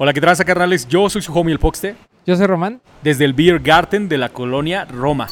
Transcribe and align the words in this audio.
Hola, 0.00 0.12
¿qué 0.12 0.20
tal, 0.20 0.36
carnales? 0.44 0.86
Yo 0.86 1.10
soy 1.10 1.22
su 1.22 1.32
homie 1.32 1.52
el 1.52 1.58
Poxte, 1.58 1.96
Yo 2.24 2.36
soy 2.36 2.46
Román. 2.46 2.80
desde 3.02 3.24
el 3.24 3.32
Beer 3.34 3.58
Garden 3.58 4.08
de 4.08 4.16
la 4.16 4.28
colonia 4.28 4.84
Roma. 4.84 5.26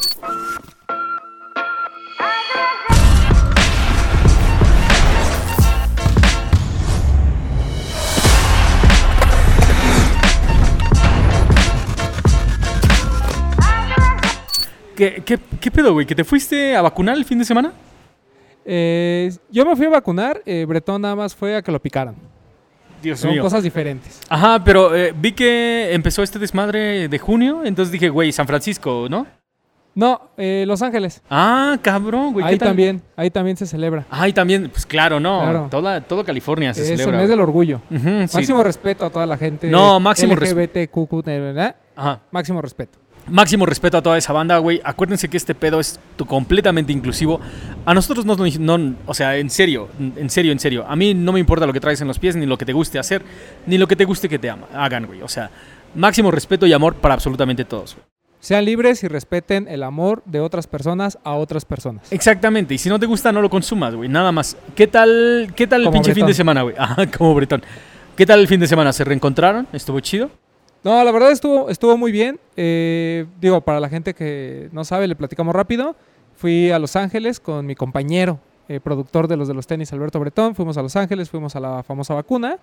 ¿Qué, 14.97 15.21
qué, 15.25 15.39
qué 15.61 15.71
pedo, 15.71 15.93
güey? 15.93 16.05
¿Que 16.05 16.15
te 16.15 16.25
fuiste 16.25 16.75
a 16.75 16.81
vacunar 16.81 17.15
el 17.15 17.23
fin 17.23 17.39
de 17.39 17.45
semana? 17.45 17.71
Eh, 18.65 19.31
yo 19.49 19.65
me 19.65 19.77
fui 19.77 19.85
a 19.85 19.89
vacunar, 19.89 20.41
eh, 20.45 20.65
Bretón 20.67 21.03
nada 21.03 21.15
más 21.15 21.33
fue 21.33 21.55
a 21.55 21.61
que 21.61 21.71
lo 21.71 21.79
picaran. 21.81 22.15
Dios 23.01 23.19
Son 23.19 23.31
mío. 23.31 23.41
cosas 23.41 23.63
diferentes. 23.63 24.19
Ajá, 24.29 24.63
pero 24.63 24.95
eh, 24.95 25.13
vi 25.17 25.31
que 25.31 25.93
empezó 25.93 26.23
este 26.23 26.39
desmadre 26.39 27.07
de 27.07 27.19
junio, 27.19 27.61
entonces 27.65 27.91
dije, 27.91 28.09
güey, 28.09 28.31
San 28.31 28.47
Francisco, 28.47 29.07
¿no? 29.09 29.25
No, 29.95 30.29
eh, 30.37 30.63
Los 30.67 30.83
Ángeles. 30.83 31.23
Ah, 31.27 31.75
cabrón, 31.81 32.31
güey. 32.33 32.45
¿qué 32.45 32.51
ahí 32.51 32.57
también, 32.59 33.01
ahí 33.15 33.31
también 33.31 33.57
se 33.57 33.65
celebra. 33.65 34.05
Ahí 34.11 34.31
también, 34.31 34.69
pues 34.69 34.85
claro, 34.85 35.19
no. 35.19 35.41
Claro. 35.41 35.67
Toda, 35.71 36.01
todo 36.01 36.23
California 36.23 36.71
se 36.75 36.83
es 36.83 36.89
el 36.91 36.97
celebra. 36.97 37.17
mes 37.19 37.29
del 37.29 37.39
orgullo. 37.39 37.81
Máximo 37.89 38.63
respeto 38.63 39.05
a 39.05 39.09
toda 39.09 39.25
la 39.25 39.37
gente. 39.37 39.67
No, 39.71 39.99
máximo 39.99 40.35
res- 40.35 40.53
LGBTQ, 40.53 41.23
¿verdad? 41.25 41.75
Ajá. 41.95 42.19
Máximo 42.29 42.61
respeto. 42.61 42.99
Máximo 43.29 43.65
respeto 43.65 43.97
a 43.97 44.01
toda 44.01 44.17
esa 44.17 44.31
banda, 44.33 44.57
güey. 44.59 44.79
Acuérdense 44.83 45.27
que 45.29 45.37
este 45.37 45.53
pedo 45.53 45.79
es 45.79 45.99
completamente 46.27 46.93
inclusivo. 46.93 47.39
A 47.85 47.93
nosotros 47.93 48.25
no, 48.25 48.35
no, 48.77 48.95
o 49.05 49.13
sea, 49.13 49.35
en 49.37 49.49
serio, 49.49 49.89
en 49.99 50.29
serio, 50.29 50.51
en 50.51 50.59
serio. 50.59 50.85
A 50.87 50.95
mí 50.95 51.13
no 51.13 51.33
me 51.33 51.39
importa 51.39 51.65
lo 51.65 51.73
que 51.73 51.79
traes 51.79 51.99
en 52.01 52.07
los 52.07 52.19
pies, 52.19 52.35
ni 52.35 52.45
lo 52.45 52.57
que 52.57 52.65
te 52.65 52.73
guste 52.73 52.99
hacer, 52.99 53.21
ni 53.65 53.77
lo 53.77 53.87
que 53.87 53.95
te 53.95 54.05
guste 54.05 54.29
que 54.29 54.39
te 54.39 54.49
ama- 54.49 54.67
hagan, 54.73 55.05
güey. 55.07 55.21
O 55.21 55.27
sea, 55.27 55.49
máximo 55.95 56.31
respeto 56.31 56.65
y 56.65 56.73
amor 56.73 56.95
para 56.95 57.13
absolutamente 57.15 57.65
todos, 57.65 57.95
güey. 57.95 58.05
Sean 58.39 58.65
libres 58.65 59.03
y 59.03 59.07
respeten 59.07 59.67
el 59.67 59.81
amor 59.81 60.21
de 60.25 60.39
otras 60.39 60.67
personas 60.67 61.17
a 61.23 61.33
otras 61.33 61.65
personas. 61.65 62.11
Exactamente, 62.13 62.75
y 62.75 62.77
si 62.77 62.87
no 62.87 62.99
te 62.99 63.07
gusta, 63.07 63.31
no 63.31 63.41
lo 63.41 63.49
consumas, 63.49 63.95
güey, 63.95 64.07
nada 64.07 64.31
más. 64.31 64.55
¿Qué 64.75 64.85
tal, 64.87 65.51
qué 65.55 65.65
tal 65.65 65.81
el 65.81 65.85
Como 65.87 65.93
pinche 65.95 66.13
fin 66.13 66.25
de 66.27 66.35
semana, 66.35 66.61
güey? 66.61 66.75
Ajá, 66.77 67.07
como 67.17 67.33
Bretón. 67.33 67.63
¿Qué 68.15 68.25
tal 68.27 68.39
el 68.39 68.47
fin 68.47 68.59
de 68.59 68.67
semana? 68.67 68.93
¿Se 68.93 69.03
reencontraron? 69.03 69.67
¿Estuvo 69.73 69.99
chido? 69.99 70.29
No, 70.83 71.03
la 71.03 71.11
verdad 71.11 71.31
estuvo, 71.31 71.97
muy 71.97 72.11
bien. 72.11 72.39
Eh, 72.55 73.25
digo, 73.41 73.61
para 73.61 73.79
la 73.79 73.89
gente 73.89 74.13
que 74.13 74.69
no 74.71 74.85
sabe, 74.85 75.07
le 75.07 75.15
platicamos 75.15 75.55
rápido. 75.55 75.95
Fui 76.35 76.71
a 76.71 76.79
Los 76.79 76.95
Ángeles 76.95 77.39
con 77.39 77.65
mi 77.65 77.75
compañero, 77.75 78.39
eh, 78.69 78.79
productor 78.79 79.27
de 79.27 79.37
los 79.37 79.47
de 79.47 79.53
los 79.53 79.67
tenis, 79.67 79.91
Alberto 79.91 80.19
Bretón. 80.19 80.55
Fuimos 80.55 80.77
a 80.77 80.81
Los 80.81 80.95
Ángeles, 80.95 81.29
fuimos 81.29 81.55
a 81.55 81.59
la 81.59 81.83
famosa 81.83 82.13
vacuna. 82.13 82.59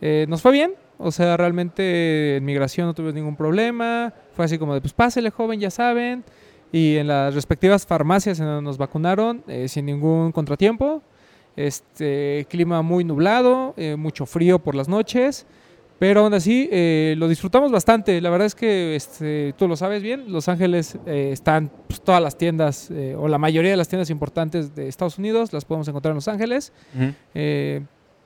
Eh, 0.00 0.26
nos 0.28 0.42
fue 0.42 0.52
bien, 0.52 0.74
o 0.98 1.10
sea, 1.10 1.36
realmente 1.36 2.36
en 2.36 2.44
migración 2.44 2.86
no 2.86 2.94
tuvimos 2.94 3.14
ningún 3.14 3.36
problema. 3.36 4.12
Fue 4.34 4.44
así 4.44 4.58
como 4.58 4.74
de, 4.74 4.80
pues 4.80 4.92
pásele, 4.92 5.30
joven, 5.30 5.60
ya 5.60 5.70
saben. 5.70 6.24
Y 6.70 6.96
en 6.96 7.08
las 7.08 7.34
respectivas 7.34 7.86
farmacias 7.86 8.40
en 8.40 8.62
nos 8.62 8.78
vacunaron, 8.78 9.42
eh, 9.48 9.68
sin 9.68 9.86
ningún 9.86 10.32
contratiempo. 10.32 11.02
Este 11.56 12.46
clima 12.48 12.82
muy 12.82 13.02
nublado, 13.04 13.74
eh, 13.76 13.96
mucho 13.96 14.26
frío 14.26 14.58
por 14.60 14.74
las 14.74 14.88
noches. 14.88 15.46
Pero 15.98 16.20
aún 16.20 16.34
así, 16.34 16.68
eh, 16.70 17.14
lo 17.18 17.26
disfrutamos 17.26 17.72
bastante. 17.72 18.20
La 18.20 18.30
verdad 18.30 18.46
es 18.46 18.54
que 18.54 18.94
este, 18.94 19.54
tú 19.58 19.66
lo 19.66 19.76
sabes 19.76 20.02
bien. 20.02 20.30
Los 20.30 20.48
Ángeles 20.48 20.96
eh, 21.06 21.30
están 21.32 21.70
pues, 21.88 22.00
todas 22.00 22.22
las 22.22 22.38
tiendas, 22.38 22.90
eh, 22.90 23.16
o 23.18 23.26
la 23.26 23.38
mayoría 23.38 23.72
de 23.72 23.76
las 23.76 23.88
tiendas 23.88 24.08
importantes 24.10 24.74
de 24.76 24.86
Estados 24.86 25.18
Unidos, 25.18 25.52
las 25.52 25.64
podemos 25.64 25.88
encontrar 25.88 26.12
en 26.12 26.16
Los 26.16 26.28
Ángeles. 26.28 26.72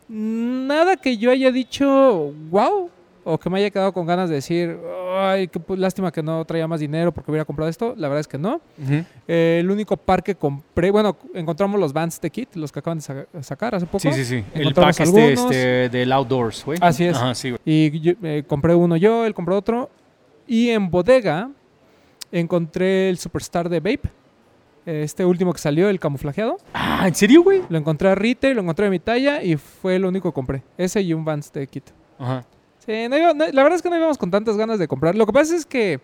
Nada 0.08 0.96
que 0.96 1.16
yo 1.16 1.30
haya 1.30 1.50
dicho, 1.50 2.34
wow, 2.50 2.90
o 3.24 3.38
que 3.38 3.48
me 3.50 3.58
haya 3.58 3.70
quedado 3.70 3.92
con 3.92 4.06
ganas 4.06 4.28
de 4.28 4.36
decir, 4.36 4.76
ay, 5.16 5.48
qué 5.48 5.60
lástima 5.76 6.10
que 6.10 6.22
no 6.22 6.44
traía 6.44 6.66
más 6.66 6.80
dinero 6.80 7.12
porque 7.12 7.30
hubiera 7.30 7.44
comprado 7.44 7.68
esto. 7.70 7.94
La 7.96 8.08
verdad 8.08 8.20
es 8.20 8.28
que 8.28 8.38
no. 8.38 8.60
Eh, 9.28 9.58
el 9.60 9.70
único 9.70 9.96
par 9.96 10.22
que 10.22 10.34
compré, 10.34 10.90
bueno, 10.90 11.16
encontramos 11.34 11.78
los 11.78 11.92
Vans 11.92 12.20
de 12.20 12.30
Kit, 12.30 12.54
los 12.56 12.72
que 12.72 12.80
acaban 12.80 12.98
de 12.98 13.02
sa- 13.02 13.26
sacar 13.42 13.74
hace 13.74 13.86
poco. 13.86 14.00
Sí, 14.00 14.12
sí, 14.12 14.24
sí. 14.24 14.44
El 14.54 14.74
pack 14.74 15.00
este, 15.00 15.32
este 15.34 15.88
del 15.88 16.10
outdoors, 16.12 16.64
güey. 16.64 16.78
Así 16.80 17.04
es. 17.04 17.16
Ajá, 17.16 17.34
sí, 17.34 17.50
güey. 17.50 17.60
Y 17.64 18.00
yo, 18.00 18.12
eh, 18.22 18.42
compré 18.46 18.74
uno 18.74 18.96
yo, 18.96 19.24
él 19.26 19.34
compró 19.34 19.56
otro. 19.56 19.88
Y 20.46 20.70
en 20.70 20.90
bodega 20.90 21.48
encontré 22.30 23.08
el 23.08 23.18
Superstar 23.18 23.68
de 23.68 23.80
Vape. 23.80 24.08
Este 24.84 25.24
último 25.24 25.52
que 25.52 25.60
salió, 25.60 25.88
el 25.88 26.00
camuflajeado. 26.00 26.56
Ah, 26.74 27.04
¿en 27.06 27.14
serio, 27.14 27.42
güey? 27.44 27.62
Lo 27.68 27.78
encontré 27.78 28.08
a 28.08 28.16
retail, 28.16 28.56
lo 28.56 28.62
encontré 28.62 28.86
de 28.86 28.90
mi 28.90 28.98
talla 28.98 29.40
y 29.42 29.56
fue 29.56 29.98
lo 30.00 30.08
único 30.08 30.30
que 30.30 30.34
compré. 30.34 30.62
Ese 30.76 31.00
y 31.02 31.14
un 31.14 31.24
Vans 31.24 31.52
de 31.52 31.66
Kit. 31.68 31.84
Ajá. 32.18 32.44
Sí, 32.84 33.08
no 33.08 33.16
iba- 33.16 33.32
no- 33.34 33.46
la 33.46 33.62
verdad 33.62 33.76
es 33.76 33.82
que 33.82 33.90
no 33.90 33.96
íbamos 33.96 34.18
con 34.18 34.30
tantas 34.30 34.56
ganas 34.56 34.78
de 34.78 34.88
comprar. 34.88 35.14
Lo 35.14 35.26
que 35.26 35.32
pasa 35.32 35.54
es 35.54 35.64
que, 35.66 36.00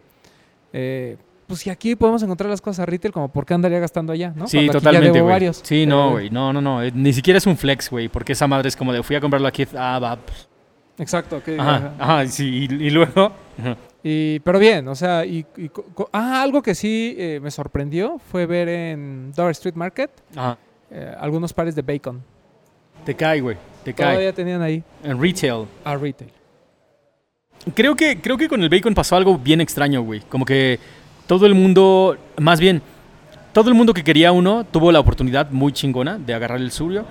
eh, 0.72 1.16
pues 1.47 1.61
si 1.61 1.71
aquí 1.71 1.97
podemos 1.97 2.22
encontrar 2.22 2.50
las 2.50 2.61
cosas 2.61 2.81
a 2.81 2.87
retail, 2.87 3.12
como 3.12 3.28
por 3.28 3.44
qué 3.47 3.55
andaría 3.55 3.78
gastando 3.81 4.12
allá, 4.12 4.33
¿no? 4.37 4.47
Sí, 4.47 4.59
Cuando 4.59 4.72
aquí 4.72 4.75
ya 4.75 4.78
totalmente, 4.81 5.12
debo 5.19 5.25
güey. 5.27 5.34
varios. 5.34 5.61
Sí, 5.65 5.87
no, 5.87 6.09
Eh, 6.09 6.12
güey. 6.12 6.31
No, 6.31 6.53
no, 6.53 6.61
no. 6.61 6.83
Eh, 6.83 6.93
Ni 6.94 7.12
siquiera 7.12 7.39
es 7.39 7.47
un 7.47 7.56
flex, 7.56 7.91
güey. 7.91 8.09
Porque 8.09 8.33
esa 8.33 8.47
madre 8.47 8.69
es 8.69 8.77
como 8.77 8.93
de 8.93 9.03
fui 9.03 9.16
a 9.16 9.21
comprarlo 9.21 9.49
aquí. 9.49 9.66
Ah, 9.77 9.99
va. 9.99 10.16
pues. 10.16 10.49
Exacto. 10.99 11.43
que- 11.43 11.59
Ajá, 11.59 11.94
ajá, 11.99 12.27
sí. 12.27 12.69
Y, 12.71 12.75
y 12.87 12.91
luego. 12.91 13.33
Ajá. 13.59 13.77
Y, 14.03 14.39
pero 14.41 14.59
bien, 14.60 14.87
o 14.89 14.95
sea, 14.95 15.25
y, 15.27 15.45
y 15.56 15.69
co- 15.71 15.84
co- 15.95 16.09
ah, 16.12 16.43
algo 16.43 16.62
que 16.62 16.75
sí 16.75 17.16
eh, 17.19 17.41
me 17.43 17.50
sorprendió 17.50 18.19
fue 18.31 18.47
ver 18.47 18.69
en 18.69 19.33
Dover 19.33 19.50
Street 19.53 19.75
Market 19.75 20.10
Ajá. 20.37 20.56
eh, 20.91 21.15
algunos 21.19 21.53
pares 21.53 21.75
de 21.75 21.83
bacon. 21.83 22.22
Te 23.05 23.15
cae, 23.16 23.41
güey. 23.41 23.56
Te 23.84 23.93
cae. 23.95 24.06
Todavía 24.06 24.33
tenían 24.33 24.62
ahí 24.62 24.83
En 25.03 25.21
retail. 25.21 25.66
a 25.84 25.97
retail. 25.97 26.31
Creo 27.75 27.97
que, 27.97 28.21
creo 28.21 28.37
que 28.37 28.49
con 28.49 28.62
el 28.62 28.69
bacon 28.69 28.95
pasó 28.95 29.17
algo 29.17 29.39
bien 29.39 29.61
extraño, 29.61 30.03
güey. 30.03 30.21
Como 30.21 30.45
que 30.45 30.79
todo 31.27 31.47
el 31.47 31.55
mundo, 31.55 32.17
más 32.39 32.61
bien, 32.61 32.83
todo 33.53 33.69
el 33.69 33.75
mundo 33.75 33.95
que 33.95 34.05
quería 34.05 34.33
uno 34.33 34.65
tuvo 34.65 34.93
la 34.93 35.01
oportunidad 35.01 35.51
muy 35.51 35.73
chingona 35.73 36.19
de 36.19 36.34
agarrar 36.34 36.61
el 36.61 36.71
suyo. 36.71 37.05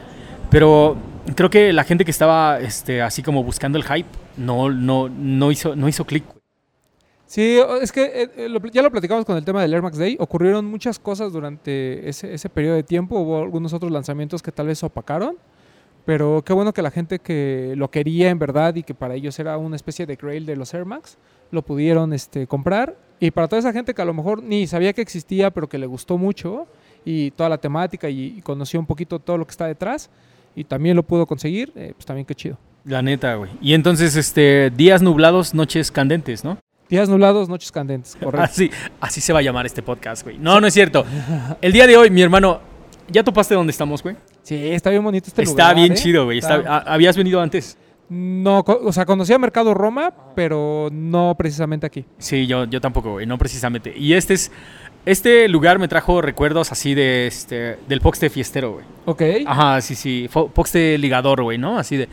Pero 0.50 0.97
creo 1.35 1.50
que 1.50 1.73
la 1.73 1.84
gente 1.84 2.06
que 2.06 2.12
estaba 2.12 2.59
este, 2.59 3.01
así 3.01 3.22
como 3.22 3.44
buscando 3.44 3.78
el 3.78 3.84
hype 3.84 4.07
no, 4.38 4.69
no, 4.69 5.09
no 5.09 5.51
hizo, 5.51 5.75
no 5.75 5.88
hizo 5.88 6.06
clic. 6.06 6.23
Sí, 7.25 7.59
es 7.81 7.91
que 7.91 8.06
eh, 8.06 8.29
eh, 8.38 8.59
ya 8.72 8.81
lo 8.81 8.90
platicamos 8.90 9.25
con 9.25 9.35
el 9.35 9.44
tema 9.44 9.62
del 9.62 9.73
Air 9.73 9.81
Max 9.81 9.97
Day. 9.97 10.16
Ocurrieron 10.17 10.66
muchas 10.66 10.97
cosas 10.97 11.34
durante 11.34 12.07
ese, 12.07 12.34
ese 12.34 12.47
periodo 12.47 12.75
de 12.75 12.84
tiempo. 12.84 13.19
Hubo 13.19 13.44
algunos 13.44 13.73
otros 13.73 13.91
lanzamientos 13.91 14.41
que 14.41 14.53
tal 14.53 14.67
vez 14.67 14.81
opacaron. 14.81 15.38
Pero 16.07 16.41
qué 16.45 16.53
bueno 16.53 16.72
que 16.72 16.81
la 16.81 16.90
gente 16.90 17.19
que 17.19 17.73
lo 17.75 17.91
quería 17.91 18.29
en 18.29 18.40
verdad 18.40 18.73
y 18.75 18.84
que 18.84 18.94
para 18.94 19.13
ellos 19.16 19.38
era 19.40 19.57
una 19.57 19.75
especie 19.75 20.06
de 20.06 20.16
grail 20.16 20.45
de 20.45 20.56
los 20.56 20.73
Air 20.73 20.85
Max, 20.85 21.18
lo 21.51 21.63
pudieron 21.63 22.13
este, 22.13 22.47
comprar. 22.47 22.95
Y 23.19 23.31
para 23.31 23.50
toda 23.50 23.59
esa 23.59 23.73
gente 23.73 23.94
que 23.94 24.01
a 24.01 24.06
lo 24.06 24.13
mejor 24.13 24.41
ni 24.41 24.67
sabía 24.67 24.94
que 24.94 25.01
existía, 25.01 25.51
pero 25.51 25.67
que 25.67 25.78
le 25.78 25.85
gustó 25.85 26.17
mucho 26.17 26.66
y 27.03 27.31
toda 27.31 27.50
la 27.50 27.57
temática 27.57 28.09
y, 28.09 28.38
y 28.38 28.41
conoció 28.41 28.79
un 28.79 28.85
poquito 28.85 29.19
todo 29.19 29.38
lo 29.38 29.46
que 29.46 29.51
está 29.51 29.67
detrás 29.67 30.09
y 30.56 30.63
también 30.63 30.96
lo 30.96 31.03
pudo 31.03 31.25
conseguir, 31.25 31.73
eh, 31.75 31.91
pues 31.94 32.06
también 32.06 32.25
qué 32.25 32.35
chido. 32.35 32.57
La 32.85 33.01
neta, 33.01 33.35
güey. 33.35 33.51
Y 33.62 33.73
entonces, 33.73 34.16
este, 34.16 34.69
días 34.69 35.01
nublados, 35.01 35.53
noches 35.53 35.91
candentes, 35.91 36.46
¿no? 36.46 36.57
Días 36.88 37.09
nublados, 37.09 37.50
noches 37.50 37.69
candentes, 37.69 38.16
correcto. 38.23 38.46
Así, 38.46 38.72
así 39.01 39.19
se 39.19 39.34
va 39.34 39.40
a 39.40 39.41
llamar 39.41 39.66
este 39.66 39.84
podcast, 39.84 40.23
güey. 40.23 40.38
No, 40.38 40.62
no 40.62 40.67
es 40.67 40.73
cierto. 40.73 41.03
El 41.62 41.73
día 41.73 41.85
de 41.85 41.97
hoy, 41.97 42.09
mi 42.09 42.22
hermano, 42.22 42.62
¿ya 43.09 43.25
topaste 43.25 43.56
dónde 43.56 43.72
estamos, 43.72 44.01
güey? 44.01 44.16
Sí, 44.47 44.69
está 44.72 44.90
bien 44.91 45.03
bonito 45.03 45.28
este 45.28 45.41
Está 45.44 45.63
lugar. 45.74 45.75
bien 45.75 45.91
¿eh? 45.91 45.96
chido, 45.96 46.24
güey. 46.24 46.38
Está- 46.38 46.58
Está- 46.59 46.78
¿ha- 46.78 46.94
¿Habías 46.94 47.18
venido 47.18 47.41
antes? 47.41 47.78
No, 48.08 48.63
o 48.66 48.94
sea, 48.94 49.06
conocía 49.06 49.38
Mercado 49.38 49.74
Roma, 49.74 50.13
pero 50.35 50.88
no 50.90 51.35
precisamente 51.38 51.85
aquí. 51.85 52.06
Sí, 52.18 52.47
yo, 52.47 52.63
yo 52.63 52.80
tampoco, 52.80 53.12
güey, 53.12 53.25
no 53.25 53.38
precisamente. 53.38 53.94
Y 53.97 54.13
este 54.13 54.35
es. 54.35 54.50
Este 55.06 55.50
lugar 55.50 55.80
me 55.80 55.90
trajo 55.90 56.22
recuerdos 56.22 56.72
así 56.72 56.94
de 56.94 57.28
este. 57.28 57.78
del 57.90 58.00
Poxte 58.00 58.30
fiestero, 58.30 58.72
güey. 58.74 58.85
Ok. 59.06 59.22
Ajá, 59.46 59.81
sí, 59.81 59.96
sí. 59.96 60.30
Poxte 60.31 60.97
ligador, 60.97 61.44
güey, 61.44 61.58
¿no? 61.58 61.78
Así 61.78 61.97
de. 61.97 62.08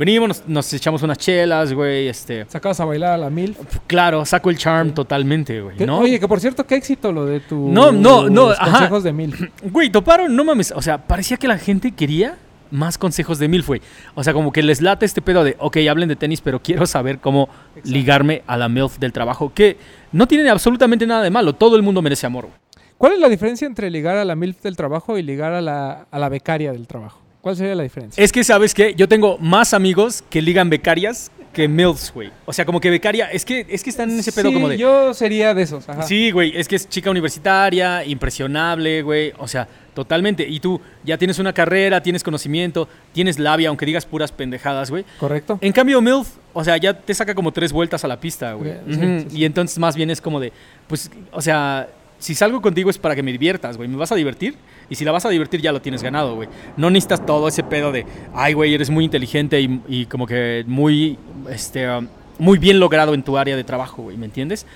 Venimos, 0.00 0.28
nos, 0.28 0.48
nos 0.48 0.72
echamos 0.72 1.02
unas 1.02 1.18
chelas, 1.18 1.74
güey. 1.74 2.08
Este. 2.08 2.46
Sacabas 2.48 2.80
a 2.80 2.86
bailar 2.86 3.12
a 3.12 3.16
la 3.18 3.28
mil. 3.28 3.54
Claro, 3.86 4.24
saco 4.24 4.48
el 4.48 4.56
charm 4.56 4.92
totalmente, 4.94 5.60
güey. 5.60 5.76
¿no? 5.84 5.98
Oye, 5.98 6.18
que 6.18 6.26
por 6.26 6.40
cierto, 6.40 6.66
qué 6.66 6.76
éxito 6.76 7.12
lo 7.12 7.26
de 7.26 7.40
tu 7.40 7.68
No, 7.68 7.92
no, 7.92 8.30
no, 8.30 8.48
los 8.48 8.58
ajá. 8.58 8.70
consejos 8.70 9.02
de 9.04 9.12
mil. 9.12 9.52
Güey, 9.62 9.90
toparon, 9.90 10.34
no 10.34 10.42
mames. 10.42 10.72
O 10.74 10.80
sea, 10.80 11.06
parecía 11.06 11.36
que 11.36 11.46
la 11.46 11.58
gente 11.58 11.92
quería 11.92 12.38
más 12.70 12.96
consejos 12.96 13.38
de 13.38 13.48
MILF, 13.48 13.66
güey. 13.66 13.82
O 14.14 14.24
sea, 14.24 14.32
como 14.32 14.52
que 14.52 14.62
les 14.62 14.80
late 14.80 15.04
este 15.04 15.20
pedo 15.20 15.44
de, 15.44 15.54
ok, 15.58 15.76
hablen 15.90 16.08
de 16.08 16.16
tenis, 16.16 16.40
pero 16.40 16.62
quiero 16.62 16.86
saber 16.86 17.18
cómo 17.18 17.50
Exacto. 17.74 17.90
ligarme 17.90 18.42
a 18.46 18.56
la 18.56 18.70
MILF 18.70 18.98
del 19.00 19.12
trabajo. 19.12 19.52
Que 19.52 19.76
no 20.12 20.26
tiene 20.26 20.48
absolutamente 20.48 21.06
nada 21.06 21.22
de 21.22 21.30
malo. 21.30 21.52
Todo 21.54 21.76
el 21.76 21.82
mundo 21.82 22.00
merece 22.00 22.24
amor, 22.24 22.46
güey. 22.46 22.56
¿Cuál 22.96 23.12
es 23.12 23.18
la 23.18 23.28
diferencia 23.28 23.66
entre 23.66 23.90
ligar 23.90 24.16
a 24.16 24.24
la 24.24 24.34
MILF 24.34 24.62
del 24.62 24.76
trabajo 24.76 25.18
y 25.18 25.22
ligar 25.22 25.52
a 25.52 25.60
la, 25.60 26.06
a 26.10 26.18
la 26.18 26.30
becaria 26.30 26.72
del 26.72 26.86
trabajo? 26.86 27.19
¿Cuál 27.40 27.56
sería 27.56 27.74
la 27.74 27.82
diferencia? 27.82 28.22
Es 28.22 28.32
que, 28.32 28.44
¿sabes 28.44 28.74
qué? 28.74 28.94
Yo 28.94 29.08
tengo 29.08 29.38
más 29.38 29.72
amigos 29.72 30.22
que 30.28 30.42
ligan 30.42 30.68
becarias 30.68 31.30
que 31.52 31.66
MILFs, 31.66 32.12
güey. 32.14 32.30
O 32.44 32.52
sea, 32.52 32.64
como 32.64 32.80
que 32.80 32.90
becaria. 32.90 33.30
Es 33.30 33.44
que, 33.44 33.66
es 33.68 33.82
que 33.82 33.90
están 33.90 34.10
en 34.10 34.20
ese 34.20 34.30
pedo 34.30 34.48
Sí, 34.48 34.54
como 34.54 34.68
de. 34.68 34.78
yo 34.78 35.12
sería 35.14 35.52
de 35.52 35.62
esos. 35.62 35.88
Ajá. 35.88 36.02
Sí, 36.02 36.30
güey, 36.30 36.52
es 36.56 36.68
que 36.68 36.76
es 36.76 36.88
chica 36.88 37.10
universitaria, 37.10 38.04
impresionable, 38.04 39.02
güey. 39.02 39.32
O 39.38 39.48
sea, 39.48 39.66
totalmente. 39.94 40.46
Y 40.46 40.60
tú 40.60 40.80
ya 41.02 41.18
tienes 41.18 41.38
una 41.40 41.52
carrera, 41.52 42.02
tienes 42.02 42.22
conocimiento, 42.22 42.88
tienes 43.12 43.38
labia, 43.38 43.68
aunque 43.68 43.84
digas 43.84 44.06
puras 44.06 44.30
pendejadas, 44.30 44.90
güey. 44.90 45.04
Correcto. 45.18 45.58
En 45.60 45.72
cambio, 45.72 46.00
MILF, 46.00 46.28
o 46.52 46.62
sea, 46.62 46.76
ya 46.76 46.94
te 46.94 47.14
saca 47.14 47.34
como 47.34 47.52
tres 47.52 47.72
vueltas 47.72 48.04
a 48.04 48.08
la 48.08 48.20
pista, 48.20 48.52
güey. 48.52 48.74
Sí, 48.88 48.94
sí. 49.30 49.38
Y 49.38 49.44
entonces 49.44 49.76
más 49.78 49.96
bien 49.96 50.10
es 50.10 50.20
como 50.20 50.38
de, 50.38 50.52
pues, 50.86 51.10
o 51.32 51.42
sea, 51.42 51.88
si 52.20 52.36
salgo 52.36 52.62
contigo 52.62 52.88
es 52.90 52.98
para 52.98 53.16
que 53.16 53.22
me 53.24 53.32
diviertas, 53.32 53.76
güey. 53.76 53.88
¿Me 53.88 53.96
vas 53.96 54.12
a 54.12 54.14
divertir? 54.14 54.54
Y 54.88 54.94
si 54.94 55.04
la 55.04 55.10
vas 55.10 55.24
a 55.26 55.28
divertir 55.30 55.60
ya 55.60 55.72
lo 55.72 55.82
tienes 55.82 56.02
ganado, 56.02 56.36
güey. 56.36 56.48
No 56.76 56.88
necesitas 56.90 57.26
todo 57.26 57.48
ese 57.48 57.64
pedo 57.64 57.90
de, 57.90 58.06
ay, 58.34 58.52
güey, 58.52 58.72
eres 58.74 58.90
muy 58.90 59.04
inteligente 59.04 59.60
y, 59.60 59.80
y 59.88 60.06
como 60.06 60.26
que 60.26 60.62
muy, 60.66 61.18
este, 61.50 61.90
um, 61.90 62.06
muy 62.38 62.58
bien 62.58 62.78
logrado 62.78 63.14
en 63.14 63.22
tu 63.24 63.36
área 63.36 63.56
de 63.56 63.64
trabajo, 63.64 64.02
güey. 64.02 64.16
¿Me 64.16 64.26
entiendes? 64.26 64.66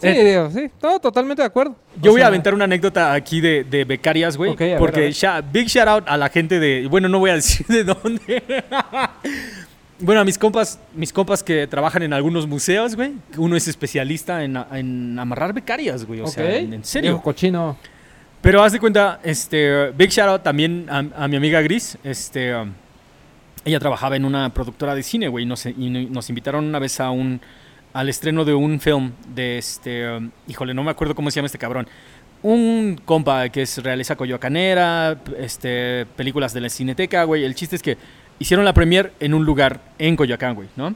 Sí, 0.00 0.08
Eh, 0.08 0.48
sí. 0.52 0.70
No, 0.82 0.98
totalmente 0.98 1.42
de 1.42 1.46
acuerdo. 1.46 1.76
Yo 2.00 2.10
O 2.10 2.14
voy 2.14 2.22
a 2.22 2.28
aventar 2.28 2.54
una 2.54 2.64
anécdota 2.64 3.12
aquí 3.12 3.40
de, 3.42 3.64
de 3.64 3.84
becarias, 3.84 4.36
güey. 4.36 4.50
Ok, 4.52 4.60
a 4.62 4.64
ver, 4.64 4.78
porque 4.78 5.00
ver. 5.00 5.44
big 5.52 5.66
shout 5.66 5.88
out 5.88 6.04
a 6.06 6.16
la 6.16 6.30
gente 6.30 6.58
de. 6.58 6.86
Bueno, 6.88 7.08
no 7.08 7.18
voy 7.18 7.30
a 7.30 7.34
decir 7.34 7.66
de 7.66 7.84
dónde. 7.84 8.42
bueno, 10.00 10.20
a 10.20 10.24
mis 10.24 10.38
compas, 10.38 10.78
mis 10.94 11.12
compas 11.12 11.42
que 11.42 11.66
trabajan 11.66 12.02
en 12.02 12.12
algunos 12.12 12.46
museos, 12.46 12.96
güey. 12.96 13.12
Uno 13.36 13.56
es 13.56 13.68
especialista 13.68 14.44
en, 14.44 14.56
en 14.72 15.18
amarrar 15.18 15.52
becarias, 15.52 16.04
güey. 16.04 16.20
O 16.20 16.26
sea, 16.26 16.56
en, 16.56 16.74
en 16.74 16.84
serio. 16.84 17.20
Cochino. 17.22 17.76
Pero 18.40 18.62
haz 18.62 18.72
de 18.72 18.80
cuenta, 18.80 19.20
este, 19.22 19.90
big 19.90 20.10
shout 20.10 20.28
out 20.28 20.42
también 20.42 20.86
a, 20.88 21.24
a 21.24 21.28
mi 21.28 21.36
amiga 21.36 21.60
Gris. 21.60 21.98
Este, 22.02 22.54
um, 22.54 22.72
ella 23.64 23.78
trabajaba 23.78 24.16
en 24.16 24.24
una 24.24 24.48
productora 24.54 24.94
de 24.94 25.02
cine, 25.02 25.28
güey. 25.28 25.44
y 25.44 25.46
Nos, 25.46 25.66
y 25.66 25.72
nos 26.10 26.28
invitaron 26.30 26.64
una 26.64 26.78
vez 26.78 27.00
a 27.00 27.10
un, 27.10 27.40
al 27.92 28.08
estreno 28.08 28.44
de 28.44 28.54
un 28.54 28.80
film 28.80 29.12
de 29.34 29.58
este, 29.58 30.08
um, 30.16 30.30
híjole, 30.48 30.72
no 30.72 30.82
me 30.82 30.90
acuerdo 30.90 31.14
cómo 31.14 31.30
se 31.30 31.36
llama 31.36 31.46
este 31.46 31.58
cabrón. 31.58 31.86
Un 32.42 32.98
compa 33.04 33.50
que 33.50 33.60
es 33.60 33.76
realeza 33.82 34.16
coyoacanera, 34.16 35.20
este, 35.38 36.06
películas 36.16 36.54
de 36.54 36.62
la 36.62 36.70
cineteca, 36.70 37.24
güey. 37.24 37.44
El 37.44 37.54
chiste 37.54 37.76
es 37.76 37.82
que 37.82 37.98
hicieron 38.40 38.64
la 38.64 38.74
premier 38.74 39.12
en 39.20 39.34
un 39.34 39.44
lugar 39.44 39.80
en 39.98 40.16
Coyoacán, 40.16 40.56
güey, 40.56 40.68
¿no? 40.74 40.92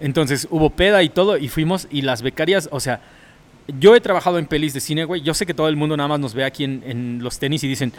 Entonces 0.00 0.48
hubo 0.50 0.70
peda 0.70 1.02
y 1.04 1.10
todo, 1.10 1.36
y 1.36 1.48
fuimos, 1.48 1.86
y 1.90 2.02
las 2.02 2.22
becarias, 2.22 2.68
o 2.72 2.80
sea, 2.80 3.00
yo 3.78 3.94
he 3.94 4.00
trabajado 4.00 4.38
en 4.38 4.46
pelis 4.46 4.74
de 4.74 4.80
cine, 4.80 5.04
güey. 5.04 5.20
Yo 5.20 5.32
sé 5.34 5.46
que 5.46 5.54
todo 5.54 5.68
el 5.68 5.76
mundo 5.76 5.96
nada 5.96 6.08
más 6.08 6.18
nos 6.18 6.34
ve 6.34 6.42
aquí 6.42 6.64
en, 6.64 6.82
en 6.84 7.22
los 7.22 7.38
tenis 7.38 7.62
y 7.62 7.68
dicen, 7.68 7.92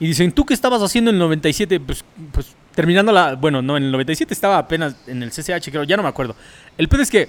y 0.00 0.06
dicen, 0.06 0.32
¿tú 0.32 0.46
qué 0.46 0.54
estabas 0.54 0.80
haciendo 0.80 1.10
en 1.10 1.16
el 1.16 1.20
97? 1.20 1.80
Pues, 1.80 2.04
pues 2.32 2.54
terminando 2.74 3.12
la. 3.12 3.34
Bueno, 3.34 3.60
no, 3.60 3.76
en 3.76 3.84
el 3.84 3.90
97 3.90 4.32
estaba 4.32 4.58
apenas 4.58 4.96
en 5.06 5.22
el 5.22 5.30
CCH, 5.30 5.70
creo, 5.70 5.84
ya 5.84 5.96
no 5.96 6.02
me 6.02 6.08
acuerdo. 6.08 6.36
El 6.78 6.88
pedo 6.88 7.02
es 7.02 7.10
que 7.10 7.28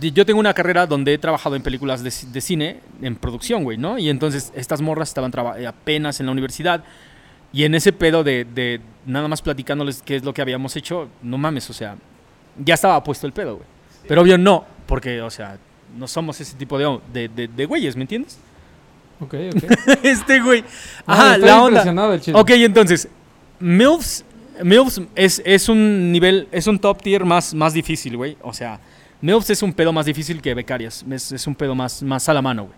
yo 0.00 0.24
tengo 0.24 0.38
una 0.38 0.54
carrera 0.54 0.86
donde 0.86 1.14
he 1.14 1.18
trabajado 1.18 1.56
en 1.56 1.62
películas 1.62 2.02
de, 2.02 2.12
de 2.30 2.40
cine, 2.40 2.80
en 3.02 3.16
producción, 3.16 3.64
güey, 3.64 3.78
¿no? 3.78 3.98
Y 3.98 4.10
entonces 4.10 4.52
estas 4.54 4.80
morras 4.80 5.08
estaban 5.08 5.32
eh, 5.58 5.66
apenas 5.66 6.20
en 6.20 6.26
la 6.26 6.32
universidad. 6.32 6.84
Y 7.52 7.64
en 7.64 7.74
ese 7.74 7.92
pedo 7.92 8.22
de, 8.24 8.44
de 8.44 8.80
nada 9.06 9.26
más 9.28 9.40
platicándoles 9.42 10.02
qué 10.02 10.16
es 10.16 10.24
lo 10.24 10.34
que 10.34 10.42
habíamos 10.42 10.76
hecho, 10.76 11.08
no 11.22 11.38
mames, 11.38 11.68
o 11.70 11.72
sea, 11.72 11.96
ya 12.62 12.74
estaba 12.74 13.02
puesto 13.02 13.26
el 13.26 13.32
pedo, 13.32 13.56
güey. 13.56 13.66
Pero 14.06 14.22
obvio 14.22 14.36
no, 14.38 14.64
porque, 14.86 15.20
o 15.22 15.30
sea, 15.30 15.58
no 15.96 16.06
somos 16.08 16.40
ese 16.40 16.56
tipo 16.56 16.78
de, 16.78 16.98
de, 17.12 17.28
de- 17.28 17.48
de 17.48 17.64
güeyes, 17.66 17.96
¿me 17.96 18.02
entiendes? 18.02 18.38
Ok, 19.20 19.34
ok. 19.54 19.98
este 20.02 20.40
güey. 20.40 20.60
No, 20.62 20.66
Ajá, 21.06 21.38
la 21.38 21.62
onda. 21.62 22.20
chisme. 22.20 22.38
Ok, 22.38 22.50
entonces, 22.50 23.08
MILFs, 23.60 24.24
MILFs 24.62 25.00
es, 25.14 25.42
es 25.44 25.68
un 25.68 26.12
nivel, 26.12 26.48
es 26.52 26.66
un 26.66 26.78
top 26.78 27.00
tier 27.02 27.24
más, 27.24 27.54
más 27.54 27.72
difícil, 27.72 28.16
güey. 28.16 28.36
O 28.42 28.52
sea, 28.52 28.78
MILFs 29.20 29.50
es 29.50 29.62
un 29.62 29.72
pedo 29.72 29.92
más 29.92 30.06
difícil 30.06 30.40
que 30.42 30.54
becarias. 30.54 31.04
Es, 31.10 31.32
es 31.32 31.46
un 31.46 31.54
pedo 31.54 31.74
más, 31.74 32.02
más 32.02 32.28
a 32.28 32.34
la 32.34 32.42
mano, 32.42 32.64
güey. 32.66 32.76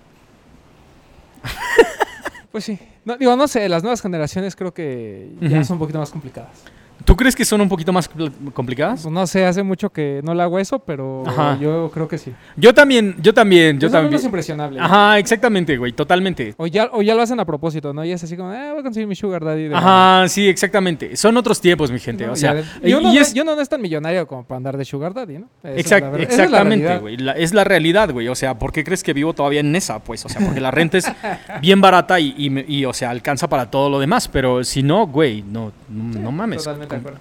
Pues 2.53 2.65
sí. 2.65 2.79
No, 3.05 3.17
digo, 3.17 3.35
no 3.37 3.49
sé, 3.49 3.69
las 3.69 3.83
nuevas 3.83 4.03
generaciones 4.03 4.57
creo 4.57 4.75
que 4.75 5.31
ya 5.41 5.65
son 5.65 5.75
un 5.75 5.79
poquito 5.81 5.99
más 5.99 6.11
complicadas. 6.11 6.65
¿Tú 7.05 7.17
crees 7.17 7.35
que 7.35 7.45
son 7.45 7.61
un 7.61 7.69
poquito 7.69 7.93
más 7.93 8.11
compl- 8.11 8.53
complicadas? 8.53 9.03
Pues 9.03 9.13
no 9.13 9.27
sé, 9.27 9.47
hace 9.47 9.63
mucho 9.63 9.91
que 9.91 10.21
no 10.23 10.35
le 10.35 10.43
hago 10.43 10.59
eso, 10.59 10.79
pero 10.79 11.25
Ajá. 11.27 11.59
yo 11.61 11.91
creo 11.93 12.07
que 12.09 12.19
sí. 12.19 12.33
Yo 12.57 12.75
también, 12.75 13.17
yo 13.21 13.33
también, 13.35 13.79
yo 13.81 13.87
es 13.89 13.93
menos 13.93 14.05
también. 14.11 14.25
impresionable. 14.25 14.81
Ajá, 14.81 15.19
exactamente, 15.19 15.77
güey, 15.77 15.93
totalmente. 15.93 16.55
O 16.59 16.67
ya, 16.67 16.89
o 16.93 17.03
ya 17.03 17.15
lo 17.15 17.23
hacen 17.23 17.41
a 17.41 17.45
propósito, 17.45 17.93
¿no? 17.93 18.05
Y 18.05 18.13
es 18.13 18.23
así 18.23 18.37
como, 18.37 18.53
eh, 18.53 18.71
voy 18.71 18.81
a 18.81 18.83
conseguir 18.83 19.07
mi 19.07 19.15
sugar 19.17 19.45
daddy. 19.45 19.69
de 19.69 19.75
Ajá, 19.75 20.29
sí, 20.29 20.49
exactamente. 20.49 21.17
Son 21.17 21.37
otros 21.37 21.61
tiempos, 21.61 21.91
mi 21.91 21.99
gente. 21.99 22.27
No, 22.27 22.33
o 22.33 22.37
sea, 22.37 22.63
y 22.83 22.93
uno, 22.93 23.13
y 23.13 23.17
no- 23.17 23.21
es- 23.21 23.35
y 23.35 23.41
uno 23.41 23.55
no 23.57 23.63
es 23.63 23.69
tan 23.69 23.81
millonario 23.81 24.27
como 24.27 24.45
para 24.45 24.57
andar 24.59 24.77
de 24.77 24.85
sugar 24.85 25.15
daddy, 25.15 25.39
¿no? 25.39 25.47
Es 25.63 25.91
la 25.91 25.99
Exact- 25.99 26.07
es 26.15 26.19
la 26.19 26.23
exactamente, 26.23 26.99
güey. 26.99 27.17
La- 27.17 27.33
es 27.33 27.55
la 27.55 27.65
realidad, 27.65 28.11
güey. 28.13 28.29
O 28.29 28.35
sea, 28.35 28.59
¿por 28.59 28.73
qué 28.73 28.85
crees 28.85 29.03
que 29.03 29.13
vivo 29.13 29.33
todavía 29.33 29.61
en 29.61 29.75
esa? 29.75 29.99
Pues, 30.01 30.25
o 30.25 30.29
sea, 30.29 30.45
porque 30.45 30.61
la 30.61 30.71
renta 30.71 30.99
es 30.99 31.07
bien 31.63 31.81
barata 31.81 32.21
y, 32.21 32.35
y 32.37 32.51
y, 32.81 32.85
o 32.85 32.93
sea, 32.93 33.11
alcanza 33.11 33.49
para 33.49 33.71
todo 33.71 33.89
lo 33.89 33.99
demás. 33.99 34.29
Pero 34.29 34.65
si 34.65 34.83
no, 34.83 35.07
güey, 35.07 35.43
no, 35.43 35.73
no, 35.89 36.21
no 36.21 36.33
mames. 36.33 36.59
Totalmente 36.59 36.90
Com-. 36.91 37.15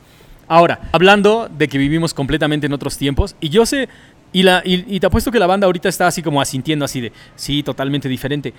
Ahora, 0.48 0.89
hablando 0.92 1.48
de 1.56 1.68
que 1.68 1.77
vivimos 1.77 2.13
completamente 2.13 2.66
en 2.66 2.74
otros 2.74 2.98
tiempos, 2.98 3.36
y 3.39 3.50
yo 3.50 3.66
sé, 3.66 3.88
y, 4.33 4.44
la, 4.44 4.62
y, 4.66 4.83
y 4.95 5.00
te 5.00 5.06
apuesto 5.07 5.31
que 5.31 5.39
la 5.39 5.48
banda 5.48 5.66
ahorita 5.66 5.89
está 5.89 6.07
así 6.07 6.21
como 6.24 6.42
asintiendo, 6.42 6.86
así 6.86 7.01
de, 7.01 7.12
sí, 7.36 7.62
totalmente 7.63 8.10
diferente. 8.10 8.54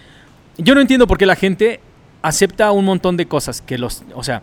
Yo 0.58 0.74
no 0.74 0.80
entiendo 0.80 1.06
por 1.06 1.18
qué 1.18 1.26
la 1.26 1.36
gente 1.36 1.80
acepta 2.22 2.70
un 2.70 2.84
montón 2.84 3.16
de 3.16 3.26
cosas 3.26 3.60
que 3.60 3.78
los, 3.78 4.02
o 4.14 4.22
sea, 4.22 4.42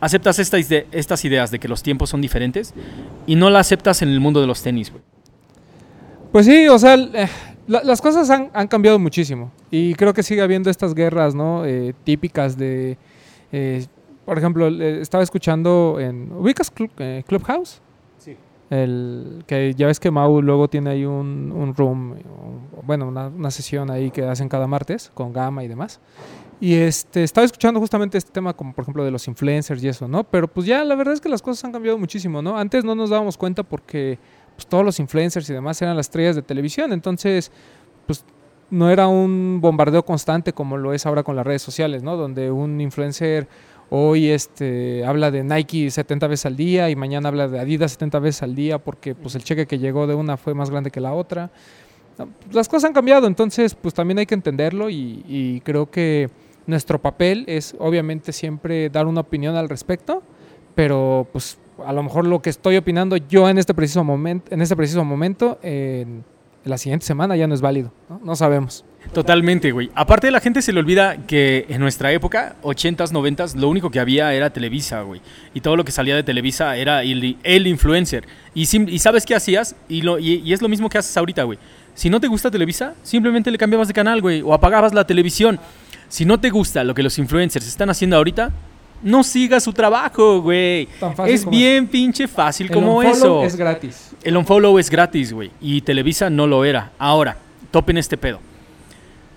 aceptas 0.00 0.38
esta 0.38 0.56
estas 0.58 1.24
ideas 1.24 1.50
de 1.50 1.58
que 1.58 1.68
los 1.68 1.82
tiempos 1.82 2.08
son 2.10 2.20
diferentes 2.20 2.72
y 3.26 3.34
no 3.36 3.50
la 3.50 3.58
aceptas 3.60 4.02
en 4.02 4.08
el 4.08 4.18
mundo 4.20 4.40
de 4.40 4.46
los 4.46 4.62
tenis, 4.62 4.90
güey. 4.90 5.02
Pues 6.32 6.46
sí, 6.46 6.68
o 6.68 6.78
sea, 6.78 6.94
eh, 6.94 7.28
la- 7.66 7.82
las 7.82 8.00
cosas 8.00 8.28
han, 8.30 8.50
han 8.54 8.68
cambiado 8.68 8.98
muchísimo. 8.98 9.50
Y 9.70 9.94
creo 9.94 10.12
que 10.14 10.22
sigue 10.22 10.42
habiendo 10.42 10.70
estas 10.70 10.94
guerras, 10.94 11.34
¿no? 11.34 11.64
Eh, 11.64 11.94
típicas 12.04 12.56
de. 12.56 12.96
eh, 13.52 13.86
por 14.28 14.36
ejemplo, 14.36 14.68
estaba 14.68 15.22
escuchando 15.24 15.96
en. 15.98 16.30
¿Ubicas 16.32 16.70
Club- 16.70 16.90
eh, 16.98 17.24
Clubhouse? 17.26 17.80
Sí. 18.18 18.36
El, 18.68 19.42
que 19.46 19.72
ya 19.74 19.86
ves 19.86 19.98
que 19.98 20.10
Mau 20.10 20.42
luego 20.42 20.68
tiene 20.68 20.90
ahí 20.90 21.06
un, 21.06 21.50
un 21.50 21.74
room, 21.74 22.16
bueno, 22.84 23.08
una, 23.08 23.28
una 23.28 23.50
sesión 23.50 23.90
ahí 23.90 24.10
que 24.10 24.22
hacen 24.24 24.50
cada 24.50 24.66
martes 24.66 25.10
con 25.14 25.32
Gama 25.32 25.64
y 25.64 25.68
demás. 25.68 25.98
Y 26.60 26.74
este, 26.74 27.24
estaba 27.24 27.46
escuchando 27.46 27.80
justamente 27.80 28.18
este 28.18 28.30
tema, 28.30 28.52
como 28.52 28.74
por 28.74 28.82
ejemplo 28.82 29.02
de 29.02 29.10
los 29.10 29.26
influencers 29.28 29.82
y 29.82 29.88
eso, 29.88 30.06
¿no? 30.06 30.24
Pero 30.24 30.46
pues 30.46 30.66
ya 30.66 30.84
la 30.84 30.94
verdad 30.94 31.14
es 31.14 31.22
que 31.22 31.30
las 31.30 31.40
cosas 31.40 31.64
han 31.64 31.72
cambiado 31.72 31.96
muchísimo, 31.96 32.42
¿no? 32.42 32.58
Antes 32.58 32.84
no 32.84 32.94
nos 32.94 33.08
dábamos 33.08 33.38
cuenta 33.38 33.62
porque 33.62 34.18
pues, 34.56 34.66
todos 34.66 34.84
los 34.84 35.00
influencers 35.00 35.48
y 35.48 35.54
demás 35.54 35.80
eran 35.80 35.96
las 35.96 36.06
estrellas 36.06 36.36
de 36.36 36.42
televisión, 36.42 36.92
entonces 36.92 37.50
pues 38.06 38.24
no 38.70 38.90
era 38.90 39.08
un 39.08 39.60
bombardeo 39.62 40.04
constante 40.04 40.52
como 40.52 40.76
lo 40.76 40.92
es 40.92 41.06
ahora 41.06 41.22
con 41.22 41.36
las 41.36 41.46
redes 41.46 41.62
sociales, 41.62 42.02
¿no? 42.02 42.16
Donde 42.18 42.50
un 42.50 42.78
influencer 42.82 43.48
hoy 43.90 44.28
este, 44.28 45.04
habla 45.04 45.30
de 45.30 45.44
Nike 45.44 45.90
70 45.90 46.26
veces 46.26 46.46
al 46.46 46.56
día 46.56 46.90
y 46.90 46.96
mañana 46.96 47.28
habla 47.28 47.48
de 47.48 47.58
Adidas 47.58 47.92
70 47.92 48.18
veces 48.18 48.42
al 48.42 48.54
día 48.54 48.78
porque 48.78 49.14
pues 49.14 49.34
el 49.34 49.44
cheque 49.44 49.66
que 49.66 49.78
llegó 49.78 50.06
de 50.06 50.14
una 50.14 50.36
fue 50.36 50.54
más 50.54 50.70
grande 50.70 50.90
que 50.90 51.00
la 51.00 51.12
otra. 51.14 51.50
No, 52.18 52.28
Las 52.52 52.68
cosas 52.68 52.88
han 52.88 52.94
cambiado, 52.94 53.26
entonces 53.26 53.74
pues 53.74 53.94
también 53.94 54.18
hay 54.18 54.26
que 54.26 54.34
entenderlo 54.34 54.90
y, 54.90 55.24
y 55.26 55.60
creo 55.60 55.90
que 55.90 56.28
nuestro 56.66 57.00
papel 57.00 57.44
es 57.46 57.74
obviamente 57.78 58.32
siempre 58.32 58.90
dar 58.90 59.06
una 59.06 59.20
opinión 59.22 59.56
al 59.56 59.68
respecto, 59.68 60.22
pero 60.74 61.26
pues 61.32 61.58
a 61.84 61.92
lo 61.92 62.02
mejor 62.02 62.26
lo 62.26 62.42
que 62.42 62.50
estoy 62.50 62.76
opinando 62.76 63.16
yo 63.16 63.48
en 63.48 63.58
este 63.58 63.74
preciso 63.74 64.04
momento, 64.04 64.52
en 64.52 64.60
este 64.60 64.76
preciso 64.76 65.04
momento, 65.04 65.58
en 65.62 66.24
la 66.68 66.78
siguiente 66.78 67.06
semana 67.06 67.36
ya 67.36 67.46
no 67.46 67.54
es 67.54 67.60
válido, 67.60 67.92
¿no? 68.08 68.20
No 68.22 68.36
sabemos. 68.36 68.84
Totalmente, 69.12 69.72
güey. 69.72 69.90
Aparte, 69.94 70.30
la 70.30 70.40
gente 70.40 70.60
se 70.60 70.72
le 70.72 70.80
olvida 70.80 71.16
que 71.26 71.66
en 71.68 71.80
nuestra 71.80 72.12
época, 72.12 72.56
80s, 72.62 73.10
90s, 73.10 73.54
lo 73.54 73.68
único 73.68 73.90
que 73.90 74.00
había 74.00 74.34
era 74.34 74.50
Televisa, 74.50 75.00
güey. 75.02 75.20
Y 75.54 75.60
todo 75.60 75.76
lo 75.76 75.84
que 75.84 75.92
salía 75.92 76.14
de 76.14 76.22
Televisa 76.22 76.76
era 76.76 77.02
el, 77.02 77.66
influencer. 77.66 78.26
Y, 78.54 78.66
¿sabes 78.66 79.24
qué 79.24 79.34
hacías? 79.34 79.76
Y, 79.88 80.02
lo, 80.02 80.18
y 80.18 80.52
es 80.52 80.60
lo 80.60 80.68
mismo 80.68 80.88
que 80.88 80.98
haces 80.98 81.16
ahorita, 81.16 81.44
güey. 81.44 81.58
Si 81.98 82.10
no 82.10 82.20
te 82.20 82.28
gusta 82.28 82.48
Televisa, 82.48 82.94
simplemente 83.02 83.50
le 83.50 83.58
cambiabas 83.58 83.88
de 83.88 83.94
canal, 83.94 84.20
güey. 84.20 84.40
O 84.40 84.54
apagabas 84.54 84.94
la 84.94 85.04
televisión. 85.04 85.58
Si 86.08 86.24
no 86.24 86.38
te 86.38 86.48
gusta 86.48 86.84
lo 86.84 86.94
que 86.94 87.02
los 87.02 87.18
influencers 87.18 87.66
están 87.66 87.90
haciendo 87.90 88.16
ahorita, 88.16 88.52
no 89.02 89.22
sigas 89.22 89.64
su 89.64 89.72
trabajo, 89.72 90.40
güey. 90.40 90.88
Es 91.26 91.44
como 91.44 91.56
bien 91.56 91.86
pinche 91.86 92.26
fácil 92.28 92.66
El 92.68 92.72
como 92.74 93.02
eso. 93.02 93.44
es 93.44 93.56
gratis. 93.56 94.10
El 94.22 94.36
unfollow 94.36 94.78
es 94.78 94.90
gratis, 94.90 95.32
güey. 95.32 95.50
Y 95.60 95.80
Televisa 95.82 96.30
no 96.30 96.46
lo 96.46 96.64
era. 96.64 96.92
Ahora, 96.98 97.36
topen 97.70 97.98
este 97.98 98.16
pedo. 98.16 98.40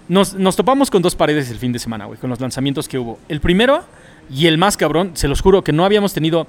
Nos, 0.08 0.34
nos 0.34 0.56
topamos 0.56 0.89
con 0.89 1.01
dos 1.01 1.15
paredes 1.15 1.50
el 1.51 1.58
fin 1.58 1.72
de 1.72 1.80
semana, 1.80 2.06
güey, 2.06 2.20
con 2.20 2.30
los 2.30 2.39
lanzamientos 2.39 2.88
que 2.88 2.98
hubo. 2.98 3.20
El 3.30 3.39
primero 3.39 3.84
y 4.30 4.48
el 4.48 4.58
más 4.58 4.77
cabrón, 4.77 5.12
se 5.13 5.27
los 5.27 5.41
juro 5.41 5.63
que 5.63 5.72
no 5.72 5.86
habíamos 5.86 6.13
tenido 6.13 6.48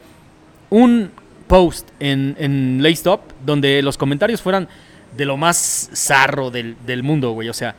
un 0.71 1.11
post 1.47 1.89
en, 2.01 2.37
en 2.39 2.85
Stop 2.87 3.21
donde 3.45 3.83
los 3.83 3.99
comentarios 3.99 4.41
fueran 4.41 4.69
de 5.17 5.25
lo 5.25 5.37
más 5.37 5.91
zarro 5.95 6.51
del, 6.51 6.77
del 6.87 7.03
mundo, 7.03 7.33
güey. 7.33 7.49
O 7.49 7.55
sea, 7.55 7.75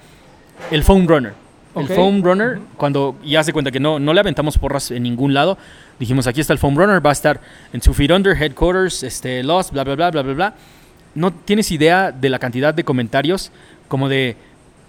el 0.72 0.84
Phone 0.84 1.08
Runner. 1.08 1.34
El 1.76 1.88
foam 1.88 2.22
runner, 2.22 2.60
cuando 2.78 3.16
ya 3.24 3.44
se 3.44 3.52
cuenta 3.52 3.72
que 3.72 3.80
no, 3.80 4.00
no 4.00 4.14
le 4.14 4.20
aventamos 4.20 4.58
porras 4.58 4.92
en 4.92 5.04
ningún 5.04 5.34
lado, 5.34 5.58
dijimos, 6.00 6.28
aquí 6.28 6.40
está 6.40 6.54
el 6.54 6.60
foam 6.60 6.76
runner, 6.76 7.04
va 7.04 7.10
a 7.10 7.14
estar 7.14 7.42
en 7.74 7.82
su 7.82 7.94
feet 7.94 8.12
under, 8.12 8.40
headquarters, 8.40 9.04
este, 9.04 9.44
lost, 9.44 9.72
bla, 9.72 9.84
bla, 9.84 9.96
bla, 9.96 10.12
bla, 10.12 10.22
bla, 10.22 10.34
bla. 10.34 10.56
No 11.16 11.32
tienes 11.32 11.72
idea 11.72 12.12
de 12.12 12.30
la 12.30 12.40
cantidad 12.40 12.74
de 12.74 12.84
comentarios 12.84 13.52
como 13.88 14.10
de, 14.10 14.38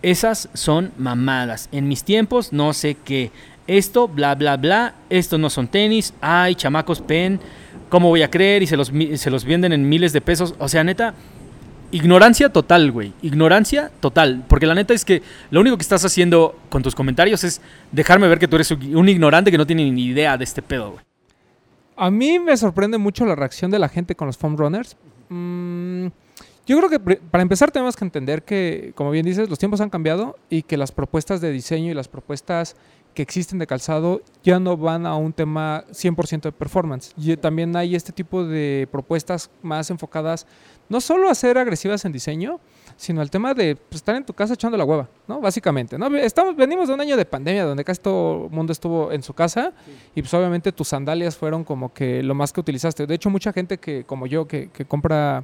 esas 0.05 0.51
son 0.53 0.93
mamadas. 0.99 1.71
En 1.73 1.89
mis 1.89 2.05
tiempos, 2.05 2.53
no 2.53 2.75
sé 2.75 2.95
qué. 2.95 3.31
Esto, 3.67 4.07
bla, 4.07 4.35
bla, 4.35 4.59
bla. 4.59 4.95
Estos 5.09 5.41
no 5.41 5.49
son 5.49 5.67
tenis. 5.67 6.13
Ay, 6.21 6.55
chamacos, 6.55 7.01
pen. 7.01 7.41
¿Cómo 7.89 8.09
voy 8.09 8.21
a 8.21 8.31
creer? 8.31 8.63
Y 8.63 8.67
se 8.67 8.77
los, 8.77 8.93
se 9.15 9.31
los 9.31 9.47
venden 9.47 9.73
en 9.73 9.89
miles 9.89 10.13
de 10.13 10.21
pesos. 10.21 10.55
O 10.59 10.69
sea, 10.69 10.85
neta, 10.85 11.15
ignorancia 11.91 12.49
total, 12.51 12.91
güey. 12.93 13.13
Ignorancia 13.23 13.91
total. 14.01 14.45
Porque 14.49 14.67
la 14.67 14.75
neta 14.75 14.95
es 14.95 15.05
que 15.05 15.23
lo 15.51 15.61
único 15.61 15.77
que 15.77 15.83
estás 15.83 16.05
haciendo 16.05 16.59
con 16.69 16.83
tus 16.83 16.95
comentarios 16.95 17.45
es 17.45 17.61
dejarme 17.93 18.29
ver 18.29 18.39
que 18.39 18.49
tú 18.49 18.57
eres 18.57 18.71
un 18.71 19.09
ignorante 19.09 19.51
que 19.51 19.59
no 19.59 19.67
tiene 19.67 19.91
ni 19.91 20.07
idea 20.07 20.37
de 20.37 20.45
este 20.45 20.63
pedo, 20.63 20.93
güey. 20.93 21.05
A 21.97 22.11
mí 22.11 22.39
me 22.41 22.57
sorprende 22.57 22.99
mucho 22.99 23.25
la 23.25 23.37
reacción 23.37 23.71
de 23.71 23.79
la 23.79 23.89
gente 23.89 24.17
con 24.17 24.27
los 24.27 24.37
foam 24.37 24.57
runners. 24.57 24.97
Mm, 25.29 26.09
yo 26.67 26.79
creo 26.79 26.89
que 26.89 26.99
para 26.99 27.43
empezar 27.43 27.71
tenemos 27.71 27.95
que 27.95 28.05
entender 28.05 28.43
que, 28.43 28.93
como 28.95 29.11
bien 29.11 29.27
dices, 29.27 29.49
los 29.49 29.59
tiempos 29.59 29.81
han 29.81 29.91
cambiado 29.91 30.37
y 30.49 30.63
que 30.63 30.77
las 30.77 30.93
propuestas 30.93 31.41
de 31.41 31.53
diseño 31.53 31.91
y 31.91 31.95
las 31.95 32.09
propuestas 32.09 32.75
que 33.15 33.23
existen 33.23 33.59
de 33.59 33.67
calzado 33.67 34.23
ya 34.43 34.59
no 34.59 34.77
van 34.77 35.07
a 35.07 35.15
un 35.15 35.33
tema 35.33 35.85
100% 35.91 36.43
de 36.43 36.53
performance. 36.53 37.13
Y 37.17 37.37
también 37.37 37.77
hay 37.77 37.95
este 37.95 38.13
tipo 38.13 38.45
de 38.45 38.89
propuestas 38.91 39.51
más 39.63 39.91
enfocadas 39.91 40.47
no 40.89 41.01
solo 41.01 41.29
a 41.31 41.35
ser 41.35 41.59
agresivas 41.59 42.05
en 42.05 42.13
diseño, 42.13 42.61
sino 42.97 43.21
al 43.21 43.31
tema 43.31 43.55
de 43.55 43.75
pues, 43.77 43.97
estar 43.97 44.15
en 44.15 44.25
tu 44.25 44.33
casa 44.35 44.55
echando 44.55 44.77
la 44.77 44.85
hueva, 44.85 45.09
¿no? 45.27 45.41
Básicamente, 45.41 45.99
¿no? 45.99 46.07
Estamos, 46.17 46.55
venimos 46.55 46.87
de 46.89 46.95
un 46.95 47.01
año 47.01 47.17
de 47.17 47.25
pandemia 47.25 47.65
donde 47.65 47.83
casi 47.85 48.01
todo 48.01 48.45
el 48.47 48.51
mundo 48.51 48.73
estuvo 48.73 49.11
en 49.11 49.23
su 49.23 49.33
casa 49.35 49.73
y 50.15 50.23
pues 50.23 50.33
obviamente 50.35 50.71
tus 50.71 50.89
sandalias 50.89 51.37
fueron 51.37 51.65
como 51.65 51.93
que 51.93 52.23
lo 52.23 52.35
más 52.35 52.53
que 52.53 52.61
utilizaste. 52.61 53.07
De 53.07 53.15
hecho, 53.15 53.31
mucha 53.31 53.53
gente 53.53 53.79
que, 53.79 54.05
como 54.05 54.27
yo, 54.27 54.47
que, 54.47 54.69
que 54.71 54.85
compra 54.85 55.43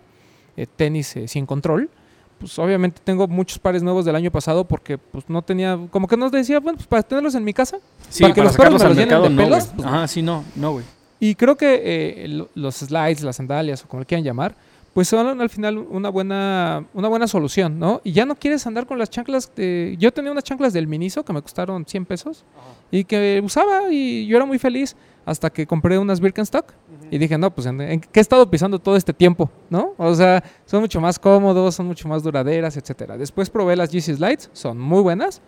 eh, 0.56 0.66
tenis 0.76 1.16
eh, 1.16 1.26
sin 1.26 1.44
control, 1.46 1.90
pues 2.38 2.58
obviamente 2.58 3.00
tengo 3.04 3.26
muchos 3.26 3.58
pares 3.58 3.82
nuevos 3.82 4.04
del 4.04 4.14
año 4.16 4.30
pasado 4.30 4.64
porque 4.64 4.96
pues 4.96 5.24
no 5.28 5.42
tenía, 5.42 5.78
como 5.90 6.06
que 6.06 6.16
nos 6.16 6.30
decía, 6.32 6.60
bueno, 6.60 6.76
pues 6.76 6.86
para 6.86 7.02
tenerlos 7.02 7.34
en 7.34 7.44
mi 7.44 7.52
casa. 7.52 7.78
Sí, 8.08 8.22
Para 8.22 8.34
que 8.34 8.42
los 8.42 8.56
perros 8.56 8.80
me 8.82 8.88
los 8.88 8.96
llenen 8.96 9.22
de 9.22 9.28
no, 9.30 9.42
pelos, 9.42 9.66
pues, 9.74 9.86
Ajá, 9.86 10.06
sí, 10.08 10.22
no, 10.22 10.44
no, 10.54 10.72
güey. 10.72 10.84
Y 11.18 11.34
creo 11.34 11.56
que 11.56 11.82
eh, 12.24 12.28
lo- 12.28 12.48
los 12.54 12.76
slides, 12.76 13.22
las 13.22 13.36
sandalias 13.36 13.84
o 13.84 13.88
como 13.88 14.00
le 14.00 14.06
quieran 14.06 14.24
llamar, 14.24 14.54
pues 14.92 15.08
son 15.08 15.40
al 15.40 15.50
final 15.50 15.78
una 15.78 16.08
buena, 16.08 16.84
una 16.94 17.08
buena 17.08 17.28
solución, 17.28 17.78
¿no? 17.78 18.00
Y 18.02 18.12
ya 18.12 18.26
no 18.26 18.34
quieres 18.34 18.66
andar 18.66 18.86
con 18.86 18.98
las 18.98 19.08
chanclas 19.08 19.54
de... 19.54 19.96
Yo 19.98 20.12
tenía 20.12 20.32
unas 20.32 20.44
chanclas 20.44 20.72
del 20.72 20.86
Miniso 20.88 21.24
que 21.24 21.32
me 21.32 21.40
costaron 21.42 21.86
100 21.86 22.06
pesos 22.06 22.44
y 22.90 23.04
que 23.04 23.40
usaba 23.44 23.92
y 23.92 24.26
yo 24.26 24.36
era 24.36 24.46
muy 24.46 24.58
feliz 24.58 24.96
hasta 25.24 25.50
que 25.50 25.66
compré 25.66 25.96
unas 25.98 26.20
Birkenstock 26.20 26.72
y 27.10 27.18
dije, 27.18 27.38
no, 27.38 27.52
pues 27.52 27.66
¿en, 27.66 27.80
en 27.80 28.00
qué 28.00 28.18
he 28.18 28.22
estado 28.22 28.50
pisando 28.50 28.78
todo 28.78 28.96
este 28.96 29.12
tiempo? 29.12 29.48
¿No? 29.68 29.94
O 29.96 30.14
sea, 30.14 30.42
son 30.66 30.80
mucho 30.80 31.00
más 31.00 31.18
cómodos, 31.18 31.74
son 31.76 31.86
mucho 31.86 32.08
más 32.08 32.22
duraderas, 32.22 32.76
etcétera. 32.76 33.16
Después 33.16 33.48
probé 33.48 33.76
las 33.76 33.90
GC 33.92 34.16
Slides, 34.16 34.50
son 34.52 34.78
muy 34.78 35.02
buenas. 35.02 35.40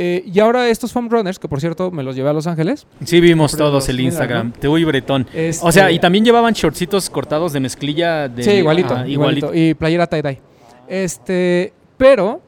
Eh, 0.00 0.22
y 0.32 0.38
ahora 0.38 0.68
estos 0.68 0.92
foam 0.92 1.08
runners, 1.10 1.40
que 1.40 1.48
por 1.48 1.60
cierto 1.60 1.90
me 1.90 2.04
los 2.04 2.14
llevé 2.14 2.28
a 2.30 2.32
Los 2.32 2.46
Ángeles. 2.46 2.86
Sí, 3.04 3.20
vimos 3.20 3.56
todos 3.56 3.88
el 3.88 3.98
Instagram. 3.98 4.52
Te 4.52 4.68
voy 4.68 4.84
bretón. 4.84 5.26
Este- 5.34 5.66
O 5.66 5.72
sea, 5.72 5.90
y 5.90 5.98
también 5.98 6.24
llevaban 6.24 6.54
shortcitos 6.54 7.10
cortados 7.10 7.52
de 7.52 7.58
mezclilla. 7.58 8.28
De, 8.28 8.44
Sí, 8.44 8.50
igualito, 8.52 9.04
igualito, 9.06 9.52
Y 9.52 9.74
playera 9.74 10.08
tie-dye. 10.08 10.40
Este, 10.86 11.72
pero 11.96 12.40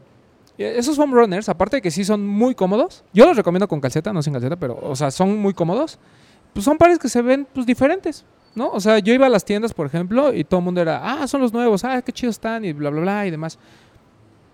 eh, 0.58 0.74
esos 0.76 0.94
foam 0.94 1.12
runners, 1.12 1.48
aparte 1.48 1.78
de 1.78 1.82
que 1.82 1.90
sí 1.90 2.04
son 2.04 2.24
muy 2.24 2.54
cómodos, 2.54 3.02
yo 3.12 3.26
los 3.26 3.36
recomiendo 3.36 3.66
con 3.66 3.80
calceta, 3.80 4.12
no 4.12 4.22
sin 4.22 4.32
calceta, 4.32 4.54
pero, 4.54 4.78
o 4.80 4.94
sea, 4.94 5.10
son 5.10 5.36
muy 5.38 5.52
cómodos. 5.52 5.98
Pues 6.52 6.64
son 6.64 6.78
pares 6.78 7.00
que 7.00 7.08
se 7.08 7.20
ven, 7.20 7.48
pues, 7.52 7.66
diferentes, 7.66 8.24
¿no? 8.54 8.70
O 8.70 8.78
sea, 8.78 9.00
yo 9.00 9.12
iba 9.12 9.26
a 9.26 9.28
las 9.28 9.44
tiendas, 9.44 9.74
por 9.74 9.86
ejemplo, 9.86 10.32
y 10.32 10.44
todo 10.44 10.60
el 10.60 10.64
mundo 10.64 10.80
era, 10.80 11.00
ah, 11.02 11.26
son 11.26 11.40
los 11.40 11.52
nuevos, 11.52 11.82
ah, 11.84 12.00
qué 12.02 12.12
chidos 12.12 12.36
están, 12.36 12.64
y 12.64 12.72
bla, 12.72 12.90
bla, 12.90 13.00
bla, 13.00 13.26
y 13.26 13.30
demás. 13.32 13.58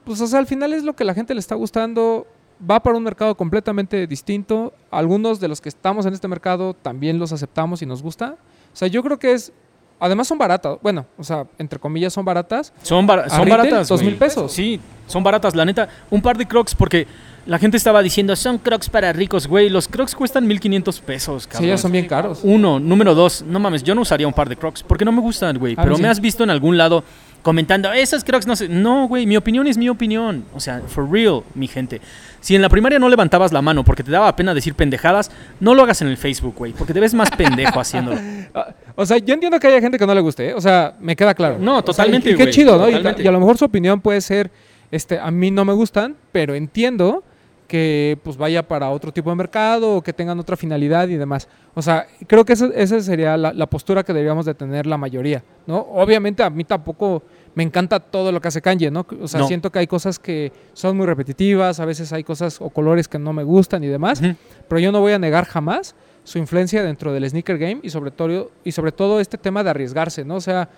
Pues, 0.05 0.19
o 0.23 0.27
sea, 0.27 0.39
al 0.39 0.47
final 0.47 0.73
es 0.73 0.83
lo 0.85 0.95
que 0.95 1.05
la 1.05 1.13
gente 1.15 1.35
le 1.35 1.41
está 1.41 1.55
gustando. 1.57 2.27
Va 2.59 2.81
para 2.83 2.97
un 2.97 3.03
mercado 3.05 3.35
completamente 3.37 4.07
distinto. 4.07 4.73
Algunos 4.91 5.41
de 5.41 5.49
los 5.49 5.61
que 5.61 5.69
estamos 5.69 6.07
en 6.07 6.15
este 6.15 6.27
mercado 6.29 6.75
también 6.75 7.19
los 7.19 7.33
aceptamos 7.33 7.83
y 7.83 7.87
nos 7.87 8.03
gusta. 8.03 8.37
O 8.73 8.77
sea, 8.77 8.89
yo 8.89 9.03
creo 9.03 9.19
que 9.19 9.33
es. 9.33 9.53
Además 9.99 10.29
son 10.29 10.37
baratas. 10.39 10.79
Bueno, 10.83 11.07
o 11.19 11.25
sea, 11.25 11.47
entre 11.59 11.79
comillas 11.79 12.13
son 12.13 12.25
baratas. 12.25 12.73
Son, 12.83 13.07
bar- 13.07 13.31
son 13.31 13.41
retail, 13.47 13.51
baratas. 13.59 13.89
dos 13.89 14.03
mil 14.03 14.17
pesos. 14.17 14.53
Sí, 14.53 14.79
son 15.07 15.23
baratas, 15.23 15.55
la 15.55 15.65
neta. 15.65 15.89
Un 16.11 16.21
par 16.21 16.37
de 16.37 16.47
crocs, 16.47 16.75
porque 16.75 17.07
la 17.47 17.59
gente 17.59 17.79
estaba 17.79 18.03
diciendo, 18.03 18.37
son 18.37 18.59
crocs 18.59 18.91
para 18.91 19.11
ricos, 19.15 19.47
güey. 19.47 19.71
Los 19.71 19.89
crocs 19.89 20.15
cuestan 20.15 20.47
1500 20.47 21.01
pesos, 21.01 21.47
cabrón. 21.47 21.63
Sí, 21.63 21.69
ya 21.69 21.79
son 21.79 21.93
bien 21.93 22.07
caros. 22.07 22.41
Uno, 22.43 22.79
número 22.79 23.15
dos, 23.15 23.43
no 23.47 23.59
mames, 23.59 23.83
yo 23.83 23.95
no 23.95 24.03
usaría 24.03 24.27
un 24.27 24.35
par 24.35 24.49
de 24.51 24.57
crocs 24.57 24.83
porque 24.83 25.05
no 25.07 25.13
me 25.13 25.21
gustan, 25.23 25.57
güey. 25.59 25.75
Pero 25.77 25.97
me 25.97 26.09
has 26.09 26.21
visto 26.21 26.45
en 26.45 26.51
algún 26.51 26.77
lado 26.77 27.03
comentando, 27.47 27.93
esas 27.93 28.25
crocs 28.25 28.45
no 28.45 28.57
sé. 28.57 28.69
No, 28.69 29.07
güey, 29.07 29.25
mi 29.25 29.37
opinión 29.37 29.69
es 29.69 29.79
mi 29.79 29.89
opinión. 29.89 30.45
O 30.53 30.59
sea, 30.59 30.83
for 30.89 31.09
real, 31.09 31.45
mi 31.55 31.69
gente. 31.69 32.01
Si 32.41 32.57
en 32.57 32.61
la 32.61 32.69
primaria 32.69 32.99
no 32.99 33.09
levantabas 33.09 33.53
la 33.53 33.63
mano 33.63 33.85
porque 33.85 34.03
te 34.03 34.11
daba 34.11 34.35
pena 34.35 34.53
decir 34.53 34.75
pendejadas, 34.75 35.31
no 35.61 35.73
lo 35.73 35.85
hagas 35.85 36.03
en 36.03 36.09
el 36.09 36.17
Facebook, 36.17 36.57
güey, 36.57 36.73
porque 36.73 36.93
te 36.93 36.99
ves 36.99 37.15
más 37.15 37.31
pendejo 37.31 37.79
haciéndolo. 37.79 38.19
Ah, 38.55 38.75
O 38.95 39.05
sea, 39.05 39.19
yo 39.19 39.35
entiendo 39.35 39.61
que 39.61 39.67
haya 39.67 39.81
gente 39.81 39.99
que 39.99 40.07
no 40.07 40.15
le 40.15 40.21
guste, 40.21 40.49
¿eh? 40.49 40.55
O 40.55 40.61
sea, 40.61 40.95
me 40.99 41.15
queda 41.15 41.35
claro. 41.35 41.59
No, 41.59 41.73
O 41.73 41.75
sea, 41.77 41.83
totalmente, 41.85 42.31
y, 42.31 42.35
y 42.35 42.37
qué 42.37 42.51
chido, 42.51 42.79
¿no? 42.79 42.89
Y 42.89 43.27
a 43.27 43.31
lo 43.33 43.39
mejor 43.39 43.59
su 43.59 43.65
opinión 43.65 44.01
puede 44.01 44.21
ser, 44.21 44.51
este, 44.91 45.19
a 45.19 45.31
mí 45.31 45.51
no 45.51 45.65
me 45.65 45.73
gustan, 45.73 46.17
pero 46.33 46.55
entiendo 46.55 47.23
que 47.67 48.19
pues 48.23 48.37
vaya 48.37 48.63
para 48.67 48.91
otro 48.91 49.13
tipo 49.13 49.31
de 49.31 49.37
mercado 49.37 49.97
o 49.97 50.03
que 50.03 50.13
tengan 50.13 50.39
otra 50.39 50.57
finalidad 50.57 51.09
y 51.09 51.17
demás. 51.17 51.49
O 51.75 51.83
sea, 51.83 52.07
creo 52.27 52.45
que 52.45 52.55
esa, 52.55 52.67
esa 52.75 53.01
sería 53.01 53.37
la, 53.37 53.53
la 53.53 53.67
postura 53.67 54.03
que 54.05 54.13
deberíamos 54.13 54.47
de 54.47 54.55
tener 54.55 54.87
la 54.87 54.97
mayoría, 54.97 55.43
¿no? 55.67 55.79
Obviamente 55.79 56.43
a 56.43 56.51
mí 56.51 56.65
tampoco 56.65 57.23
me 57.57 57.65
encanta 57.65 57.99
todo 57.99 58.31
lo 58.31 58.41
que 58.41 58.47
hace 58.49 58.63
Kanye, 58.63 58.91
¿no? 58.93 59.05
O 59.21 59.27
sea, 59.27 59.41
No. 59.41 59.49
siento 59.49 59.73
que 59.73 59.81
hay 59.81 59.89
cosas 59.89 60.21
que 60.21 60.53
son 60.75 60.97
muy 60.97 61.07
repetitivas, 61.07 61.81
a 61.81 61.85
veces 61.85 62.13
hay 62.13 62.23
cosas 62.23 62.61
o 62.61 62.71
colores 62.71 63.09
que 63.09 63.19
no 63.19 63.33
me 63.33 63.43
gustan 63.43 63.83
y 63.83 63.89
demás, 63.89 64.21
pero 64.69 64.79
yo 64.79 64.93
no 64.93 65.01
voy 65.01 65.13
a 65.13 65.19
negar 65.19 65.45
jamás 65.47 65.97
su 66.23 66.39
influencia 66.39 66.83
dentro 66.85 67.13
del 67.13 67.29
sneaker 67.29 67.59
game 67.59 67.81
y 67.83 67.91
sobre 67.91 68.13
todo, 68.13 68.53
y 68.63 68.71
sobre 68.73 68.93
todo 68.93 69.19
este 69.21 69.39
tema 69.39 69.65
de 69.65 69.71
arriesgarse, 69.71 70.25
¿no? 70.25 70.37
O 70.37 70.41
sea, 70.41 70.69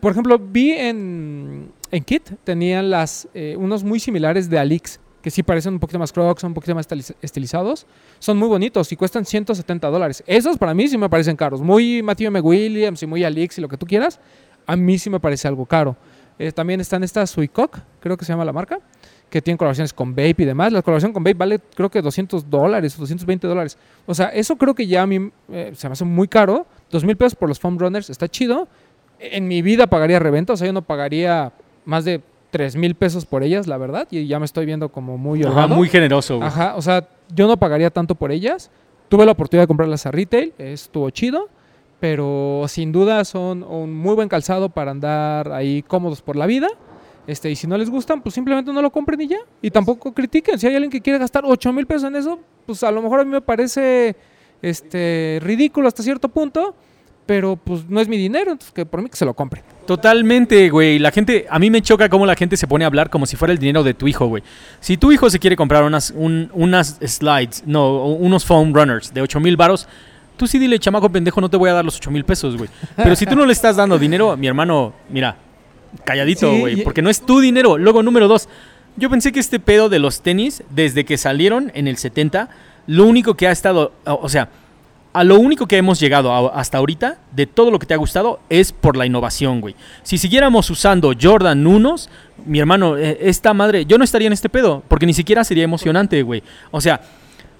por 0.00 0.12
ejemplo, 0.12 0.38
vi 0.38 0.70
en, 0.72 1.72
en 1.90 2.04
Kit, 2.04 2.30
tenían 2.44 2.88
las, 2.90 3.28
eh, 3.34 3.54
unos 3.58 3.84
muy 3.84 4.00
similares 4.00 4.48
de 4.48 4.58
Alix, 4.58 4.98
que 5.22 5.30
sí 5.30 5.42
parecen 5.42 5.74
un 5.74 5.80
poquito 5.80 5.98
más 5.98 6.12
crocs, 6.12 6.42
un 6.44 6.54
poquito 6.54 6.74
más 6.74 6.88
estiliz- 6.88 7.14
estilizados. 7.20 7.86
Son 8.20 8.38
muy 8.38 8.48
bonitos 8.48 8.90
y 8.92 8.96
cuestan 8.96 9.26
170 9.26 9.88
dólares. 9.90 10.22
Esos 10.26 10.56
para 10.56 10.72
mí 10.72 10.88
sí 10.88 10.96
me 10.96 11.10
parecen 11.10 11.36
caros. 11.36 11.60
Muy 11.60 12.02
Matthew 12.02 12.28
M. 12.28 12.40
Williams 12.40 13.02
y 13.02 13.06
muy 13.06 13.22
Alix 13.24 13.58
y 13.58 13.60
lo 13.60 13.68
que 13.68 13.76
tú 13.76 13.84
quieras. 13.84 14.18
A 14.66 14.76
mí 14.76 14.98
sí 14.98 15.10
me 15.10 15.20
parece 15.20 15.46
algo 15.48 15.66
caro. 15.66 15.96
Eh, 16.40 16.52
también 16.52 16.80
están 16.80 17.04
estas 17.04 17.28
Suicock, 17.28 17.80
creo 18.00 18.16
que 18.16 18.24
se 18.24 18.32
llama 18.32 18.46
la 18.46 18.52
marca, 18.54 18.80
que 19.28 19.42
tienen 19.42 19.58
colaboraciones 19.58 19.92
con 19.92 20.12
Vape 20.12 20.36
y 20.38 20.44
demás. 20.46 20.72
La 20.72 20.80
colaboración 20.80 21.12
con 21.12 21.22
Vape 21.22 21.34
vale 21.34 21.60
creo 21.74 21.90
que 21.90 22.00
200 22.00 22.48
dólares 22.48 22.96
o 22.96 23.00
220 23.00 23.46
dólares. 23.46 23.76
O 24.06 24.14
sea, 24.14 24.28
eso 24.28 24.56
creo 24.56 24.74
que 24.74 24.86
ya 24.86 25.02
a 25.02 25.06
mí 25.06 25.30
eh, 25.52 25.72
se 25.76 25.86
me 25.86 25.92
hace 25.92 26.06
muy 26.06 26.28
caro. 26.28 26.66
2 26.92 27.04
mil 27.04 27.14
pesos 27.14 27.34
por 27.34 27.46
los 27.46 27.60
foam 27.60 27.78
runners 27.78 28.08
está 28.08 28.26
chido. 28.26 28.68
En 29.18 29.48
mi 29.48 29.60
vida 29.60 29.86
pagaría 29.86 30.18
reventa, 30.18 30.54
o 30.54 30.56
sea, 30.56 30.66
yo 30.66 30.72
no 30.72 30.80
pagaría 30.80 31.52
más 31.84 32.06
de 32.06 32.22
3 32.52 32.74
mil 32.74 32.94
pesos 32.94 33.26
por 33.26 33.42
ellas, 33.42 33.66
la 33.66 33.76
verdad. 33.76 34.08
Y 34.10 34.26
ya 34.26 34.38
me 34.38 34.46
estoy 34.46 34.64
viendo 34.64 34.88
como 34.88 35.18
muy 35.18 35.44
Ajá, 35.44 35.66
muy 35.66 35.90
generoso, 35.90 36.38
güey. 36.38 36.48
Ajá, 36.48 36.74
o 36.74 36.80
sea, 36.80 37.06
yo 37.34 37.48
no 37.48 37.58
pagaría 37.58 37.90
tanto 37.90 38.14
por 38.14 38.32
ellas. 38.32 38.70
Tuve 39.10 39.26
la 39.26 39.32
oportunidad 39.32 39.64
de 39.64 39.68
comprarlas 39.68 40.06
a 40.06 40.10
retail, 40.10 40.54
estuvo 40.56 41.10
chido, 41.10 41.50
pero 42.00 42.64
sin 42.68 42.90
duda 42.92 43.24
son 43.24 43.62
un 43.62 43.94
muy 43.94 44.14
buen 44.14 44.28
calzado 44.28 44.70
para 44.70 44.90
andar 44.90 45.52
ahí 45.52 45.82
cómodos 45.82 46.22
por 46.22 46.34
la 46.36 46.46
vida. 46.46 46.68
Este, 47.26 47.50
y 47.50 47.54
si 47.56 47.66
no 47.66 47.76
les 47.78 47.90
gustan, 47.90 48.22
pues 48.22 48.34
simplemente 48.34 48.72
no 48.72 48.82
lo 48.82 48.90
compren 48.90 49.20
y 49.20 49.28
ya. 49.28 49.36
Y 49.62 49.70
tampoco 49.70 50.12
critiquen. 50.12 50.58
Si 50.58 50.66
hay 50.66 50.74
alguien 50.74 50.90
que 50.90 51.00
quiere 51.00 51.18
gastar 51.18 51.44
8 51.46 51.72
mil 51.72 51.86
pesos 51.86 52.04
en 52.08 52.16
eso, 52.16 52.40
pues 52.66 52.82
a 52.82 52.90
lo 52.90 53.02
mejor 53.02 53.20
a 53.20 53.24
mí 53.24 53.30
me 53.30 53.40
parece 53.42 54.16
este, 54.62 55.38
ridículo 55.42 55.86
hasta 55.88 56.02
cierto 56.02 56.28
punto, 56.28 56.74
pero 57.26 57.56
pues 57.56 57.88
no 57.88 58.00
es 58.00 58.08
mi 58.08 58.16
dinero, 58.16 58.50
entonces 58.52 58.72
que 58.72 58.84
por 58.84 59.02
mí 59.02 59.08
que 59.08 59.16
se 59.16 59.24
lo 59.24 59.34
compre. 59.34 59.62
Totalmente, 59.86 60.68
güey. 60.70 60.98
La 60.98 61.10
gente, 61.12 61.46
a 61.48 61.58
mí 61.58 61.70
me 61.70 61.82
choca 61.82 62.08
cómo 62.08 62.26
la 62.26 62.34
gente 62.34 62.56
se 62.56 62.66
pone 62.66 62.84
a 62.84 62.88
hablar 62.88 63.10
como 63.10 63.26
si 63.26 63.36
fuera 63.36 63.52
el 63.52 63.58
dinero 63.58 63.84
de 63.84 63.94
tu 63.94 64.08
hijo, 64.08 64.26
güey. 64.26 64.42
Si 64.80 64.96
tu 64.96 65.12
hijo 65.12 65.30
se 65.30 65.38
quiere 65.38 65.54
comprar 65.56 65.84
unas, 65.84 66.10
un- 66.16 66.50
unas 66.54 66.98
slides, 67.06 67.62
no, 67.66 68.06
unos 68.06 68.44
foam 68.44 68.72
runners 68.74 69.14
de 69.14 69.20
8 69.22 69.38
mil 69.38 69.56
varos, 69.56 69.86
tú 70.40 70.46
sí 70.46 70.58
dile, 70.58 70.78
chamaco 70.78 71.10
pendejo, 71.12 71.38
no 71.42 71.50
te 71.50 71.58
voy 71.58 71.68
a 71.68 71.74
dar 71.74 71.84
los 71.84 71.96
8 71.98 72.10
mil 72.10 72.24
pesos, 72.24 72.56
güey. 72.56 72.70
Pero 72.96 73.14
si 73.14 73.26
tú 73.26 73.36
no 73.36 73.44
le 73.44 73.52
estás 73.52 73.76
dando 73.76 73.98
dinero, 73.98 74.34
mi 74.38 74.46
hermano, 74.46 74.94
mira, 75.10 75.36
calladito, 76.04 76.50
Sí, 76.52 76.60
güey, 76.60 76.80
y- 76.80 76.82
porque 76.82 77.02
no 77.02 77.10
es 77.10 77.20
tu 77.20 77.40
dinero. 77.40 77.76
Luego, 77.76 78.02
número 78.02 78.26
dos, 78.26 78.48
yo 78.96 79.10
pensé 79.10 79.32
que 79.32 79.40
este 79.40 79.60
pedo 79.60 79.88
de 79.90 79.98
los 79.98 80.22
tenis, 80.22 80.62
desde 80.70 81.04
que 81.04 81.18
salieron 81.18 81.70
en 81.74 81.86
el 81.88 81.98
70, 81.98 82.48
lo 82.86 83.04
único 83.04 83.34
que 83.34 83.46
ha 83.48 83.50
estado, 83.52 83.92
o 84.06 84.28
sea, 84.30 84.48
a 85.12 85.24
lo 85.24 85.38
único 85.40 85.66
que 85.66 85.76
hemos 85.76 85.98
llegado 86.00 86.32
a- 86.32 86.58
hasta 86.60 86.78
ahorita, 86.78 87.18
de 87.32 87.46
todo 87.46 87.70
lo 87.70 87.78
que 87.78 87.86
te 87.86 87.94
ha 87.94 87.98
gustado, 87.98 88.40
es 88.48 88.72
por 88.72 88.96
la 88.96 89.04
innovación, 89.06 89.60
güey. 89.60 89.74
Si 90.04 90.16
siguiéramos 90.18 90.70
usando 90.70 91.12
Jordan 91.20 91.66
unos, 91.66 92.08
mi 92.46 92.60
hermano, 92.60 92.96
eh, 92.96 93.18
esta 93.20 93.52
madre, 93.52 93.84
yo 93.84 93.98
no 93.98 94.04
estaría 94.04 94.28
en 94.28 94.32
este 94.32 94.48
pedo, 94.48 94.82
porque 94.88 95.06
ni 95.06 95.12
siquiera 95.12 95.44
sería 95.44 95.64
emocionante, 95.64 96.22
güey. 96.22 96.42
O 96.70 96.80
sea, 96.80 97.00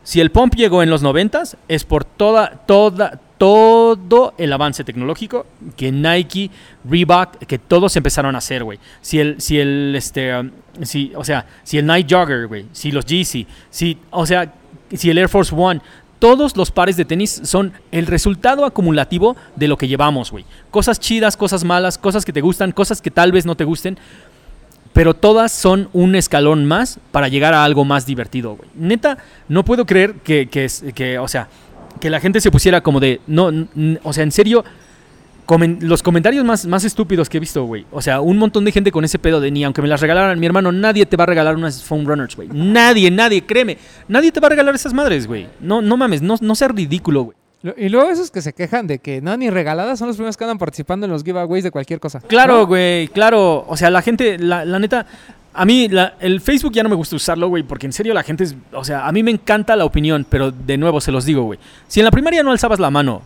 si 0.02 0.20
el 0.20 0.30
pump 0.30 0.54
llegó 0.54 0.82
en 0.82 0.90
los 0.90 1.02
noventas, 1.02 1.56
es 1.68 1.84
por 1.84 2.04
toda, 2.04 2.62
toda, 2.66 3.20
todo 3.38 4.34
el 4.38 4.52
avance 4.52 4.84
tecnológico 4.84 5.46
que 5.76 5.92
Nike, 5.92 6.50
Reebok, 6.84 7.38
que 7.46 7.58
todos 7.58 7.96
empezaron 7.96 8.34
a 8.34 8.38
hacer, 8.38 8.64
güey. 8.64 8.78
Si 9.02 9.18
el, 9.20 9.40
si 9.40 9.58
el, 9.58 9.94
este, 9.96 10.38
um, 10.38 10.50
si, 10.82 11.12
o 11.14 11.24
sea, 11.24 11.46
si 11.64 11.78
el 11.78 11.86
Night 11.86 12.10
Jogger, 12.10 12.46
güey, 12.46 12.66
si 12.72 12.92
los 12.92 13.04
Yeezy, 13.04 13.46
si, 13.70 13.98
o 14.10 14.26
sea, 14.26 14.52
si 14.92 15.10
el 15.10 15.18
Air 15.18 15.28
Force 15.28 15.54
One, 15.54 15.80
todos 16.18 16.56
los 16.56 16.70
pares 16.70 16.96
de 16.96 17.06
tenis 17.06 17.40
son 17.44 17.72
el 17.92 18.06
resultado 18.06 18.64
acumulativo 18.64 19.36
de 19.56 19.68
lo 19.68 19.78
que 19.78 19.88
llevamos, 19.88 20.30
güey. 20.30 20.44
Cosas 20.70 21.00
chidas, 21.00 21.36
cosas 21.36 21.64
malas, 21.64 21.96
cosas 21.98 22.24
que 22.24 22.32
te 22.32 22.42
gustan, 22.42 22.72
cosas 22.72 23.00
que 23.00 23.10
tal 23.10 23.32
vez 23.32 23.46
no 23.46 23.56
te 23.56 23.64
gusten, 23.64 23.98
pero 24.92 25.14
todas 25.14 25.52
son 25.52 25.88
un 25.92 26.14
escalón 26.14 26.66
más 26.66 26.98
para 27.12 27.28
llegar 27.28 27.54
a 27.54 27.64
algo 27.64 27.84
más 27.84 28.06
divertido, 28.06 28.56
güey. 28.56 28.68
Neta, 28.74 29.18
no 29.48 29.64
puedo 29.64 29.86
creer 29.86 30.14
que, 30.24 30.48
que, 30.48 30.68
que, 30.94 31.18
o 31.18 31.28
sea, 31.28 31.48
que 32.00 32.10
la 32.10 32.20
gente 32.20 32.40
se 32.40 32.50
pusiera 32.50 32.80
como 32.80 33.00
de, 33.00 33.20
no, 33.26 33.50
o 34.02 34.12
sea, 34.12 34.24
en 34.24 34.32
serio, 34.32 34.64
los 35.80 36.02
comentarios 36.02 36.44
más, 36.44 36.66
más 36.66 36.84
estúpidos 36.84 37.28
que 37.28 37.38
he 37.38 37.40
visto, 37.40 37.64
güey. 37.64 37.84
O 37.90 38.00
sea, 38.00 38.20
un 38.20 38.38
montón 38.38 38.64
de 38.64 38.72
gente 38.72 38.92
con 38.92 39.04
ese 39.04 39.18
pedo 39.18 39.40
de 39.40 39.50
ni 39.50 39.64
aunque 39.64 39.82
me 39.82 39.88
las 39.88 40.00
regalaran, 40.00 40.38
mi 40.38 40.46
hermano, 40.46 40.70
nadie 40.70 41.06
te 41.06 41.16
va 41.16 41.24
a 41.24 41.26
regalar 41.26 41.56
unas 41.56 41.82
foam 41.82 42.04
runners, 42.06 42.36
güey. 42.36 42.48
Nadie, 42.52 43.10
nadie, 43.10 43.44
créeme. 43.44 43.78
Nadie 44.06 44.30
te 44.30 44.40
va 44.40 44.46
a 44.46 44.50
regalar 44.50 44.74
esas 44.74 44.92
madres, 44.92 45.26
güey. 45.26 45.48
No, 45.60 45.82
no 45.82 45.96
mames, 45.96 46.22
no, 46.22 46.36
no 46.40 46.54
seas 46.54 46.70
ridículo, 46.70 47.22
güey. 47.24 47.36
Y 47.76 47.90
luego 47.90 48.08
esos 48.10 48.30
que 48.30 48.40
se 48.40 48.52
quejan 48.54 48.86
de 48.86 48.98
que 49.00 49.20
no, 49.20 49.36
ni 49.36 49.50
regaladas 49.50 49.98
son 49.98 50.08
los 50.08 50.16
primeros 50.16 50.36
que 50.36 50.44
andan 50.44 50.56
participando 50.58 51.04
en 51.06 51.12
los 51.12 51.22
giveaways 51.22 51.62
de 51.64 51.70
cualquier 51.70 52.00
cosa. 52.00 52.20
Claro, 52.20 52.60
¿No? 52.60 52.66
güey, 52.66 53.08
claro. 53.08 53.64
O 53.68 53.76
sea, 53.76 53.90
la 53.90 54.00
gente, 54.00 54.38
la, 54.38 54.64
la 54.64 54.78
neta, 54.78 55.04
a 55.52 55.64
mí 55.66 55.88
la- 55.88 56.14
el 56.20 56.40
Facebook 56.40 56.72
ya 56.72 56.82
no 56.82 56.88
me 56.88 56.94
gusta 56.94 57.16
usarlo, 57.16 57.48
güey, 57.48 57.62
porque 57.62 57.84
en 57.86 57.92
serio 57.92 58.14
la 58.14 58.22
gente 58.22 58.44
es, 58.44 58.54
o 58.72 58.82
sea, 58.82 59.06
a 59.06 59.12
mí 59.12 59.22
me 59.22 59.30
encanta 59.30 59.76
la 59.76 59.84
opinión, 59.84 60.26
pero 60.28 60.50
de 60.50 60.78
nuevo 60.78 61.02
se 61.02 61.12
los 61.12 61.26
digo, 61.26 61.42
güey. 61.42 61.58
Si 61.86 62.00
en 62.00 62.04
la 62.04 62.10
primaria 62.10 62.42
no 62.42 62.50
alzabas 62.50 62.78
la 62.80 62.90
mano 62.90 63.20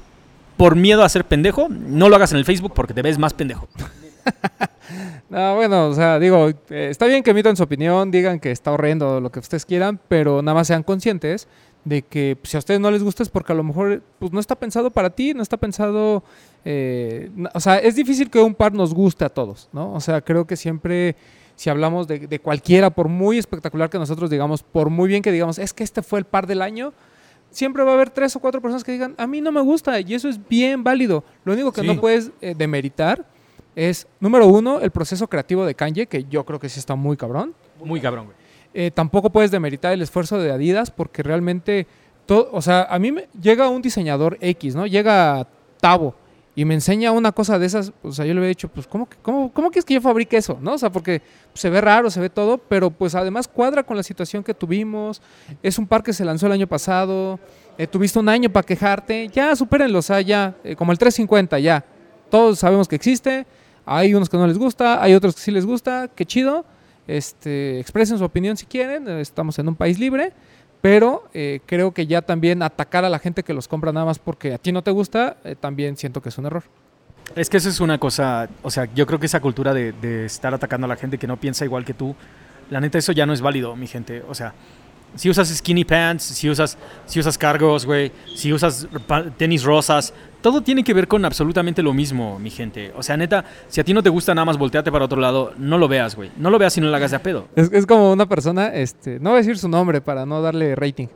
por 0.56 0.74
miedo 0.74 1.04
a 1.04 1.08
ser 1.08 1.24
pendejo, 1.24 1.68
no 1.68 2.08
lo 2.08 2.16
hagas 2.16 2.32
en 2.32 2.38
el 2.38 2.44
Facebook 2.44 2.72
porque 2.74 2.92
te 2.94 3.02
ves 3.02 3.18
más 3.18 3.34
pendejo. 3.34 3.68
No, 5.30 5.56
bueno, 5.56 5.88
o 5.88 5.94
sea, 5.94 6.18
digo, 6.20 6.50
eh, 6.70 6.88
está 6.90 7.06
bien 7.06 7.22
que 7.22 7.30
emitan 7.30 7.56
su 7.56 7.62
opinión, 7.62 8.10
digan 8.10 8.38
que 8.38 8.50
está 8.52 8.70
horrendo 8.70 9.20
lo 9.20 9.30
que 9.32 9.40
ustedes 9.40 9.64
quieran, 9.66 9.98
pero 10.06 10.42
nada 10.42 10.54
más 10.54 10.66
sean 10.68 10.82
conscientes 10.82 11.48
de 11.84 12.02
que 12.02 12.36
pues, 12.40 12.50
si 12.50 12.56
a 12.56 12.60
ustedes 12.60 12.80
no 12.80 12.90
les 12.90 13.02
gusta 13.02 13.22
es 13.22 13.28
porque 13.28 13.52
a 13.52 13.56
lo 13.56 13.62
mejor 13.62 14.02
pues, 14.18 14.32
no 14.32 14.40
está 14.40 14.54
pensado 14.54 14.90
para 14.90 15.10
ti, 15.10 15.34
no 15.34 15.42
está 15.42 15.56
pensado... 15.56 16.22
eh, 16.64 17.30
o 17.52 17.60
sea, 17.60 17.78
es 17.78 17.94
difícil 17.94 18.30
que 18.30 18.40
un 18.40 18.54
par 18.54 18.72
nos 18.72 18.94
guste 18.94 19.24
a 19.24 19.28
todos, 19.28 19.68
¿no? 19.72 19.92
O 19.92 20.00
sea, 20.00 20.20
creo 20.22 20.46
que 20.46 20.56
siempre, 20.56 21.14
si 21.56 21.68
hablamos 21.70 22.06
de, 22.08 22.20
de 22.26 22.38
cualquiera, 22.38 22.90
por 22.90 23.08
muy 23.08 23.38
espectacular 23.38 23.90
que 23.90 23.98
nosotros 23.98 24.30
digamos, 24.30 24.62
por 24.62 24.88
muy 24.90 25.08
bien 25.08 25.22
que 25.22 25.30
digamos, 25.32 25.58
es 25.58 25.72
que 25.74 25.84
este 25.84 26.02
fue 26.02 26.18
el 26.20 26.24
par 26.24 26.46
del 26.46 26.62
año, 26.62 26.92
siempre 27.50 27.84
va 27.84 27.90
a 27.92 27.94
haber 27.94 28.10
tres 28.10 28.34
o 28.34 28.40
cuatro 28.40 28.60
personas 28.62 28.82
que 28.82 28.92
digan, 28.92 29.14
a 29.18 29.26
mí 29.26 29.40
no 29.40 29.52
me 29.52 29.60
gusta, 29.60 30.00
y 30.00 30.14
eso 30.14 30.28
es 30.28 30.40
bien 30.48 30.82
válido. 30.82 31.22
Lo 31.44 31.52
único 31.52 31.70
que 31.70 31.82
Sí. 31.82 31.86
no 31.86 32.00
puedes 32.00 32.30
eh, 32.40 32.54
demeritar 32.56 33.24
es, 33.76 34.06
número 34.20 34.46
uno, 34.46 34.80
el 34.80 34.90
proceso 34.90 35.28
creativo 35.28 35.64
de 35.66 35.74
Kanye, 35.74 36.06
que 36.06 36.24
yo 36.24 36.44
creo 36.44 36.58
que 36.58 36.68
sí 36.68 36.78
está 36.80 36.94
muy 36.94 37.16
cabrón. 37.16 37.54
Muy 37.84 38.00
cabrón, 38.00 38.26
güey. 38.26 38.36
Eh, 38.76 38.90
tampoco 38.92 39.30
puedes 39.30 39.50
demeritar 39.52 39.92
el 39.92 40.02
esfuerzo 40.02 40.38
de 40.38 40.50
Adidas 40.50 40.90
porque 40.90 41.22
realmente, 41.22 41.86
todo, 42.26 42.48
o 42.52 42.60
sea, 42.60 42.82
a 42.90 42.98
mí 42.98 43.12
me 43.12 43.28
llega 43.40 43.68
un 43.68 43.80
diseñador 43.80 44.36
X, 44.40 44.74
¿no? 44.74 44.86
Llega 44.86 45.46
Tavo 45.80 46.16
y 46.56 46.64
me 46.64 46.74
enseña 46.74 47.12
una 47.12 47.30
cosa 47.32 47.58
de 47.58 47.66
esas, 47.66 47.92
o 48.02 48.10
sea, 48.12 48.24
yo 48.26 48.32
le 48.34 48.38
había 48.40 48.48
dicho, 48.48 48.68
pues, 48.68 48.86
¿cómo, 48.88 49.08
que- 49.08 49.16
cómo, 49.22 49.52
cómo 49.52 49.70
quieres 49.70 49.84
que 49.84 49.94
yo 49.94 50.00
fabrique 50.00 50.36
eso? 50.36 50.58
¿No? 50.60 50.74
O 50.74 50.78
sea, 50.78 50.90
porque 50.90 51.22
se 51.52 51.70
ve 51.70 51.80
raro, 51.80 52.10
se 52.10 52.20
ve 52.20 52.30
todo, 52.30 52.58
pero 52.58 52.90
pues 52.90 53.14
además 53.14 53.46
cuadra 53.48 53.82
con 53.84 53.96
la 53.96 54.02
situación 54.02 54.42
que 54.42 54.54
tuvimos. 54.54 55.22
Es 55.62 55.78
un 55.78 55.86
par 55.86 56.02
que 56.02 56.12
se 56.12 56.24
lanzó 56.24 56.46
el 56.46 56.52
año 56.52 56.66
pasado, 56.66 57.38
eh, 57.78 57.86
tuviste 57.86 58.18
un 58.18 58.28
año 58.28 58.50
para 58.50 58.66
quejarte, 58.66 59.28
ya 59.28 59.54
supérenlo, 59.54 60.00
o 60.00 60.02
sea, 60.02 60.20
ya, 60.20 60.54
eh, 60.64 60.74
como 60.76 60.90
el 60.92 60.98
350, 60.98 61.58
ya. 61.60 61.84
Todos 62.30 62.58
sabemos 62.58 62.88
que 62.88 62.96
existe, 62.96 63.46
hay 63.86 64.14
unos 64.14 64.28
que 64.28 64.36
no 64.36 64.46
les 64.48 64.58
gusta, 64.58 65.00
hay 65.02 65.14
otros 65.14 65.34
que 65.36 65.40
sí 65.42 65.50
les 65.52 65.64
gusta, 65.66 66.08
qué 66.14 66.24
chido. 66.24 66.64
Este, 67.06 67.80
expresen 67.80 68.18
su 68.18 68.24
opinión 68.24 68.56
si 68.56 68.66
quieren, 68.66 69.08
eh, 69.08 69.20
estamos 69.20 69.58
en 69.58 69.68
un 69.68 69.76
país 69.76 69.98
libre, 69.98 70.32
pero 70.80 71.28
eh, 71.34 71.60
creo 71.66 71.92
que 71.92 72.06
ya 72.06 72.22
también 72.22 72.62
atacar 72.62 73.04
a 73.04 73.08
la 73.08 73.18
gente 73.18 73.42
que 73.42 73.54
los 73.54 73.68
compra 73.68 73.92
nada 73.92 74.06
más 74.06 74.18
porque 74.18 74.54
a 74.54 74.58
ti 74.58 74.72
no 74.72 74.82
te 74.82 74.90
gusta, 74.90 75.36
eh, 75.44 75.56
también 75.58 75.96
siento 75.96 76.22
que 76.22 76.30
es 76.30 76.38
un 76.38 76.46
error. 76.46 76.64
Es 77.36 77.48
que 77.48 77.56
eso 77.56 77.68
es 77.68 77.80
una 77.80 77.98
cosa, 77.98 78.48
o 78.62 78.70
sea, 78.70 78.88
yo 78.94 79.06
creo 79.06 79.18
que 79.18 79.26
esa 79.26 79.40
cultura 79.40 79.72
de, 79.72 79.92
de 79.92 80.26
estar 80.26 80.52
atacando 80.52 80.84
a 80.84 80.88
la 80.88 80.96
gente 80.96 81.18
que 81.18 81.26
no 81.26 81.38
piensa 81.38 81.64
igual 81.64 81.84
que 81.84 81.94
tú, 81.94 82.14
la 82.70 82.80
neta 82.80 82.98
eso 82.98 83.12
ya 83.12 83.26
no 83.26 83.32
es 83.32 83.40
válido, 83.40 83.76
mi 83.76 83.86
gente. 83.86 84.22
O 84.28 84.34
sea, 84.34 84.54
si 85.14 85.30
usas 85.30 85.48
skinny 85.48 85.84
pants, 85.84 86.22
si 86.22 86.50
usas, 86.50 86.76
si 87.06 87.20
usas 87.20 87.38
cargos, 87.38 87.86
güey, 87.86 88.12
si 88.34 88.52
usas 88.52 88.88
tenis 89.36 89.62
rosas, 89.62 90.12
todo 90.40 90.60
tiene 90.60 90.84
que 90.84 90.92
ver 90.92 91.08
con 91.08 91.24
absolutamente 91.24 91.82
lo 91.82 91.94
mismo, 91.94 92.38
mi 92.38 92.50
gente. 92.50 92.92
O 92.96 93.02
sea, 93.02 93.16
neta, 93.16 93.44
si 93.68 93.80
a 93.80 93.84
ti 93.84 93.94
no 93.94 94.02
te 94.02 94.10
gusta 94.10 94.34
nada 94.34 94.44
más 94.44 94.58
voltearte 94.58 94.92
para 94.92 95.04
otro 95.06 95.20
lado, 95.20 95.52
no 95.56 95.78
lo 95.78 95.88
veas, 95.88 96.16
güey. 96.16 96.30
No 96.36 96.50
lo 96.50 96.58
veas 96.58 96.72
si 96.74 96.80
no 96.80 96.88
lo 96.88 96.96
hagas 96.96 97.12
de 97.12 97.16
a 97.16 97.22
pedo. 97.22 97.48
Es, 97.56 97.86
como 97.86 98.12
una 98.12 98.26
persona, 98.26 98.68
este, 98.68 99.18
no 99.20 99.30
voy 99.30 99.38
a 99.38 99.40
decir 99.40 99.56
su 99.56 99.68
nombre 99.68 100.00
para 100.00 100.26
no 100.26 100.42
darle 100.42 100.74
rating, 100.74 101.06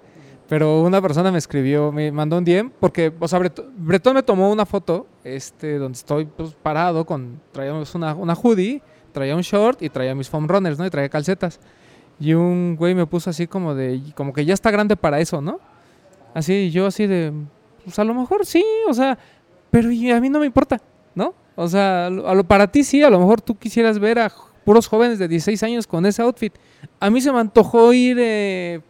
pero 0.48 0.80
una 0.80 1.02
persona 1.02 1.30
me 1.30 1.38
escribió, 1.38 1.92
me 1.92 2.10
mandó 2.10 2.38
un 2.38 2.44
DM, 2.44 2.70
porque, 2.80 3.12
o 3.18 3.28
sea, 3.28 3.38
Bretón 3.76 4.14
me 4.14 4.22
tomó 4.22 4.50
una 4.50 4.64
foto, 4.64 5.06
este, 5.24 5.76
donde 5.76 5.96
estoy 5.96 6.24
pues, 6.24 6.54
parado 6.54 7.04
con, 7.04 7.40
traíamos 7.52 7.94
una, 7.94 8.14
una 8.14 8.34
hoodie, 8.34 8.80
traía 9.12 9.36
un 9.36 9.42
short 9.42 9.82
y 9.82 9.90
traía 9.90 10.14
mis 10.14 10.30
foam 10.30 10.48
runners, 10.48 10.78
¿no? 10.78 10.86
Y 10.86 10.90
traía 10.90 11.08
calcetas. 11.08 11.60
Y 12.20 12.34
un 12.34 12.76
güey 12.76 12.94
me 12.94 13.06
puso 13.06 13.30
así 13.30 13.46
como 13.46 13.74
de, 13.74 14.00
como 14.14 14.32
que 14.32 14.44
ya 14.44 14.54
está 14.54 14.70
grande 14.70 14.96
para 14.96 15.20
eso, 15.20 15.40
¿no? 15.40 15.60
Así, 16.34 16.70
yo 16.70 16.86
así 16.86 17.06
de, 17.06 17.32
pues 17.84 17.98
a 17.98 18.04
lo 18.04 18.14
mejor 18.14 18.44
sí, 18.44 18.64
o 18.88 18.94
sea, 18.94 19.18
pero 19.70 19.88
a 19.88 20.20
mí 20.20 20.28
no 20.28 20.40
me 20.40 20.46
importa, 20.46 20.80
¿no? 21.14 21.34
O 21.56 21.68
sea, 21.68 22.06
a 22.06 22.10
lo- 22.10 22.44
para 22.44 22.66
ti 22.70 22.84
sí, 22.84 23.02
a 23.02 23.10
lo 23.10 23.18
mejor 23.18 23.40
tú 23.40 23.56
quisieras 23.56 23.98
ver 23.98 24.18
a 24.18 24.32
puros 24.64 24.86
jóvenes 24.88 25.18
de 25.18 25.28
16 25.28 25.62
años 25.62 25.86
con 25.86 26.04
ese 26.06 26.22
outfit. 26.22 26.52
A 27.00 27.08
mí 27.10 27.20
se 27.20 27.32
me 27.32 27.38
antojó 27.40 27.92
ir, 27.92 28.16
eh, 28.20 28.80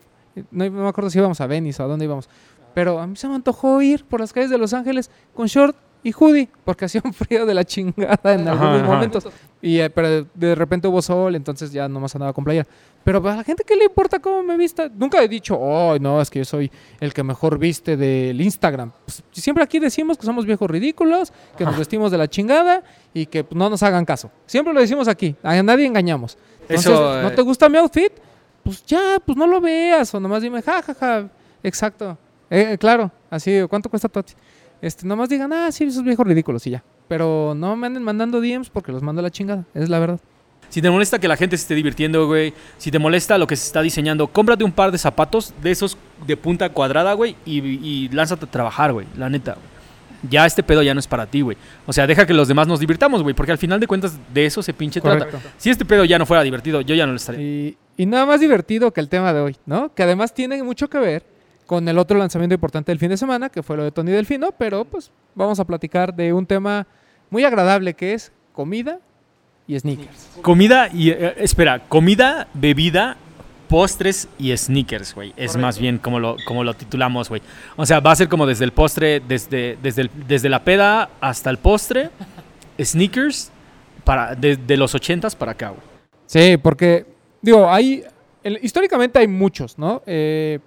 no, 0.50 0.64
no 0.70 0.82
me 0.82 0.88
acuerdo 0.88 1.10
si 1.10 1.18
íbamos 1.18 1.40
a 1.40 1.46
Venice 1.46 1.82
o 1.82 1.84
a 1.84 1.88
dónde 1.88 2.04
íbamos, 2.06 2.28
pero 2.74 2.98
a 2.98 3.06
mí 3.06 3.16
se 3.16 3.28
me 3.28 3.34
antojó 3.34 3.80
ir 3.82 4.04
por 4.04 4.20
las 4.20 4.32
calles 4.32 4.50
de 4.50 4.58
Los 4.58 4.72
Ángeles 4.72 5.10
con 5.34 5.46
short 5.46 5.76
y 6.08 6.14
hoodie, 6.18 6.48
porque 6.64 6.84
hacía 6.86 7.00
un 7.04 7.12
frío 7.12 7.46
de 7.46 7.54
la 7.54 7.64
chingada 7.64 8.32
en 8.32 8.48
Ajá, 8.48 8.52
algunos 8.52 8.82
ajá. 8.82 8.92
momentos. 8.92 9.28
Y, 9.60 9.80
eh, 9.80 9.90
pero 9.90 10.24
de 10.34 10.54
repente 10.54 10.86
hubo 10.86 11.02
sol, 11.02 11.34
entonces 11.34 11.72
ya 11.72 11.88
nomás 11.88 12.14
andaba 12.14 12.32
con 12.32 12.44
playera. 12.44 12.66
Pero 13.02 13.26
a 13.28 13.36
la 13.36 13.44
gente, 13.44 13.64
¿qué 13.66 13.74
le 13.74 13.86
importa 13.86 14.20
cómo 14.20 14.42
me 14.42 14.56
vista? 14.56 14.88
Nunca 14.94 15.22
he 15.22 15.28
dicho, 15.28 15.56
oh, 15.58 15.98
no, 15.98 16.20
es 16.20 16.30
que 16.30 16.40
yo 16.40 16.44
soy 16.44 16.70
el 17.00 17.12
que 17.12 17.22
mejor 17.22 17.58
viste 17.58 17.96
del 17.96 18.40
Instagram. 18.40 18.92
Pues, 19.04 19.22
siempre 19.32 19.64
aquí 19.64 19.78
decimos 19.78 20.18
que 20.18 20.26
somos 20.26 20.46
viejos 20.46 20.70
ridículos, 20.70 21.32
que 21.56 21.64
nos 21.64 21.76
vestimos 21.76 22.10
de 22.12 22.18
la 22.18 22.28
chingada 22.28 22.82
y 23.14 23.26
que 23.26 23.44
pues, 23.44 23.58
no 23.58 23.68
nos 23.70 23.82
hagan 23.82 24.04
caso. 24.04 24.30
Siempre 24.46 24.72
lo 24.72 24.80
decimos 24.80 25.08
aquí, 25.08 25.34
a 25.42 25.60
nadie 25.62 25.86
engañamos. 25.86 26.38
Entonces, 26.62 26.92
Eso, 26.92 27.22
¿no 27.22 27.28
eh, 27.28 27.34
te 27.34 27.42
gusta 27.42 27.68
mi 27.68 27.78
outfit? 27.78 28.12
Pues 28.62 28.84
ya, 28.84 29.16
pues 29.24 29.36
no 29.38 29.46
lo 29.46 29.60
veas, 29.60 30.14
o 30.14 30.20
nomás 30.20 30.42
dime, 30.42 30.60
ja, 30.62 30.82
ja, 30.82 30.94
ja. 30.94 31.28
Exacto. 31.62 32.18
Eh, 32.50 32.76
claro, 32.78 33.10
así, 33.30 33.58
¿cuánto 33.68 33.88
cuesta 33.88 34.08
tu 34.08 34.18
outfit? 34.18 34.36
Este, 34.80 35.06
nomás 35.06 35.28
digan, 35.28 35.52
ah, 35.52 35.70
sí, 35.72 35.84
esos 35.84 36.04
viejos 36.04 36.26
ridículos 36.26 36.66
y 36.66 36.70
ya. 36.70 36.84
Pero 37.08 37.54
no 37.56 37.74
me 37.76 37.86
anden 37.86 38.02
mandando 38.02 38.40
DMs 38.40 38.70
porque 38.70 38.92
los 38.92 39.02
mando 39.02 39.20
a 39.20 39.22
la 39.22 39.30
chingada, 39.30 39.64
es 39.74 39.88
la 39.88 39.98
verdad. 39.98 40.20
Si 40.68 40.82
te 40.82 40.90
molesta 40.90 41.18
que 41.18 41.28
la 41.28 41.36
gente 41.36 41.56
se 41.56 41.62
esté 41.62 41.74
divirtiendo, 41.74 42.26
güey, 42.26 42.52
si 42.76 42.90
te 42.90 42.98
molesta 42.98 43.38
lo 43.38 43.46
que 43.46 43.56
se 43.56 43.66
está 43.66 43.80
diseñando, 43.80 44.26
cómprate 44.28 44.64
un 44.64 44.72
par 44.72 44.92
de 44.92 44.98
zapatos 44.98 45.54
de 45.62 45.70
esos 45.70 45.96
de 46.26 46.36
punta 46.36 46.68
cuadrada, 46.68 47.14
güey, 47.14 47.36
y, 47.46 47.58
y 47.60 48.08
lánzate 48.10 48.44
a 48.44 48.50
trabajar, 48.50 48.92
güey, 48.92 49.06
la 49.16 49.30
neta. 49.30 49.54
güey. 49.54 49.78
Ya 50.30 50.44
este 50.44 50.62
pedo 50.62 50.82
ya 50.82 50.92
no 50.94 51.00
es 51.00 51.06
para 51.06 51.26
ti, 51.26 51.40
güey. 51.40 51.56
O 51.86 51.92
sea, 51.92 52.06
deja 52.06 52.26
que 52.26 52.34
los 52.34 52.48
demás 52.48 52.66
nos 52.68 52.80
divirtamos, 52.80 53.22
güey, 53.22 53.34
porque 53.34 53.52
al 53.52 53.58
final 53.58 53.80
de 53.80 53.86
cuentas 53.86 54.18
de 54.34 54.44
eso 54.46 54.62
se 54.62 54.74
pinche 54.74 55.00
trata. 55.00 55.26
Si 55.56 55.70
este 55.70 55.84
pedo 55.84 56.04
ya 56.04 56.18
no 56.18 56.26
fuera 56.26 56.42
divertido, 56.42 56.80
yo 56.82 56.94
ya 56.94 57.06
no 57.06 57.12
lo 57.12 57.16
estaría. 57.16 57.40
Y, 57.40 57.78
y 57.96 58.04
nada 58.04 58.26
más 58.26 58.40
divertido 58.40 58.92
que 58.92 59.00
el 59.00 59.08
tema 59.08 59.32
de 59.32 59.40
hoy, 59.40 59.56
¿no? 59.64 59.94
Que 59.94 60.02
además 60.02 60.34
tiene 60.34 60.62
mucho 60.62 60.90
que 60.90 60.98
ver 60.98 61.37
con 61.68 61.86
el 61.86 61.98
otro 61.98 62.16
lanzamiento 62.18 62.54
importante 62.54 62.90
del 62.90 62.98
fin 62.98 63.10
de 63.10 63.18
semana, 63.18 63.50
que 63.50 63.62
fue 63.62 63.76
lo 63.76 63.84
de 63.84 63.92
Tony 63.92 64.10
Delfino, 64.10 64.52
pero 64.56 64.84
pues 64.86 65.10
vamos 65.34 65.60
a 65.60 65.66
platicar 65.66 66.14
de 66.14 66.32
un 66.32 66.46
tema 66.46 66.86
muy 67.28 67.44
agradable 67.44 67.92
que 67.92 68.14
es 68.14 68.32
comida 68.54 68.98
y 69.66 69.78
sneakers. 69.78 70.30
Comida 70.40 70.88
y. 70.92 71.10
eh, 71.10 71.34
espera, 71.36 71.80
comida, 71.88 72.48
bebida, 72.54 73.18
postres 73.68 74.28
y 74.38 74.56
sneakers, 74.56 75.14
güey. 75.14 75.34
Es 75.36 75.58
más 75.58 75.78
bien 75.78 75.98
como 75.98 76.18
lo, 76.18 76.36
como 76.46 76.64
lo 76.64 76.72
titulamos, 76.72 77.28
güey. 77.28 77.42
O 77.76 77.84
sea, 77.84 78.00
va 78.00 78.12
a 78.12 78.16
ser 78.16 78.28
como 78.30 78.46
desde 78.46 78.64
el 78.64 78.72
postre, 78.72 79.20
desde, 79.20 79.76
desde, 79.82 80.02
el- 80.02 80.10
desde 80.26 80.48
la 80.48 80.64
peda 80.64 81.10
hasta 81.20 81.50
el 81.50 81.58
postre, 81.58 82.08
sneakers, 82.82 83.50
para, 84.04 84.34
de, 84.34 84.56
de 84.56 84.76
los 84.78 84.94
ochentas 84.94 85.36
para 85.36 85.52
acá, 85.52 85.68
güey. 85.68 85.82
Sí, 86.24 86.56
porque, 86.56 87.04
digo, 87.42 87.70
hay, 87.70 88.04
el- 88.42 88.58
históricamente 88.62 89.18
hay 89.18 89.28
muchos, 89.28 89.78
¿no? 89.78 90.02
Eh, 90.06 90.60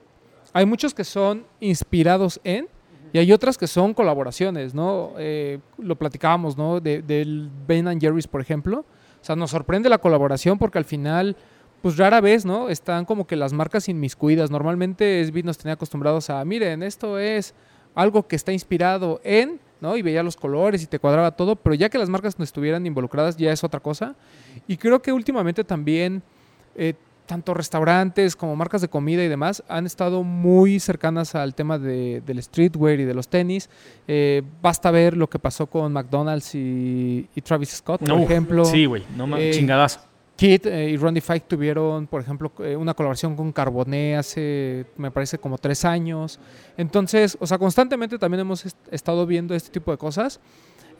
hay 0.54 0.66
muchos 0.66 0.94
que 0.94 1.04
son 1.04 1.46
inspirados 1.60 2.40
en, 2.44 2.68
Y 3.14 3.18
hay 3.20 3.34
otras 3.34 3.58
que 3.58 3.68
son 3.68 3.94
colaboraciones, 3.94 4.74
¿no? 4.74 5.12
Eh, 5.18 5.60
lo 5.78 5.98
platicábamos, 5.98 6.56
¿no? 6.58 6.80
De- 6.80 7.02
del 7.02 7.50
Ben 7.68 7.88
and 7.90 8.00
Jerry's, 8.00 8.26
por 8.28 8.40
ejemplo. 8.40 8.80
O 9.22 9.24
sea, 9.26 9.36
nos 9.36 9.52
sorprende 9.52 9.90
la 9.90 9.98
colaboración 9.98 10.58
porque 10.58 10.78
al 10.78 10.86
final, 10.86 11.36
pues 11.82 11.98
rara 11.98 12.22
vez, 12.22 12.46
¿no? 12.46 12.70
Están 12.70 13.04
como 13.04 13.28
que 13.28 13.36
las 13.36 13.52
marcas 13.52 13.90
inmiscuidas. 13.90 14.50
Normalmente 14.50 15.20
SB 15.26 15.44
nos 15.44 15.58
tenía 15.58 15.74
acostumbrados 15.74 16.30
a, 16.30 16.46
miren, 16.46 16.84
esto 16.84 17.20
es 17.20 17.54
algo 17.96 18.26
que 18.28 18.38
está 18.38 18.54
inspirado 18.54 19.20
en, 19.26 19.60
¿no? 19.82 19.98
Y 19.98 20.02
veía 20.02 20.24
los 20.24 20.38
colores 20.38 20.82
y 20.82 20.88
te 20.88 20.98
cuadraba 20.98 21.32
todo, 21.32 21.58
pero 21.58 21.74
ya 21.76 21.90
que 21.90 21.98
las 21.98 22.08
marcas 22.08 22.40
no 22.40 22.46
estuvieran 22.46 22.86
involucradas 22.86 23.36
ya 23.36 23.52
es 23.52 23.62
otra 23.66 23.82
cosa. 23.82 24.16
Y 24.68 24.78
creo 24.78 25.02
que 25.02 25.12
últimamente 25.12 25.66
también, 25.66 26.24
eh, 26.76 26.94
tanto 27.32 27.54
restaurantes 27.54 28.36
como 28.36 28.58
marcas 28.58 28.82
de 28.82 28.90
comida 28.90 29.24
y 29.24 29.30
demás 29.30 29.64
han 29.70 29.86
estado 29.86 30.22
muy 30.22 30.82
cercanas 30.82 31.34
al 31.34 31.56
tema 31.56 31.80
de- 31.80 32.22
del 32.26 32.44
streetwear 32.44 33.00
y 33.00 33.06
de 33.06 33.14
los 33.14 33.30
tenis. 33.30 33.70
Eh, 34.06 34.42
basta 34.62 34.92
ver 34.92 35.16
lo 35.16 35.30
que 35.30 35.40
pasó 35.40 35.66
con 35.68 35.94
McDonald's 35.94 36.54
y, 36.56 37.30
y 37.34 37.42
Travis 37.42 37.70
Scott, 37.70 38.02
por 38.06 38.20
ejemplo. 38.20 38.66
Sí, 38.66 38.86
güey. 38.86 39.04
No 39.16 39.28
mames, 39.28 39.56
eh, 39.56 39.58
chingadazo. 39.58 40.02
Kid 40.36 40.66
eh, 40.66 40.90
y 40.90 40.98
Ronnie 40.98 41.22
Fike 41.22 41.46
tuvieron, 41.48 42.06
por 42.08 42.20
ejemplo, 42.20 42.52
una 42.78 42.94
colaboración 42.96 43.36
con 43.38 43.52
Carboné 43.54 44.18
hace, 44.18 44.86
me 44.98 45.10
parece, 45.10 45.38
como 45.38 45.58
tres 45.58 45.86
años. 45.86 46.38
Entonces, 46.76 47.38
o 47.40 47.48
sea, 47.48 47.58
constantemente 47.58 48.18
también 48.20 48.42
hemos 48.42 48.66
est- 48.66 48.78
estado 48.92 49.26
viendo 49.26 49.56
este 49.56 49.70
tipo 49.70 49.92
de 49.92 49.98
cosas. 49.98 50.42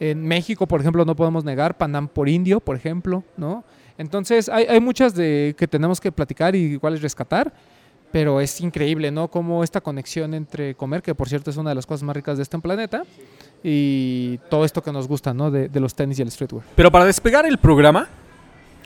En 0.02 0.28
México, 0.28 0.68
por 0.68 0.82
ejemplo, 0.82 1.06
no 1.06 1.16
podemos 1.16 1.44
negar 1.46 1.78
Panam 1.78 2.08
por 2.08 2.28
Indio, 2.28 2.60
por 2.60 2.76
ejemplo, 2.76 3.24
¿no? 3.38 3.64
Entonces, 4.00 4.50
hay, 4.50 4.66
hay 4.66 4.80
muchas 4.80 5.14
de 5.14 5.54
que 5.56 5.68
tenemos 5.68 6.02
que 6.02 6.12
platicar 6.12 6.56
y 6.56 6.80
cuáles 6.80 7.04
rescatar, 7.04 7.54
pero 8.12 8.42
es 8.42 8.60
increíble, 8.62 9.12
¿no? 9.12 9.28
Como 9.28 9.64
esta 9.64 9.80
conexión 9.80 10.34
entre 10.34 10.74
comer, 10.74 11.04
que 11.04 11.14
por 11.14 11.30
cierto 11.30 11.52
es 11.52 11.58
una 11.58 11.70
de 11.70 11.76
las 11.76 11.86
cosas 11.86 12.02
más 12.02 12.16
ricas 12.16 12.38
de 12.38 12.42
este 12.42 12.58
planeta, 12.58 13.04
y 13.64 14.40
todo 14.50 14.66
esto 14.66 14.82
que 14.82 14.92
nos 14.92 15.08
gusta, 15.08 15.36
¿no? 15.36 15.52
De, 15.52 15.70
de 15.70 15.80
los 15.80 15.94
tenis 15.94 16.18
y 16.18 16.24
el 16.24 16.32
streetwear. 16.32 16.66
Pero 16.76 16.92
para 16.92 17.06
despegar 17.06 17.46
el 17.46 17.60
programa, 17.60 18.10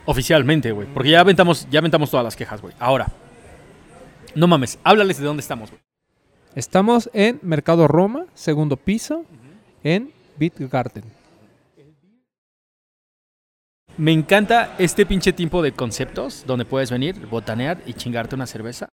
oficialmente, 0.04 0.74
güey. 0.74 0.86
Porque 0.94 1.12
ya 1.12 1.22
aventamos, 1.22 1.66
ya 1.72 1.80
aventamos 1.80 2.12
todas 2.12 2.26
las 2.26 2.36
quejas, 2.36 2.62
güey. 2.62 2.74
Ahora, 2.78 3.08
no 4.36 4.48
mames, 4.48 4.80
háblales 4.84 5.18
de 5.18 5.24
dónde 5.24 5.40
estamos, 5.40 5.70
güey. 5.70 5.82
Estamos 6.56 7.10
en 7.14 7.40
Mercado 7.42 7.88
Roma, 7.88 8.26
segundo 8.34 8.76
piso, 8.76 9.24
en 9.82 10.12
Beat 10.38 10.60
Garden. 10.72 11.04
Me 13.98 14.12
encanta 14.12 14.76
este 14.78 15.06
pinche 15.06 15.32
tipo 15.32 15.62
de 15.62 15.72
conceptos 15.72 16.44
donde 16.46 16.66
puedes 16.66 16.92
venir, 16.92 17.16
botanear 17.28 17.78
y 17.86 17.94
chingarte 17.94 18.36
una 18.36 18.46
cerveza. 18.46 18.90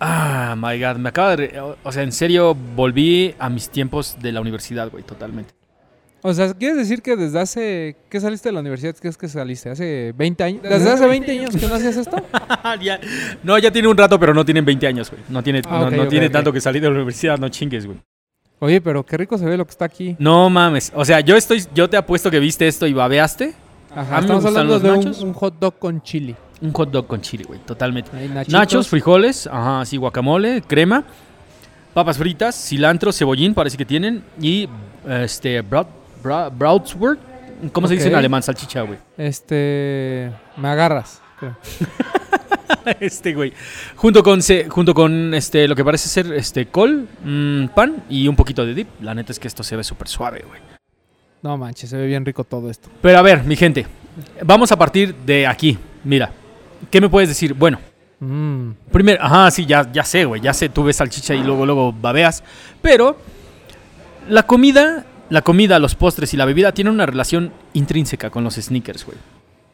Ah, 0.00 0.56
my 0.58 0.80
god, 0.80 0.96
me 0.96 1.10
acaba 1.10 1.36
de... 1.36 1.60
o- 1.60 1.76
O 1.84 1.92
sea, 1.92 2.02
en 2.02 2.10
serio, 2.12 2.54
volví 2.54 3.34
a 3.38 3.48
mis 3.48 3.68
tiempos 3.70 4.16
de 4.20 4.32
la 4.32 4.40
universidad, 4.40 4.90
güey, 4.90 5.04
totalmente. 5.04 5.54
O 6.22 6.34
sea, 6.34 6.52
¿quieres 6.54 6.76
decir 6.76 7.02
que 7.02 7.16
desde 7.16 7.38
hace... 7.38 7.96
¿Qué 8.10 8.20
saliste 8.20 8.48
de 8.48 8.52
la 8.54 8.60
universidad? 8.60 8.94
¿Qué 8.96 9.08
es 9.08 9.16
que 9.16 9.28
saliste? 9.28 9.70
¿Hace 9.70 10.12
20 10.16 10.44
años? 10.44 10.62
¿Desde 10.62 10.90
hace 10.90 11.06
20 11.06 11.30
años 11.30 11.56
que 11.56 11.66
no 11.66 11.74
hacías 11.74 11.96
esto? 11.96 12.16
Ya- 12.82 13.00
no, 13.42 13.58
ya 13.58 13.70
tiene 13.70 13.88
un 13.88 13.96
rato, 13.96 14.18
pero 14.18 14.34
no 14.34 14.44
tienen 14.44 14.64
20 14.64 14.86
años, 14.86 15.10
güey. 15.10 15.22
No 15.28 15.42
tiene, 15.42 15.62
Ah, 15.66 15.88
no, 15.90 16.08
tiene 16.08 16.28
tanto 16.30 16.52
que 16.52 16.60
salir 16.60 16.82
de 16.82 16.88
la 16.88 16.94
universidad, 16.96 17.38
no 17.38 17.48
chingues, 17.48 17.86
güey. 17.86 17.98
Oye, 18.60 18.80
pero 18.80 19.04
qué 19.04 19.16
rico 19.16 19.36
se 19.38 19.44
ve 19.46 19.56
lo 19.56 19.64
que 19.64 19.70
está 19.70 19.86
aquí. 19.86 20.16
No 20.18 20.48
mames. 20.50 20.92
O 20.94 21.04
sea, 21.04 21.20
yo 21.20 21.36
estoy, 21.36 21.64
yo 21.74 21.88
te 21.90 21.96
apuesto 21.96 22.30
que 22.30 22.38
viste 22.38 22.68
esto 22.68 22.86
y 22.86 22.92
babeaste. 22.92 23.54
Ajá, 23.94 24.16
A 24.16 24.20
mí 24.20 24.24
estamos 24.26 24.44
hablando 24.44 24.74
los 24.74 24.82
de 24.82 24.88
nachos. 24.96 25.20
un, 25.22 25.28
un 25.28 25.34
hot 25.34 25.58
dog 25.58 25.78
con 25.78 26.02
chili. 26.02 26.36
Un 26.60 26.72
hot 26.72 26.90
dog 26.90 27.06
con 27.06 27.20
chile, 27.22 27.44
güey, 27.48 27.58
totalmente. 27.60 28.10
Nachos, 28.48 28.86
frijoles, 28.88 29.46
ajá, 29.46 29.84
sí, 29.86 29.96
guacamole, 29.96 30.60
crema, 30.62 31.04
papas 31.94 32.18
fritas, 32.18 32.54
cilantro, 32.54 33.12
cebollín, 33.12 33.54
parece 33.54 33.78
que 33.78 33.86
tienen, 33.86 34.22
y 34.40 34.68
este, 35.08 35.62
brat, 35.62 35.88
bra- 36.22 36.50
Bratwurst, 36.54 37.22
¿cómo 37.72 37.88
se 37.88 37.94
dice 37.94 38.08
en 38.08 38.14
alemán? 38.14 38.42
Salchicha, 38.42 38.82
güey. 38.82 38.98
Este... 39.16 40.30
Me 40.58 40.68
agarras. 40.68 41.22
este, 43.00 43.34
güey. 43.34 43.52
Junto 43.96 44.22
con, 44.22 44.40
junto 44.68 44.94
con 44.94 45.34
este, 45.34 45.66
lo 45.68 45.74
que 45.74 45.84
parece 45.84 46.08
ser 46.08 46.32
este, 46.32 46.66
col, 46.66 47.08
mm, 47.24 47.68
pan 47.68 48.04
y 48.08 48.28
un 48.28 48.36
poquito 48.36 48.64
de 48.64 48.74
dip. 48.74 48.88
La 49.00 49.14
neta 49.14 49.32
es 49.32 49.38
que 49.38 49.48
esto 49.48 49.62
se 49.62 49.76
ve 49.76 49.84
súper 49.84 50.08
suave, 50.08 50.44
güey. 50.46 50.60
No 51.42 51.56
manches, 51.56 51.90
se 51.90 51.96
ve 51.96 52.06
bien 52.06 52.24
rico 52.24 52.44
todo 52.44 52.70
esto. 52.70 52.90
Pero 53.00 53.18
a 53.18 53.22
ver, 53.22 53.44
mi 53.44 53.56
gente, 53.56 53.86
vamos 54.44 54.70
a 54.72 54.76
partir 54.76 55.14
de 55.14 55.46
aquí. 55.46 55.78
Mira, 56.04 56.30
¿qué 56.90 57.00
me 57.00 57.08
puedes 57.08 57.28
decir? 57.28 57.54
Bueno, 57.54 57.78
Mm. 58.20 58.72
Primero, 58.92 59.22
ajá, 59.22 59.50
sí, 59.50 59.64
ya, 59.66 59.90
ya 59.90 60.04
sé, 60.04 60.24
güey. 60.26 60.40
Ya 60.40 60.52
sé, 60.52 60.68
tú 60.68 60.84
ves 60.84 60.96
salchicha 60.96 61.34
y 61.34 61.42
luego, 61.42 61.64
luego 61.66 61.92
babeas. 61.92 62.44
Pero 62.82 63.16
la 64.28 64.44
comida, 64.44 65.06
la 65.30 65.42
comida, 65.42 65.78
los 65.78 65.94
postres 65.94 66.32
y 66.34 66.36
la 66.36 66.44
bebida 66.44 66.72
tienen 66.72 66.92
una 66.92 67.06
relación 67.06 67.52
intrínseca 67.72 68.30
con 68.30 68.44
los 68.44 68.54
sneakers, 68.54 69.04
güey. 69.04 69.18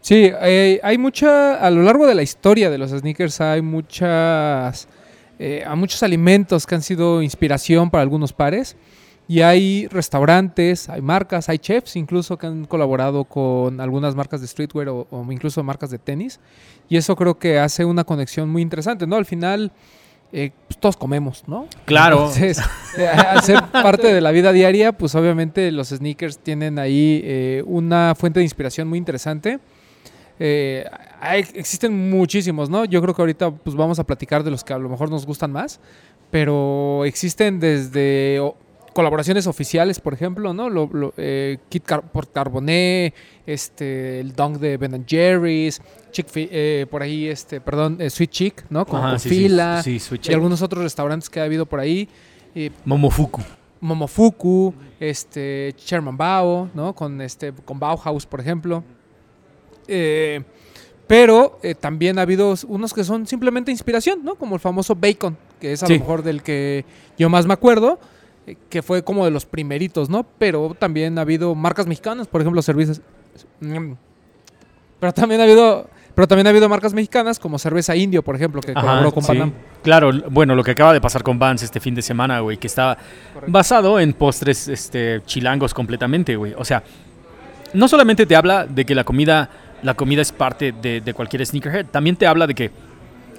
Sí, 0.07 0.31
eh, 0.40 0.79
hay 0.85 0.99
mucha, 0.99 1.57
a 1.57 1.69
lo 1.69 1.83
largo 1.83 2.07
de 2.07 2.14
la 2.14 2.23
historia 2.23 2.71
de 2.71 2.79
los 2.79 2.92
sneakers 2.92 3.40
hay 3.40 3.61
muchas, 3.61 4.87
eh, 5.40 5.64
hay 5.66 5.77
muchos 5.77 6.01
alimentos 6.05 6.64
que 6.64 6.77
han 6.77 6.83
sido 6.83 7.23
inspiración 7.23 7.90
para 7.90 8.03
algunos 8.03 8.33
pares 8.33 8.77
y 9.27 9.40
hay 9.40 9.88
restaurantes, 9.88 10.88
hay 10.88 11.03
marcas, 11.03 11.49
hay 11.49 11.59
chefs 11.59 11.97
incluso 11.97 12.38
que 12.38 12.47
han 12.47 12.66
colaborado 12.66 13.25
con 13.25 13.81
algunas 13.81 14.14
marcas 14.14 14.40
de 14.40 14.47
streetwear 14.47 14.90
o, 14.90 15.09
o 15.11 15.27
incluso 15.33 15.61
marcas 15.64 15.90
de 15.90 15.99
tenis 15.99 16.38
y 16.88 16.99
eso 16.99 17.16
creo 17.16 17.37
que 17.37 17.59
hace 17.59 17.85
una 17.85 18.05
conexión 18.05 18.49
muy 18.49 18.62
interesante, 18.62 19.09
¿no? 19.09 19.16
Al 19.16 19.27
final 19.27 19.73
eh, 20.33 20.51
pues, 20.69 20.79
todos 20.79 20.97
comemos, 20.97 21.45
¿no? 21.47 21.69
Claro. 21.85 22.19
Entonces, 22.19 22.61
eh, 22.99 23.07
al 23.07 23.42
ser 23.42 23.62
parte 23.71 24.12
de 24.12 24.21
la 24.21 24.33
vida 24.33 24.53
diaria, 24.53 24.92
pues 24.92 25.14
obviamente 25.14 25.71
los 25.73 25.88
sneakers 25.88 26.38
tienen 26.38 26.79
ahí 26.79 27.21
eh, 27.25 27.62
una 27.66 28.14
fuente 28.14 28.40
de 28.40 28.45
inspiración 28.45 28.88
muy 28.88 28.99
interesante. 28.99 29.59
Eh, 30.38 30.85
hay- 31.20 31.44
existen 31.55 32.11
muchísimos, 32.11 32.68
¿no? 32.68 32.85
Yo 32.85 33.01
creo 33.03 33.14
que 33.14 33.22
ahorita 33.22 33.51
pues 33.51 33.75
vamos 33.77 33.99
a 33.99 34.05
platicar 34.05 34.42
de 34.44 34.51
los 34.51 34.62
que 34.64 34.72
a 34.72 34.79
lo 34.79 34.88
mejor 34.88 35.11
nos 35.11 35.25
gustan 35.27 35.51
más, 35.53 35.81
pero 36.31 37.05
existen 37.05 37.59
desde 37.61 38.40
o- 38.40 38.57
colaboraciones 38.92 39.46
oficiales, 39.46 40.01
por 40.01 40.14
ejemplo, 40.14 40.55
¿no? 40.55 40.70
Lo, 40.70 40.88
lo, 40.90 41.12
eh, 41.18 41.59
Kit 41.68 41.85
Car- 41.85 42.11
por 42.11 42.31
Carboné, 42.33 43.12
este, 43.46 44.20
el 44.20 44.33
Dunk 44.35 44.57
de 44.59 44.77
Ben 44.79 45.05
Jerry's, 45.07 45.83
Chick 46.12 46.27
eh, 46.35 46.87
por 46.90 47.03
ahí, 47.03 47.29
este, 47.29 47.61
perdón, 47.61 47.99
eh, 48.01 48.09
Sweet 48.09 48.31
Chick, 48.31 48.64
¿no? 48.70 48.87
Con, 48.87 49.01
Ajá, 49.01 49.11
con 49.11 49.20
sí, 49.20 49.29
sí, 49.29 49.35
fila 49.35 49.83
sí, 49.83 50.01
y 50.25 50.33
algunos 50.33 50.62
otros 50.62 50.83
restaurantes 50.83 51.29
que 51.29 51.40
ha 51.40 51.44
habido 51.44 51.66
por 51.66 51.79
ahí. 51.81 52.09
Momofuku. 52.87 53.42
Momofuku, 53.83 54.72
este, 54.99 55.75
Sherman 55.79 56.16
Bao, 56.16 56.70
¿no? 56.75 56.94
Con, 56.94 57.20
este, 57.20 57.53
con 57.53 57.79
Bauhaus, 57.79 58.25
por 58.27 58.40
ejemplo. 58.40 58.83
Eh, 59.88 60.42
pero 61.07 61.59
eh, 61.62 61.75
también 61.75 62.18
ha 62.18 62.22
habido 62.22 62.55
unos 62.66 62.92
que 62.92 63.05
son 63.05 63.27
simplemente 63.27 63.70
inspiración, 63.70 64.25
¿no? 64.25 64.35
Como 64.35 64.57
el 64.57 64.61
famoso 64.61 64.94
Bacon, 64.96 65.37
que 65.61 65.72
es 65.72 65.83
a 65.83 65.87
Sí. 65.87 65.94
lo 65.94 66.01
mejor 66.01 66.22
del 66.22 66.42
que 66.42 66.85
yo 67.16 67.29
más 67.29 67.46
me 67.46 67.53
acuerdo, 67.55 68.01
eh, 68.46 68.57
que 68.68 68.83
fue 68.83 69.05
como 69.05 69.25
de 69.25 69.31
los 69.31 69.46
primeritos, 69.46 70.11
¿no? 70.11 70.27
Pero 70.38 70.75
también 70.79 71.18
ha 71.18 71.22
habido 71.22 71.55
marcas 71.55 71.87
mexicanas, 71.87 72.27
por 72.27 72.40
ejemplo, 72.40 72.61
cervezas. 72.62 73.01
Mm. 73.61 73.92
Pero 74.99 75.12
también 75.12 75.40
ha 75.40 75.44
habido, 75.44 75.88
pero 76.14 76.27
también 76.27 76.46
ha 76.49 76.51
habido 76.51 76.68
marcas 76.68 76.92
mexicanas 76.94 77.38
como 77.38 77.59
Cerveza 77.59 77.94
Indio, 77.94 78.22
por 78.22 78.35
ejemplo, 78.35 78.61
que 78.61 78.72
Ajá, 78.72 78.81
colaboró 78.81 79.12
con 79.12 79.22
sí. 79.22 79.29
Panam. 79.29 79.53
Claro, 79.85 80.11
bueno, 80.31 80.57
lo 80.57 80.64
que 80.64 80.72
acaba 80.72 80.92
de 80.92 81.01
pasar 81.01 81.22
con 81.22 81.38
Vans 81.38 81.62
este 81.62 81.79
fin 81.79 81.94
de 81.94 82.03
semana, 82.03 82.40
güey, 82.40 82.57
que 82.57 82.66
estaba 82.66 82.96
basado 83.46 84.01
en 84.01 84.12
postres 84.14 84.66
este, 84.66 85.22
chilangos 85.27 85.72
completamente, 85.75 86.35
güey. 86.35 86.55
O 86.57 86.64
sea, 86.64 86.83
no 87.75 87.87
solamente 87.87 88.27
te 88.27 88.35
habla 88.35 88.66
de 88.66 88.85
que 88.87 88.94
la 88.94 89.05
comida, 89.05 89.51
la 89.82 89.94
comida 89.94 90.22
es 90.22 90.32
parte 90.32 90.72
de, 90.72 91.14
cualquier 91.14 91.44
sneakerhead, 91.44 91.86
también 91.86 92.16
te 92.16 92.26
habla 92.26 92.46
de 92.46 92.54
que, 92.54 92.70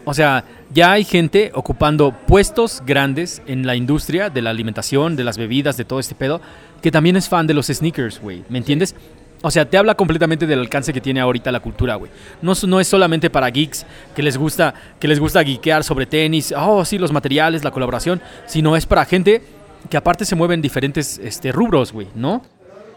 o 0.06 0.14
sea, 0.14 0.44
ya 0.74 0.92
hay 0.92 1.04
gente 1.04 1.52
ocupando 1.54 2.14
puestos 2.28 2.82
grandes 2.86 3.42
en 3.48 3.66
la 3.66 3.76
industria 3.76 4.30
de 4.30 4.42
la 4.42 4.50
alimentación, 4.50 5.16
de 5.16 5.24
las 5.24 5.38
bebidas, 5.38 5.78
de 5.78 5.86
todo 5.86 6.00
este 6.00 6.16
pedo, 6.16 6.42
que 6.82 6.92
también 6.92 7.18
es 7.18 7.28
fan 7.28 7.48
de 7.48 7.54
los 7.54 7.68
sneakers, 7.68 8.22
güey. 8.22 8.44
¿Me 8.50 8.58
entiendes? 8.58 8.96
O 9.42 9.52
sea, 9.52 9.70
te 9.70 9.78
habla 9.78 9.96
completamente 9.96 10.48
del 10.48 10.60
alcance 10.60 10.92
que 10.92 11.02
tiene 11.02 11.20
ahorita 11.20 11.52
la 11.52 11.60
cultura, 11.60 11.96
güey. 11.96 12.12
No, 12.42 12.54
no 12.68 12.80
es 12.80 12.88
solamente 12.88 13.30
para 13.30 13.50
geeks 13.50 13.86
que 14.16 14.24
les 14.24 14.38
gusta 14.38 14.74
que 15.00 15.08
les 15.08 15.20
gusta 15.20 15.44
geekear 15.44 15.84
sobre 15.84 16.06
tenis, 16.06 16.54
oh, 16.58 16.84
sí, 16.86 16.98
los 16.98 17.12
materiales, 17.12 17.64
la 17.64 17.72
colaboración, 17.72 18.22
sino 18.48 18.76
es 18.76 18.86
para 18.86 19.06
gente 19.06 19.42
que 19.90 19.98
aparte 19.98 20.26
se 20.26 20.36
mueve 20.36 20.56
en 20.56 20.62
diferentes 20.62 21.20
este, 21.20 21.52
rubros, 21.52 21.94
güey, 21.94 22.08
¿no? 22.16 22.42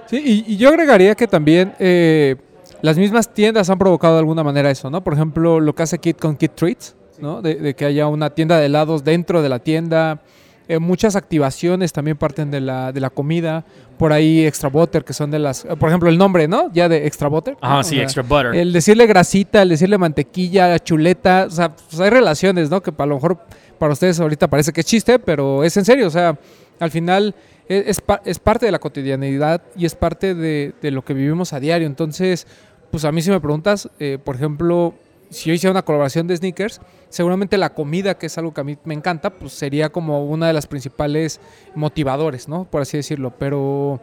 Sí, 0.07 0.45
y, 0.47 0.55
y 0.55 0.57
yo 0.57 0.71
agregaría 0.71 1.15
que 1.15 1.27
también 1.27 1.75
eh, 1.79 2.37
las 2.83 2.97
mismas 2.99 3.33
tiendas 3.33 3.71
han 3.71 3.79
provocado 3.79 4.15
de 4.15 4.21
alguna 4.21 4.43
manera 4.45 4.71
eso, 4.71 4.91
¿no? 4.91 5.03
Por 5.03 5.15
ejemplo, 5.15 5.61
lo 5.61 5.75
que 5.75 5.83
hace 5.83 5.99
Kit 5.99 6.19
con 6.19 6.37
Kit 6.37 6.53
Treats, 6.55 6.95
¿no? 7.19 7.43
De, 7.43 7.57
de 7.57 7.75
que 7.75 7.85
haya 7.85 8.07
una 8.09 8.31
tienda 8.31 8.59
de 8.59 8.67
helados 8.67 9.05
dentro 9.05 9.43
de 9.43 9.49
la 9.49 9.59
tienda. 9.59 10.21
Eh, 10.69 10.79
muchas 10.79 11.17
activaciones 11.17 11.93
también 11.93 12.17
parten 12.17 12.51
de 12.53 12.61
la, 12.61 12.93
de 12.93 13.01
la 13.01 13.11
comida. 13.11 13.65
Por 13.99 14.13
ahí 14.13 14.47
Extra 14.47 14.69
Butter, 14.69 15.05
que 15.05 15.13
son 15.13 15.31
de 15.31 15.41
las... 15.41 15.65
eh, 15.65 15.77
Por 15.77 15.89
ejemplo, 15.89 16.09
el 16.09 16.17
nombre, 16.17 16.47
¿no? 16.47 16.73
Ya 16.73 16.89
de 16.89 17.07
Extra 17.09 17.29
Butter. 17.29 17.57
O 17.61 17.83
sí, 17.83 17.97
sea, 17.97 18.05
extra 18.05 18.23
butter. 18.23 18.55
El 18.55 18.73
decirle 18.73 19.07
grasita, 19.07 19.63
el 19.63 19.69
decirle 19.71 19.99
mantequilla, 19.99 20.79
chuleta, 20.79 21.47
o 21.49 21.51
sea, 21.51 21.75
pues 21.75 21.99
hay 22.01 22.11
relaciones, 22.11 22.71
¿no? 22.71 22.81
Que 22.83 22.93
a 22.97 23.07
lo 23.07 23.17
mejor 23.17 23.39
para 23.81 23.93
ustedes 23.93 24.21
ahorita 24.21 24.49
parece 24.49 24.73
que 24.73 24.83
es 24.83 24.87
chiste, 24.87 25.19
pero 25.19 25.65
es 25.65 25.77
en 25.77 25.85
serio, 25.85 26.07
o 26.07 26.11
sea, 26.11 26.39
al 26.79 26.91
final 26.91 27.35
e, 27.69 27.85
es, 27.89 28.01
pa- 28.01 28.21
es 28.25 28.39
parte 28.39 28.67
de 28.67 28.73
la 28.73 28.79
cotidianidad 28.79 29.63
y 29.75 29.87
es 29.87 29.95
parte 29.97 30.35
de, 30.35 30.73
de 30.81 30.91
lo 30.93 31.03
que 31.03 31.15
vivimos 31.15 31.53
a 31.53 31.59
diario. 31.61 31.87
Entonces, 31.89 32.47
pues 32.91 33.05
a 33.05 33.13
mí 33.13 33.23
si 33.23 33.31
me 33.31 33.41
preguntas, 33.41 33.89
eh, 33.99 34.19
por 34.23 34.37
ejemplo, 34.37 34.95
si 35.31 35.49
yo 35.49 35.55
hiciera 35.55 35.71
una 35.71 35.83
colaboración 35.83 36.27
de 36.27 36.37
sneakers, 36.37 36.81
seguramente 37.09 37.57
la 37.57 37.75
comida, 37.75 38.19
que 38.19 38.27
es 38.27 38.39
algo 38.39 38.53
que 38.53 38.61
a 38.61 38.65
mí 38.65 38.77
me 38.85 38.95
encanta, 38.95 39.31
pues 39.31 39.53
sería 39.53 39.91
como 39.91 40.25
una 40.27 40.47
de 40.47 40.53
las 40.53 40.67
principales 40.67 41.41
motivadores, 41.75 42.49
¿no? 42.49 42.65
Por 42.65 42.83
así 42.83 42.97
decirlo. 42.97 43.33
Pero, 43.39 44.01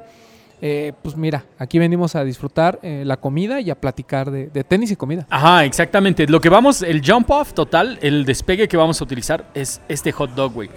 eh, 0.61 0.93
pues 1.03 1.17
mira, 1.17 1.45
aquí 1.59 1.79
venimos 1.79 2.15
a 2.15 2.23
disfrutar 2.23 2.79
eh, 2.81 3.03
la 3.05 3.17
comida 3.17 3.59
y 3.59 3.69
a 3.69 3.75
platicar 3.75 4.31
de, 4.31 4.47
de 4.47 4.63
tenis 4.63 4.91
y 4.91 4.95
comida. 4.95 5.27
Ajá, 5.29 5.65
exactamente. 5.65 6.27
Lo 6.27 6.39
que 6.39 6.49
vamos, 6.49 6.81
el 6.81 7.01
jump 7.05 7.29
off 7.29 7.53
total, 7.53 7.99
el 8.01 8.25
despegue 8.25 8.67
que 8.67 8.77
vamos 8.77 9.01
a 9.01 9.03
utilizar 9.03 9.45
es 9.53 9.81
este 9.89 10.11
hot 10.11 10.31
dog, 10.31 10.53
güey. 10.53 10.69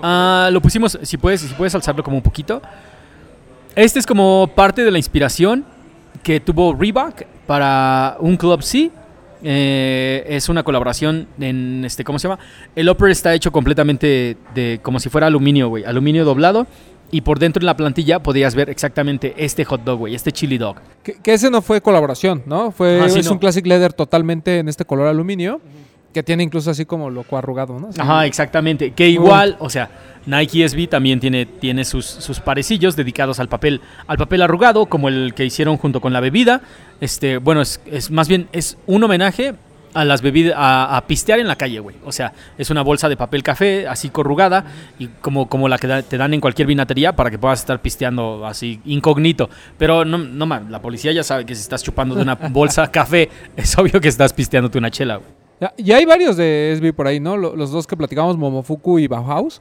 Ah, 0.00 0.48
lo 0.52 0.60
pusimos, 0.60 0.98
si 1.02 1.16
puedes, 1.16 1.40
si 1.40 1.54
puedes 1.54 1.74
alzarlo 1.74 2.02
como 2.04 2.16
un 2.16 2.22
poquito. 2.22 2.62
Este 3.74 3.98
es 3.98 4.06
como 4.06 4.50
parte 4.54 4.84
de 4.84 4.90
la 4.90 4.98
inspiración 4.98 5.64
que 6.22 6.40
tuvo 6.40 6.74
Reebok 6.74 7.22
para 7.46 8.16
un 8.20 8.36
Club 8.36 8.62
C. 8.62 8.90
Eh, 9.42 10.24
es 10.28 10.48
una 10.48 10.64
colaboración 10.64 11.28
en 11.38 11.84
este, 11.84 12.02
¿cómo 12.02 12.18
se 12.18 12.26
llama? 12.28 12.40
El 12.74 12.88
upper 12.88 13.10
está 13.10 13.32
hecho 13.34 13.52
completamente 13.52 14.36
de 14.54 14.80
como 14.82 14.98
si 14.98 15.08
fuera 15.08 15.28
aluminio, 15.28 15.68
güey, 15.68 15.84
aluminio 15.84 16.24
doblado. 16.24 16.66
Y 17.10 17.22
por 17.22 17.38
dentro 17.38 17.62
en 17.62 17.66
la 17.66 17.76
plantilla 17.76 18.22
podías 18.22 18.54
ver 18.54 18.68
exactamente 18.68 19.34
este 19.38 19.64
hot 19.64 19.82
dog, 19.82 20.00
güey, 20.00 20.14
este 20.14 20.30
chili 20.30 20.58
dog. 20.58 20.76
Que, 21.02 21.14
que 21.14 21.32
ese 21.32 21.50
no 21.50 21.62
fue 21.62 21.80
colaboración, 21.80 22.42
¿no? 22.44 22.70
Fue 22.70 23.00
Ah, 23.00 23.08
sí, 23.08 23.20
es 23.20 23.26
no. 23.26 23.32
un 23.32 23.38
Classic 23.38 23.64
Leather 23.66 23.94
totalmente 23.94 24.58
en 24.58 24.68
este 24.68 24.84
color 24.84 25.06
aluminio, 25.06 25.60
que 26.12 26.22
tiene 26.22 26.42
incluso 26.42 26.70
así 26.70 26.84
como 26.84 27.10
lo 27.10 27.24
arrugado, 27.32 27.78
¿no? 27.78 27.88
Así. 27.88 28.00
Ajá, 28.00 28.26
exactamente. 28.26 28.92
Que 28.92 29.08
igual, 29.08 29.56
o 29.60 29.68
sea, 29.70 29.90
Nike 30.26 30.68
SB 30.68 30.88
también 30.88 31.20
tiene, 31.20 31.46
tiene 31.46 31.84
sus, 31.84 32.04
sus 32.06 32.40
parecillos 32.40 32.96
dedicados 32.96 33.40
al 33.40 33.48
papel, 33.48 33.80
al 34.06 34.16
papel 34.18 34.42
arrugado, 34.42 34.86
como 34.86 35.08
el 35.08 35.34
que 35.34 35.44
hicieron 35.44 35.76
junto 35.76 36.00
con 36.00 36.12
la 36.12 36.20
bebida. 36.20 36.62
Este, 37.00 37.38
bueno, 37.38 37.60
es, 37.60 37.80
es 37.86 38.10
más 38.10 38.26
bien 38.28 38.48
es 38.52 38.78
un 38.86 39.04
homenaje 39.04 39.54
a 39.94 40.04
las 40.04 40.20
bebidas, 40.20 40.54
a, 40.56 40.96
a 40.96 41.06
pistear 41.06 41.38
en 41.40 41.48
la 41.48 41.56
calle, 41.56 41.80
güey. 41.80 41.96
O 42.04 42.12
sea, 42.12 42.32
es 42.58 42.68
una 42.70 42.82
bolsa 42.82 43.08
de 43.08 43.16
papel 43.16 43.42
café, 43.42 43.88
así 43.88 44.10
corrugada, 44.10 44.64
y 44.98 45.06
como, 45.08 45.48
como 45.48 45.66
la 45.68 45.78
que 45.78 45.86
da- 45.86 46.02
te 46.02 46.18
dan 46.18 46.34
en 46.34 46.40
cualquier 46.40 46.68
vinatería 46.68 47.14
para 47.16 47.30
que 47.30 47.38
puedas 47.38 47.60
estar 47.60 47.80
pisteando 47.80 48.46
así 48.46 48.80
incógnito. 48.84 49.48
Pero 49.78 50.04
no, 50.04 50.18
no 50.18 50.46
man, 50.46 50.70
la 50.70 50.80
policía 50.82 51.12
ya 51.12 51.22
sabe 51.24 51.46
que 51.46 51.54
si 51.54 51.62
estás 51.62 51.82
chupando 51.82 52.14
de 52.14 52.22
una 52.22 52.34
bolsa 52.50 52.90
café, 52.90 53.30
es 53.56 53.76
obvio 53.78 53.98
que 54.00 54.08
estás 54.08 54.32
pisteándote 54.34 54.76
una 54.78 54.90
chela, 54.90 55.16
güey. 55.16 55.30
Ya, 55.60 55.74
y 55.76 55.90
hay 55.92 56.04
varios 56.04 56.36
de 56.36 56.72
SB 56.76 56.92
por 56.94 57.06
ahí, 57.08 57.18
¿no? 57.20 57.36
Lo- 57.36 57.56
Los 57.56 57.70
dos 57.72 57.86
que 57.86 57.96
platicamos, 57.96 58.36
Momofuku 58.36 58.98
y 58.98 59.06
Bauhaus. 59.08 59.60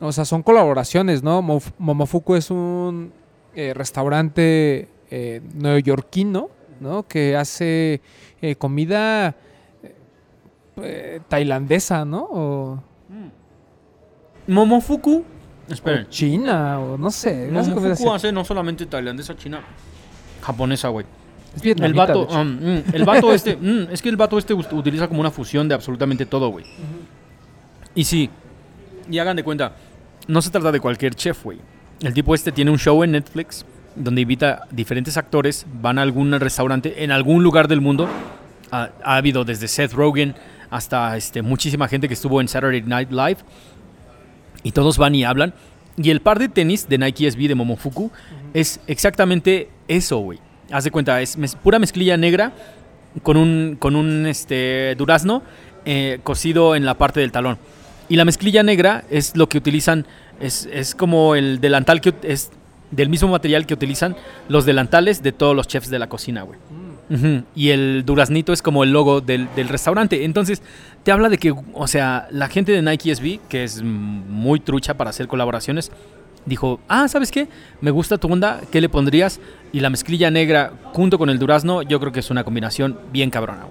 O 0.00 0.12
sea, 0.12 0.24
son 0.24 0.42
colaboraciones, 0.44 1.24
¿no? 1.24 1.42
Mof- 1.42 1.72
Momofuku 1.78 2.36
es 2.36 2.50
un 2.52 3.12
eh, 3.56 3.74
restaurante 3.74 4.88
eh, 5.10 5.40
neoyorquino, 5.54 6.50
¿no? 6.80 7.02
Que 7.08 7.34
hace 7.36 8.00
eh, 8.40 8.54
comida 8.54 9.34
tailandesa, 11.28 12.04
¿no? 12.04 12.28
O, 12.30 12.82
Momofuku. 14.46 15.24
o 15.68 15.72
Esperen. 15.72 16.08
china, 16.08 16.78
o 16.80 16.96
no 16.96 17.10
sé. 17.10 17.50
Momofuku 17.50 18.12
hace 18.12 18.30
no 18.32 18.44
solamente 18.44 18.86
tailandesa, 18.86 19.36
china, 19.36 19.60
japonesa, 20.40 20.88
güey. 20.88 21.04
Es 21.62 21.80
El 21.80 21.94
vato, 21.94 22.26
um, 22.26 22.46
mm, 22.46 22.82
el 22.92 23.04
vato 23.04 23.32
este, 23.32 23.56
mm, 23.56 23.88
es 23.92 24.02
que 24.02 24.08
el 24.08 24.16
vato 24.16 24.38
este 24.38 24.54
utiliza 24.54 25.08
como 25.08 25.20
una 25.20 25.30
fusión 25.30 25.68
de 25.68 25.74
absolutamente 25.74 26.26
todo, 26.26 26.48
güey. 26.48 26.64
Y 27.94 28.04
sí, 28.04 28.30
y 29.10 29.18
hagan 29.18 29.36
de 29.36 29.42
cuenta, 29.42 29.72
no 30.26 30.42
se 30.42 30.50
trata 30.50 30.72
de 30.72 30.80
cualquier 30.80 31.14
chef, 31.14 31.42
güey. 31.44 31.58
El 32.00 32.14
tipo 32.14 32.34
este 32.34 32.52
tiene 32.52 32.70
un 32.70 32.78
show 32.78 33.02
en 33.02 33.12
Netflix 33.12 33.64
donde 33.96 34.20
invita 34.20 34.66
diferentes 34.70 35.16
actores, 35.16 35.66
van 35.80 35.98
a 35.98 36.02
algún 36.02 36.32
restaurante 36.38 37.02
en 37.02 37.10
algún 37.10 37.42
lugar 37.42 37.66
del 37.66 37.80
mundo. 37.80 38.08
Ha, 38.70 38.90
ha 39.02 39.16
habido 39.16 39.44
desde 39.44 39.66
Seth 39.66 39.92
Rogen 39.92 40.34
hasta 40.70 41.16
este, 41.16 41.42
muchísima 41.42 41.88
gente 41.88 42.08
que 42.08 42.14
estuvo 42.14 42.40
en 42.40 42.48
Saturday 42.48 42.82
Night 42.82 43.10
Live 43.10 43.38
y 44.62 44.72
todos 44.72 44.98
van 44.98 45.14
y 45.14 45.24
hablan. 45.24 45.54
Y 45.96 46.10
el 46.10 46.20
par 46.20 46.38
de 46.38 46.48
tenis 46.48 46.88
de 46.88 46.98
Nike 46.98 47.30
SB 47.30 47.48
de 47.48 47.54
Momofuku 47.54 48.10
es 48.54 48.80
exactamente 48.86 49.70
eso, 49.88 50.18
güey. 50.18 50.38
Haz 50.70 50.84
de 50.84 50.90
cuenta, 50.90 51.20
es 51.22 51.38
mez- 51.38 51.56
pura 51.56 51.78
mezclilla 51.78 52.16
negra 52.16 52.52
con 53.22 53.36
un, 53.36 53.76
con 53.78 53.96
un 53.96 54.26
este, 54.26 54.94
durazno 54.96 55.42
eh, 55.84 56.20
cosido 56.22 56.74
en 56.76 56.84
la 56.84 56.94
parte 56.94 57.20
del 57.20 57.32
talón. 57.32 57.58
Y 58.08 58.16
la 58.16 58.24
mezclilla 58.24 58.62
negra 58.62 59.04
es 59.10 59.36
lo 59.36 59.48
que 59.48 59.58
utilizan, 59.58 60.06
es, 60.40 60.68
es 60.72 60.94
como 60.94 61.34
el 61.34 61.60
delantal 61.60 62.00
que 62.00 62.14
es 62.22 62.50
del 62.90 63.08
mismo 63.10 63.28
material 63.28 63.66
que 63.66 63.74
utilizan 63.74 64.16
los 64.48 64.64
delantales 64.64 65.22
de 65.22 65.32
todos 65.32 65.54
los 65.54 65.68
chefs 65.68 65.90
de 65.90 65.98
la 65.98 66.08
cocina, 66.08 66.42
güey. 66.42 66.58
Ujú, 67.10 67.42
Y 67.54 67.70
el 67.70 68.02
duraznito 68.04 68.52
es 68.52 68.60
como 68.60 68.84
el 68.84 68.92
logo 68.92 69.22
del, 69.22 69.48
del 69.56 69.68
restaurante. 69.68 70.24
Entonces, 70.24 70.60
te 71.04 71.10
habla 71.12 71.30
de 71.30 71.38
que, 71.38 71.54
o 71.72 71.86
sea, 71.86 72.28
la 72.30 72.48
gente 72.48 72.72
de 72.72 72.82
Nike 72.82 73.14
SB, 73.14 73.40
que 73.48 73.64
es 73.64 73.82
mm, 73.82 73.86
muy 73.86 74.60
trucha 74.60 74.94
para 74.94 75.08
hacer 75.10 75.26
colaboraciones, 75.26 75.90
dijo, 76.48 76.80
ah, 76.88 77.06
¿sabes 77.08 77.30
qué? 77.30 77.46
Me 77.80 77.90
gusta 77.90 78.18
tu 78.18 78.26
onda, 78.32 78.60
¿qué 78.72 78.80
le 78.80 78.88
pondrías? 78.88 79.40
Y 79.72 79.80
la 79.80 79.90
mezclilla 79.90 80.30
negra 80.30 80.72
junto 80.92 81.18
con 81.18 81.30
el 81.30 81.38
durazno, 81.38 81.82
yo 81.82 82.00
creo 82.00 82.10
que 82.12 82.20
es 82.20 82.30
una 82.30 82.42
combinación 82.44 82.98
bien 83.12 83.30
cabrona. 83.30 83.66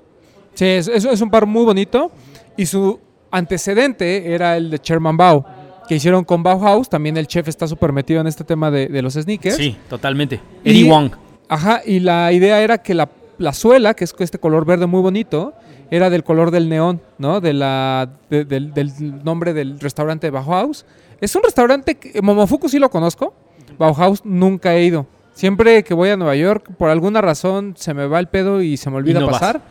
Sí, 0.53 0.65
es, 0.65 0.87
es- 0.87 1.21
un 1.21 1.29
par 1.29 1.45
muy 1.45 1.65
bonito. 1.65 2.11
Y 2.55 2.65
su 2.65 2.99
antecedente 3.31 4.33
era 4.33 4.57
el 4.57 4.69
de 4.69 4.79
Sherman 4.83 5.15
Bao, 5.17 5.45
que 5.87 5.95
hicieron 5.95 6.23
con 6.25 6.43
Bauhaus. 6.43 6.89
También 6.89 7.15
el 7.17 7.27
chef 7.27 7.47
está 7.47 7.67
súper 7.67 7.93
metido 7.93 8.19
en 8.21 8.27
este 8.27 8.43
tema 8.43 8.69
de, 8.71 8.87
de 8.87 9.01
los 9.01 9.13
sneakers. 9.13 9.55
Sí, 9.55 9.77
totalmente. 9.89 10.39
Y- 10.63 10.71
Eddie 10.71 10.89
Wong. 10.89 11.11
Ajá, 11.49 11.81
y 11.85 11.99
la 12.01 12.31
idea 12.33 12.61
era 12.61 12.79
que 12.79 12.93
la, 12.93 13.09
la 13.37 13.53
suela, 13.53 13.93
que 13.93 14.03
es 14.03 14.13
este 14.19 14.37
color 14.37 14.65
verde 14.65 14.85
muy 14.85 15.01
bonito, 15.01 15.53
era 15.89 16.09
del 16.09 16.23
color 16.25 16.51
del 16.51 16.67
neón, 16.67 16.99
¿no? 17.19 17.39
De 17.39 17.53
la, 17.53 18.09
de- 18.29 18.43
del, 18.43 18.73
del 18.73 18.91
nombre 19.23 19.53
del 19.53 19.79
restaurante 19.79 20.29
Bauhaus. 20.29 20.85
Es 21.21 21.35
un 21.35 21.43
restaurante 21.43 21.95
que 21.95 22.21
Momofuku 22.21 22.69
sí 22.69 22.79
lo 22.79 22.89
conozco, 22.89 23.33
Bauhaus 23.77 24.23
nunca 24.25 24.75
he 24.75 24.83
ido. 24.85 25.05
Siempre 25.33 25.83
que 25.83 25.93
voy 25.93 26.09
a 26.09 26.17
Nueva 26.17 26.35
York, 26.35 26.71
por 26.77 26.89
alguna 26.89 27.21
razón 27.21 27.73
se 27.77 27.93
me 27.93 28.07
va 28.07 28.19
el 28.19 28.27
pedo 28.27 28.61
y 28.61 28.75
se 28.77 28.89
me 28.89 28.97
olvida 28.97 29.19
no 29.19 29.27
vas. 29.27 29.39
pasar. 29.39 29.61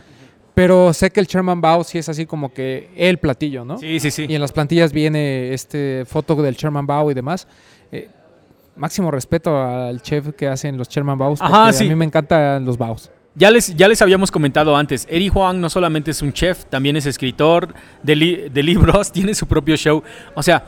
Pero 0.54 0.92
sé 0.94 1.10
que 1.10 1.20
el 1.20 1.26
Sherman 1.26 1.60
Bao 1.60 1.84
sí 1.84 1.98
es 1.98 2.08
así 2.08 2.24
como 2.24 2.52
que 2.54 2.88
el 2.96 3.18
platillo, 3.18 3.64
¿no? 3.64 3.76
Sí, 3.78 4.00
sí, 4.00 4.10
sí. 4.10 4.26
Y 4.28 4.34
en 4.36 4.40
las 4.40 4.52
plantillas 4.52 4.92
viene 4.92 5.52
este 5.52 6.04
foto 6.06 6.34
del 6.40 6.54
Sherman 6.54 6.86
Bao 6.86 7.10
y 7.10 7.14
demás. 7.14 7.46
Eh, 7.92 8.08
máximo 8.76 9.10
respeto 9.10 9.60
al 9.60 10.00
chef 10.00 10.28
que 10.34 10.48
hacen 10.48 10.78
los 10.78 10.88
Sherman 10.88 11.18
Baos. 11.18 11.42
Ajá, 11.42 11.72
sí. 11.72 11.84
A 11.84 11.88
mí 11.88 11.94
me 11.94 12.04
encantan 12.06 12.64
los 12.64 12.78
Baos. 12.78 13.10
Ya 13.34 13.50
les, 13.50 13.76
ya 13.76 13.86
les 13.86 14.00
habíamos 14.00 14.30
comentado 14.30 14.74
antes, 14.74 15.06
Eddie 15.10 15.28
Huang 15.28 15.60
no 15.60 15.68
solamente 15.68 16.10
es 16.12 16.22
un 16.22 16.32
chef, 16.32 16.64
también 16.66 16.96
es 16.96 17.04
escritor 17.04 17.74
de, 18.02 18.16
li- 18.16 18.48
de 18.48 18.62
libros, 18.62 19.12
tiene 19.12 19.34
su 19.34 19.46
propio 19.46 19.76
show. 19.76 20.02
O 20.34 20.42
sea, 20.42 20.64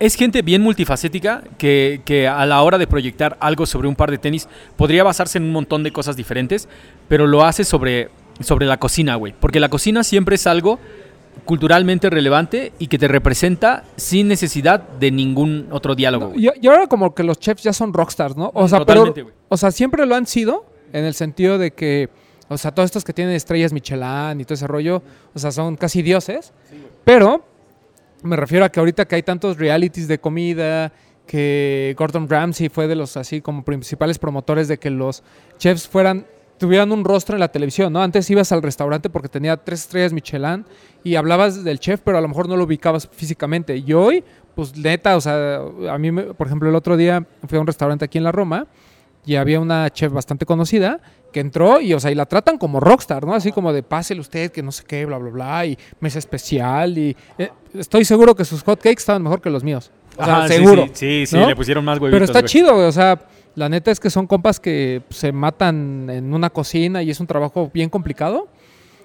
es 0.00 0.14
gente 0.14 0.40
bien 0.42 0.62
multifacética 0.62 1.44
que, 1.58 2.00
que 2.04 2.26
a 2.26 2.44
la 2.46 2.62
hora 2.62 2.78
de 2.78 2.86
proyectar 2.86 3.36
algo 3.38 3.66
sobre 3.66 3.86
un 3.86 3.94
par 3.94 4.10
de 4.10 4.18
tenis 4.18 4.48
podría 4.76 5.04
basarse 5.04 5.38
en 5.38 5.44
un 5.44 5.52
montón 5.52 5.82
de 5.82 5.92
cosas 5.92 6.16
diferentes, 6.16 6.68
pero 7.06 7.26
lo 7.26 7.44
hace 7.44 7.64
sobre, 7.64 8.08
sobre 8.40 8.66
la 8.66 8.78
cocina, 8.78 9.14
güey. 9.16 9.34
Porque 9.38 9.60
la 9.60 9.68
cocina 9.68 10.02
siempre 10.02 10.36
es 10.36 10.46
algo 10.46 10.80
culturalmente 11.44 12.08
relevante 12.08 12.72
y 12.78 12.86
que 12.86 12.98
te 12.98 13.08
representa 13.08 13.84
sin 13.96 14.26
necesidad 14.26 14.80
de 14.80 15.10
ningún 15.10 15.68
otro 15.70 15.94
diálogo. 15.94 16.30
güey. 16.30 16.46
Y, 16.46 16.50
y 16.62 16.66
ahora 16.68 16.86
como 16.86 17.14
que 17.14 17.22
los 17.22 17.38
chefs 17.38 17.62
ya 17.62 17.74
son 17.74 17.92
rockstars, 17.92 18.36
¿no? 18.36 18.50
O 18.54 18.68
sea, 18.68 18.84
pero, 18.86 19.14
o 19.48 19.56
sea, 19.58 19.70
siempre 19.70 20.06
lo 20.06 20.14
han 20.14 20.26
sido 20.26 20.64
en 20.94 21.04
el 21.04 21.12
sentido 21.12 21.58
de 21.58 21.72
que, 21.72 22.08
o 22.48 22.56
sea, 22.56 22.72
todos 22.72 22.86
estos 22.86 23.04
que 23.04 23.12
tienen 23.12 23.34
estrellas 23.34 23.72
Michelin 23.72 24.40
y 24.40 24.44
todo 24.44 24.54
ese 24.54 24.66
rollo, 24.66 25.02
o 25.34 25.38
sea, 25.38 25.52
son 25.52 25.76
casi 25.76 26.00
dioses. 26.00 26.54
Pero 27.04 27.44
me 28.22 28.36
refiero 28.36 28.64
a 28.64 28.68
que 28.68 28.80
ahorita 28.80 29.06
que 29.06 29.16
hay 29.16 29.22
tantos 29.22 29.58
realities 29.58 30.08
de 30.08 30.18
comida, 30.18 30.92
que 31.26 31.94
Gordon 31.96 32.28
Ramsay 32.28 32.68
fue 32.68 32.88
de 32.88 32.96
los 32.96 33.16
así 33.16 33.40
como 33.40 33.64
principales 33.64 34.18
promotores 34.18 34.68
de 34.68 34.78
que 34.78 34.90
los 34.90 35.22
chefs 35.58 35.86
fueran 35.86 36.26
tuvieran 36.60 36.92
un 36.92 37.04
rostro 37.04 37.36
en 37.36 37.40
la 37.40 37.48
televisión, 37.48 37.90
¿no? 37.90 38.02
Antes 38.02 38.28
ibas 38.28 38.52
al 38.52 38.62
restaurante 38.62 39.08
porque 39.08 39.30
tenía 39.30 39.56
tres 39.56 39.80
estrellas 39.80 40.12
Michelin 40.12 40.66
y 41.02 41.14
hablabas 41.14 41.64
del 41.64 41.80
chef, 41.80 42.02
pero 42.04 42.18
a 42.18 42.20
lo 42.20 42.28
mejor 42.28 42.48
no 42.48 42.56
lo 42.56 42.64
ubicabas 42.64 43.08
físicamente. 43.10 43.78
Y 43.78 43.94
hoy, 43.94 44.22
pues 44.54 44.76
neta, 44.76 45.16
o 45.16 45.22
sea, 45.22 45.62
a 45.88 45.96
mí, 45.96 46.12
por 46.12 46.46
ejemplo, 46.46 46.68
el 46.68 46.74
otro 46.74 46.98
día 46.98 47.26
fui 47.48 47.56
a 47.56 47.62
un 47.62 47.66
restaurante 47.66 48.04
aquí 48.04 48.18
en 48.18 48.24
la 48.24 48.32
Roma 48.32 48.66
y 49.24 49.36
había 49.36 49.58
una 49.58 49.88
chef 49.88 50.12
bastante 50.12 50.44
conocida 50.44 51.00
que 51.32 51.40
entró 51.40 51.80
y, 51.80 51.94
o 51.94 52.00
sea, 52.00 52.10
y 52.10 52.14
la 52.14 52.26
tratan 52.26 52.58
como 52.58 52.80
rockstar, 52.80 53.24
¿no? 53.24 53.34
Así 53.34 53.52
como 53.52 53.72
de 53.72 53.82
pásele 53.82 54.20
usted, 54.20 54.50
que 54.50 54.62
no 54.62 54.72
sé 54.72 54.84
qué, 54.86 55.06
bla, 55.06 55.18
bla, 55.18 55.30
bla, 55.30 55.66
y 55.66 55.78
mesa 56.00 56.18
especial 56.18 56.98
y 56.98 57.16
eh, 57.38 57.50
estoy 57.74 58.04
seguro 58.04 58.34
que 58.34 58.44
sus 58.44 58.62
hotcakes 58.62 59.00
estaban 59.00 59.22
mejor 59.22 59.40
que 59.40 59.50
los 59.50 59.64
míos. 59.64 59.90
O 60.16 60.24
sea, 60.24 60.38
Ajá, 60.38 60.48
sí, 60.48 60.54
seguro. 60.54 60.86
Sí, 60.86 60.92
sí, 60.94 61.26
sí, 61.26 61.36
¿no? 61.36 61.46
le 61.46 61.56
pusieron 61.56 61.84
más 61.84 61.98
huevitos. 61.98 62.16
Pero 62.16 62.24
está 62.24 62.40
güey. 62.40 62.48
chido, 62.48 62.74
güey, 62.74 62.86
o 62.86 62.92
sea, 62.92 63.20
la 63.54 63.68
neta 63.68 63.90
es 63.90 64.00
que 64.00 64.10
son 64.10 64.26
compas 64.26 64.60
que 64.60 65.02
se 65.10 65.32
matan 65.32 66.08
en 66.10 66.34
una 66.34 66.50
cocina 66.50 67.02
y 67.02 67.10
es 67.10 67.20
un 67.20 67.26
trabajo 67.26 67.70
bien 67.72 67.88
complicado. 67.88 68.48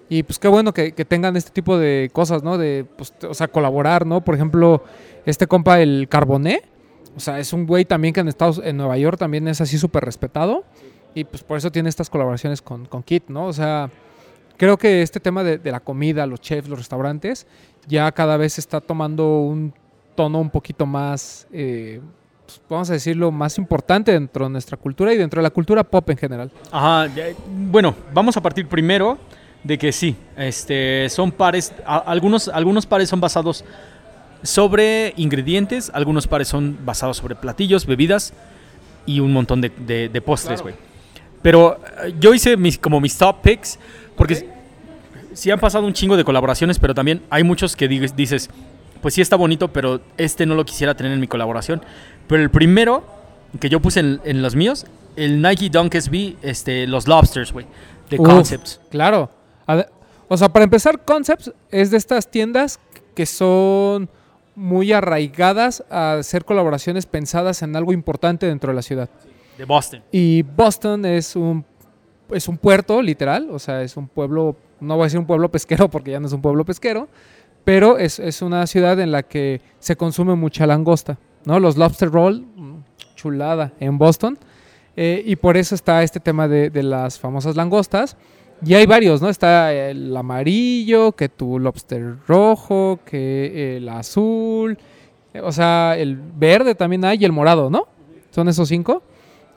Y 0.07 0.21
pues 0.21 0.37
qué 0.37 0.47
bueno 0.47 0.71
que, 0.71 0.91
que 0.91 1.03
tengan 1.03 1.35
este 1.35 1.49
tipo 1.49 1.79
de 1.79 2.11
cosas, 2.13 2.43
¿no? 2.43 2.57
De, 2.59 2.85
pues, 2.95 3.13
o 3.27 3.33
sea, 3.33 3.47
colaborar, 3.47 4.05
¿no? 4.05 4.23
Por 4.23 4.35
ejemplo, 4.35 4.83
este 5.25 5.47
compa, 5.47 5.81
el 5.81 6.07
Carboné, 6.09 6.61
o 7.15 7.19
sea, 7.19 7.39
es 7.39 7.53
un 7.53 7.65
güey 7.65 7.85
también 7.85 8.13
que 8.13 8.19
en 8.19 8.27
Estados 8.27 8.61
en 8.63 8.77
Nueva 8.77 8.97
York 8.97 9.17
también 9.17 9.47
es 9.47 9.61
así 9.61 9.77
súper 9.77 10.03
respetado. 10.03 10.65
Y 11.15 11.23
pues 11.23 11.43
por 11.43 11.57
eso 11.57 11.71
tiene 11.71 11.89
estas 11.89 12.09
colaboraciones 12.09 12.61
con, 12.61 12.85
con 12.85 13.01
Kit, 13.01 13.23
¿no? 13.29 13.45
O 13.47 13.53
sea, 13.53 13.89
creo 14.57 14.77
que 14.77 15.01
este 15.01 15.19
tema 15.19 15.43
de, 15.43 15.57
de 15.57 15.71
la 15.71 15.79
comida, 15.79 16.25
los 16.27 16.41
chefs, 16.41 16.67
los 16.69 16.77
restaurantes, 16.77 17.47
ya 17.87 18.11
cada 18.11 18.37
vez 18.37 18.59
está 18.59 18.81
tomando 18.81 19.39
un 19.39 19.73
tono 20.15 20.39
un 20.39 20.49
poquito 20.49 20.85
más, 20.85 21.47
eh, 21.51 22.01
pues, 22.45 22.61
vamos 22.69 22.89
a 22.89 22.93
decirlo, 22.93 23.31
más 23.31 23.57
importante 23.57 24.11
dentro 24.11 24.45
de 24.45 24.51
nuestra 24.51 24.77
cultura 24.77 25.13
y 25.13 25.17
dentro 25.17 25.39
de 25.41 25.43
la 25.43 25.49
cultura 25.51 25.83
pop 25.83 26.09
en 26.09 26.17
general. 26.17 26.51
Ajá, 26.71 27.07
ya- 27.15 27.27
bueno, 27.47 27.95
vamos 28.13 28.35
a 28.37 28.41
partir 28.41 28.67
primero 28.67 29.17
de 29.63 29.77
que 29.77 29.91
sí, 29.91 30.15
este, 30.37 31.07
son 31.09 31.31
pares, 31.31 31.73
a- 31.85 31.97
algunos, 31.97 32.49
algunos 32.49 32.85
pares 32.85 33.09
son 33.09 33.19
basados 33.21 33.63
sobre 34.43 35.13
ingredientes, 35.17 35.91
algunos 35.93 36.27
pares 36.27 36.47
son 36.47 36.77
basados 36.85 37.17
sobre 37.17 37.35
platillos, 37.35 37.85
bebidas 37.85 38.33
y 39.05 39.19
un 39.19 39.33
montón 39.33 39.61
de, 39.61 39.69
de- 39.69 40.09
de 40.09 40.21
postres, 40.21 40.61
güey. 40.61 40.75
Pero 41.45 41.79
eh, 42.03 42.15
yo 42.19 42.33
hice 42.33 42.57
mis, 42.57 42.79
como 42.79 42.99
mis 42.99 43.15
top 43.15 43.43
picks, 43.43 43.77
porque 44.15 44.33
sí- 44.33 44.45
sí 45.33 45.51
han 45.51 45.59
pasado 45.59 45.85
un 45.85 45.93
chingo 45.93 46.17
de 46.17 46.23
colaboraciones, 46.23 46.79
pero 46.79 46.95
también 46.95 47.21
hay 47.29 47.43
muchos 47.43 47.75
que 47.75 47.87
dices, 47.87 48.15
dices, 48.15 48.49
pues 48.99 49.13
sí 49.13 49.21
está 49.21 49.35
bonito, 49.35 49.71
pero 49.71 50.01
este 50.17 50.47
no 50.47 50.55
lo 50.55 50.65
quisiera 50.65 50.95
tener 50.95 51.11
en 51.11 51.19
mi 51.19 51.27
colaboración. 51.27 51.83
Pero 52.27 52.41
el 52.41 52.49
primero 52.49 53.03
que 53.59 53.69
yo 53.69 53.79
puse 53.79 53.99
en, 53.99 54.21
en 54.25 54.41
los 54.41 54.55
míos, 54.55 54.87
el 55.17 55.39
Nike 55.39 55.69
Dunk 55.69 55.93
SB, 55.93 56.37
este, 56.41 56.87
los 56.87 57.07
Lobsters, 57.07 57.53
güey, 57.53 57.67
de 58.09 58.17
Uf. 58.19 58.27
Concepts. 58.27 58.81
Claro. 58.89 59.29
O 60.27 60.37
sea, 60.37 60.49
para 60.49 60.63
empezar, 60.63 61.05
Concepts 61.05 61.51
es 61.69 61.91
de 61.91 61.97
estas 61.97 62.31
tiendas 62.31 62.79
que 63.13 63.27
son 63.27 64.09
muy 64.55 64.93
arraigadas 64.93 65.83
a 65.91 66.13
hacer 66.13 66.43
colaboraciones 66.43 67.05
pensadas 67.05 67.61
en 67.61 67.75
algo 67.75 67.93
importante 67.93 68.47
dentro 68.47 68.71
de 68.71 68.75
la 68.77 68.81
ciudad. 68.81 69.09
De 69.57 69.65
Boston. 69.65 70.01
Y 70.11 70.41
Boston 70.43 71.05
es 71.05 71.35
un, 71.35 71.65
es 72.31 72.47
un 72.47 72.57
puerto, 72.57 73.01
literal, 73.01 73.49
o 73.51 73.59
sea, 73.59 73.81
es 73.81 73.97
un 73.97 74.07
pueblo, 74.07 74.55
no 74.79 74.95
voy 74.95 75.03
a 75.03 75.05
decir 75.05 75.19
un 75.19 75.25
pueblo 75.25 75.49
pesquero 75.49 75.89
porque 75.89 76.11
ya 76.11 76.19
no 76.19 76.27
es 76.27 76.33
un 76.33 76.41
pueblo 76.41 76.65
pesquero, 76.65 77.07
pero 77.63 77.97
es, 77.97 78.19
es 78.19 78.41
una 78.41 78.67
ciudad 78.67 78.99
en 78.99 79.11
la 79.11 79.23
que 79.23 79.61
se 79.79 79.95
consume 79.95 80.35
mucha 80.35 80.67
langosta, 80.67 81.17
¿no? 81.45 81.59
Los 81.59 81.77
lobster 81.77 82.11
roll, 82.11 82.41
mm, 82.41 82.75
chulada, 83.15 83.73
en 83.79 83.97
Boston. 83.97 84.37
Eh, 84.97 85.23
y 85.25 85.35
por 85.35 85.57
eso 85.57 85.75
está 85.75 86.03
este 86.03 86.19
tema 86.19 86.47
de, 86.47 86.69
de 86.69 86.83
las 86.83 87.19
famosas 87.19 87.55
langostas. 87.55 88.15
Y 88.65 88.73
hay 88.73 88.85
varios, 88.85 89.21
¿no? 89.21 89.29
Está 89.29 89.73
el 89.73 90.15
amarillo, 90.15 91.11
que 91.11 91.27
tu 91.27 91.59
lobster 91.59 92.15
rojo, 92.27 92.99
que 93.05 93.77
el 93.77 93.89
azul, 93.89 94.77
eh, 95.33 95.41
o 95.41 95.51
sea, 95.51 95.95
el 95.97 96.15
verde 96.15 96.75
también 96.75 97.03
hay 97.03 97.17
y 97.19 97.25
el 97.25 97.31
morado, 97.33 97.69
¿no? 97.69 97.87
Son 98.31 98.47
esos 98.47 98.69
cinco. 98.69 99.03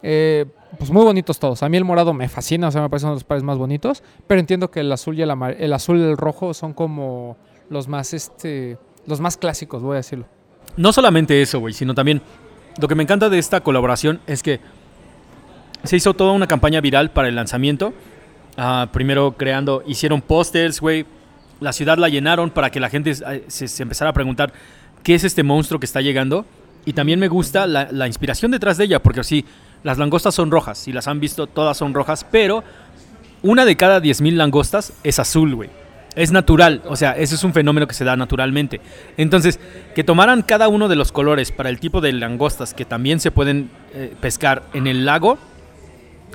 Eh, 0.03 0.47
pues 0.79 0.91
muy 0.91 1.05
bonitos 1.05 1.39
todos. 1.39 1.63
A 1.63 1.69
mí 1.69 1.77
el 1.77 1.85
morado 1.85 2.13
me 2.15 2.29
fascina, 2.29 2.69
o 2.69 2.71
sea, 2.71 2.83
me 2.83 2.91
parecen 2.91 3.09
uno 3.09 3.15
de 3.15 3.21
los 3.21 3.25
pares 3.25 3.43
más 3.43 3.59
bonitos. 3.59 4.03
Pero 4.27 4.41
entiendo 4.41 4.71
que 4.71 4.81
el 4.81 4.93
azul 4.93 5.19
y 5.19 5.23
el, 5.23 5.31
el 5.59 5.73
azul 5.73 5.99
y 5.99 6.03
el 6.03 6.17
rojo 6.17 6.55
son 6.55 6.75
como 6.75 7.37
los 7.71 7.89
más, 7.89 8.15
este, 8.15 8.79
los 9.07 9.21
más 9.21 9.37
clásicos, 9.37 9.83
voy 9.83 9.95
a 9.95 9.97
decirlo. 9.97 10.27
No 10.77 10.93
solamente 10.93 11.41
eso, 11.43 11.59
güey, 11.61 11.75
sino 11.75 11.95
también 11.95 12.23
lo 12.81 12.87
que 12.87 12.95
me 12.95 13.03
encanta 13.03 13.29
de 13.29 13.39
esta 13.39 13.61
colaboración 13.61 14.21
es 14.27 14.43
que 14.43 14.61
se 15.85 15.97
hizo 15.97 16.15
toda 16.15 16.33
una 16.33 16.47
campaña 16.47 16.81
viral 16.81 17.11
para 17.11 17.29
el 17.29 17.35
lanzamiento. 17.35 17.93
Ah, 18.57 18.89
primero 18.93 19.33
creando, 19.37 19.83
hicieron 19.87 20.21
pósters, 20.21 20.81
güey. 20.81 21.07
La 21.61 21.73
ciudad 21.73 21.99
la 21.99 22.09
llenaron 22.09 22.51
para 22.51 22.71
que 22.71 22.81
la 22.81 22.89
gente 22.89 23.11
eh, 23.11 23.45
se, 23.49 23.83
empezara 23.83 24.11
a 24.11 24.13
preguntar 24.13 24.53
qué 25.03 25.15
es 25.15 25.25
este 25.25 25.43
monstruo 25.43 25.81
que 25.81 25.87
está 25.87 26.01
llegando. 26.01 26.45
Y 26.85 26.93
también 26.93 27.19
me 27.19 27.29
gusta 27.29 27.67
la, 27.67 28.07
inspiración 28.07 28.51
detrás 28.51 28.79
de 28.79 28.85
ella, 28.85 29.03
porque 29.03 29.23
sí, 29.23 29.45
las 29.83 29.99
langostas 29.99 30.35
son 30.35 30.51
rojas, 30.51 30.79
si 30.79 30.93
las 30.93 31.09
han 31.09 31.21
visto, 31.21 31.47
todas 31.47 31.77
son 31.77 31.95
rojas, 31.95 32.27
pero 32.31 32.65
una 33.43 33.65
de 33.65 33.77
cada 33.77 34.01
10.000 34.01 34.35
langostas 34.35 34.93
es 35.05 35.19
azul, 35.19 35.55
güey. 35.55 35.71
Es 36.17 36.33
natural, 36.33 36.83
o 36.87 36.97
sea, 36.97 37.13
ese 37.13 37.37
es 37.37 37.45
un 37.45 37.53
fenómeno 37.53 37.87
que 37.87 37.95
se 37.95 38.05
da 38.05 38.17
naturalmente. 38.17 38.81
Entonces, 39.17 39.61
que 39.95 40.03
tomaran 40.03 40.43
cada 40.43 40.67
uno 40.67 40.89
de 40.89 40.97
los 40.97 41.13
colores 41.13 41.53
para 41.53 41.69
el 41.69 41.79
tipo 41.79 42.01
de 42.01 42.13
langostas 42.13 42.75
que 42.75 42.85
también 42.85 43.21
se 43.21 43.31
pueden 43.31 43.71
eh, 43.95 44.15
pescar 44.21 44.65
en 44.73 44.89
el 44.89 45.05
lago 45.05 45.39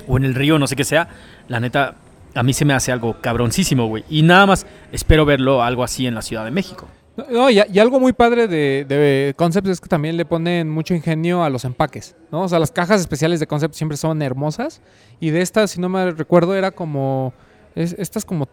o 0.08 0.16
en 0.16 0.24
el 0.24 0.34
río, 0.34 0.58
no 0.58 0.66
sé 0.66 0.76
qué 0.76 0.84
sea, 0.84 1.08
la 1.48 1.60
neta, 1.60 1.96
a 2.34 2.42
mí 2.42 2.54
se 2.54 2.64
me 2.64 2.72
hace 2.72 2.92
algo 2.92 3.20
cabroncísimo, 3.20 3.86
güey. 3.86 4.04
Y 4.08 4.22
nada 4.22 4.46
más 4.46 4.66
espero 4.90 5.26
verlo 5.26 5.62
algo 5.62 5.84
así 5.84 6.06
en 6.06 6.14
la 6.14 6.22
Ciudad 6.22 6.46
de 6.46 6.50
México. 6.50 6.88
No, 7.30 7.48
y, 7.48 7.60
y 7.72 7.78
algo 7.78 8.00
muy 8.00 8.12
padre 8.12 8.48
de, 8.48 8.84
de 8.88 9.34
Concepts 9.36 9.68
es 9.70 9.80
que 9.80 9.88
también 9.88 10.16
le 10.16 10.24
ponen 10.24 10.68
mucho 10.68 10.94
ingenio 10.94 11.44
a 11.44 11.50
los 11.50 11.64
empaques, 11.64 12.16
¿no? 12.32 12.42
O 12.42 12.48
sea, 12.48 12.58
las 12.58 12.72
cajas 12.72 13.00
especiales 13.00 13.38
de 13.38 13.46
Concepts 13.46 13.76
siempre 13.76 13.96
son 13.96 14.20
hermosas. 14.20 14.80
Y 15.20 15.30
de 15.30 15.40
estas, 15.40 15.70
si 15.70 15.80
no 15.80 15.88
me 15.88 16.10
recuerdo, 16.10 16.56
era 16.56 16.72
como. 16.72 17.32
es- 17.76 17.94
estas 17.98 18.24
como. 18.24 18.48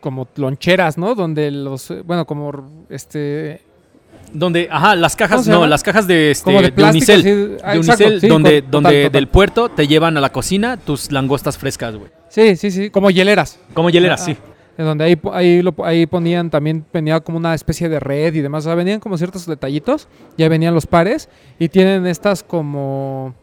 como 0.00 0.26
loncheras, 0.36 0.96
¿no? 0.96 1.14
Donde 1.14 1.50
los. 1.50 1.92
Bueno, 2.06 2.24
como. 2.26 2.86
Este. 2.88 3.60
Donde, 4.32 4.68
ajá, 4.70 4.94
las 4.94 5.16
cajas, 5.16 5.36
¿Cómo 5.38 5.44
se 5.44 5.50
no, 5.50 5.66
las 5.66 5.82
cajas 5.82 6.06
de, 6.06 6.30
este, 6.30 6.44
Como 6.44 6.58
de 6.58 6.66
de 6.66 6.72
plástico, 6.72 7.12
unicel. 7.12 7.20
así, 7.56 7.62
ah, 7.64 7.72
de 7.72 7.78
exacto, 7.78 8.04
unicel, 8.04 8.20
sí, 8.20 8.28
donde, 8.28 8.62
con- 8.62 8.70
donde 8.70 8.88
total, 8.90 9.02
total. 9.02 9.12
del 9.12 9.28
puerto 9.28 9.68
te 9.70 9.88
llevan 9.88 10.16
a 10.16 10.20
la 10.20 10.30
cocina 10.30 10.76
tus 10.76 11.10
langostas 11.10 11.58
frescas, 11.58 11.96
güey. 11.96 12.10
Sí, 12.28 12.54
sí, 12.56 12.70
sí. 12.70 12.90
Como 12.90 13.10
hieleras. 13.10 13.58
Como 13.74 13.90
hieleras, 13.90 14.22
Ah, 14.22 14.24
sí. 14.26 14.36
En 14.80 14.86
donde 14.86 15.04
ahí, 15.04 15.20
ahí, 15.34 15.60
lo, 15.60 15.74
ahí 15.84 16.06
ponían 16.06 16.48
también, 16.48 16.86
venía 16.90 17.20
como 17.20 17.36
una 17.36 17.54
especie 17.54 17.90
de 17.90 18.00
red 18.00 18.32
y 18.32 18.40
demás. 18.40 18.64
O 18.64 18.68
sea, 18.68 18.74
venían 18.74 18.98
como 18.98 19.18
ciertos 19.18 19.44
detallitos. 19.44 20.08
Ya 20.38 20.48
venían 20.48 20.72
los 20.72 20.86
pares. 20.86 21.28
Y 21.58 21.68
tienen 21.68 22.06
estas 22.06 22.42
como. 22.42 23.34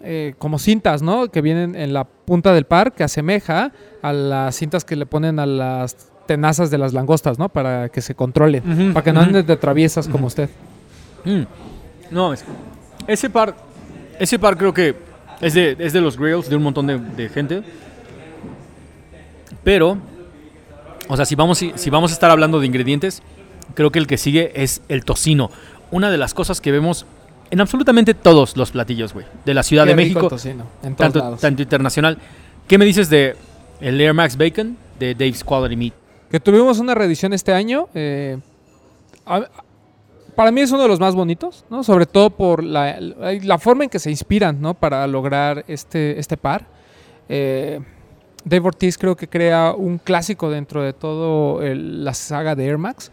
eh, 0.00 0.34
como 0.38 0.60
cintas, 0.60 1.02
¿no? 1.02 1.28
Que 1.28 1.40
vienen 1.40 1.74
en 1.74 1.92
la 1.92 2.04
punta 2.04 2.52
del 2.54 2.66
par, 2.66 2.92
que 2.92 3.02
asemeja 3.02 3.72
a 4.00 4.12
las 4.12 4.54
cintas 4.54 4.84
que 4.84 4.94
le 4.94 5.06
ponen 5.06 5.40
a 5.40 5.46
las 5.46 5.96
tenazas 6.26 6.70
de 6.70 6.78
las 6.78 6.92
langostas, 6.92 7.38
¿no? 7.38 7.48
Para 7.48 7.88
que 7.88 8.00
se 8.00 8.14
controlen. 8.14 8.62
Ujú, 8.64 8.92
Para 8.94 9.02
que 9.02 9.12
no 9.12 9.20
anden 9.20 9.44
de 9.44 9.56
traviesas 9.56 10.06
como 10.06 10.28
usted. 10.28 10.48
Mm. 11.24 11.42
No, 12.12 12.32
es- 12.32 12.44
ese 13.08 13.28
par, 13.28 13.56
ese 14.20 14.38
par 14.38 14.56
creo 14.56 14.72
que 14.72 14.94
es 15.40 15.54
de, 15.54 15.74
es 15.80 15.92
de 15.92 16.00
los 16.00 16.16
grills 16.16 16.48
de 16.48 16.54
un 16.54 16.62
montón 16.62 16.86
de, 16.86 16.98
de 16.98 17.28
gente. 17.28 17.62
Pero, 19.64 19.98
o 21.10 21.16
sea, 21.16 21.24
si 21.26 21.34
vamos, 21.34 21.58
si 21.74 21.90
vamos 21.90 22.10
a 22.10 22.14
estar 22.14 22.30
hablando 22.30 22.60
de 22.60 22.66
ingredientes, 22.66 23.22
creo 23.74 23.90
que 23.90 23.98
el 23.98 24.06
que 24.06 24.16
sigue 24.16 24.52
es 24.54 24.80
el 24.88 25.04
tocino. 25.04 25.50
Una 25.90 26.10
de 26.10 26.16
las 26.18 26.32
cosas 26.34 26.60
que 26.60 26.70
vemos 26.70 27.04
en 27.50 27.60
absolutamente 27.60 28.14
todos 28.14 28.56
los 28.56 28.70
platillos, 28.70 29.12
güey, 29.12 29.26
de 29.44 29.54
la 29.54 29.62
Ciudad 29.62 29.84
Qué 29.84 29.90
de 29.90 29.96
rico 29.96 30.20
México, 30.20 30.26
el 30.26 30.30
tocino, 30.30 30.66
en 30.82 30.94
todos 30.94 30.96
tanto, 30.96 31.18
lados. 31.18 31.40
tanto 31.40 31.62
internacional. 31.62 32.18
¿Qué 32.68 32.78
me 32.78 32.84
dices 32.84 33.10
de 33.10 33.34
el 33.80 34.00
Air 34.00 34.14
Max 34.14 34.36
Bacon 34.36 34.76
de 34.98 35.14
Dave's 35.14 35.42
Quality 35.44 35.76
Meat? 35.76 35.92
que 36.30 36.38
tuvimos 36.38 36.78
una 36.78 36.94
reedición 36.94 37.32
este 37.32 37.52
año. 37.52 37.88
eh, 37.92 38.38
a- 39.26 39.48
para 40.36 40.52
mí 40.52 40.60
es 40.60 40.70
uno 40.70 40.82
de 40.82 40.88
los 40.88 41.00
más 41.00 41.14
bonitos, 41.16 41.64
¿no? 41.70 41.82
Sobre 41.82 42.06
todo 42.06 42.30
por 42.30 42.62
la, 42.62 42.98
la 43.00 43.58
forma 43.58 43.82
en 43.84 43.90
que 43.90 43.98
se 43.98 44.10
inspiran, 44.10 44.60
¿no? 44.62 44.74
Para 44.74 45.04
lograr 45.08 45.64
este, 45.66 46.18
este 46.20 46.36
par. 46.36 46.66
Eh, 47.28 47.80
Dave 48.44 48.66
Ortiz 48.66 48.96
creo 48.98 49.16
que 49.16 49.28
crea 49.28 49.74
un 49.76 49.98
clásico 49.98 50.50
dentro 50.50 50.82
de 50.82 50.92
todo 50.92 51.62
el- 51.62 52.04
la 52.04 52.14
saga 52.14 52.54
de 52.54 52.66
Air 52.66 52.78
Max. 52.78 53.10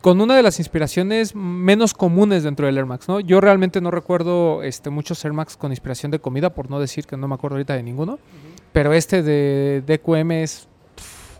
Con 0.00 0.20
una 0.20 0.34
de 0.36 0.42
las 0.42 0.58
inspiraciones 0.58 1.34
menos 1.36 1.94
comunes 1.94 2.42
dentro 2.42 2.66
del 2.66 2.76
Air 2.76 2.86
Max, 2.86 3.08
¿no? 3.08 3.20
Yo 3.20 3.40
realmente 3.40 3.80
no 3.80 3.90
recuerdo 3.92 4.62
este, 4.64 4.90
muchos 4.90 5.24
Air 5.24 5.32
Max 5.32 5.56
con 5.56 5.70
inspiración 5.70 6.10
de 6.10 6.18
comida, 6.18 6.50
por 6.50 6.68
no 6.68 6.80
decir 6.80 7.06
que 7.06 7.16
no 7.16 7.28
me 7.28 7.34
acuerdo 7.36 7.54
ahorita 7.56 7.74
de 7.74 7.82
ninguno. 7.84 8.18
Pero 8.72 8.92
este 8.92 9.22
de 9.22 9.82
DQM 9.86 10.42
es 10.42 10.66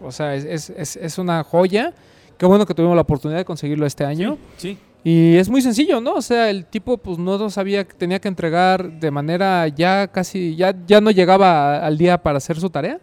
o 0.00 0.12
sea, 0.12 0.37
es, 0.37 0.44
es- 0.44 0.70
es- 0.70 0.96
es 0.96 1.18
una 1.18 1.42
joya. 1.42 1.92
Qué 2.38 2.46
bueno 2.46 2.64
que 2.66 2.72
tuvimos 2.74 2.94
la 2.94 3.02
oportunidad 3.02 3.38
de 3.40 3.44
conseguirlo 3.44 3.85
este 3.85 4.04
año. 4.04 4.38
Sí. 4.57 4.78
Y 5.09 5.37
es 5.37 5.49
muy 5.49 5.62
sencillo, 5.62 6.01
¿no? 6.01 6.14
O 6.14 6.23
sea, 6.23 6.51
el 6.51 6.66
tipo 6.66 6.99
pues 6.99 7.16
no 7.18 7.49
sabía 7.51 7.85
que 7.85 7.94
tenía 7.94 8.18
que 8.21 8.29
entregar 8.29 9.01
de 9.01 9.11
manera 9.11 9.66
ya 9.68 10.09
casi, 10.09 10.55
ya, 10.57 10.75
ya 10.87 11.01
no 11.01 11.11
llegaba 11.11 11.79
al 11.87 11.97
día 11.97 12.23
para 12.23 12.38
hacer 12.38 12.59
su 12.61 12.68
tarea. 12.68 12.99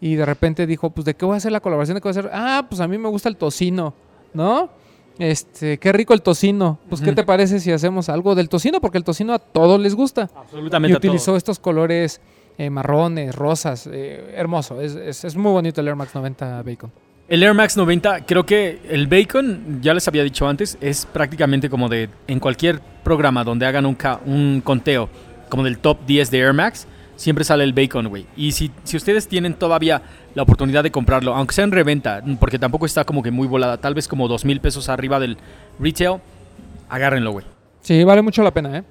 Y 0.00 0.14
de 0.14 0.24
repente 0.24 0.66
dijo, 0.66 0.90
pues 0.90 1.04
¿de 1.04 1.14
qué 1.14 1.24
voy 1.26 1.34
a 1.34 1.36
hacer 1.38 1.52
la 1.52 1.60
colaboración? 1.60 1.94
¿De 1.96 2.00
qué 2.00 2.08
voy 2.08 2.16
a 2.16 2.20
hacer? 2.20 2.30
Ah, 2.32 2.66
pues 2.68 2.80
a 2.80 2.88
mí 2.88 2.96
me 2.96 3.08
gusta 3.08 3.28
el 3.28 3.36
tocino, 3.36 3.92
¿no? 4.32 4.70
Este, 5.18 5.78
qué 5.78 5.92
rico 5.92 6.12
el 6.14 6.22
tocino. 6.22 6.78
Pues 6.88 7.00
¿qué 7.00 7.12
te 7.12 7.24
parece 7.24 7.60
si 7.60 7.72
hacemos 7.72 8.08
algo 8.08 8.34
del 8.34 8.48
tocino? 8.48 8.80
Porque 8.80 8.98
el 8.98 9.04
tocino 9.04 9.32
a 9.34 9.38
todos 9.38 9.80
les 9.80 9.94
gusta. 9.94 10.30
Absolutamente. 10.34 10.92
Y 10.92 10.94
a 10.94 10.98
utilizó 10.98 11.36
estos 11.36 11.58
colores 11.58 12.20
eh, 12.58 12.68
marrones, 12.70 13.34
rosas, 13.34 13.86
eh, 13.92 14.32
hermoso. 14.36 14.80
Es, 14.80 14.94
es- 14.94 15.24
es 15.24 15.36
muy 15.36 15.52
bonito 15.52 15.80
el 15.80 15.88
Air 15.88 15.96
Max 15.96 16.14
90 16.14 16.62
Bacon. 16.62 16.92
El 17.28 17.42
Air 17.42 17.54
Max 17.54 17.76
90, 17.76 18.24
creo 18.24 18.46
que 18.46 18.78
el 18.88 19.08
bacon, 19.08 19.80
ya 19.82 19.92
les 19.94 20.06
había 20.06 20.22
dicho 20.22 20.46
antes, 20.48 20.78
es 20.80 21.06
prácticamente 21.06 21.68
como 21.68 21.88
de 21.88 22.08
en 22.28 22.38
cualquier 22.38 22.80
programa 23.02 23.42
donde 23.42 23.66
hagan 23.66 23.84
un, 23.84 23.96
ca- 23.96 24.20
un 24.24 24.60
conteo 24.62 25.08
como 25.48 25.64
del 25.64 25.78
top 25.78 25.98
10 26.06 26.30
de 26.30 26.38
Air 26.38 26.52
Max, 26.52 26.86
siempre 27.16 27.44
sale 27.44 27.64
el 27.64 27.72
bacon, 27.72 28.06
güey. 28.08 28.26
Y 28.36 28.52
si, 28.52 28.70
si 28.84 28.96
ustedes 28.96 29.26
tienen 29.26 29.54
todavía 29.54 30.02
la 30.36 30.42
oportunidad 30.44 30.84
de 30.84 30.92
comprarlo, 30.92 31.34
aunque 31.34 31.54
sea 31.54 31.64
en 31.64 31.72
reventa, 31.72 32.22
porque 32.38 32.60
tampoco 32.60 32.86
está 32.86 33.04
como 33.04 33.24
que 33.24 33.32
muy 33.32 33.48
volada, 33.48 33.76
tal 33.78 33.94
vez 33.94 34.06
como 34.06 34.28
dos 34.28 34.44
mil 34.44 34.60
pesos 34.60 34.88
arriba 34.88 35.18
del 35.18 35.36
retail, 35.80 36.18
agárrenlo, 36.88 37.32
güey. 37.32 37.44
Sí, 37.80 38.04
vale 38.04 38.22
mucho 38.22 38.44
la 38.44 38.52
pena, 38.52 38.78
¿eh? 38.78 38.84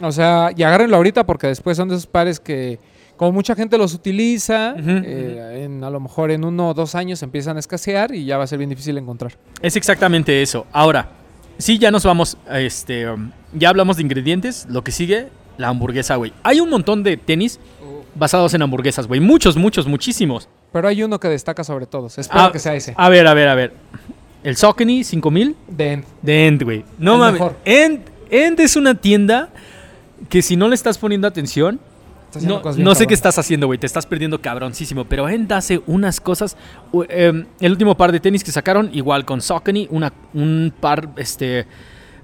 O 0.00 0.10
sea, 0.10 0.50
y 0.56 0.62
agárrenlo 0.64 0.96
ahorita 0.96 1.24
porque 1.24 1.46
después 1.46 1.76
son 1.76 1.88
de 1.88 1.94
esos 1.94 2.06
pares 2.08 2.40
que, 2.40 2.80
como 3.16 3.32
mucha 3.32 3.54
gente 3.54 3.78
los 3.78 3.94
utiliza, 3.94 4.74
eh, 4.78 5.62
en, 5.64 5.82
a 5.84 5.90
lo 5.90 6.00
mejor 6.00 6.30
en 6.30 6.44
uno 6.44 6.70
o 6.70 6.74
dos 6.74 6.94
años 6.94 7.22
empiezan 7.22 7.56
a 7.56 7.60
escasear 7.60 8.14
y 8.14 8.24
ya 8.24 8.36
va 8.38 8.44
a 8.44 8.46
ser 8.46 8.58
bien 8.58 8.70
difícil 8.70 8.96
encontrar. 8.98 9.32
Es 9.62 9.76
exactamente 9.76 10.42
eso. 10.42 10.66
Ahora, 10.72 11.08
sí, 11.58 11.78
ya 11.78 11.90
nos 11.90 12.04
vamos, 12.04 12.36
este, 12.50 13.08
um, 13.10 13.30
ya 13.52 13.68
hablamos 13.70 13.96
de 13.96 14.02
ingredientes, 14.02 14.66
lo 14.68 14.82
que 14.84 14.92
sigue, 14.92 15.28
la 15.58 15.68
hamburguesa, 15.68 16.16
güey. 16.16 16.32
Hay 16.42 16.60
un 16.60 16.68
montón 16.68 17.02
de 17.02 17.16
tenis 17.16 17.58
basados 18.14 18.52
en 18.54 18.62
hamburguesas, 18.62 19.06
güey. 19.06 19.20
Muchos, 19.20 19.56
muchos, 19.56 19.86
muchísimos. 19.86 20.48
Pero 20.72 20.88
hay 20.88 21.02
uno 21.02 21.18
que 21.20 21.28
destaca 21.28 21.64
sobre 21.64 21.86
todos. 21.86 22.18
Espero 22.18 22.40
Ah, 22.44 22.52
que 22.52 22.58
sea 22.58 22.74
ese. 22.74 22.94
A 22.96 23.08
ver, 23.08 23.26
a 23.26 23.34
ver, 23.34 23.48
a 23.48 23.54
ver. 23.54 23.72
El 24.42 24.56
Saucony 24.56 25.02
5000 25.04 25.56
De 25.68 25.92
End. 25.92 26.04
de 26.22 26.46
End, 26.46 26.62
güey. 26.62 26.84
No 26.98 27.16
mames. 27.18 27.40
End, 27.64 28.00
End 28.30 28.60
es 28.60 28.76
una 28.76 28.94
tienda 28.94 29.48
que 30.28 30.42
si 30.42 30.56
no 30.56 30.68
le 30.68 30.74
estás 30.74 30.98
poniendo 30.98 31.26
atención, 31.26 31.80
no, 32.78 32.94
sé 32.94 33.06
qué 33.06 33.14
estás 33.14 33.38
haciendo, 33.38 33.66
güey. 33.66 33.78
Te 33.78 33.86
estás 33.86 34.06
perdiendo 34.06 34.40
cabroncísimo. 34.40 35.04
Pero 35.04 35.28
End 35.28 35.52
hace 35.52 35.80
unas 35.86 36.20
cosas. 36.20 36.56
em, 37.08 37.46
el 37.60 37.72
último 37.72 37.96
par 37.96 38.12
de 38.12 38.20
tenis 38.20 38.44
que 38.44 38.52
sacaron, 38.52 38.90
igual 38.92 39.24
con 39.24 39.40
Saucony, 39.40 39.88
una, 39.90 40.12
un 40.34 40.72
par 40.78 41.10
este, 41.16 41.66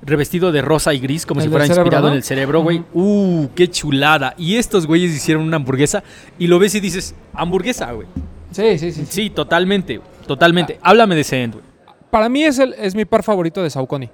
revestido 0.02 0.52
de 0.52 0.62
rosa 0.62 0.92
y 0.92 0.98
gris, 0.98 1.24
como 1.24 1.40
si 1.40 1.48
fuera 1.48 1.64
cerebro, 1.64 1.82
inspirado 1.84 2.06
¿no? 2.08 2.12
en 2.12 2.16
el 2.16 2.22
cerebro, 2.22 2.62
güey. 2.62 2.84
Uh, 2.92 3.48
qué 3.54 3.68
chulada. 3.68 4.34
Y 4.36 4.56
estos 4.56 4.86
güeyes 4.86 5.12
hicieron 5.12 5.44
una 5.44 5.56
hamburguesa 5.56 6.02
y 6.38 6.46
lo 6.46 6.58
ves 6.58 6.74
y 6.74 6.80
dices, 6.80 7.14
hamburguesa, 7.32 7.90
güey. 7.92 8.08
Sí, 8.50 8.78
sí, 8.78 8.92
sí, 8.92 9.04
sí. 9.04 9.06
Sí, 9.08 9.30
totalmente, 9.30 10.00
totalmente. 10.26 10.78
Háblame 10.82 11.14
de 11.14 11.20
ese 11.22 11.42
End, 11.42 11.54
güey. 11.54 11.64
Para 12.10 12.28
mí 12.28 12.44
es, 12.44 12.58
el, 12.58 12.74
es 12.74 12.94
mi 12.94 13.06
par 13.06 13.22
favorito 13.22 13.62
de 13.62 13.70
Saucony. 13.70 14.10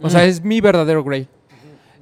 O 0.00 0.08
sea, 0.08 0.22
Mm. 0.22 0.28
es 0.28 0.42
mi 0.42 0.60
verdadero 0.62 1.04
Grey. 1.04 1.28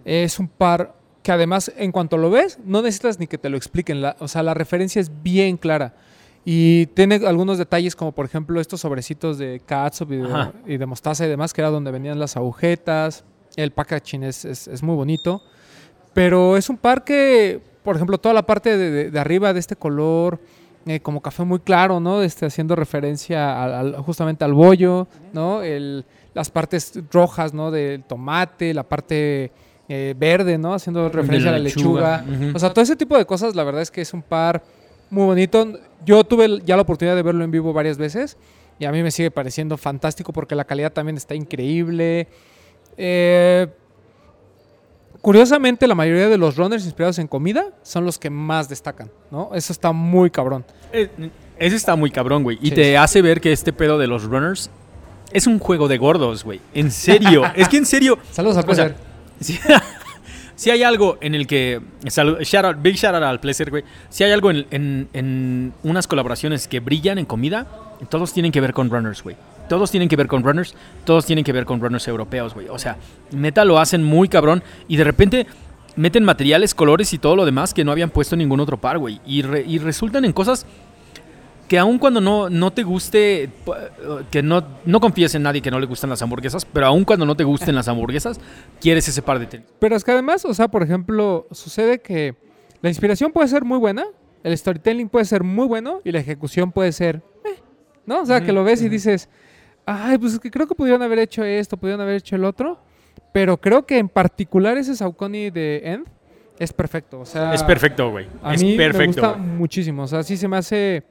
Es 0.05 0.39
un 0.39 0.47
par 0.49 0.95
que 1.31 1.35
además, 1.35 1.71
en 1.77 1.93
cuanto 1.93 2.17
lo 2.17 2.29
ves, 2.29 2.59
no 2.65 2.83
necesitas 2.83 3.21
ni 3.21 3.29
que 3.29 3.39
te 3.39 3.49
lo 3.49 3.57
expliquen. 3.57 4.01
La- 4.03 4.17
o 4.19 4.27
sea, 4.27 4.43
la 4.43 4.53
referencia 4.53 5.01
es 5.01 5.11
bien 5.23 5.57
clara. 5.57 5.95
Y 6.45 6.87
tiene 6.87 7.21
algunos 7.25 7.57
detalles, 7.57 7.95
como 7.95 8.11
por 8.11 8.25
ejemplo 8.25 8.61
estos 8.61 8.81
sobrecitos 8.81 9.39
de 9.39 9.61
catsup 9.65 10.11
y 10.11 10.17
de, 10.17 10.25
Ajá. 10.25 10.53
y 10.67 10.77
de 10.77 10.87
mostaza 10.87 11.25
y 11.25 11.29
demás, 11.29 11.53
que 11.53 11.61
era 11.61 11.71
donde 11.71 11.93
venían 11.93 12.19
las 12.19 12.37
agujetas. 12.37 13.23
El 13.55 13.71
packaging 13.71 14.25
es, 14.25 14.45
es- 14.45 14.67
es 14.67 14.83
muy 14.83 14.97
bonito. 14.97 15.41
Pero 16.15 16.57
es 16.57 16.69
un 16.69 16.77
par 16.79 17.05
que, 17.05 17.61
por 17.85 17.95
ejemplo, 17.95 18.19
toda 18.19 18.35
la 18.35 18.43
parte 18.45 18.77
de, 18.77 18.91
de- 18.91 19.11
de 19.13 19.19
arriba 19.21 19.53
de 19.53 19.61
este 19.61 19.77
color, 19.77 20.41
eh, 20.87 20.99
como 20.99 21.21
café 21.21 21.45
muy 21.45 21.61
claro, 21.61 22.01
¿no? 22.01 22.23
Este, 22.23 22.47
haciendo 22.47 22.75
referencia 22.75 23.63
al- 23.63 23.75
al- 23.75 23.97
justamente 24.03 24.45
al 24.45 24.55
bollo, 24.55 25.07
¿no? 25.33 25.63
El, 25.63 26.05
las 26.35 26.51
partes 26.51 26.99
rojas, 27.13 27.55
¿no? 27.55 27.71
Del 27.71 28.03
tomate, 28.03 28.75
la 28.75 28.83
parte 28.83 29.53
eh, 29.93 30.15
verde, 30.17 30.57
¿no? 30.57 30.73
Haciendo 30.73 31.09
referencia 31.09 31.51
la 31.51 31.57
a 31.57 31.59
la 31.59 31.65
lechuga. 31.65 32.25
O 32.55 32.59
sea, 32.61 32.73
todo 32.73 32.81
ese 32.81 32.95
tipo 32.95 33.19
de 33.19 33.27
cosas, 33.27 33.57
la 33.57 33.65
verdad 33.65 33.83
es 33.83 33.91
que 33.91 34.01
es 34.01 34.15
un 34.15 34.23
par 34.23 34.63
muy 35.11 35.25
bonito. 35.25 35.67
Yo 36.07 36.23
tuve 36.23 36.63
ya 36.65 36.77
la 36.77 36.83
oportunidad 36.83 37.17
de 37.17 37.25
verlo 37.25 37.43
en 37.43 37.51
vivo 37.51 37.73
varias 37.73 37.99
veces 37.99 38.37
y 38.79 38.85
a 38.85 38.93
mí 38.93 39.03
me 39.03 39.11
sigue 39.11 39.33
pareciendo 39.33 39.77
fantástico 39.77 40.33
porque 40.33 40.55
la 40.55 40.65
calidad 40.65 40.93
también 40.93 41.17
está 41.17 41.35
increíble. 41.35 42.29
Eh, 42.97 43.67
curiosamente, 45.21 45.89
la 45.89 45.97
mayoría 45.97 46.29
de 46.29 46.39
los 46.39 46.57
runners 46.57 46.85
inspirados 46.85 47.19
en 47.19 47.27
comida 47.27 47.73
son 47.83 48.05
los 48.05 48.17
que 48.17 48.31
más 48.31 48.69
destacan, 48.69 49.11
¿no? 49.33 49.51
Eso 49.55 49.73
está 49.73 49.91
muy 49.91 50.31
cabrón. 50.31 50.65
Eh, 50.93 51.11
Ese 51.59 51.75
está 51.75 51.97
muy 51.97 52.13
cabrón, 52.13 52.45
güey. 52.45 52.61
Y 52.63 52.69
Sí, 52.69 52.75
te 52.77 52.97
hace 52.97 53.23
ver 53.23 53.41
que 53.41 53.51
este 53.51 53.73
pedo 53.73 53.99
de 53.99 54.07
los 54.07 54.23
runners 54.23 54.71
es 55.33 55.49
un 55.49 55.59
juego 55.59 55.89
de 55.89 55.99
gordos, 55.99 56.45
güey. 56.45 56.61
En 56.75 56.93
serio. 56.93 57.43
es 57.57 57.69
que 57.69 57.77
en 57.79 57.87
serio. 57.87 58.19
Saludos 58.31 58.57
a 58.57 58.63
Placer. 58.63 59.10
Si, 59.41 59.59
hay 60.71 60.83
algo 60.83 61.19
en 61.21 61.35
el 61.35 61.47
que. 61.47 61.81
shout 62.05 62.65
out- 62.65 62.77
big 62.83 62.97
shout 62.97 63.15
out 63.15 63.23
al 63.23 63.41
Pleasure, 63.41 63.71
güey. 63.71 63.85
Si 64.09 64.25
hay 64.25 64.33
algo 64.33 64.51
en, 64.51 64.67
en- 64.71 65.09
en 65.13 65.73
unas 65.83 66.07
colaboraciones 66.07 66.69
que 66.69 66.81
brillan 66.81 67.19
en 67.19 67.25
comida, 67.27 67.67
todos 68.09 68.33
tienen 68.33 68.53
que 68.53 68.61
ver 68.61 68.73
con 68.73 68.91
runners, 68.91 69.23
güey. 69.23 69.37
Todos 69.69 69.91
tienen 69.91 70.09
que 70.09 70.17
ver 70.17 70.27
con 70.27 70.43
runners, 70.43 70.75
todos 71.05 71.25
tienen 71.27 71.45
que 71.45 71.53
ver 71.53 71.65
con 71.65 71.81
runners 71.81 72.07
europeos, 72.09 72.55
güey. 72.55 72.69
O 72.69 72.79
sea, 72.79 72.97
neta 73.31 73.65
lo 73.65 73.79
hacen 73.79 74.03
muy 74.03 74.29
cabrón 74.29 74.63
y 74.89 74.97
de 74.97 75.05
repente 75.05 75.47
meten 75.97 76.25
materiales, 76.25 76.75
colores 76.75 77.13
y 77.13 77.19
todo 77.19 77.37
lo 77.37 77.45
demás 77.45 77.73
que 77.73 77.85
no 77.85 77.93
habían 77.93 78.11
puesto 78.11 78.35
en 78.35 78.41
ningún 78.41 78.59
otro 78.61 78.79
par, 78.81 78.99
güey. 78.99 79.21
Y 79.27 79.43
resultan 79.79 80.25
en 80.25 80.33
cosas 80.33 80.67
que 81.71 81.79
aun 81.79 82.01
cuando 82.01 82.21
no, 82.21 82.51
no 82.51 82.73
te 82.73 82.83
guste, 82.83 83.49
que 84.33 84.43
no, 84.43 84.61
no 84.85 84.99
confíes 84.99 85.37
en 85.37 85.45
nadie 85.45 85.63
que 85.63 85.71
no 85.71 85.79
le 85.79 85.87
gustan 85.87 86.11
las 86.11 86.21
hamburguesas, 86.21 86.65
pero 86.65 86.87
aun 86.87 87.05
cuando 87.05 87.25
no 87.25 87.37
te 87.37 87.45
gusten 87.45 87.77
las 87.77 87.87
hamburguesas, 87.87 88.41
quieres 88.81 89.07
ese 89.07 89.23
par 89.23 89.39
de 89.39 89.47
tenis. 89.47 89.69
Pero 89.79 89.95
es 89.95 90.03
que 90.03 90.11
además, 90.11 90.45
o 90.45 90.53
sea, 90.53 90.67
por 90.67 90.83
ejemplo, 90.83 91.47
sucede 91.53 92.01
que 92.01 92.35
la 92.83 92.89
inspiración 92.89 93.31
puede 93.31 93.47
ser 93.47 93.63
muy 93.65 93.79
buena, 93.79 94.05
el 94.43 94.59
storytelling 94.59 95.09
puede 95.09 95.25
ser 95.27 95.45
muy 95.45 95.69
bueno 95.69 96.01
y 96.03 96.11
la 96.11 96.19
ejecución 96.19 96.73
puede 96.73 96.91
ser, 96.91 97.23
eh, 97.45 97.61
¿no? 98.05 98.23
O 98.23 98.27
sea, 98.27 98.41
que 98.41 98.51
lo 98.53 98.65
ves 98.65 98.83
y 98.83 98.89
dices, 98.89 99.29
ay, 99.87 100.19
pues 100.19 100.33
es 100.33 100.41
que 100.41 100.51
creo 100.51 100.67
que 100.67 100.75
pudieron 100.75 101.03
haber 101.03 101.21
hecho 101.21 101.45
esto, 101.45 101.77
pudieron 101.77 102.01
haber 102.01 102.17
hecho 102.17 102.35
el 102.35 102.47
otro, 102.47 102.81
pero 103.33 103.61
creo 103.61 103.87
que 103.87 103.99
en 103.99 104.09
particular 104.09 104.77
ese 104.77 104.97
Saucony 104.97 105.51
de 105.51 105.83
End 105.85 106.09
es 106.59 106.73
perfecto, 106.73 107.21
o 107.21 107.25
sea, 107.25 107.55
es 107.55 107.63
perfecto, 107.63 108.11
güey. 108.11 108.27
A 108.43 108.55
Es 108.55 108.61
mí 108.65 108.73
me 108.73 108.77
perfecto. 108.87 109.07
gusta 109.23 109.29
güey. 109.39 109.51
muchísimo, 109.57 110.03
o 110.03 110.09
sea, 110.09 110.25
sí 110.25 110.37
se 110.37 110.49
me 110.49 110.57
hace 110.57 111.05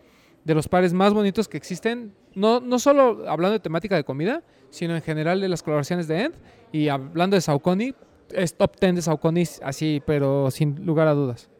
de 0.50 0.56
los 0.56 0.68
pares 0.68 0.94
más 0.94 1.14
bonitos 1.14 1.48
que 1.48 1.58
existen, 1.58 2.12
no, 2.34 2.60
no 2.60 2.80
solo 2.80 3.24
hablando 3.30 3.54
de 3.54 3.60
temática 3.60 3.96
de 3.96 4.04
comida, 4.04 4.42
sino 4.72 4.96
en 4.96 5.04
general 5.04 5.40
de 5.42 5.48
las 5.48 5.62
colaboraciones 5.62 6.08
de 6.08 6.24
End 6.24 6.36
y 6.72 6.88
hablando 6.88 7.36
de 7.36 7.42
Saucony, 7.42 7.94
es 8.34 8.58
top 8.58 8.72
10 8.82 8.96
de 8.96 9.02
Saucony 9.04 9.44
así, 9.62 10.02
pero 10.08 10.50
sin 10.50 10.84
lugar 10.88 11.08
a 11.08 11.14
dudas. 11.14 11.52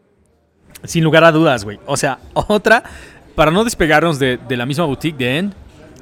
Sin 0.86 1.04
lugar 1.04 1.24
a 1.24 1.32
dudas, 1.32 1.66
güey. 1.66 1.80
O 1.86 1.98
sea, 1.98 2.18
otra, 2.34 2.82
para 3.36 3.52
no 3.52 3.64
despegarnos 3.64 4.18
de, 4.18 4.38
de 4.38 4.58
la 4.58 4.66
misma 4.66 4.86
boutique 4.86 5.20
de 5.20 5.38
End, 5.38 5.54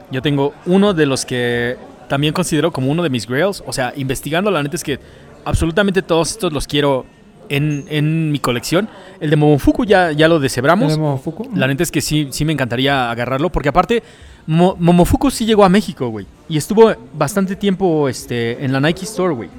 yo 0.09 0.21
tengo 0.21 0.53
uno 0.65 0.93
de 0.93 1.07
los 1.07 1.25
que 1.25 1.75
también 2.07 2.33
considero 2.33 2.71
como 2.71 2.89
uno 2.89 3.03
de 3.03 3.09
mis 3.09 3.27
grails. 3.27 3.61
O 3.67 3.73
sea, 3.73 3.91
investigando, 3.97 4.49
la 4.49 4.63
neta 4.63 4.77
es 4.77 4.83
que 4.85 4.97
absolutamente 5.43 6.01
todos 6.01 6.31
estos 6.31 6.53
los 6.53 6.65
quiero 6.65 7.05
en, 7.49 7.85
en 7.89 8.31
mi 8.31 8.39
colección. 8.39 8.89
El 9.19 9.29
de 9.29 9.35
Momofuku 9.35 9.85
ya, 9.85 10.11
ya 10.11 10.27
lo 10.27 10.39
deshebramos. 10.39 10.91
¿El 10.91 10.97
de 10.97 11.01
Momofuku? 11.03 11.49
La 11.55 11.67
neta 11.67 11.83
es 11.83 11.91
que 11.91 12.01
sí, 12.01 12.27
sí 12.31 12.45
me 12.45 12.53
encantaría 12.53 13.09
agarrarlo, 13.11 13.49
porque 13.51 13.69
aparte, 13.69 14.03
Mo- 14.45 14.75
Momofuku 14.79 15.29
sí 15.31 15.45
llegó 15.45 15.63
a 15.65 15.69
México, 15.69 16.07
güey. 16.09 16.25
Y 16.49 16.57
estuvo 16.57 16.93
bastante 17.13 17.55
tiempo 17.55 18.07
este, 18.09 18.63
en 18.63 18.71
la 18.71 18.79
Nike 18.79 19.03
Store, 19.05 19.33
güey. 19.33 19.49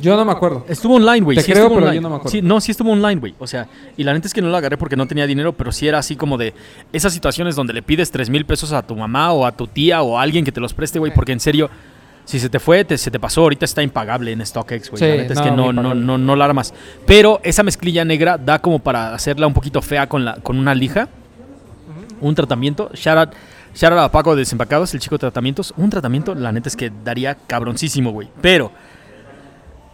Yo 0.00 0.16
no 0.16 0.24
me 0.24 0.32
acuerdo. 0.32 0.64
Estuvo 0.68 0.96
online, 0.96 1.20
güey. 1.20 1.36
Te 1.36 1.44
sí 1.44 1.52
creo, 1.52 1.64
estuvo 1.64 1.76
pero 1.76 1.86
online. 1.86 1.96
yo 1.96 2.02
no 2.02 2.08
me 2.10 2.16
acuerdo. 2.16 2.30
Sí, 2.32 2.42
no, 2.42 2.60
sí 2.60 2.72
estuvo 2.72 2.90
online, 2.90 3.20
güey. 3.20 3.34
O 3.38 3.46
sea, 3.46 3.68
y 3.96 4.02
la 4.02 4.12
neta 4.12 4.26
es 4.26 4.34
que 4.34 4.42
no 4.42 4.48
lo 4.48 4.56
agarré 4.56 4.76
porque 4.76 4.96
no 4.96 5.06
tenía 5.06 5.24
dinero, 5.26 5.52
pero 5.52 5.70
sí 5.70 5.86
era 5.86 5.98
así 5.98 6.16
como 6.16 6.36
de 6.36 6.52
esas 6.92 7.12
situaciones 7.12 7.54
donde 7.54 7.72
le 7.74 7.82
pides 7.82 8.10
3 8.10 8.28
mil 8.28 8.44
pesos 8.44 8.72
a 8.72 8.82
tu 8.84 8.96
mamá 8.96 9.32
o 9.32 9.46
a 9.46 9.52
tu 9.52 9.68
tía 9.68 10.02
o 10.02 10.18
a 10.18 10.22
alguien 10.22 10.44
que 10.44 10.50
te 10.50 10.60
los 10.60 10.74
preste, 10.74 10.98
güey, 10.98 11.14
porque 11.14 11.30
en 11.30 11.38
serio, 11.38 11.70
si 12.24 12.40
se 12.40 12.48
te 12.48 12.58
fue, 12.58 12.84
te- 12.84 12.96
se 12.98 13.10
te 13.10 13.20
pasó, 13.20 13.42
ahorita 13.42 13.64
está 13.64 13.82
impagable 13.82 14.32
en 14.32 14.44
StockX, 14.44 14.90
güey. 14.90 14.98
Sí, 15.00 15.06
la 15.08 15.16
neta 15.16 15.34
es 15.34 15.40
que 15.40 15.50
no, 15.50 15.72
no, 15.72 15.94
no, 15.94 16.16
no 16.18 16.36
la 16.36 16.44
armas. 16.46 16.72
Pero 17.06 17.40
esa 17.42 17.62
mezclilla 17.62 18.04
negra 18.04 18.38
da 18.38 18.58
como 18.60 18.78
para 18.78 19.14
hacerla 19.14 19.46
un 19.46 19.52
poquito 19.54 19.82
fea 19.82 20.08
con, 20.08 20.24
la, 20.24 20.36
con 20.36 20.58
una 20.58 20.74
lija. 20.74 21.08
Un 22.20 22.34
tratamiento. 22.34 22.90
Shout 22.94 23.18
out, 23.18 23.30
shout 23.74 23.92
out 23.92 24.00
a 24.00 24.10
Paco 24.10 24.34
de 24.34 24.40
Desempacados, 24.40 24.94
el 24.94 25.00
chico 25.00 25.16
de 25.16 25.20
tratamientos. 25.20 25.74
Un 25.76 25.90
tratamiento, 25.90 26.34
la 26.34 26.50
neta 26.52 26.68
es 26.68 26.76
que 26.76 26.90
daría 27.04 27.34
cabroncísimo, 27.34 28.10
güey. 28.12 28.28
Pero 28.40 28.72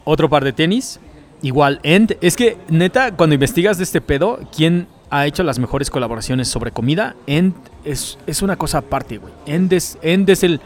otro 0.05 0.29
par 0.29 0.45
de 0.45 0.53
tenis. 0.53 1.01
Igual, 1.43 1.81
End. 1.83 2.17
Es 2.21 2.37
que, 2.37 2.59
neta, 2.69 3.17
cuando 3.17 3.35
investigas 3.35 3.79
de 3.79 3.85
este 3.85 4.01
pedo, 4.03 4.39
¿quién 4.55 4.87
ha 5.09 5.27
hecho 5.27 5.43
las 5.43 5.59
mejores 5.59 5.89
colaboraciones 5.91 6.49
sobre 6.49 6.71
comida? 6.71 7.17
End 7.27 7.55
es, 7.85 8.19
es 8.27 8.43
una 8.43 8.57
cosa 8.57 8.79
aparte, 8.79 9.17
güey. 9.19 9.33
End 9.47 9.73
es, 9.73 9.99
End 10.03 10.29
es 10.29 10.43
el. 10.45 10.61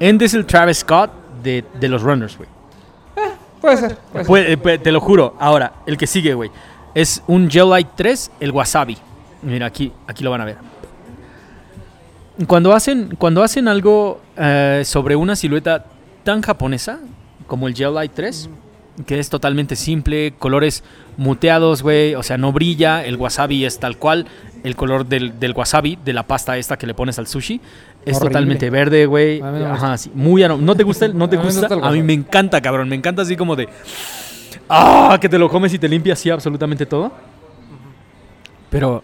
End 0.00 0.22
es 0.22 0.34
el 0.34 0.46
Travis 0.46 0.78
Scott 0.78 1.10
de, 1.42 1.64
de 1.80 1.88
los 1.88 2.02
runners, 2.02 2.36
güey. 2.36 2.48
Puede 3.60 3.76
ser. 3.76 3.98
puede 4.26 4.56
ser. 4.56 4.68
Eh, 4.68 4.78
te 4.78 4.92
lo 4.92 5.00
juro. 5.00 5.36
Ahora, 5.38 5.72
el 5.86 5.96
que 5.96 6.06
sigue, 6.06 6.34
güey. 6.34 6.50
Es 6.94 7.22
un 7.26 7.50
Gel 7.50 7.70
Light 7.70 7.88
3, 7.96 8.30
el 8.40 8.50
Wasabi. 8.52 8.96
Mira, 9.42 9.66
aquí, 9.66 9.92
aquí 10.06 10.24
lo 10.24 10.30
van 10.30 10.40
a 10.40 10.44
ver. 10.44 10.56
Cuando 12.46 12.72
hacen, 12.72 13.16
cuando 13.18 13.42
hacen 13.42 13.66
algo 13.66 14.20
eh, 14.36 14.82
sobre 14.84 15.16
una 15.16 15.34
silueta 15.34 15.86
tan 16.22 16.40
japonesa 16.40 17.00
como 17.46 17.66
el 17.66 17.74
Gel 17.74 17.94
Light 17.94 18.12
3, 18.14 18.48
que 19.06 19.18
es 19.18 19.28
totalmente 19.28 19.76
simple, 19.76 20.34
colores 20.38 20.84
muteados, 21.16 21.82
güey, 21.82 22.14
o 22.14 22.22
sea, 22.22 22.36
no 22.36 22.52
brilla, 22.52 23.04
el 23.04 23.16
wasabi 23.16 23.64
es 23.64 23.78
tal 23.78 23.96
cual, 23.96 24.26
el 24.64 24.76
color 24.76 25.06
del, 25.06 25.38
del 25.40 25.52
wasabi, 25.52 25.98
de 26.04 26.12
la 26.12 26.24
pasta 26.24 26.58
esta 26.58 26.76
que 26.76 26.86
le 26.86 26.94
pones 26.94 27.18
al 27.18 27.26
sushi, 27.26 27.60
es 28.08 28.16
Horrible. 28.16 28.28
totalmente 28.30 28.70
verde, 28.70 29.06
güey. 29.06 29.40
A 29.40 29.50
mí 29.50 29.58
no 29.60 29.66
Ajá, 29.72 29.96
sí, 29.98 30.10
muy 30.14 30.42
aro- 30.42 30.58
¿No 30.58 30.74
te 30.74 30.82
gusta? 30.82 31.06
el- 31.06 31.16
¿No 31.16 31.28
te 31.28 31.36
A 31.36 31.38
mí 31.40 31.44
gusta? 31.46 31.60
gusta 31.68 31.74
el 31.74 31.84
A 31.84 31.90
mí 31.90 32.02
me 32.02 32.12
encanta, 32.14 32.60
cabrón, 32.60 32.88
me 32.88 32.96
encanta 32.96 33.22
así 33.22 33.36
como 33.36 33.54
de... 33.56 33.68
Ah, 34.68 35.16
que 35.20 35.28
te 35.28 35.38
lo 35.38 35.48
comes 35.48 35.72
y 35.74 35.78
te 35.78 35.88
limpias 35.88 36.18
así 36.18 36.30
absolutamente 36.30 36.84
todo. 36.86 37.10
Pero 38.70 39.02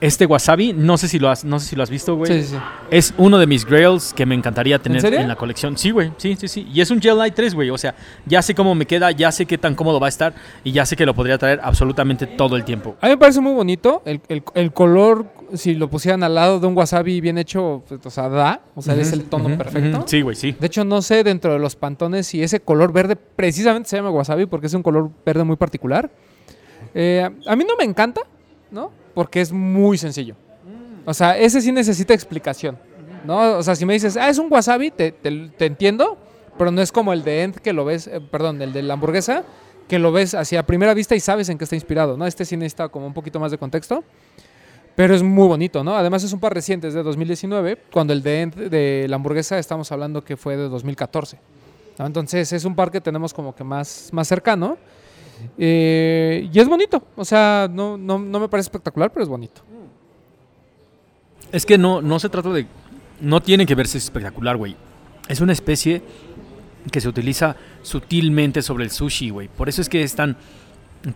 este 0.00 0.24
wasabi, 0.26 0.72
no 0.72 0.96
sé 0.96 1.08
si 1.08 1.18
lo 1.18 1.28
has, 1.28 1.44
no 1.44 1.58
sé 1.60 1.68
si 1.68 1.76
lo 1.76 1.82
has 1.82 1.90
visto, 1.90 2.16
güey. 2.16 2.32
Sí, 2.32 2.42
sí, 2.42 2.54
sí. 2.54 2.60
Es 2.90 3.14
uno 3.18 3.38
de 3.38 3.46
mis 3.46 3.64
grails 3.66 4.12
que 4.14 4.24
me 4.26 4.34
encantaría 4.34 4.78
tener 4.78 5.04
en 5.14 5.28
la 5.28 5.36
colección. 5.36 5.76
Sí, 5.76 5.90
güey. 5.90 6.12
Sí, 6.16 6.36
sí, 6.36 6.48
sí. 6.48 6.66
Y 6.72 6.80
es 6.80 6.90
un 6.90 7.00
Gel 7.00 7.18
Light 7.18 7.34
3, 7.34 7.54
güey. 7.54 7.70
O 7.70 7.78
sea, 7.78 7.94
ya 8.26 8.40
sé 8.42 8.54
cómo 8.54 8.74
me 8.74 8.86
queda, 8.86 9.10
ya 9.10 9.30
sé 9.32 9.46
qué 9.46 9.58
tan 9.58 9.74
cómodo 9.74 10.00
va 10.00 10.06
a 10.06 10.08
estar 10.08 10.34
y 10.64 10.72
ya 10.72 10.84
sé 10.86 10.96
que 10.96 11.04
lo 11.06 11.14
podría 11.14 11.36
traer 11.38 11.60
absolutamente 11.62 12.26
todo 12.26 12.56
el 12.56 12.64
tiempo. 12.64 12.96
A 13.00 13.06
mí 13.06 13.12
me 13.12 13.18
parece 13.18 13.40
muy 13.40 13.52
bonito. 13.52 14.02
El, 14.06 14.20
el- 14.28 14.42
el 14.54 14.72
color, 14.72 15.26
si 15.54 15.74
lo 15.74 15.88
pusieran 15.90 16.22
al 16.22 16.34
lado 16.34 16.60
de 16.60 16.66
un 16.66 16.76
wasabi 16.76 17.20
bien 17.20 17.38
hecho, 17.38 17.82
pues, 17.88 18.04
o 18.04 18.10
sea, 18.10 18.28
da. 18.28 18.60
O 18.74 18.82
sea, 18.82 18.94
es 18.94 19.12
el 19.12 19.24
tono 19.24 19.56
perfecto. 19.56 20.04
Sí, 20.06 20.20
güey, 20.22 20.36
sí. 20.36 20.54
De 20.58 20.66
hecho, 20.66 20.84
no 20.84 21.02
sé 21.02 21.22
dentro 21.24 21.52
de 21.52 21.58
los 21.58 21.76
pantones 21.76 22.26
si 22.26 22.42
ese 22.42 22.60
color 22.60 22.92
verde 22.92 23.16
precisamente 23.16 23.88
se 23.88 23.96
llama 23.96 24.10
wasabi 24.10 24.46
porque 24.46 24.66
es 24.68 24.74
un 24.74 24.82
color 24.82 25.10
verde 25.24 25.44
muy 25.44 25.56
particular. 25.56 26.10
Eh, 26.94 27.28
a 27.46 27.56
mí 27.56 27.64
no 27.66 27.76
me 27.76 27.84
encanta, 27.84 28.22
¿no? 28.70 28.90
Porque 29.14 29.40
es 29.40 29.52
muy 29.52 29.98
sencillo. 29.98 30.34
O 31.04 31.14
sea, 31.14 31.36
ese 31.38 31.60
sí 31.60 31.72
necesita 31.72 32.14
explicación, 32.14 32.78
¿no? 33.24 33.58
O 33.58 33.62
sea, 33.62 33.74
si 33.74 33.84
me 33.86 33.94
dices, 33.94 34.16
ah, 34.16 34.28
es 34.28 34.38
un 34.38 34.46
wasabi, 34.50 34.90
te, 34.90 35.12
te- 35.12 35.48
te 35.56 35.66
entiendo, 35.66 36.18
pero 36.58 36.70
no 36.70 36.82
es 36.82 36.92
como 36.92 37.12
el 37.12 37.24
de 37.24 37.42
End 37.42 37.56
que 37.56 37.72
lo 37.72 37.84
ves, 37.84 38.06
eh, 38.06 38.20
perdón, 38.20 38.60
el 38.62 38.72
de 38.72 38.82
la 38.82 38.94
hamburguesa, 38.94 39.44
que 39.88 39.98
lo 39.98 40.12
ves 40.12 40.34
hacia 40.34 40.64
primera 40.66 40.94
vista 40.94 41.16
y 41.16 41.20
sabes 41.20 41.48
en 41.48 41.58
qué 41.58 41.64
está 41.64 41.74
inspirado, 41.74 42.16
¿no? 42.16 42.26
Este 42.26 42.44
sí 42.44 42.56
necesita 42.56 42.88
como 42.90 43.06
un 43.06 43.14
poquito 43.14 43.40
más 43.40 43.50
de 43.50 43.58
contexto. 43.58 44.04
Pero 45.00 45.14
es 45.14 45.22
muy 45.22 45.48
bonito, 45.48 45.82
¿no? 45.82 45.96
Además 45.96 46.22
es 46.24 46.32
un 46.34 46.40
par 46.40 46.52
reciente, 46.52 46.86
es 46.86 46.92
de 46.92 47.02
2019, 47.02 47.84
cuando 47.90 48.12
el 48.12 48.22
de, 48.22 48.44
de 48.68 49.06
la 49.08 49.16
hamburguesa 49.16 49.58
estamos 49.58 49.90
hablando 49.92 50.22
que 50.22 50.36
fue 50.36 50.58
de 50.58 50.68
2014. 50.68 51.38
¿no? 51.98 52.04
Entonces 52.04 52.52
es 52.52 52.66
un 52.66 52.74
par 52.74 52.90
que 52.90 53.00
tenemos 53.00 53.32
como 53.32 53.54
que 53.54 53.64
más, 53.64 54.10
más 54.12 54.28
cercano. 54.28 54.76
Eh, 55.56 56.50
y 56.52 56.58
es 56.60 56.68
bonito, 56.68 57.02
o 57.16 57.24
sea, 57.24 57.66
no, 57.72 57.96
no, 57.96 58.18
no 58.18 58.40
me 58.40 58.48
parece 58.50 58.66
espectacular, 58.66 59.10
pero 59.10 59.22
es 59.22 59.30
bonito. 59.30 59.62
Es 61.50 61.64
que 61.64 61.78
no, 61.78 62.02
no 62.02 62.18
se 62.18 62.28
trata 62.28 62.50
de. 62.50 62.66
No 63.22 63.40
tiene 63.40 63.64
que 63.64 63.74
verse 63.74 63.96
espectacular, 63.96 64.58
güey. 64.58 64.76
Es 65.30 65.40
una 65.40 65.54
especie 65.54 66.02
que 66.92 67.00
se 67.00 67.08
utiliza 67.08 67.56
sutilmente 67.80 68.60
sobre 68.60 68.84
el 68.84 68.90
sushi, 68.90 69.30
güey. 69.30 69.48
Por 69.48 69.70
eso 69.70 69.80
es 69.80 69.88
que 69.88 70.02
es 70.02 70.14
tan, 70.14 70.36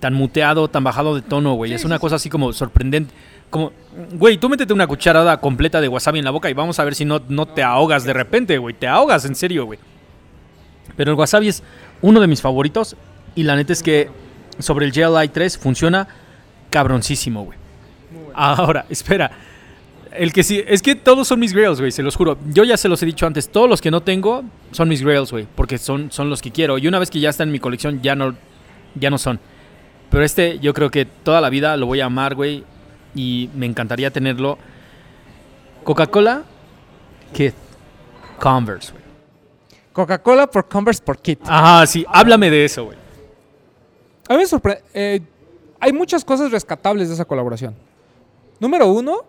tan 0.01 0.15
muteado, 0.15 0.69
tan 0.69 0.85
bajado 0.85 1.15
de 1.15 1.23
tono, 1.23 1.55
güey. 1.55 1.73
es 1.73 1.85
una 1.85 1.99
cosa 1.99 2.17
así 2.17 2.31
como 2.31 2.53
sorprendente. 2.53 3.13
Como, 3.51 3.73
güey, 4.15 4.39
tú 4.39 4.49
métete 4.49 4.73
una 4.73 4.87
cucharada 4.87 5.39
completa 5.41 5.81
de 5.81 5.89
wasabi 5.89 6.19
en 6.19 6.25
la 6.25 6.31
boca 6.31 6.51
y 6.51 6.55
vamos 6.55 6.79
a 6.79 6.85
ver 6.85 6.95
si 6.95 7.05
no, 7.05 7.21
no 7.29 7.47
te 7.47 7.63
ahogas 7.63 8.05
de 8.05 8.13
repente, 8.13 8.59
güey. 8.59 8.75
Te 8.75 8.89
ahogas, 8.89 9.25
en 9.25 9.35
serio, 9.35 9.67
güey. 9.67 9.79
Pero 10.97 11.13
el 11.13 11.19
wasabi 11.19 11.49
es 11.49 11.63
uno 12.03 12.21
de 12.21 12.27
mis 12.27 12.41
favoritos 12.41 12.97
y 13.35 13.43
la 13.43 13.57
neta 13.57 13.73
es 13.73 13.83
que 13.83 14.11
sobre 14.59 14.87
el 14.87 14.93
GLI 14.93 15.29
3 15.29 15.59
funciona 15.59 16.09
cabroncísimo, 16.71 17.45
güey. 17.45 17.59
Ahora, 18.35 18.87
espera. 18.89 19.31
El 20.13 20.33
que 20.33 20.45
sí, 20.45 20.63
es 20.67 20.81
que 20.81 20.95
todos 20.95 21.27
son 21.27 21.41
mis 21.41 21.53
grails, 21.53 21.81
güey, 21.81 21.91
se 21.91 22.03
los 22.03 22.15
juro. 22.15 22.39
Yo 22.47 22.63
ya 22.63 22.77
se 22.77 22.89
los 22.89 23.03
he 23.03 23.07
dicho 23.07 23.27
antes, 23.27 23.49
todos 23.49 23.69
los 23.69 23.81
que 23.81 23.91
no 23.91 24.01
tengo 24.01 24.45
son 24.71 24.89
mis 24.89 25.03
grails, 25.03 25.33
güey, 25.33 25.47
porque 25.57 25.77
son, 25.77 26.13
son 26.13 26.31
los 26.31 26.41
que 26.41 26.53
quiero. 26.53 26.79
Y 26.79 26.87
una 26.87 27.01
vez 27.01 27.11
que 27.11 27.19
ya 27.19 27.31
están 27.31 27.49
en 27.49 27.53
mi 27.53 27.59
colección, 27.59 28.01
ya 28.01 28.15
no, 28.15 28.37
ya 28.95 29.11
no 29.11 29.19
son. 29.19 29.41
Pero 30.15 30.25
este, 30.25 30.61
yo 30.61 30.73
creo 30.75 30.93
que 30.93 31.07
toda 31.07 31.41
la 31.41 31.51
vida 31.51 31.77
lo 31.77 31.87
voy 31.87 32.01
a 32.01 32.05
amar, 32.05 32.37
güey, 32.37 32.63
y 33.17 33.51
me 33.53 33.67
encantaría 33.67 34.13
tenerlo. 34.13 34.59
Coca-Cola, 35.83 36.45
Kid, 37.33 37.51
Converse, 38.39 38.93
güey. 38.93 39.03
Coca-Cola 39.93 40.47
por 40.47 40.69
Converse 40.69 41.03
por 41.03 41.19
Kit. 41.19 41.41
Ajá, 41.45 41.85
sí, 41.89 42.07
háblame 42.09 42.49
de 42.49 42.65
eso, 42.65 42.85
güey. 42.85 42.97
A 44.29 44.35
mí 44.35 44.39
me 44.39 44.47
sorprende. 44.47 44.85
eh, 44.95 45.21
hay 45.81 45.93
muchas 45.93 46.25
cosas 46.25 46.53
rescatables 46.53 47.09
de 47.09 47.15
esa 47.15 47.25
colaboración. 47.25 47.75
Número 48.61 48.87
uno, 48.87 49.25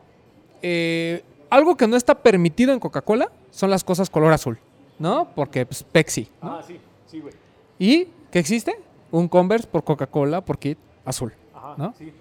eh, 0.62 1.24
algo 1.50 1.76
que 1.76 1.88
no 1.88 1.96
está 1.96 2.14
permitido 2.14 2.74
en 2.74 2.80
Coca-Cola 2.80 3.32
son 3.50 3.72
las 3.72 3.84
cosas 3.84 4.12
color 4.12 4.34
azul, 4.34 4.60
¿no? 5.00 5.30
Porque 5.34 5.66
pues, 5.66 5.82
Pepsi. 5.82 6.30
¿no? 6.44 6.58
Ah, 6.58 6.62
sí, 6.62 6.80
sí, 7.08 7.22
güey. 7.22 7.34
¿Y 7.80 8.08
qué 8.30 8.38
existe? 8.38 8.85
Un 9.12 9.28
Converse 9.28 9.68
por 9.68 9.84
Coca-Cola 9.84 10.42
por 10.42 10.60
Kit 10.60 10.78
azul. 11.06 11.34
Ajá, 11.54 11.76
¿No? 11.78 11.94
sí. 11.98 12.12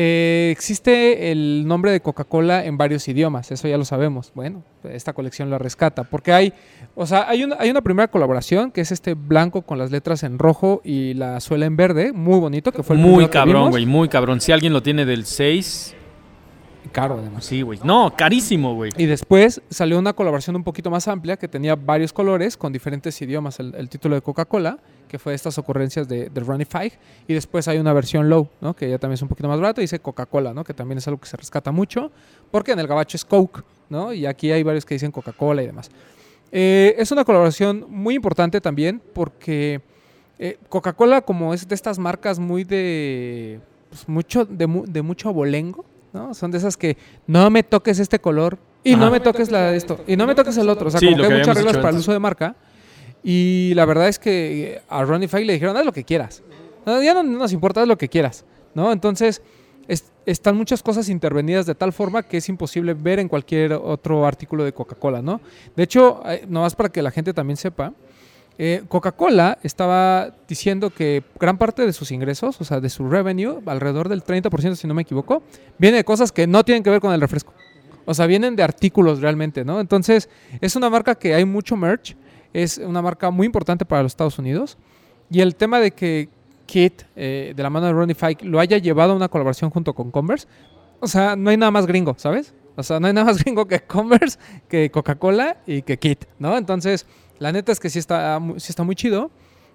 Eh, 0.00 0.50
existe 0.52 1.32
el 1.32 1.66
nombre 1.66 1.90
de 1.90 2.00
Coca-Cola 2.00 2.64
en 2.64 2.76
varios 2.78 3.08
idiomas, 3.08 3.50
eso 3.50 3.66
ya 3.66 3.76
lo 3.76 3.84
sabemos. 3.84 4.30
Bueno, 4.32 4.62
esta 4.84 5.12
colección 5.12 5.50
la 5.50 5.58
rescata, 5.58 6.04
porque 6.04 6.32
hay, 6.32 6.52
o 6.94 7.04
sea, 7.04 7.28
hay 7.28 7.42
una, 7.42 7.56
hay 7.58 7.70
una 7.70 7.80
primera 7.80 8.06
colaboración 8.06 8.70
que 8.70 8.80
es 8.80 8.92
este 8.92 9.14
blanco 9.14 9.62
con 9.62 9.76
las 9.76 9.90
letras 9.90 10.22
en 10.22 10.38
rojo 10.38 10.82
y 10.84 11.14
la 11.14 11.40
suela 11.40 11.66
en 11.66 11.76
verde, 11.76 12.12
muy 12.12 12.38
bonito, 12.38 12.70
que 12.70 12.84
fue 12.84 12.94
el 12.94 13.02
Muy 13.02 13.26
cabrón, 13.26 13.70
güey, 13.70 13.86
muy 13.86 14.08
cabrón. 14.08 14.40
Si 14.40 14.52
alguien 14.52 14.72
lo 14.72 14.84
tiene 14.84 15.04
del 15.04 15.26
6, 15.26 15.96
Caro 16.88 17.18
además. 17.18 17.44
sí, 17.44 17.62
güey. 17.62 17.78
No, 17.84 18.12
carísimo, 18.16 18.74
güey. 18.74 18.90
Y 18.96 19.06
después 19.06 19.60
salió 19.70 19.98
una 19.98 20.12
colaboración 20.12 20.56
un 20.56 20.64
poquito 20.64 20.90
más 20.90 21.08
amplia 21.08 21.36
que 21.36 21.48
tenía 21.48 21.76
varios 21.76 22.12
colores 22.12 22.56
con 22.56 22.72
diferentes 22.72 23.20
idiomas, 23.22 23.60
el, 23.60 23.74
el 23.74 23.88
título 23.88 24.14
de 24.14 24.22
Coca-Cola, 24.22 24.78
que 25.08 25.18
fue 25.18 25.34
estas 25.34 25.58
ocurrencias 25.58 26.06
de, 26.06 26.28
de 26.28 26.40
Ronnie 26.40 26.66
Five. 26.66 26.92
Y 27.26 27.34
después 27.34 27.66
hay 27.66 27.78
una 27.78 27.92
versión 27.92 28.28
low, 28.28 28.48
¿no? 28.60 28.76
que 28.76 28.88
ya 28.88 28.98
también 28.98 29.14
es 29.14 29.22
un 29.22 29.28
poquito 29.28 29.48
más 29.48 29.58
barato, 29.58 29.80
dice 29.80 29.98
Coca-Cola, 29.98 30.54
¿no? 30.54 30.62
que 30.62 30.74
también 30.74 30.98
es 30.98 31.08
algo 31.08 31.20
que 31.20 31.28
se 31.28 31.36
rescata 31.36 31.72
mucho, 31.72 32.12
porque 32.50 32.72
en 32.72 32.78
el 32.78 32.86
gabacho 32.86 33.16
es 33.16 33.24
Coke, 33.24 33.62
¿no? 33.88 34.12
y 34.12 34.26
aquí 34.26 34.52
hay 34.52 34.62
varios 34.62 34.84
que 34.84 34.94
dicen 34.94 35.10
Coca-Cola 35.10 35.62
y 35.62 35.66
demás. 35.66 35.90
Eh, 36.52 36.94
es 36.98 37.10
una 37.10 37.24
colaboración 37.24 37.86
muy 37.88 38.14
importante 38.14 38.60
también 38.60 39.02
porque 39.12 39.80
eh, 40.38 40.58
Coca-Cola, 40.68 41.22
como 41.22 41.52
es 41.52 41.66
de 41.66 41.74
estas 41.74 41.98
marcas 41.98 42.38
muy 42.38 42.64
de, 42.64 43.60
pues, 43.90 44.08
mucho, 44.08 44.44
de, 44.44 44.66
de 44.86 45.02
mucho 45.02 45.28
abolengo, 45.28 45.84
¿no? 46.12 46.34
Son 46.34 46.50
de 46.50 46.58
esas 46.58 46.76
que 46.76 46.96
no 47.26 47.48
me 47.50 47.62
toques 47.62 47.98
este 47.98 48.18
color 48.18 48.58
y 48.84 48.94
Ajá. 48.94 49.04
no 49.04 49.10
me 49.10 49.20
toques 49.20 49.50
la 49.50 49.70
de 49.70 49.76
esto 49.76 50.00
y 50.06 50.16
no 50.16 50.26
me 50.26 50.34
toques 50.34 50.56
el 50.56 50.68
otro. 50.68 50.88
O 50.88 50.90
sea, 50.90 51.00
Sí, 51.00 51.06
como 51.06 51.16
que 51.22 51.28
que 51.28 51.32
hay 51.34 51.38
muchas 51.40 51.56
reglas 51.56 51.76
para 51.78 51.90
el 51.90 51.96
uso 51.96 52.12
de 52.12 52.18
marca. 52.18 52.54
Y 53.22 53.72
la 53.74 53.84
verdad 53.84 54.08
es 54.08 54.18
que 54.18 54.80
a 54.88 55.04
Ronnie 55.04 55.28
Five 55.28 55.44
le 55.44 55.52
dijeron, 55.54 55.76
haz 55.76 55.84
lo 55.84 55.92
que 55.92 56.04
quieras. 56.04 56.42
No, 56.86 57.02
ya 57.02 57.14
no, 57.14 57.22
no 57.22 57.38
nos 57.38 57.52
importa, 57.52 57.82
haz 57.82 57.88
lo 57.88 57.98
que 57.98 58.08
quieras. 58.08 58.44
¿no? 58.74 58.92
Entonces, 58.92 59.42
es- 59.88 60.12
están 60.24 60.56
muchas 60.56 60.82
cosas 60.82 61.08
intervenidas 61.08 61.66
de 61.66 61.74
tal 61.74 61.92
forma 61.92 62.22
que 62.22 62.36
es 62.36 62.48
imposible 62.48 62.94
ver 62.94 63.18
en 63.18 63.28
cualquier 63.28 63.72
otro 63.72 64.24
artículo 64.26 64.62
de 64.64 64.72
Coca-Cola, 64.72 65.20
¿no? 65.22 65.40
De 65.74 65.82
hecho, 65.82 66.22
eh, 66.26 66.44
nomás 66.48 66.74
para 66.76 66.90
que 66.90 67.02
la 67.02 67.10
gente 67.10 67.32
también 67.34 67.56
sepa, 67.56 67.92
eh, 68.60 68.82
Coca-Cola 68.88 69.58
estaba 69.62 70.34
diciendo 70.48 70.90
que 70.90 71.22
gran 71.38 71.58
parte 71.58 71.86
de 71.86 71.92
sus 71.92 72.10
ingresos, 72.10 72.60
o 72.60 72.64
sea, 72.64 72.80
de 72.80 72.90
su 72.90 73.08
revenue, 73.08 73.60
alrededor 73.66 74.08
del 74.08 74.24
30%, 74.24 74.74
si 74.74 74.88
no 74.88 74.94
me 74.94 75.02
equivoco, 75.02 75.44
viene 75.78 75.98
de 75.98 76.04
cosas 76.04 76.32
que 76.32 76.48
no 76.48 76.64
tienen 76.64 76.82
que 76.82 76.90
ver 76.90 77.00
con 77.00 77.12
el 77.12 77.20
refresco. 77.20 77.54
O 78.04 78.14
sea, 78.14 78.26
vienen 78.26 78.56
de 78.56 78.64
artículos 78.64 79.20
realmente, 79.20 79.64
¿no? 79.64 79.80
Entonces, 79.80 80.28
es 80.60 80.74
una 80.74 80.90
marca 80.90 81.14
que 81.14 81.34
hay 81.34 81.44
mucho 81.44 81.76
merch, 81.76 82.16
es 82.52 82.78
una 82.78 83.00
marca 83.00 83.30
muy 83.30 83.46
importante 83.46 83.84
para 83.84 84.02
los 84.02 84.12
Estados 84.12 84.38
Unidos. 84.38 84.76
Y 85.30 85.40
el 85.40 85.54
tema 85.54 85.78
de 85.78 85.92
que 85.92 86.28
Kit, 86.66 87.02
eh, 87.14 87.52
de 87.54 87.62
la 87.62 87.70
mano 87.70 87.86
de 87.86 87.92
Ronnie 87.92 88.14
Fike, 88.14 88.44
lo 88.44 88.58
haya 88.58 88.78
llevado 88.78 89.12
a 89.12 89.16
una 89.16 89.28
colaboración 89.28 89.70
junto 89.70 89.94
con 89.94 90.10
Converse, 90.10 90.48
o 91.00 91.06
sea, 91.06 91.36
no 91.36 91.50
hay 91.50 91.56
nada 91.56 91.70
más 91.70 91.86
gringo, 91.86 92.14
¿sabes? 92.18 92.54
O 92.76 92.82
sea, 92.82 92.98
no 92.98 93.06
hay 93.06 93.12
nada 93.12 93.26
más 93.26 93.38
gringo 93.44 93.68
que 93.68 93.80
Converse, 93.80 94.38
que 94.68 94.90
Coca-Cola 94.90 95.58
y 95.66 95.82
que 95.82 95.98
Kit, 95.98 96.24
¿no? 96.38 96.56
Entonces, 96.56 97.06
la 97.38 97.52
neta 97.52 97.72
es 97.72 97.80
que 97.80 97.90
sí 97.90 97.98
está, 97.98 98.40
sí 98.56 98.66
está 98.70 98.82
muy 98.82 98.94
chido. 98.96 99.30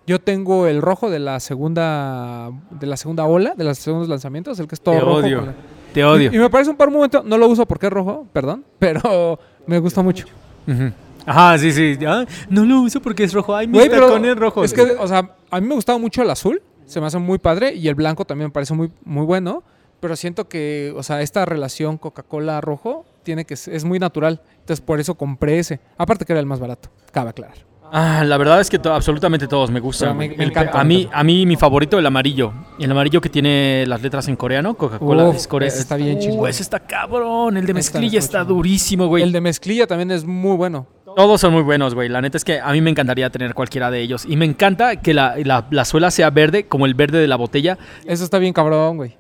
Yo 0.05 0.20
tengo 0.20 0.68
el 0.68 0.82
rojo 0.82 1.09
de 1.09 1.20
la 1.20 1.39
segunda 1.39 2.51
de 2.72 2.88
la 2.88 2.97
segunda 2.97 3.26
ola, 3.26 3.53
de 3.55 3.64
los 3.64 3.78
segundos 3.78 4.09
lanzamientos, 4.09 4.59
el 4.59 4.68
que 4.68 4.76
es 4.76 4.82
todo 4.82 4.95
Te 4.95 5.01
rojo. 5.01 5.14
odio. 5.18 5.41
la- 5.45 5.53
Te 5.93 6.03
odio. 6.03 6.32
Y, 6.32 6.36
y 6.36 6.39
me 6.39 6.49
parece 6.49 6.72
un 6.72 6.76
par 6.78 6.89
momento, 6.91 7.24
no 7.26 7.38
lo 7.38 7.47
uso 7.47 7.66
porque 7.66 7.86
es 7.88 7.93
rojo, 7.93 8.28
perdón, 8.34 8.66
pero 8.80 9.39
me 9.66 9.80
gusta 9.80 10.01
mucho. 10.01 10.26
Ujú. 10.68 10.91
Ajá, 11.26 11.57
sí, 11.57 11.72
sí. 11.72 11.97
Ah, 12.05 12.26
no 12.49 12.66
lo 12.66 12.82
uso 12.82 13.01
porque 13.01 13.24
es 13.24 13.34
rojo. 13.34 13.55
Ay, 13.55 13.66
mis 13.68 13.78
Güey, 13.78 13.89
pero 13.89 14.07
tacones 14.07 14.36
rojos. 14.36 14.66
Es 14.66 14.74
que, 14.74 14.82
o 14.99 15.07
sea, 15.07 15.30
a 15.49 15.61
mí 15.61 15.68
me 15.68 15.76
gustaba 15.76 15.97
mucho 15.97 16.22
el 16.22 16.30
azul, 16.30 16.61
se 16.86 16.99
me 16.99 17.05
hace 17.07 17.18
muy 17.18 17.38
padre, 17.38 17.74
y 17.74 17.88
el 17.88 17.95
blanco 17.95 18.26
también 18.26 18.49
me 18.49 18.51
parece 18.51 18.74
muy, 18.74 18.91
muy 19.05 19.26
bueno, 19.26 19.64
pero 20.01 20.18
siento 20.18 20.49
que, 20.49 20.93
o 20.97 21.01
sea, 21.03 21.22
esta 21.22 21.45
relación 21.45 21.97
Coca-Cola-rojo 21.97 23.05
tiene 23.24 23.45
que 23.45 23.55
ser- 23.55 23.74
es 23.74 23.84
muy 23.86 23.99
natural, 23.99 24.41
entonces 24.59 24.82
por 24.82 24.99
eso 24.99 25.15
compré 25.15 25.59
ese. 25.59 25.80
Aparte 25.97 26.26
que 26.26 26.34
era 26.34 26.39
el 26.39 26.45
más 26.45 26.59
barato, 26.59 26.89
cabe 27.11 27.30
aclarar. 27.30 27.57
Ah, 27.95 28.24
la 28.26 28.38
verdad 28.38 28.59
es 28.59 28.71
que 28.71 28.80
to- 28.80 28.91
absolutamente 28.91 29.47
todos 29.47 29.69
me 29.69 29.80
gustan. 29.80 30.17
Me- 30.17 30.26
encanta, 30.26 30.80
a 30.80 30.84
mí, 30.84 31.07
a 31.13 31.24
mí 31.24 31.45
mi 31.45 31.55
favorito 31.55 31.99
el 31.99 32.05
amarillo. 32.07 32.51
El 32.80 32.89
amarillo 32.89 33.21
que 33.21 33.30
tiene 33.30 33.86
las 33.88 34.01
letras 34.01 34.28
en 34.28 34.36
coreano, 34.36 34.74
Coca-Cola 34.74 35.30
es 35.30 35.47
corea- 35.47 35.67
ese 35.67 35.80
está 35.82 35.95
bien 35.95 36.17
Uh, 36.17 36.19
chingón. 36.19 36.49
ese 36.49 36.63
está 36.63 36.80
cabrón. 36.80 37.55
El 37.55 37.67
de 37.67 37.74
mezclilla 37.76 38.17
está 38.17 38.43
durísimo, 38.43 39.05
güey. 39.05 39.21
El 39.21 39.32
de 39.32 39.41
mezclilla 39.41 39.86
también 39.86 40.09
es 40.09 40.26
muy 40.26 40.55
bueno. 40.57 40.88
Todos 41.15 41.39
son 41.41 41.53
muy 41.53 41.61
buenos, 41.61 41.93
güey. 41.93 42.09
La 42.09 42.19
neta 42.21 42.38
es 42.38 42.43
que 42.43 42.59
a 42.59 42.71
mí 42.71 42.82
me 42.82 42.89
encantaría 42.89 43.30
tener 43.30 43.53
cualquiera 43.53 43.91
de 43.91 44.01
ellos. 44.01 44.26
Y 44.28 44.36
me 44.38 44.45
encanta 44.45 44.95
que 44.95 45.13
la, 45.13 45.36
la- 45.43 45.67
la 45.69 45.86
suela 45.86 46.09
sea 46.09 46.32
verde, 46.32 46.65
como 46.65 46.88
el 46.88 46.95
verde 46.95 47.19
de 47.19 47.28
la 47.28 47.36
botella. 47.36 47.78
Eso 48.07 48.24
está 48.24 48.39
bien 48.39 48.53
cabrón, 48.53 48.97
güey. 48.97 49.15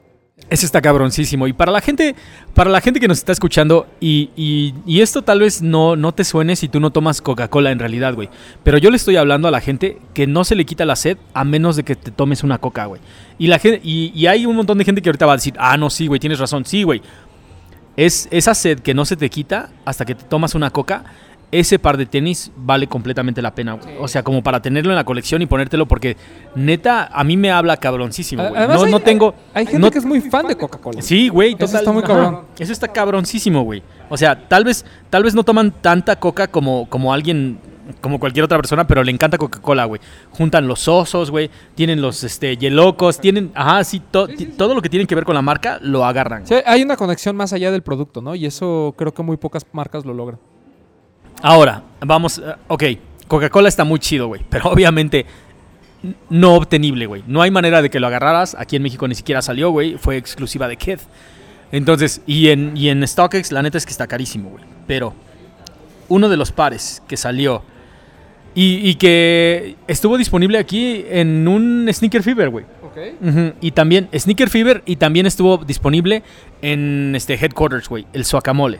Ese 0.49 0.65
está 0.67 0.81
cabroncísimo. 0.81 1.47
Y 1.47 1.53
para 1.53 1.71
la 1.71 1.81
gente, 1.81 2.15
para 2.53 2.69
la 2.69 2.79
gente 2.81 2.99
que 2.99 3.07
nos 3.07 3.17
está 3.17 3.31
escuchando, 3.31 3.87
y, 3.99 4.29
y- 4.35 4.73
y 4.85 5.01
esto 5.01 5.21
tal 5.23 5.39
vez 5.39 5.61
no, 5.61 5.95
no 5.95 6.11
te 6.11 6.23
suene 6.23 6.55
si 6.55 6.67
tú 6.67 6.79
no 6.79 6.91
tomas 6.91 7.21
Coca-Cola 7.21 7.71
en 7.71 7.79
realidad, 7.79 8.13
güey. 8.13 8.29
Pero 8.63 8.77
yo 8.77 8.91
le 8.91 8.97
estoy 8.97 9.15
hablando 9.15 9.47
a 9.47 9.51
la 9.51 9.61
gente 9.61 9.97
que 10.13 10.27
no 10.27 10.43
se 10.43 10.55
le 10.55 10.65
quita 10.65 10.85
la 10.85 10.95
sed 10.95 11.17
a 11.33 11.43
menos 11.43 11.75
de 11.75 11.83
que 11.83 11.95
te 11.95 12.11
tomes 12.11 12.43
una 12.43 12.59
coca, 12.59 12.85
güey. 12.85 13.01
Y 13.39 13.47
la 13.47 13.57
gente, 13.57 13.81
y, 13.83 14.11
y 14.13 14.27
hay 14.27 14.45
un 14.45 14.55
montón 14.55 14.77
de 14.77 14.85
gente 14.85 15.01
que 15.01 15.09
ahorita 15.09 15.25
va 15.25 15.33
a 15.33 15.37
decir, 15.37 15.55
ah, 15.57 15.75
no, 15.77 15.89
sí, 15.89 16.05
güey, 16.07 16.19
tienes 16.19 16.37
razón, 16.39 16.65
sí, 16.65 16.83
güey. 16.83 17.01
Es 17.95 18.27
esa 18.31 18.53
sed 18.55 18.79
que 18.79 18.93
no 18.93 19.05
se 19.05 19.15
te 19.15 19.29
quita 19.29 19.69
hasta 19.85 20.03
que 20.05 20.15
te 20.15 20.23
tomas 20.23 20.55
una 20.55 20.69
coca. 20.71 21.03
Ese 21.53 21.77
par 21.79 21.97
de 21.97 22.05
tenis 22.05 22.51
vale 22.57 22.87
completamente 22.87 23.41
la 23.41 23.53
pena, 23.53 23.73
güey. 23.73 23.95
O 23.99 24.07
sea, 24.07 24.23
como 24.23 24.41
para 24.41 24.61
tenerlo 24.61 24.91
en 24.91 24.95
la 24.95 25.03
colección 25.03 25.41
y 25.41 25.45
ponértelo 25.45 25.87
porque 25.87 26.17
neta 26.55 27.05
a 27.13 27.23
mí 27.23 27.37
me 27.37 27.51
habla 27.51 27.77
cabroncísimo, 27.77 28.43
güey. 28.43 28.55
Además, 28.57 28.77
No, 28.79 28.85
hay- 28.85 28.91
no 28.91 28.99
tengo 28.99 29.35
Hay 29.53 29.65
gente 29.65 29.79
no- 29.79 29.91
que 29.91 29.99
es 29.99 30.05
muy 30.05 30.19
fan 30.21 30.47
de 30.47 30.55
Coca-Cola. 30.55 31.01
Sí, 31.01 31.29
güey, 31.29 31.55
Eso 31.59 31.77
está 31.77 31.91
muy 31.91 32.03
ajá. 32.03 32.13
cabrón. 32.13 32.39
Eso 32.57 32.71
está 32.73 32.87
cabroncísimo, 32.87 33.63
güey. 33.63 33.83
O 34.09 34.17
sea, 34.17 34.47
tal 34.47 34.63
vez, 34.63 34.83
tal 35.09 35.23
vez 35.23 35.35
no 35.35 35.43
toman 35.43 35.71
tanta 35.71 36.15
coca 36.19 36.47
como, 36.47 36.89
como 36.89 37.13
alguien, 37.13 37.59
como 38.01 38.19
cualquier 38.19 38.45
otra 38.45 38.57
persona, 38.57 38.87
pero 38.87 39.03
le 39.03 39.11
encanta 39.11 39.37
Coca-Cola, 39.37 39.85
güey. 39.85 40.01
Juntan 40.31 40.67
los 40.67 40.87
osos, 40.87 41.29
güey. 41.29 41.49
Tienen 41.75 42.01
los 42.01 42.23
este, 42.23 42.57
yelocos, 42.57 43.19
tienen, 43.19 43.51
ajá, 43.53 43.83
sí, 43.83 43.99
to- 43.99 44.27
ti- 44.27 44.45
todo 44.45 44.73
lo 44.73 44.81
que 44.81 44.89
tiene 44.89 45.05
que 45.05 45.15
ver 45.15 45.25
con 45.25 45.35
la 45.35 45.41
marca 45.41 45.79
lo 45.81 46.03
agarran. 46.05 46.47
Sí, 46.47 46.55
hay 46.65 46.81
una 46.81 46.95
conexión 46.97 47.35
más 47.35 47.53
allá 47.53 47.71
del 47.71 47.83
producto, 47.83 48.21
¿no? 48.21 48.33
Y 48.35 48.45
eso 48.45 48.95
creo 48.97 49.13
que 49.13 49.21
muy 49.21 49.37
pocas 49.37 49.65
marcas 49.71 50.05
lo 50.05 50.13
logran. 50.13 50.39
Ahora, 51.43 51.83
vamos, 51.99 52.37
eh, 52.39 52.55
ok, 52.69 52.83
Coca-Cola 53.27 53.67
está 53.67 53.83
muy 53.83 53.99
chido, 53.99 54.27
güey, 54.27 54.41
pero 54.49 54.65
obviamente 54.71 55.25
no 56.29 56.55
obtenible, 56.55 57.05
güey. 57.05 57.23
No 57.27 57.41
hay 57.41 57.51
manera 57.51 57.81
de 57.81 57.89
que 57.89 57.99
lo 57.99 58.07
agarraras. 58.07 58.55
Aquí 58.57 58.77
en 58.77 58.83
México 58.83 59.07
ni 59.07 59.13
siquiera 59.15 59.41
salió, 59.41 59.69
güey. 59.69 59.97
Fue 59.97 60.17
exclusiva 60.17 60.67
de 60.67 60.77
Kid. 60.77 60.99
Entonces, 61.71 62.21
y 62.25 62.49
en, 62.49 62.75
y 62.77 62.89
en 62.89 63.05
StockX, 63.07 63.51
la 63.51 63.61
neta 63.61 63.77
es 63.77 63.85
que 63.85 63.91
está 63.91 64.07
carísimo, 64.07 64.49
güey. 64.49 64.63
Pero 64.87 65.13
uno 66.09 66.29
de 66.29 66.37
los 66.37 66.51
pares 66.51 67.01
que 67.07 67.17
salió 67.17 67.63
y, 68.55 68.87
y 68.87 68.95
que 68.95 69.75
estuvo 69.87 70.17
disponible 70.17 70.57
aquí 70.59 71.05
en 71.09 71.47
un 71.47 71.89
Sneaker 71.91 72.23
Fever, 72.23 72.49
güey. 72.49 72.65
Ok. 72.83 72.97
Ujú, 73.21 73.53
Y 73.59 73.71
también, 73.71 74.07
Sneaker 74.15 74.49
Fever, 74.49 74.83
y 74.85 74.97
también 74.97 75.25
estuvo 75.25 75.57
disponible 75.57 76.23
en 76.61 77.13
este 77.15 77.33
Headquarters, 77.33 77.89
güey. 77.89 78.05
El 78.13 78.23
Suacamole. 78.25 78.79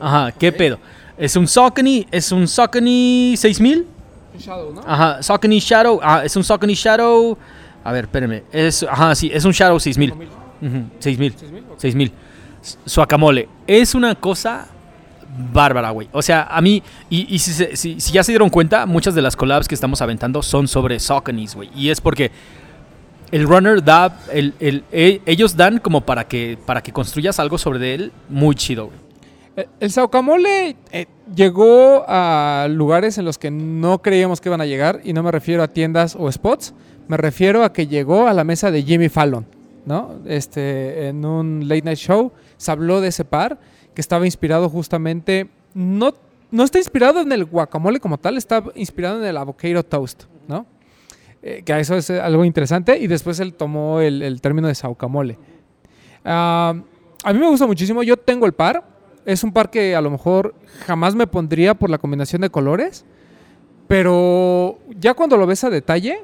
Ajá, 0.00 0.32
¿qué 0.38 0.52
pedo? 0.52 0.78
Es 1.20 1.36
un 1.36 1.46
Saucony, 1.46 2.06
es 2.10 2.32
un 2.32 2.48
Saucony 2.48 3.36
6000. 3.36 3.86
Shadow, 4.38 4.72
¿no? 4.74 4.80
Ajá, 4.86 5.22
Saucony 5.22 5.58
Shadow. 5.58 6.00
Ah, 6.02 6.22
es 6.24 6.34
un 6.34 6.42
Saucony 6.42 6.72
Shadow. 6.74 7.36
A 7.84 7.92
ver, 7.92 8.04
espérenme. 8.04 8.44
Es, 8.52 8.82
ajá, 8.82 9.14
sí, 9.14 9.30
es 9.32 9.44
un 9.44 9.52
Shadow 9.52 9.78
6000. 9.78 10.12
Ujú, 10.12 10.84
6000. 10.98 11.34
6000. 11.76 12.12
S- 12.62 12.78
Suacamole. 12.86 13.48
Es 13.66 13.94
una 13.94 14.14
cosa 14.14 14.66
bárbara, 15.52 15.90
güey. 15.90 16.08
O 16.12 16.22
sea, 16.22 16.44
a 16.50 16.60
mí, 16.60 16.82
y, 17.10 17.34
y 17.34 17.38
si, 17.38 17.52
se- 17.52 17.76
si- 17.76 18.00
si 18.00 18.12
ya 18.12 18.24
se 18.24 18.32
dieron 18.32 18.48
cuenta, 18.50 18.86
muchas 18.86 19.14
de 19.14 19.22
las 19.22 19.36
collabs 19.36 19.68
que 19.68 19.74
estamos 19.74 20.00
aventando 20.02 20.42
son 20.42 20.68
sobre 20.68 20.98
Sauconys, 21.00 21.54
güey. 21.54 21.70
Y 21.74 21.90
es 21.90 22.00
porque 22.00 22.30
el 23.30 23.46
runner 23.46 23.82
da, 23.84 24.18
el, 24.32 24.54
el- 24.60 24.84
e- 24.90 25.20
ellos 25.26 25.54
dan 25.56 25.78
como 25.78 26.00
para 26.00 26.24
que, 26.26 26.58
para 26.66 26.82
que 26.82 26.92
construyas 26.92 27.38
algo 27.38 27.58
sobre 27.58 27.94
él 27.94 28.12
muy 28.30 28.54
chido, 28.54 28.86
güey. 28.86 29.09
El, 29.60 29.68
el 29.80 29.90
Saucamole 29.90 30.76
eh, 30.92 31.06
llegó 31.34 32.04
a 32.08 32.66
lugares 32.70 33.18
en 33.18 33.24
los 33.24 33.38
que 33.38 33.50
no 33.50 34.00
creíamos 34.02 34.40
que 34.40 34.48
iban 34.48 34.60
a 34.60 34.66
llegar, 34.66 35.00
y 35.04 35.12
no 35.12 35.22
me 35.22 35.30
refiero 35.30 35.62
a 35.62 35.68
tiendas 35.68 36.16
o 36.18 36.30
spots, 36.30 36.74
me 37.08 37.16
refiero 37.16 37.64
a 37.64 37.72
que 37.72 37.86
llegó 37.86 38.26
a 38.28 38.34
la 38.34 38.44
mesa 38.44 38.70
de 38.70 38.82
Jimmy 38.82 39.08
Fallon, 39.08 39.46
¿no? 39.84 40.14
Este, 40.26 41.08
en 41.08 41.24
un 41.24 41.68
late 41.68 41.82
night 41.82 41.98
show 41.98 42.32
se 42.56 42.70
habló 42.70 43.00
de 43.00 43.08
ese 43.08 43.24
par 43.24 43.58
que 43.94 44.00
estaba 44.00 44.26
inspirado 44.26 44.68
justamente, 44.68 45.48
no, 45.74 46.14
no 46.50 46.62
está 46.62 46.78
inspirado 46.78 47.20
en 47.20 47.32
el 47.32 47.44
guacamole 47.44 48.00
como 48.00 48.18
tal, 48.18 48.36
está 48.36 48.62
inspirado 48.74 49.20
en 49.20 49.26
el 49.26 49.36
avocado 49.36 49.82
toast, 49.82 50.24
¿no? 50.46 50.66
Eh, 51.42 51.62
que 51.64 51.80
eso 51.80 51.96
es 51.96 52.10
eh, 52.10 52.20
algo 52.20 52.44
interesante, 52.44 52.98
y 52.98 53.06
después 53.06 53.40
él 53.40 53.54
tomó 53.54 54.00
el, 54.00 54.22
el 54.22 54.40
término 54.40 54.68
de 54.68 54.74
Saucamole. 54.74 55.38
Ah, 56.24 56.74
a 57.24 57.32
mí 57.32 57.38
me 57.38 57.48
gusta 57.48 57.66
muchísimo, 57.66 58.02
yo 58.02 58.16
tengo 58.16 58.46
el 58.46 58.52
par, 58.52 58.84
es 59.30 59.44
un 59.44 59.52
par 59.52 59.70
que 59.70 59.94
a 59.94 60.00
lo 60.00 60.10
mejor 60.10 60.54
jamás 60.86 61.14
me 61.14 61.26
pondría 61.26 61.74
por 61.74 61.88
la 61.88 61.98
combinación 61.98 62.42
de 62.42 62.50
colores, 62.50 63.04
pero 63.86 64.78
ya 64.98 65.14
cuando 65.14 65.36
lo 65.36 65.46
ves 65.46 65.62
a 65.62 65.70
detalle, 65.70 66.20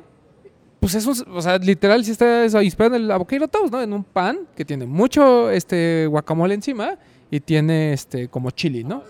pues 0.80 0.94
es 0.94 1.07
un, 1.07 1.16
o 1.34 1.40
sea, 1.40 1.59
literal 1.59 2.04
si 2.04 2.11
está 2.11 2.44
eso, 2.44 2.61
inspirado 2.62 2.96
en 2.96 3.02
el 3.02 3.11
avocado 3.11 3.46
toast, 3.46 3.72
¿no? 3.72 3.80
En 3.80 3.92
un 3.92 4.02
pan 4.02 4.40
que 4.57 4.64
tiene 4.64 4.86
mucho 4.86 5.50
este 5.50 6.07
guacamole 6.07 6.54
encima 6.54 6.98
y 7.30 7.40
tiene 7.40 7.92
este 7.92 8.28
como 8.28 8.50
chili, 8.50 8.82
¿no? 8.82 9.04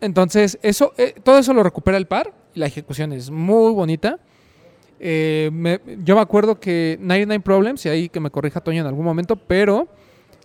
Entonces, 0.00 0.58
eso, 0.62 0.92
eh, 0.96 1.14
todo 1.22 1.38
eso 1.38 1.52
lo 1.52 1.62
recupera 1.62 1.96
el 1.98 2.06
par 2.06 2.32
y 2.54 2.60
la 2.60 2.66
ejecución 2.66 3.12
es 3.12 3.30
muy 3.30 3.72
bonita. 3.72 4.18
Eh, 4.98 5.50
yo 6.04 6.14
me 6.14 6.22
acuerdo 6.22 6.58
que 6.58 6.96
99 7.00 7.42
Problems, 7.42 7.84
y 7.84 7.90
ahí 7.90 8.08
que 8.08 8.20
me 8.20 8.30
corrija 8.30 8.60
Toño 8.60 8.80
en 8.80 8.86
algún 8.86 9.04
momento, 9.04 9.36
pero 9.36 9.88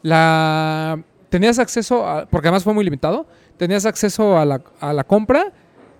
la 0.01 1.01
tenías 1.31 1.59
acceso, 1.59 2.05
a, 2.05 2.25
porque 2.25 2.49
además 2.49 2.63
fue 2.63 2.73
muy 2.73 2.83
limitado, 2.83 3.25
tenías 3.57 3.85
acceso 3.85 4.37
a 4.37 4.45
la, 4.45 4.61
a 4.81 4.91
la 4.91 5.05
compra, 5.05 5.53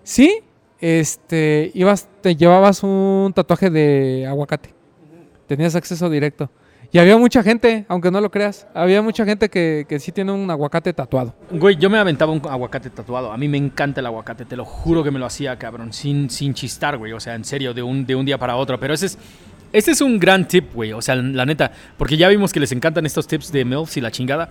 sí, 0.03 0.43
este, 0.79 1.71
ibas, 1.73 2.09
te 2.21 2.36
llevabas 2.36 2.84
un 2.84 3.32
tatuaje 3.34 3.69
de 3.69 4.27
aguacate, 4.27 4.75
tenías 5.47 5.73
acceso 5.75 6.09
directo. 6.09 6.51
Y 6.93 6.99
había 6.99 7.17
mucha 7.17 7.41
gente, 7.41 7.86
aunque 7.88 8.11
no 8.11 8.19
lo 8.19 8.29
creas, 8.29 8.67
había 8.73 9.01
mucha 9.01 9.23
gente 9.23 9.47
que, 9.47 9.86
que 9.88 9.97
sí 10.01 10.11
tiene 10.11 10.34
un 10.34 10.51
aguacate 10.51 10.91
tatuado. 10.91 11.34
Güey, 11.49 11.77
yo 11.77 11.89
me 11.89 11.97
aventaba 11.97 12.34
un 12.34 12.41
aguacate 12.45 12.89
tatuado. 12.89 13.32
A 13.32 13.38
mí 13.38 13.47
me 13.47 13.57
encanta 13.57 14.01
el 14.01 14.07
aguacate, 14.07 14.43
te 14.43 14.57
lo 14.57 14.65
juro 14.65 15.01
que 15.01 15.09
me 15.09 15.17
lo 15.17 15.25
hacía, 15.25 15.55
cabrón, 15.55 15.93
sin, 15.93 16.29
sin 16.29 16.53
chistar, 16.53 16.97
güey. 16.97 17.13
O 17.13 17.19
sea, 17.21 17.36
en 17.36 17.45
serio, 17.45 17.73
de 17.73 17.82
un, 17.82 18.05
de 18.05 18.13
un 18.13 18.25
día 18.25 18.38
para 18.38 18.57
otro. 18.57 18.77
Pero 18.77 18.93
ese 18.93 19.05
es, 19.05 19.17
este 19.71 19.91
es 19.91 20.01
un 20.01 20.19
gran 20.19 20.45
tip, 20.49 20.73
güey. 20.73 20.91
O 20.91 21.01
sea, 21.01 21.15
la 21.15 21.45
neta, 21.45 21.71
porque 21.97 22.17
ya 22.17 22.27
vimos 22.27 22.51
que 22.51 22.59
les 22.59 22.73
encantan 22.73 23.05
estos 23.05 23.25
tips 23.25 23.53
de 23.53 23.63
MILFs 23.63 23.95
y 23.95 24.01
la 24.01 24.11
chingada. 24.11 24.49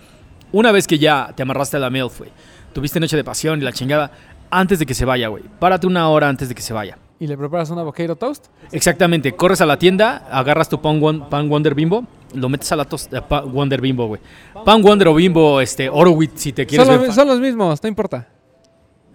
Una 0.53 0.73
vez 0.73 0.87
que 0.87 0.99
ya 0.99 1.33
te 1.35 1.43
amarraste 1.43 1.77
a 1.77 1.81
la 1.81 1.91
MILF, 1.91 2.19
güey, 2.19 2.31
tuviste 2.73 2.99
noche 3.01 3.17
de 3.17 3.25
pasión 3.25 3.61
y 3.61 3.65
la 3.65 3.73
chingada, 3.73 4.11
antes 4.51 4.79
de 4.79 4.87
que 4.87 4.95
se 4.95 5.05
vaya, 5.05 5.29
güey. 5.29 5.45
Párate 5.59 5.87
una 5.87 6.09
hora 6.09 6.29
antes 6.29 6.49
de 6.49 6.55
que 6.55 6.63
se 6.63 6.73
vaya. 6.73 6.99
Y 7.21 7.27
le 7.27 7.37
preparas 7.37 7.69
un 7.71 7.79
avocado 7.79 8.17
toast. 8.17 8.47
Exactamente, 8.73 9.33
corres 9.33 9.61
a 9.61 9.67
la 9.67 9.79
tienda, 9.79 10.27
agarras 10.31 10.69
tu 10.69 10.81
pan, 10.81 11.01
pan 11.29 11.49
Wonder 11.49 11.75
Bimbo, 11.75 12.05
lo 12.35 12.49
metes 12.49 12.73
a 12.73 12.77
la 12.77 12.85
tos, 12.87 13.09
eh, 13.13 13.21
pan 13.21 13.53
Wonder 13.53 13.81
Bimbo, 13.81 14.07
güey. 14.07 14.21
Pan 14.65 14.83
Wonder 14.83 15.09
o 15.09 15.15
Bimbo, 15.15 15.61
este, 15.61 15.89
Orowit, 15.91 16.37
si 16.37 16.53
te 16.53 16.67
quieres 16.67 16.87
Son, 16.87 16.97
ver 16.99 17.07
los, 17.09 17.15
son 17.15 17.29
los 17.29 17.39
mismos, 17.41 17.83
no 17.83 17.89
importa. 17.89 18.27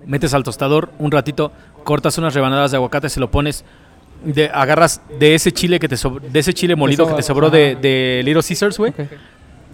metes 0.06 0.34
al 0.36 0.44
tostador 0.44 0.92
un 1.00 1.12
ratito, 1.12 1.52
cortas 1.84 2.18
unas 2.20 2.34
rebanadas 2.34 2.72
de 2.72 2.78
aguacate, 2.78 3.10
se 3.10 3.20
lo 3.20 3.32
pones, 3.32 3.66
de, 4.24 4.50
agarras 4.54 5.02
de 5.20 5.34
ese 5.36 5.52
chile 5.52 5.80
que 5.80 5.88
te 5.90 5.96
sobr- 5.96 6.22
de 6.22 6.40
ese 6.40 6.54
chile 6.54 6.76
molido 6.76 7.08
que 7.08 7.14
te 7.16 7.24
sobró 7.24 7.50
de, 7.50 7.76
de 7.76 8.22
Little 8.24 8.44
Caesars, 8.44 8.78
güey. 8.78 8.94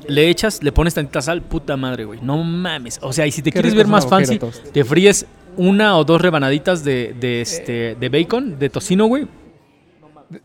Le 0.07 0.29
echas, 0.29 0.63
le 0.63 0.71
pones 0.71 0.93
tantita 0.93 1.21
sal, 1.21 1.41
puta 1.41 1.77
madre, 1.77 2.05
güey, 2.05 2.19
no 2.21 2.43
mames. 2.43 2.99
O 3.01 3.13
sea, 3.13 3.27
y 3.27 3.31
si 3.31 3.41
te 3.41 3.51
Qué 3.51 3.59
quieres 3.59 3.75
ver 3.75 3.87
más 3.87 4.07
fancy, 4.07 4.39
toast. 4.39 4.71
te 4.71 4.83
fríes 4.83 5.25
una 5.57 5.97
o 5.97 6.03
dos 6.03 6.21
rebanaditas 6.21 6.83
de, 6.83 7.15
de 7.19 7.41
este, 7.41 7.95
de 7.99 8.09
bacon, 8.09 8.57
de 8.57 8.69
tocino, 8.69 9.05
güey. 9.05 9.27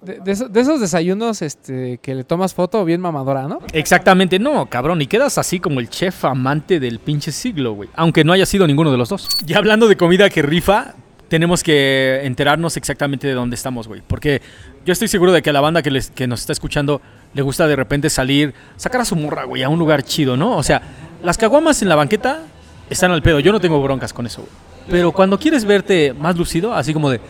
De, 0.02 0.18
de 0.18 0.32
esos, 0.32 0.52
de 0.52 0.60
esos 0.60 0.80
desayunos 0.80 1.42
este, 1.42 1.98
que 1.98 2.12
le 2.16 2.24
tomas 2.24 2.52
foto 2.54 2.84
bien 2.84 3.00
mamadora, 3.00 3.46
¿no? 3.46 3.60
Exactamente, 3.72 4.40
no, 4.40 4.66
cabrón, 4.66 5.00
y 5.00 5.06
quedas 5.06 5.38
así 5.38 5.60
como 5.60 5.78
el 5.78 5.88
chef 5.88 6.24
amante 6.24 6.80
del 6.80 6.98
pinche 6.98 7.30
siglo, 7.30 7.74
güey. 7.74 7.88
Aunque 7.94 8.24
no 8.24 8.32
haya 8.32 8.46
sido 8.46 8.66
ninguno 8.66 8.90
de 8.90 8.98
los 8.98 9.08
dos. 9.08 9.28
Ya 9.46 9.58
hablando 9.58 9.86
de 9.86 9.96
comida 9.96 10.28
que 10.28 10.42
rifa, 10.42 10.96
tenemos 11.28 11.62
que 11.62 12.20
enterarnos 12.24 12.76
exactamente 12.76 13.28
de 13.28 13.34
dónde 13.34 13.54
estamos, 13.54 13.86
güey. 13.86 14.02
Porque 14.04 14.42
yo 14.84 14.92
estoy 14.92 15.06
seguro 15.06 15.32
de 15.32 15.40
que 15.40 15.50
a 15.50 15.52
la 15.52 15.60
banda 15.60 15.82
que, 15.82 15.92
les, 15.92 16.10
que 16.10 16.26
nos 16.26 16.40
está 16.40 16.52
escuchando 16.52 17.00
le 17.36 17.42
gusta 17.42 17.68
de 17.68 17.76
repente 17.76 18.08
salir, 18.08 18.54
sacar 18.76 19.02
a 19.02 19.04
su 19.04 19.14
morra, 19.14 19.44
güey, 19.44 19.62
a 19.62 19.68
un 19.68 19.78
lugar 19.78 20.02
chido, 20.02 20.38
¿no? 20.38 20.56
O 20.56 20.62
sea, 20.62 20.80
las 21.22 21.36
caguamas 21.36 21.82
en 21.82 21.90
la 21.90 21.94
banqueta 21.94 22.44
están 22.88 23.10
al 23.10 23.22
pedo. 23.22 23.40
Yo 23.40 23.52
no 23.52 23.60
tengo 23.60 23.80
broncas 23.82 24.14
con 24.14 24.24
eso, 24.24 24.40
güey. 24.40 24.52
Pero 24.88 25.12
cuando 25.12 25.38
quieres 25.38 25.66
verte 25.66 26.14
más 26.14 26.36
lucido, 26.36 26.72
así 26.72 26.94
como 26.94 27.10
de, 27.10 27.20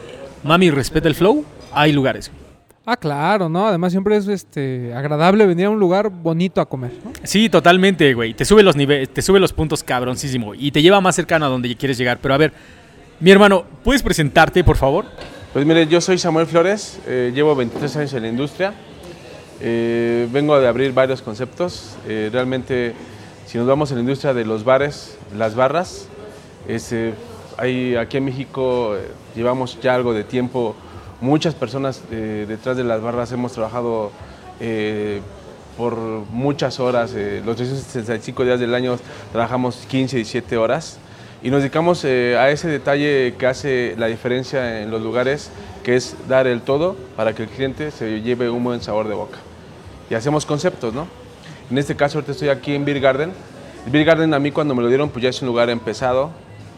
mami, 0.45 0.71
respeta 0.71 1.09
el 1.09 1.17
flow, 1.17 1.45
hay 1.73 1.93
lugares. 1.93 2.31
güey. 2.31 2.47
Ah, 2.89 2.97
claro, 2.97 3.49
¿no? 3.49 3.67
Además 3.67 3.91
siempre 3.91 4.17
es 4.17 4.29
este, 4.29 4.95
agradable 4.95 5.45
venir 5.45 5.67
a 5.67 5.71
un 5.71 5.81
lugar 5.81 6.09
bonito 6.09 6.61
a 6.61 6.67
comer, 6.67 6.93
¿no? 7.05 7.11
Sí, 7.25 7.49
totalmente, 7.49 8.15
güey. 8.15 8.33
Te 8.35 8.45
sube 8.45 8.63
los 8.63 8.77
niveles, 8.77 9.09
te 9.09 9.23
sube 9.23 9.41
los 9.41 9.53
puntos 9.53 9.83
cabroncísimo 9.83 10.55
y 10.55 10.71
te 10.71 10.83
lleva 10.83 11.01
más 11.01 11.17
cercano 11.17 11.47
a 11.47 11.49
donde 11.49 11.75
quieres 11.75 11.99
llegar. 11.99 12.19
Pero 12.23 12.35
a 12.35 12.37
ver, 12.37 12.53
mi 13.19 13.33
hermano, 13.33 13.65
¿puedes 13.83 14.05
presentarte, 14.05 14.63
por 14.63 14.77
favor? 14.77 15.07
Pues 15.53 15.65
mire, 15.67 15.87
yo 15.87 16.01
soy 16.03 16.19
Samuel 16.19 16.47
Flores, 16.47 17.01
eh, 17.09 17.33
llevo 17.35 17.57
23 17.57 17.97
años 17.97 18.13
en 18.13 18.23
la 18.23 18.29
industria, 18.29 18.75
eh, 19.61 20.29
vengo 20.31 20.61
de 20.61 20.69
abrir 20.69 20.93
varios 20.93 21.23
conceptos, 21.23 21.97
eh, 22.07 22.29
realmente 22.31 22.93
si 23.47 23.57
nos 23.57 23.67
vamos 23.67 23.91
a 23.91 23.95
la 23.95 24.01
industria 24.01 24.35
de 24.35 24.45
los 24.45 24.65
bares, 24.65 25.17
las 25.37 25.55
barras, 25.55 26.09
hay, 27.57 27.97
aquí 27.97 28.19
en 28.19 28.25
México 28.27 28.97
eh, 28.97 29.09
llevamos 29.35 29.79
ya 29.81 29.95
algo 29.95 30.13
de 30.13 30.25
tiempo, 30.25 30.77
muchas 31.23 31.55
personas 31.55 32.03
detrás 32.11 32.77
de 32.77 32.85
las 32.85 33.01
barras 33.01 33.33
hemos 33.33 33.53
trabajado 33.53 34.11
por 35.79 35.97
muchas 35.97 36.79
horas, 36.79 37.15
los 37.45 37.57
365 37.57 38.45
días 38.45 38.61
del 38.61 38.75
año 38.75 38.99
trabajamos 39.33 39.87
15, 39.89 40.17
17 40.17 40.57
horas. 40.59 40.99
Y 41.43 41.51
nos 41.51 41.61
dedicamos 41.61 42.05
a 42.05 42.51
ese 42.51 42.69
detalle 42.69 43.35
que 43.39 43.47
hace 43.47 43.95
la 43.97 44.07
diferencia 44.07 44.83
en 44.83 44.91
los 44.91 45.01
lugares, 45.01 45.51
que 45.85 45.97
es 45.97 46.17
dar 46.29 46.47
el 46.47 46.61
todo 46.61 46.97
para 47.15 47.35
que 47.35 47.45
el 47.45 47.49
cliente 47.49 47.91
se 47.91 48.21
lleve 48.21 48.51
un 48.51 48.65
buen 48.65 48.83
sabor 48.83 49.09
de 49.09 49.15
boca. 49.15 49.39
Y 50.11 50.15
hacemos 50.15 50.47
conceptos, 50.47 50.95
¿no? 50.95 51.07
En 51.71 51.79
este 51.79 51.97
caso 51.97 52.19
ahorita 52.19 52.33
estoy 52.33 52.49
aquí 52.49 52.75
en 52.75 52.85
Beer 52.85 53.01
Garden. 53.01 53.33
El 53.85 53.93
Beer 53.93 54.05
Garden 54.05 54.35
a 54.35 54.39
mí 54.39 54.51
cuando 54.51 54.75
me 54.75 54.83
lo 54.83 54.89
dieron 54.89 55.11
pues 55.11 55.23
ya 55.23 55.29
es 55.31 55.43
un 55.43 55.49
lugar 55.49 55.71
empezado, 55.71 56.31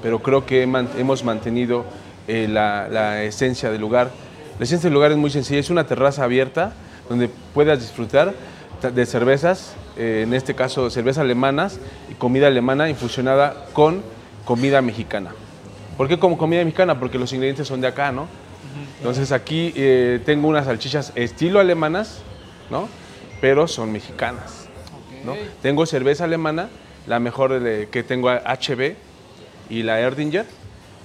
pero 0.03 0.21
creo 0.21 0.47
que 0.47 0.63
hemos 0.63 1.25
mantenido 1.25 1.85
eh, 2.27 2.47
la, 2.49 2.89
la 2.89 3.23
esencia 3.23 3.71
del 3.71 3.81
lugar. 3.81 4.11
La 4.59 4.65
esencia 4.65 4.89
del 4.89 4.95
lugar 4.95 5.13
es 5.13 5.19
muy 5.19 5.31
sencilla, 5.31 5.61
es 5.61 5.71
una 5.71 5.87
terraza 5.87 6.25
abierta 6.25 6.73
donde 7.09 7.29
puedas 7.55 7.81
disfrutar 7.81 8.35
de 8.83 9.07
cervezas, 9.07 9.75
eh, 9.97 10.23
en 10.25 10.35
este 10.35 10.55
caso 10.55 10.89
cervezas 10.91 11.23
alemanas 11.23 11.81
y 12.11 12.15
comida 12.15 12.47
alemana 12.47 12.89
infusionada 12.89 13.67
con 13.73 14.03
comida 14.45 14.81
mexicana. 14.83 15.31
¿Por 15.97 16.07
qué 16.07 16.19
como 16.19 16.39
comida 16.39 16.65
mexicana? 16.65 16.99
Porque 17.01 17.19
los 17.19 17.33
ingredientes 17.33 17.67
son 17.67 17.81
de 17.81 17.89
acá, 17.89 18.13
¿no? 18.13 18.27
Entonces 18.99 19.33
aquí 19.33 19.73
eh, 19.75 20.21
tengo 20.25 20.49
unas 20.49 20.67
salchichas 20.67 21.13
estilo 21.17 21.59
alemanas, 21.59 22.21
¿no? 22.71 22.89
Pero 23.41 23.69
son 23.69 23.93
mexicanas, 23.93 24.69
¿no? 25.25 25.35
Tengo 25.63 25.87
cerveza 25.87 26.25
alemana, 26.25 26.69
la 27.07 27.21
mejor 27.21 27.63
que 27.91 28.03
tengo 28.03 28.31
HB 28.31 28.95
y 29.71 29.83
la 29.83 30.01
Erdinger, 30.01 30.47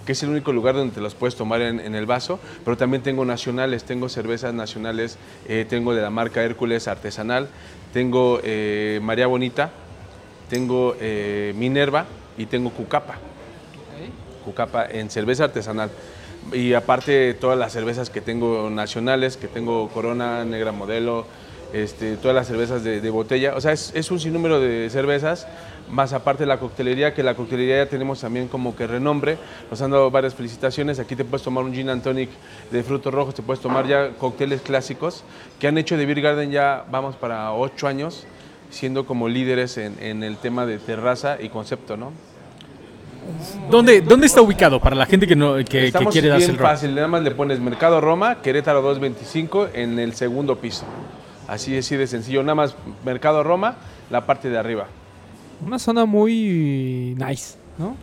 que 0.05 0.11
es 0.11 0.23
el 0.23 0.29
único 0.29 0.51
lugar 0.51 0.75
donde 0.75 0.93
te 0.93 1.01
los 1.01 1.15
puedes 1.15 1.35
tomar 1.35 1.61
en, 1.61 1.95
el 1.95 2.05
vaso, 2.05 2.39
pero 2.65 2.75
también 2.75 3.03
tengo 3.03 3.23
nacionales, 3.25 3.83
tengo 3.83 4.09
cervezas 4.09 4.53
nacionales, 4.53 5.17
eh, 5.47 5.65
tengo 5.67 5.93
de 5.93 6.01
la 6.01 6.09
marca 6.09 6.43
Hércules 6.43 6.87
artesanal, 6.87 7.47
tengo 7.93 8.39
eh, 8.43 8.99
María 9.01 9.27
Bonita, 9.27 9.71
tengo 10.49 10.95
eh, 10.99 11.53
Minerva 11.55 12.05
y 12.37 12.45
tengo 12.45 12.69
Cucapa. 12.71 13.15
Cucapa 14.43 14.85
en 14.85 15.09
cerveza 15.09 15.45
artesanal. 15.45 15.89
Y 16.51 16.73
aparte 16.73 17.33
todas 17.35 17.57
las 17.57 17.71
cervezas 17.71 18.09
que 18.09 18.19
tengo 18.19 18.69
nacionales, 18.69 19.37
que 19.37 19.47
tengo 19.47 19.87
Corona, 19.89 20.43
Negra 20.43 20.73
Modelo, 20.73 21.25
este, 21.73 22.17
todas 22.17 22.35
las 22.35 22.47
cervezas 22.47 22.83
de, 22.83 23.09
botella. 23.09 23.55
O 23.55 23.61
sea, 23.61 23.71
es, 23.71 23.91
es, 23.95 24.11
un 24.11 24.19
sinnúmero 24.19 24.59
de 24.59 24.89
cervezas 24.89 25.47
más 25.89 26.13
aparte 26.13 26.43
de 26.43 26.47
la 26.47 26.59
coctelería, 26.59 27.13
que 27.13 27.23
la 27.23 27.35
coctelería 27.35 27.83
ya 27.83 27.89
tenemos 27.89 28.21
también 28.21 28.47
como 28.47 28.75
que 28.75 28.87
renombre, 28.87 29.37
nos 29.69 29.81
han 29.81 29.91
dado 29.91 30.09
varias 30.11 30.33
felicitaciones, 30.33 30.99
aquí 30.99 31.15
te 31.15 31.25
puedes 31.25 31.43
tomar 31.43 31.63
un 31.63 31.73
gin 31.73 31.89
and 31.89 32.03
tonic 32.03 32.29
de 32.71 32.83
frutos 32.83 33.13
rojos, 33.13 33.35
te 33.35 33.41
puedes 33.41 33.61
tomar 33.61 33.87
ya 33.87 34.09
cócteles 34.17 34.61
clásicos, 34.61 35.23
que 35.59 35.67
han 35.67 35.77
hecho 35.77 35.97
de 35.97 36.05
Beer 36.05 36.21
Garden 36.21 36.51
ya, 36.51 36.85
vamos 36.89 37.15
para 37.15 37.51
ocho 37.53 37.87
años, 37.87 38.25
siendo 38.69 39.05
como 39.05 39.29
líderes 39.29 39.77
en, 39.77 40.23
el 40.23 40.37
tema 40.37 40.65
de 40.65 40.79
terraza 40.79 41.37
y 41.39 41.49
concepto, 41.49 41.95
¿no? 41.95 42.11
¿Dónde, 43.69 44.01
¿Dónde 44.01 44.25
está 44.25 44.41
ubicado 44.41 44.81
para 44.81 44.97
la 44.97 45.05
gente 45.05 45.25
que, 45.25 45.35
no, 45.35 45.55
que, 45.55 45.93
quiere 46.11 46.27
darse 46.27 46.51
el 46.51 46.57
fácil, 46.57 46.93
nada 46.93 47.07
más 47.07 47.21
le 47.21 47.31
pones 47.31 47.59
Mercado 47.59 48.01
Roma, 48.01 48.41
Querétaro 48.41 48.81
225 48.81 49.69
en 49.73 49.99
el 49.99 50.13
segundo 50.13 50.57
piso. 50.57 50.85
Así 51.47 51.75
es, 51.75 51.85
así 51.85 51.95
de 51.95 52.07
sencillo, 52.07 52.41
nada 52.41 52.55
más 52.55 52.75
Mercado 53.05 53.43
Roma, 53.43 53.75
la 54.09 54.25
parte 54.25 54.49
de 54.49 54.57
arriba. 54.57 54.87
Una 55.65 55.79
zona 55.79 56.05
muy 56.05 57.15
nice, 57.17 57.57
¿no? 57.77 57.95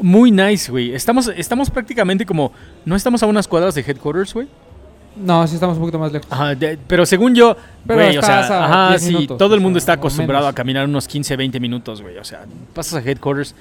Muy 0.00 0.30
nice, 0.30 0.70
güey. 0.70 0.94
Estamos, 0.94 1.30
estamos 1.36 1.70
prácticamente 1.70 2.24
como. 2.24 2.52
¿No 2.84 2.94
estamos 2.94 3.22
a 3.22 3.26
unas 3.26 3.48
cuadras 3.48 3.74
de 3.74 3.80
headquarters, 3.80 4.32
güey? 4.32 4.48
No, 5.16 5.46
sí 5.46 5.54
estamos 5.54 5.76
un 5.76 5.82
poquito 5.82 5.98
más 5.98 6.12
lejos. 6.12 6.28
Ajá, 6.30 6.52
pero 6.86 7.06
según 7.06 7.34
yo, 7.34 7.56
güey, 7.84 8.18
o 8.18 8.22
sea, 8.22 8.40
ajá, 8.64 8.98
sí, 8.98 9.26
todo 9.26 9.54
el 9.54 9.60
mundo 9.60 9.78
está 9.78 9.94
acostumbrado 9.94 10.46
a 10.46 10.52
caminar 10.52 10.84
unos 10.84 11.08
15, 11.08 11.36
20 11.36 11.58
minutos, 11.58 12.02
güey. 12.02 12.18
O 12.18 12.24
sea, 12.24 12.44
pasas 12.74 13.02
a 13.02 13.08
headquarters, 13.08 13.54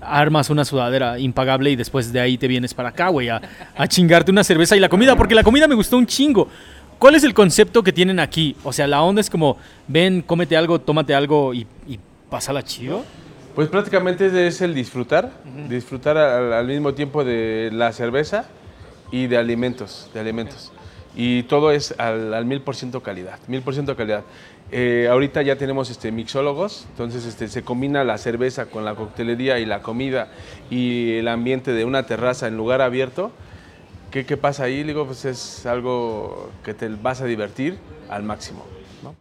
armas 0.00 0.50
una 0.50 0.64
sudadera 0.64 1.18
impagable 1.18 1.70
y 1.70 1.76
después 1.76 2.12
de 2.12 2.20
ahí 2.20 2.36
te 2.36 2.46
vienes 2.46 2.74
para 2.74 2.90
acá, 2.90 3.08
güey, 3.08 3.30
a, 3.30 3.40
chingarte 3.88 4.30
una 4.30 4.44
cerveza 4.44 4.76
y 4.76 4.80
la 4.80 4.88
comida, 4.90 5.16
porque 5.16 5.34
la 5.34 5.42
comida 5.42 5.66
me 5.66 5.74
gustó 5.74 5.96
un 5.96 6.06
chingo. 6.06 6.48
¿Cuál 6.98 7.14
es 7.14 7.24
el 7.24 7.34
concepto 7.34 7.82
que 7.82 7.92
tienen 7.92 8.18
aquí? 8.18 8.56
O 8.64 8.72
sea, 8.72 8.86
la 8.86 9.02
onda 9.02 9.20
es 9.20 9.30
como, 9.30 9.56
ven, 9.86 10.22
cómete 10.22 10.56
algo, 10.56 10.80
tómate 10.80 11.14
algo 11.14 11.54
y 11.54 11.66
la 12.52 12.62
chido? 12.62 13.04
Pues 13.54 13.68
prácticamente 13.68 14.46
es 14.46 14.60
el 14.60 14.74
disfrutar, 14.74 15.32
disfrutar 15.68 16.16
al, 16.16 16.66
mismo 16.66 16.94
tiempo 16.94 17.24
de 17.24 17.70
la 17.72 17.92
cerveza 17.92 18.46
y 19.10 19.26
de 19.26 19.36
alimentos, 19.36 20.10
de 20.14 20.20
alimentos. 20.20 20.70
Y 21.16 21.42
todo 21.44 21.72
es 21.72 21.94
al 21.98 22.44
mil 22.44 22.60
por 22.60 22.76
ciento 22.76 23.02
calidad, 23.02 23.38
mil 23.48 23.62
por 23.62 23.74
ciento 23.74 23.96
calidad. 23.96 24.22
Eh, 24.70 25.08
ahorita 25.10 25.42
ya 25.42 25.56
tenemos 25.56 25.90
este, 25.90 26.12
mixólogos, 26.12 26.86
entonces 26.90 27.24
este, 27.24 27.48
se 27.48 27.64
combina 27.64 28.04
la 28.04 28.18
cerveza 28.18 28.66
con 28.66 28.84
la 28.84 28.94
coctelería 28.94 29.58
y 29.58 29.66
la 29.66 29.80
comida 29.80 30.28
y 30.70 31.14
el 31.14 31.26
ambiente 31.26 31.72
de 31.72 31.84
una 31.84 32.04
terraza 32.04 32.46
en 32.46 32.56
lugar 32.56 32.80
abierto. 32.82 33.32
¿Qué, 34.10 34.24
qué 34.24 34.36
pasa 34.36 34.64
ahí? 34.64 34.82
Digo, 34.82 35.04
pues 35.06 35.24
es 35.24 35.66
algo 35.66 36.50
que 36.64 36.74
te 36.74 36.88
vas 36.88 37.20
a 37.20 37.26
divertir 37.26 37.78
al 38.08 38.22
máximo. 38.22 38.64
¿no? 39.02 39.14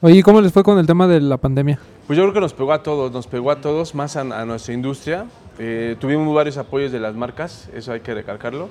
Oye, 0.00 0.22
¿cómo 0.22 0.40
les 0.40 0.52
fue 0.52 0.62
con 0.62 0.78
el 0.78 0.86
tema 0.86 1.08
de 1.08 1.20
la 1.20 1.38
pandemia? 1.38 1.78
Pues 2.06 2.16
yo 2.16 2.24
creo 2.24 2.34
que 2.34 2.40
nos 2.40 2.52
pegó 2.52 2.72
a 2.72 2.82
todos, 2.82 3.10
nos 3.10 3.26
pegó 3.26 3.50
a 3.50 3.60
todos, 3.60 3.94
más 3.94 4.16
a, 4.16 4.24
nuestra 4.44 4.74
industria. 4.74 5.26
Eh, 5.58 5.96
tuvimos 5.98 6.34
varios 6.34 6.56
apoyos 6.56 6.92
de 6.92 7.00
las 7.00 7.14
marcas, 7.14 7.68
eso 7.74 7.92
hay 7.92 8.00
que 8.00 8.14
recalcarlo. 8.14 8.68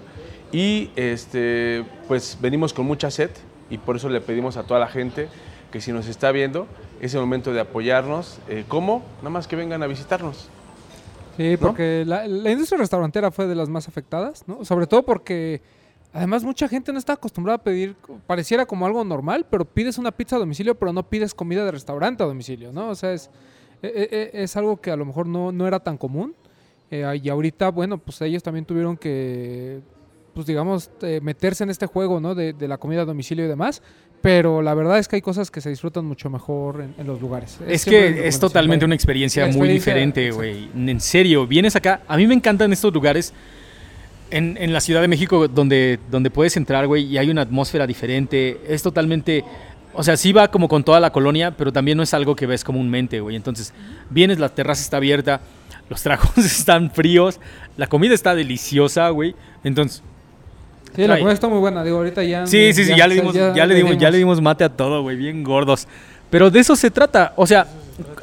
Y 0.51 0.91
este, 0.95 1.83
pues 2.07 2.37
venimos 2.39 2.73
con 2.73 2.85
mucha 2.85 3.11
sed 3.11 3.31
y 3.69 3.77
por 3.79 3.95
eso 3.95 4.09
le 4.09 4.21
pedimos 4.21 4.57
a 4.57 4.63
toda 4.63 4.79
la 4.79 4.87
gente 4.87 5.27
que 5.71 5.81
si 5.81 5.91
nos 5.91 6.07
está 6.07 6.31
viendo, 6.31 6.67
es 7.01 7.13
el 7.13 7.19
momento 7.19 7.51
de 7.51 7.59
apoyarnos. 7.59 8.39
Eh, 8.47 8.63
¿Cómo? 8.67 9.03
Nada 9.17 9.31
más 9.31 9.47
que 9.47 9.55
vengan 9.55 9.83
a 9.83 9.87
visitarnos. 9.87 10.49
Sí, 11.37 11.55
porque 11.57 12.03
la, 12.05 12.27
la, 12.27 12.51
industria 12.51 12.79
restaurantera 12.79 13.31
fue 13.31 13.47
de 13.47 13.55
las 13.55 13.69
más 13.69 13.87
afectadas, 13.87 14.47
¿no? 14.47 14.65
Sobre 14.65 14.87
todo 14.87 15.03
porque 15.03 15.61
Además, 16.13 16.43
mucha 16.43 16.67
gente 16.67 16.91
no 16.91 16.97
está 16.97 17.13
acostumbrada 17.13 17.57
a 17.57 17.63
pedir, 17.63 17.95
pareciera 18.25 18.65
como 18.65 18.85
algo 18.85 19.03
normal, 19.03 19.45
pero 19.49 19.65
pides 19.65 19.97
una 19.97 20.11
pizza 20.11 20.37
a 20.37 20.39
domicilio, 20.39 20.73
pero 20.75 20.93
no 20.93 21.07
pides 21.07 21.33
comida 21.33 21.65
de 21.65 21.71
restaurante 21.71 22.23
a 22.23 22.25
domicilio, 22.25 22.71
¿no? 22.71 22.89
O 22.89 22.95
sea, 22.95 23.13
es, 23.13 23.29
e, 23.81 23.87
e, 23.87 24.39
e, 24.39 24.43
es, 24.43 24.55
algo 24.57 24.77
que 24.77 24.89
a 24.89 24.95
lo 24.95 25.05
mejor 25.05 25.27
no, 25.27 25.51
no 25.51 25.67
era 25.67 25.79
tan 25.79 25.97
común. 25.97 26.33
Eh, 26.89 27.05
y 27.21 27.29
ahorita, 27.29 27.69
bueno, 27.69 27.97
pues 27.97 28.21
ellos 28.21 28.41
también 28.41 28.65
tuvieron 28.65 28.97
que, 28.97 29.81
pues 30.33 30.47
digamos, 30.47 30.89
eh, 31.01 31.19
meterse 31.21 31.65
en 31.65 31.69
este 31.69 31.85
juego, 31.85 32.19
¿no? 32.19 32.33
De, 32.33 32.55
la 32.67 32.77
comida 32.77 33.01
a 33.01 33.05
domicilio 33.05 33.45
y 33.45 33.47
demás. 33.47 33.83
Pero 34.21 34.61
la 34.61 34.73
verdad 34.73 34.97
es 34.97 35.07
que 35.07 35.17
hay 35.17 35.21
cosas 35.21 35.51
que 35.51 35.61
se 35.61 35.69
disfrutan 35.69 36.05
mucho 36.05 36.29
mejor 36.29 36.83
en, 36.97 37.07
los 37.07 37.21
lugares. 37.21 37.59
Es, 37.67 37.85
que 37.85 38.27
es 38.27 38.39
totalmente 38.39 38.83
una 38.83 38.95
experiencia, 38.95 39.47
muy 39.47 39.69
diferente, 39.69 40.31
güey. 40.31 40.69
En 40.75 40.99
serio, 40.99 41.45
vienes 41.45 41.75
acá. 41.75 42.01
A 42.07 42.17
mí 42.17 42.25
me 42.25 42.33
encantan 42.33 42.73
estos 42.73 42.93
lugares 42.93 43.33
en, 44.31 44.57
en, 44.59 44.73
la 44.73 44.81
Ciudad 44.81 45.01
de 45.01 45.07
México, 45.07 45.47
donde, 45.47 45.99
donde 46.09 46.29
puedes 46.29 46.57
entrar, 46.57 46.87
güey, 46.87 47.05
y 47.05 47.17
hay 47.17 47.29
una 47.29 47.41
atmósfera 47.41 47.87
diferente, 47.87 48.59
es 48.67 48.81
totalmente... 48.81 49.43
O 49.93 50.03
sea, 50.03 50.15
sí 50.15 50.31
va 50.31 50.51
como 50.51 50.67
con 50.67 50.83
toda 50.83 50.99
la 50.99 51.11
colonia, 51.11 51.57
pero 51.57 51.73
también 51.73 51.97
no 51.97 52.03
es 52.03 52.13
algo 52.13 52.35
que 52.35 52.45
ves 52.45 52.63
comúnmente, 52.63 53.19
güey. 53.19 53.35
Entonces, 53.35 53.73
vienes, 54.11 54.37
la 54.37 54.49
terraza 54.49 54.81
está 54.81 54.97
abierta, 54.97 55.41
los 55.89 56.03
tragos 56.03 56.37
están 56.37 56.91
fríos, 56.91 57.39
la 57.77 57.87
comida 57.87 58.13
está 58.13 58.35
deliciosa, 58.35 59.09
güey. 59.09 59.35
Entonces... 59.63 60.03
Sí, 60.95 61.05
la 61.05 61.17
comida 61.17 61.33
está 61.33 61.47
muy 61.47 61.59
buena, 61.59 61.83
digo, 61.83 61.97
ahorita 61.97 62.23
ya... 62.23 62.47
Sí, 62.47 62.73
sí, 62.73 62.85
sí, 62.85 62.95
ya, 62.95 63.07
le 63.07 63.15
dimos, 63.15 63.33
ya, 63.33 63.65
le 63.65 63.75
dimos, 63.75 63.97
ya 63.97 64.09
le 64.09 64.17
dimos 64.17 64.41
mate 64.41 64.63
a 64.63 64.69
todo, 64.69 65.01
güey, 65.03 65.15
bien 65.15 65.43
gordos. 65.43 65.87
Pero 66.29 66.49
de 66.49 66.59
eso 66.59 66.75
se 66.75 66.89
trata, 66.89 67.33
o 67.35 67.45
sea, 67.45 67.67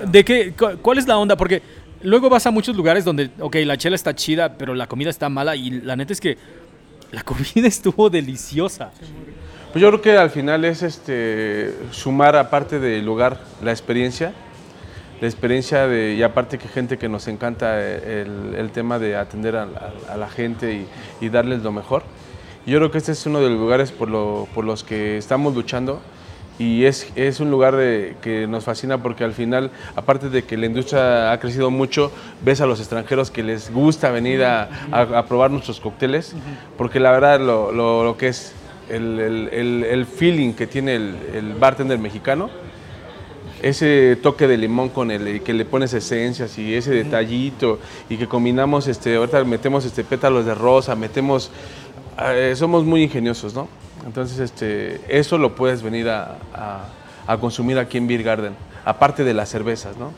¿de 0.07 0.25
qué? 0.25 0.53
¿Cuál 0.83 0.99
es 0.99 1.07
la 1.07 1.17
onda? 1.19 1.37
Porque 1.37 1.63
luego 2.03 2.29
vas 2.29 2.47
a 2.47 2.51
muchos 2.51 2.77
lugares 2.77 3.05
donde, 3.05 3.31
ok, 3.39 3.57
la 3.65 3.77
chela 3.77 3.97
está 3.97 4.15
chida, 4.15 4.55
pero 4.57 4.75
la 4.75 4.87
comida 4.87 5.11
está 5.11 5.29
mala 5.29 5.57
y 5.57 5.71
la 5.71 5.97
neta 5.97 6.13
es 6.13 6.21
que 6.21 6.37
la 7.13 7.23
comida 7.25 7.67
estuvo 7.67 8.11
deliciosa. 8.11 8.91
Pues 9.73 9.83
yo 9.83 9.89
creo 9.89 10.03
que 10.03 10.17
al 10.17 10.31
final 10.31 10.65
es 10.65 10.83
este 10.83 11.75
sumar 11.91 12.37
aparte 12.37 12.79
del 12.79 13.05
lugar 13.05 13.41
la 13.63 13.73
experiencia, 13.73 14.33
la 15.21 15.27
experiencia 15.27 15.89
de, 15.89 16.15
y 16.15 16.23
aparte 16.23 16.59
que 16.59 16.69
gente 16.69 16.97
que 16.97 17.09
nos 17.09 17.27
encanta 17.27 17.85
el, 17.85 18.71
tema 18.73 19.01
de 19.01 19.17
atender 19.17 19.57
a, 19.57 20.17
la 20.17 20.29
gente 20.29 20.87
y, 21.21 21.29
darles 21.29 21.63
lo 21.63 21.73
mejor. 21.73 22.05
Yo 22.67 22.79
creo 22.79 22.91
que 22.91 22.99
este 22.99 23.13
es 23.13 23.27
uno 23.27 23.41
de 23.41 23.51
los 23.51 23.59
lugares 23.59 23.93
por, 23.93 24.09
por 24.49 24.65
los 24.65 24.85
que 24.85 25.19
estamos 25.19 25.55
luchando 25.55 26.01
y 26.59 26.85
es, 26.85 27.11
es 27.17 27.41
un 27.41 27.51
lugar 27.51 27.77
de, 27.77 28.17
que 28.23 28.47
nos 28.47 28.65
fascina 28.65 29.03
porque 29.03 29.25
al 29.25 29.33
final, 29.33 29.71
aparte 29.97 30.31
de 30.31 30.45
que 30.45 30.57
la 30.57 30.67
industria 30.67 31.33
ha 31.33 31.41
crecido 31.41 31.71
mucho, 31.71 32.13
ves 32.45 32.61
a 32.61 32.67
los 32.67 32.79
extranjeros 32.79 33.31
que 33.31 33.43
les 33.43 33.73
gusta 33.73 34.11
venir 34.11 34.45
a, 34.45 34.69
a, 34.93 35.27
probar 35.27 35.51
nuestros 35.51 35.81
cócteles, 35.81 36.35
porque 36.79 37.01
la 37.01 37.11
verdad 37.11 37.41
lo, 37.41 37.73
lo, 37.73 38.17
que 38.17 38.29
es 38.29 38.53
el, 38.89 39.19
el, 39.19 39.85
el, 39.85 40.07
feeling 40.07 40.53
que 40.53 40.67
tiene 40.69 40.95
el, 40.95 41.55
bartender 41.59 41.99
mexicano, 41.99 42.51
ese 43.61 44.17
toque 44.23 44.47
de 44.47 44.57
limón 44.57 44.91
con 44.91 45.11
el 45.11 45.43
que 45.43 45.55
le 45.55 45.65
pones 45.65 45.93
esencias 45.93 46.59
y 46.59 46.75
ese 46.75 46.93
detallito 46.93 47.79
y 48.09 48.17
que 48.17 48.29
combinamos, 48.29 48.87
este, 48.87 49.17
ahorita 49.17 49.43
metemos 49.45 49.85
este, 49.87 50.05
pétalos 50.05 50.45
de 50.45 50.55
rosa, 50.55 50.95
metemos, 50.95 51.51
eh, 52.21 52.55
somos 52.57 52.85
muy 52.85 53.03
ingeniosos, 53.03 53.55
¿no? 53.55 53.69
Entonces, 54.07 54.39
este, 54.39 55.01
eso 55.09 55.39
lo 55.39 55.55
puedes 55.55 55.83
venir 55.83 56.09
a, 56.09 56.37
a 57.27 57.39
consumir 57.39 57.79
aquí 57.79 57.99
en 57.99 58.07
Beer 58.07 58.23
Garden, 58.23 58.55
aparte 58.85 59.25
de 59.25 59.33
las 59.35 59.49
cervezas, 59.49 59.97
¿no? 59.97 60.13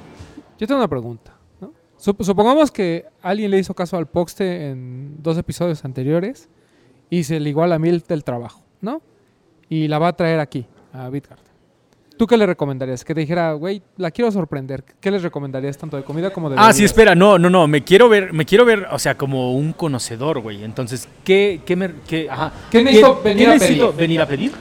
Yo 0.59 0.67
tengo 0.67 0.81
una 0.81 0.89
pregunta. 0.89 1.33
¿no? 1.61 1.73
Sup- 1.99 2.23
supongamos 2.25 2.71
que 2.73 3.07
alguien 3.23 3.51
le 3.51 3.59
hizo 3.59 3.75
caso 3.75 3.97
al 3.97 4.07
Poxte 4.07 4.71
en 4.71 5.23
dos 5.23 5.39
episodios 5.39 5.85
anteriores 5.85 6.49
y 7.11 7.25
se 7.25 7.39
le 7.39 7.51
iguala 7.51 7.77
a 7.77 7.79
mil 7.79 8.01
del 8.09 8.25
trabajo, 8.25 8.63
¿no? 8.81 9.03
Y 9.69 9.87
la 9.89 9.99
va 9.99 10.09
a 10.09 10.13
traer 10.17 10.41
aquí, 10.41 10.67
a 10.93 11.09
Bitgarden. 11.09 11.46
¿Tú 12.17 12.27
qué 12.27 12.37
le 12.37 12.47
recomendarías? 12.47 13.05
Que 13.05 13.15
te 13.15 13.21
dijera, 13.21 13.53
güey, 13.53 13.83
la 13.99 14.11
quiero 14.11 14.31
sorprender. 14.33 14.85
¿Qué 15.01 15.11
les 15.11 15.23
recomendarías 15.23 15.77
tanto 15.77 15.97
de 15.97 16.03
comida 16.03 16.31
como 16.31 16.49
de 16.49 16.57
Ah, 16.59 16.73
sí, 16.73 16.85
espera, 16.85 17.15
no, 17.15 17.39
no, 17.39 17.51
no, 17.51 17.69
me 17.69 17.85
quiero 17.85 18.09
ver, 18.09 18.33
me 18.33 18.47
quiero 18.47 18.65
ver, 18.65 18.87
o 18.91 18.99
sea, 18.99 19.17
como 19.17 19.53
un 19.53 19.73
conocedor, 19.73 20.41
güey. 20.41 20.65
Entonces, 20.65 21.09
¿qué, 21.25 21.61
qué 21.67 21.77
me, 21.77 21.91
qué, 22.09 22.29
ajá, 22.31 22.53
¿Qué 22.71 22.83
necesito 22.83 23.21
venir 23.23 23.49
a 23.49 23.55
necesito 23.55 23.87
pedir? 23.91 24.01
venir 24.01 24.21
a 24.23 24.27
pedir? 24.27 24.53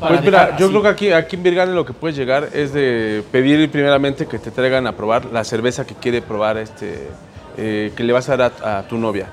Pues 0.00 0.22
mira, 0.22 0.56
yo 0.56 0.66
así. 0.66 0.68
creo 0.68 0.82
que 0.82 0.88
aquí, 0.88 1.12
aquí 1.12 1.36
en 1.36 1.42
Beer 1.44 1.54
Garden 1.54 1.76
lo 1.76 1.84
que 1.86 1.92
puedes 1.92 2.16
llegar 2.16 2.48
es 2.52 2.72
de 2.72 3.22
pedir 3.30 3.70
primeramente 3.70 4.26
que 4.26 4.38
te 4.38 4.50
traigan 4.50 4.86
a 4.86 4.92
probar 4.92 5.26
la 5.26 5.44
cerveza 5.44 5.86
que 5.86 5.94
quiere 5.94 6.20
probar, 6.20 6.58
este, 6.58 7.08
eh, 7.56 7.92
que 7.96 8.02
le 8.02 8.12
vas 8.12 8.28
a 8.28 8.36
dar 8.36 8.52
a, 8.62 8.78
a 8.78 8.88
tu 8.88 8.98
novia. 8.98 9.28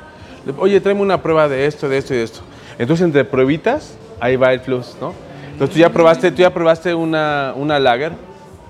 Oye, 0.59 0.79
tráeme 0.79 1.01
una 1.01 1.21
prueba 1.21 1.49
de 1.49 1.65
esto, 1.65 1.89
de 1.89 1.97
esto 1.97 2.13
y 2.13 2.17
de 2.17 2.23
esto. 2.23 2.41
Entonces, 2.77 3.05
entre 3.05 3.25
pruebitas, 3.25 3.95
ahí 4.19 4.35
va 4.35 4.53
el 4.53 4.61
plus, 4.61 4.95
¿no? 5.01 5.13
Entonces, 5.61 5.75
tú 5.75 5.79
ya 5.81 5.93
probaste, 5.93 6.31
tú 6.31 6.37
ya 6.37 6.51
probaste 6.51 6.95
una, 6.95 7.53
una 7.55 7.79
lager, 7.79 8.13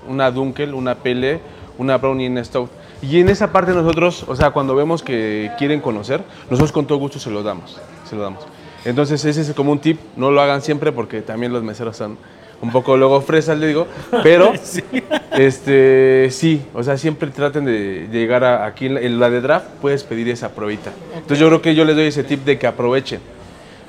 una 0.06 0.30
Dunkel, 0.30 0.74
una 0.74 0.94
Pele, 0.94 1.40
una 1.78 1.96
Brownie 1.96 2.26
en 2.26 2.44
Stout. 2.44 2.68
Y 3.00 3.18
en 3.18 3.30
esa 3.30 3.50
parte 3.50 3.72
nosotros, 3.72 4.26
o 4.28 4.36
sea, 4.36 4.50
cuando 4.50 4.76
vemos 4.76 5.02
que 5.02 5.50
quieren 5.56 5.80
conocer, 5.80 6.20
nosotros 6.50 6.70
con 6.70 6.86
todo 6.86 6.98
gusto 6.98 7.18
se 7.18 7.30
los 7.30 7.42
damos, 7.44 7.80
se 8.04 8.14
lo 8.14 8.20
damos. 8.20 8.44
Entonces 8.84 9.24
ese 9.24 9.40
es 9.40 9.54
como 9.54 9.72
un 9.72 9.78
tip, 9.78 9.98
no 10.16 10.30
lo 10.30 10.42
hagan 10.42 10.60
siempre 10.60 10.92
porque 10.92 11.22
también 11.22 11.50
los 11.50 11.62
meseros 11.62 11.96
son 11.96 12.18
un 12.60 12.70
poco 12.70 12.94
luego 12.98 13.22
fresas, 13.22 13.56
le 13.56 13.68
digo, 13.68 13.86
pero 14.22 14.52
este 15.32 16.28
sí, 16.30 16.60
o 16.74 16.82
sea, 16.82 16.98
siempre 16.98 17.30
traten 17.30 17.64
de, 17.64 18.06
de 18.06 18.18
llegar 18.18 18.44
a, 18.44 18.66
aquí 18.66 18.84
en 18.84 18.94
la, 18.96 19.00
en 19.00 19.18
la 19.18 19.30
de 19.30 19.40
draft, 19.40 19.66
puedes 19.80 20.04
pedir 20.04 20.28
esa 20.28 20.50
probita. 20.50 20.92
Entonces 21.14 21.38
yo 21.38 21.46
creo 21.46 21.62
que 21.62 21.74
yo 21.74 21.86
les 21.86 21.96
doy 21.96 22.08
ese 22.08 22.22
tip 22.22 22.44
de 22.44 22.58
que 22.58 22.66
aprovechen. 22.66 23.31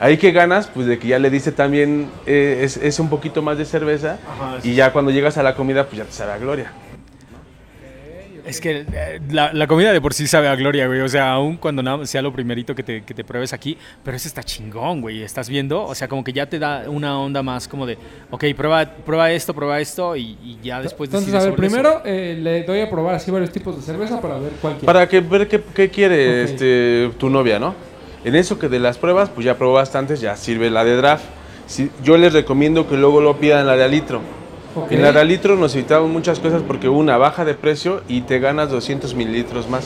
Ahí 0.03 0.17
que 0.17 0.33
ganas, 0.33 0.67
pues 0.67 0.85
de 0.85 0.99
que 0.99 1.07
ya 1.07 1.17
le 1.17 1.29
dice 1.29 1.53
también 1.53 2.09
eh, 2.25 2.59
es, 2.61 2.75
es 2.75 2.99
un 2.99 3.09
poquito 3.09 3.41
más 3.41 3.57
de 3.57 3.63
cerveza 3.63 4.19
Ajá, 4.29 4.57
y 4.61 4.73
ya 4.73 4.91
cuando 4.91 5.11
llegas 5.11 5.37
a 5.37 5.43
la 5.43 5.55
comida, 5.55 5.85
pues 5.85 5.99
ya 5.99 6.03
te 6.03 6.11
sabe 6.11 6.33
a 6.33 6.37
gloria. 6.37 6.73
Es 8.45 8.59
que 8.59 8.85
eh, 8.91 9.21
la, 9.31 9.53
la 9.53 9.65
comida 9.67 9.93
de 9.93 10.01
por 10.01 10.13
sí 10.13 10.27
sabe 10.27 10.49
a 10.49 10.55
gloria, 10.57 10.87
güey. 10.87 10.99
O 10.99 11.07
sea, 11.07 11.31
aún 11.31 11.55
cuando 11.55 11.81
nada 11.81 12.05
sea 12.05 12.21
lo 12.21 12.33
primerito 12.33 12.75
que 12.75 12.83
te, 12.83 13.03
que 13.03 13.13
te 13.13 13.23
pruebes 13.23 13.53
aquí, 13.53 13.77
pero 14.03 14.17
eso 14.17 14.27
está 14.27 14.43
chingón, 14.43 14.99
güey. 14.99 15.23
¿Estás 15.23 15.47
viendo? 15.47 15.85
O 15.85 15.95
sea, 15.95 16.09
como 16.09 16.21
que 16.21 16.33
ya 16.33 16.47
te 16.47 16.59
da 16.59 16.83
una 16.89 17.17
onda 17.17 17.41
más 17.41 17.69
como 17.69 17.85
de, 17.85 17.97
ok, 18.29 18.43
prueba, 18.57 18.85
prueba 18.85 19.31
esto, 19.31 19.53
prueba 19.53 19.79
esto 19.79 20.17
y, 20.17 20.37
y 20.43 20.59
ya 20.61 20.81
después 20.81 21.07
Entonces, 21.07 21.33
a 21.33 21.37
ver, 21.37 21.51
sobre 21.51 21.69
primero 21.69 22.01
eh, 22.03 22.37
le 22.37 22.63
doy 22.63 22.81
a 22.81 22.89
probar 22.89 23.15
así 23.15 23.31
varios 23.31 23.51
tipos 23.51 23.77
de 23.77 23.81
cerveza 23.81 24.19
para 24.19 24.37
ver 24.37 24.51
cuál 24.61 24.73
quiere. 24.73 24.85
Para 24.85 25.07
que 25.07 25.21
ver 25.21 25.47
qué, 25.47 25.61
qué 25.73 25.89
quiere 25.89 26.43
este, 26.43 27.11
tu 27.17 27.29
novia, 27.29 27.57
¿no? 27.57 27.92
En 28.23 28.35
eso 28.35 28.57
que 28.59 28.69
de 28.69 28.79
las 28.79 28.97
pruebas, 28.97 29.29
pues 29.29 29.45
ya 29.45 29.57
probó 29.57 29.73
bastantes, 29.73 30.21
ya 30.21 30.35
sirve 30.37 30.69
la 30.69 30.83
de 30.83 30.95
draft. 30.95 31.25
Si- 31.67 31.89
yo 32.03 32.17
les 32.17 32.33
recomiendo 32.33 32.87
que 32.87 32.95
luego 32.97 33.21
lo 33.21 33.37
pidan 33.37 33.67
la 33.67 33.75
de 33.75 33.83
alitro. 33.83 34.21
Ok. 34.75 34.91
En 34.91 35.01
la 35.01 35.11
de 35.11 35.19
alitro 35.19 35.55
nos 35.55 35.75
evitamos 35.75 36.09
muchas 36.09 36.39
cosas 36.39 36.61
porque 36.65 36.89
una 36.89 37.17
baja 37.17 37.45
de 37.45 37.53
precio 37.53 38.01
y 38.07 38.21
te 38.21 38.39
ganas 38.39 38.69
200 38.69 39.13
mililitros 39.13 39.69
más. 39.69 39.85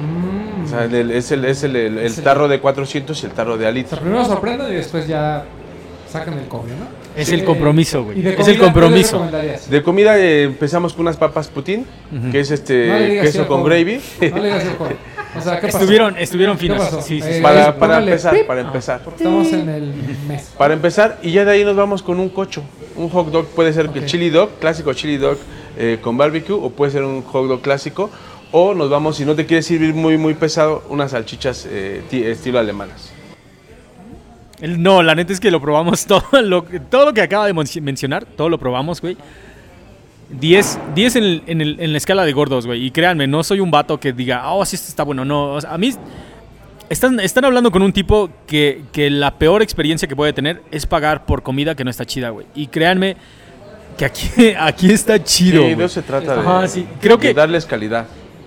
Mm. 0.00 0.64
O 0.64 0.68
sea, 0.68 0.84
el- 0.84 1.10
es 1.10 1.30
el, 1.32 1.44
es 1.44 1.62
el, 1.64 1.76
el- 1.76 1.98
el 1.98 2.06
Es 2.06 2.18
el- 2.18 2.24
tarro 2.24 2.48
de 2.48 2.60
400 2.60 3.22
y 3.22 3.26
el 3.26 3.32
tarro 3.32 3.52
de 3.52 3.56
O 3.56 3.60
sea, 3.60 3.68
alitro. 3.68 3.98
primero 3.98 4.24
sorprenden 4.24 4.72
y 4.72 4.76
después 4.76 5.06
ya 5.06 5.44
sacan 6.10 6.34
el 6.38 6.46
cobro, 6.48 6.68
¿no? 6.68 7.04
Es 7.16 7.28
Sí. 7.28 7.34
el 7.34 7.44
compromiso, 7.44 8.00
¿Y 8.00 8.22
güey. 8.22 8.28
Es 8.40 8.48
el 8.48 8.58
compromiso. 8.58 9.28
De 9.68 9.82
comida 9.82 10.18
eh, 10.18 10.44
empezamos 10.44 10.92
con 10.94 11.02
unas 11.02 11.16
papas 11.16 11.46
putín, 11.48 11.86
Ujú. 12.12 12.32
que 12.32 12.40
es 12.40 12.50
este 12.50 12.88
No 12.88 12.98
le 12.98 13.06
digas 13.08 13.26
queso 13.26 13.42
sí 13.42 13.48
con 13.48 13.62
gravy. 13.64 14.00
No 14.32 14.38
le 14.38 14.44
digas. 14.44 14.64
O 15.36 15.40
sea, 15.40 15.60
¿qué 15.60 15.66
pasó? 15.66 15.78
Estuvieron, 15.78 16.16
estuvieron 16.18 16.56
¿Qué 16.56 16.60
finos. 16.62 16.78
pasó? 16.78 17.02
Sí, 17.02 17.20
sí, 17.20 17.28
Eh, 17.28 17.34
sí. 17.36 17.42
para, 17.42 17.76
para 17.78 17.98
empezar, 17.98 18.34
pip. 18.34 18.46
para 18.46 18.60
empezar. 18.60 19.00
Estamos 19.16 19.52
en 19.52 19.68
el 19.68 19.92
mes. 20.28 20.52
Para 20.56 20.74
empezar, 20.74 21.18
y 21.22 21.32
ya 21.32 21.44
de 21.44 21.52
ahí 21.52 21.64
nos 21.64 21.76
vamos 21.76 22.02
con 22.02 22.20
un 22.20 22.28
cocho. 22.28 22.62
Un 22.96 23.08
hot 23.08 23.28
dog 23.30 23.46
puede 23.48 23.72
ser 23.72 23.90
el 23.94 24.06
chili 24.06 24.30
dog, 24.30 24.50
clásico 24.60 24.92
chili 24.92 25.16
dog 25.16 25.36
eh, 25.76 25.98
con 26.00 26.16
barbecue, 26.16 26.54
o 26.54 26.70
puede 26.70 26.92
ser 26.92 27.02
un 27.04 27.22
hot 27.22 27.48
dog 27.48 27.60
clásico. 27.60 28.10
O 28.52 28.72
nos 28.74 28.88
vamos, 28.88 29.16
si 29.16 29.24
no 29.24 29.34
te 29.34 29.46
quieres 29.46 29.66
servir 29.66 29.94
muy, 29.94 30.16
muy 30.16 30.34
pesado, 30.34 30.84
unas 30.88 31.10
salchichas 31.10 31.66
eh, 31.68 32.02
ti- 32.08 32.22
estilo 32.22 32.58
alemanas. 32.60 33.10
No, 34.62 35.02
la 35.02 35.14
neta 35.14 35.32
es 35.32 35.40
que 35.40 35.50
lo 35.50 35.60
probamos 35.60 36.06
todo 36.06 36.22
lo, 36.40 36.64
que- 36.64 36.78
todo 36.80 37.06
lo 37.06 37.12
que 37.14 37.22
acaba 37.22 37.46
de 37.46 37.52
mencionar, 37.80 38.24
todo 38.24 38.48
lo 38.48 38.58
probamos, 38.58 39.00
güey. 39.00 39.16
10, 40.30 40.78
10 40.94 41.16
en, 41.16 41.42
en 41.46 41.60
el- 41.60 41.76
en 41.80 41.92
la 41.92 41.98
escala 41.98 42.24
de 42.24 42.32
gordos, 42.32 42.66
güey. 42.66 42.84
Y 42.86 42.90
créanme, 42.90 43.26
no 43.26 43.42
soy 43.44 43.60
un 43.60 43.70
vato 43.70 43.98
que 44.00 44.12
diga, 44.12 44.50
oh, 44.52 44.64
sí, 44.64 44.76
esto 44.76 44.88
está 44.88 45.02
bueno. 45.02 45.24
No, 45.24 45.52
o 45.54 45.60
sea, 45.60 45.74
a 45.74 45.78
mí 45.78 45.92
están, 46.88 47.20
están 47.20 47.44
hablando 47.44 47.70
con 47.70 47.82
un 47.82 47.92
tipo 47.92 48.30
que, 48.46 48.82
que 48.92 49.10
la 49.10 49.38
peor 49.38 49.62
experiencia 49.62 50.08
que 50.08 50.16
puede 50.16 50.32
tener 50.32 50.62
es 50.70 50.86
pagar 50.86 51.26
por 51.26 51.42
comida 51.42 51.74
que 51.74 51.84
no 51.84 51.90
está 51.90 52.04
chida, 52.04 52.30
güey. 52.30 52.46
Y 52.54 52.66
créanme 52.68 53.16
que 53.96 54.04
aquí, 54.04 54.28
aquí 54.58 54.90
está 54.90 55.22
chido. 55.22 55.62
Sí, 55.88 55.94
se 55.94 56.02
trata 56.02 56.60
de, 56.62 56.68
sí. 56.68 56.86
Creo 57.00 57.16
de 57.16 57.28
que- 57.28 57.34
darles 57.34 57.64
calidad. 57.66 58.06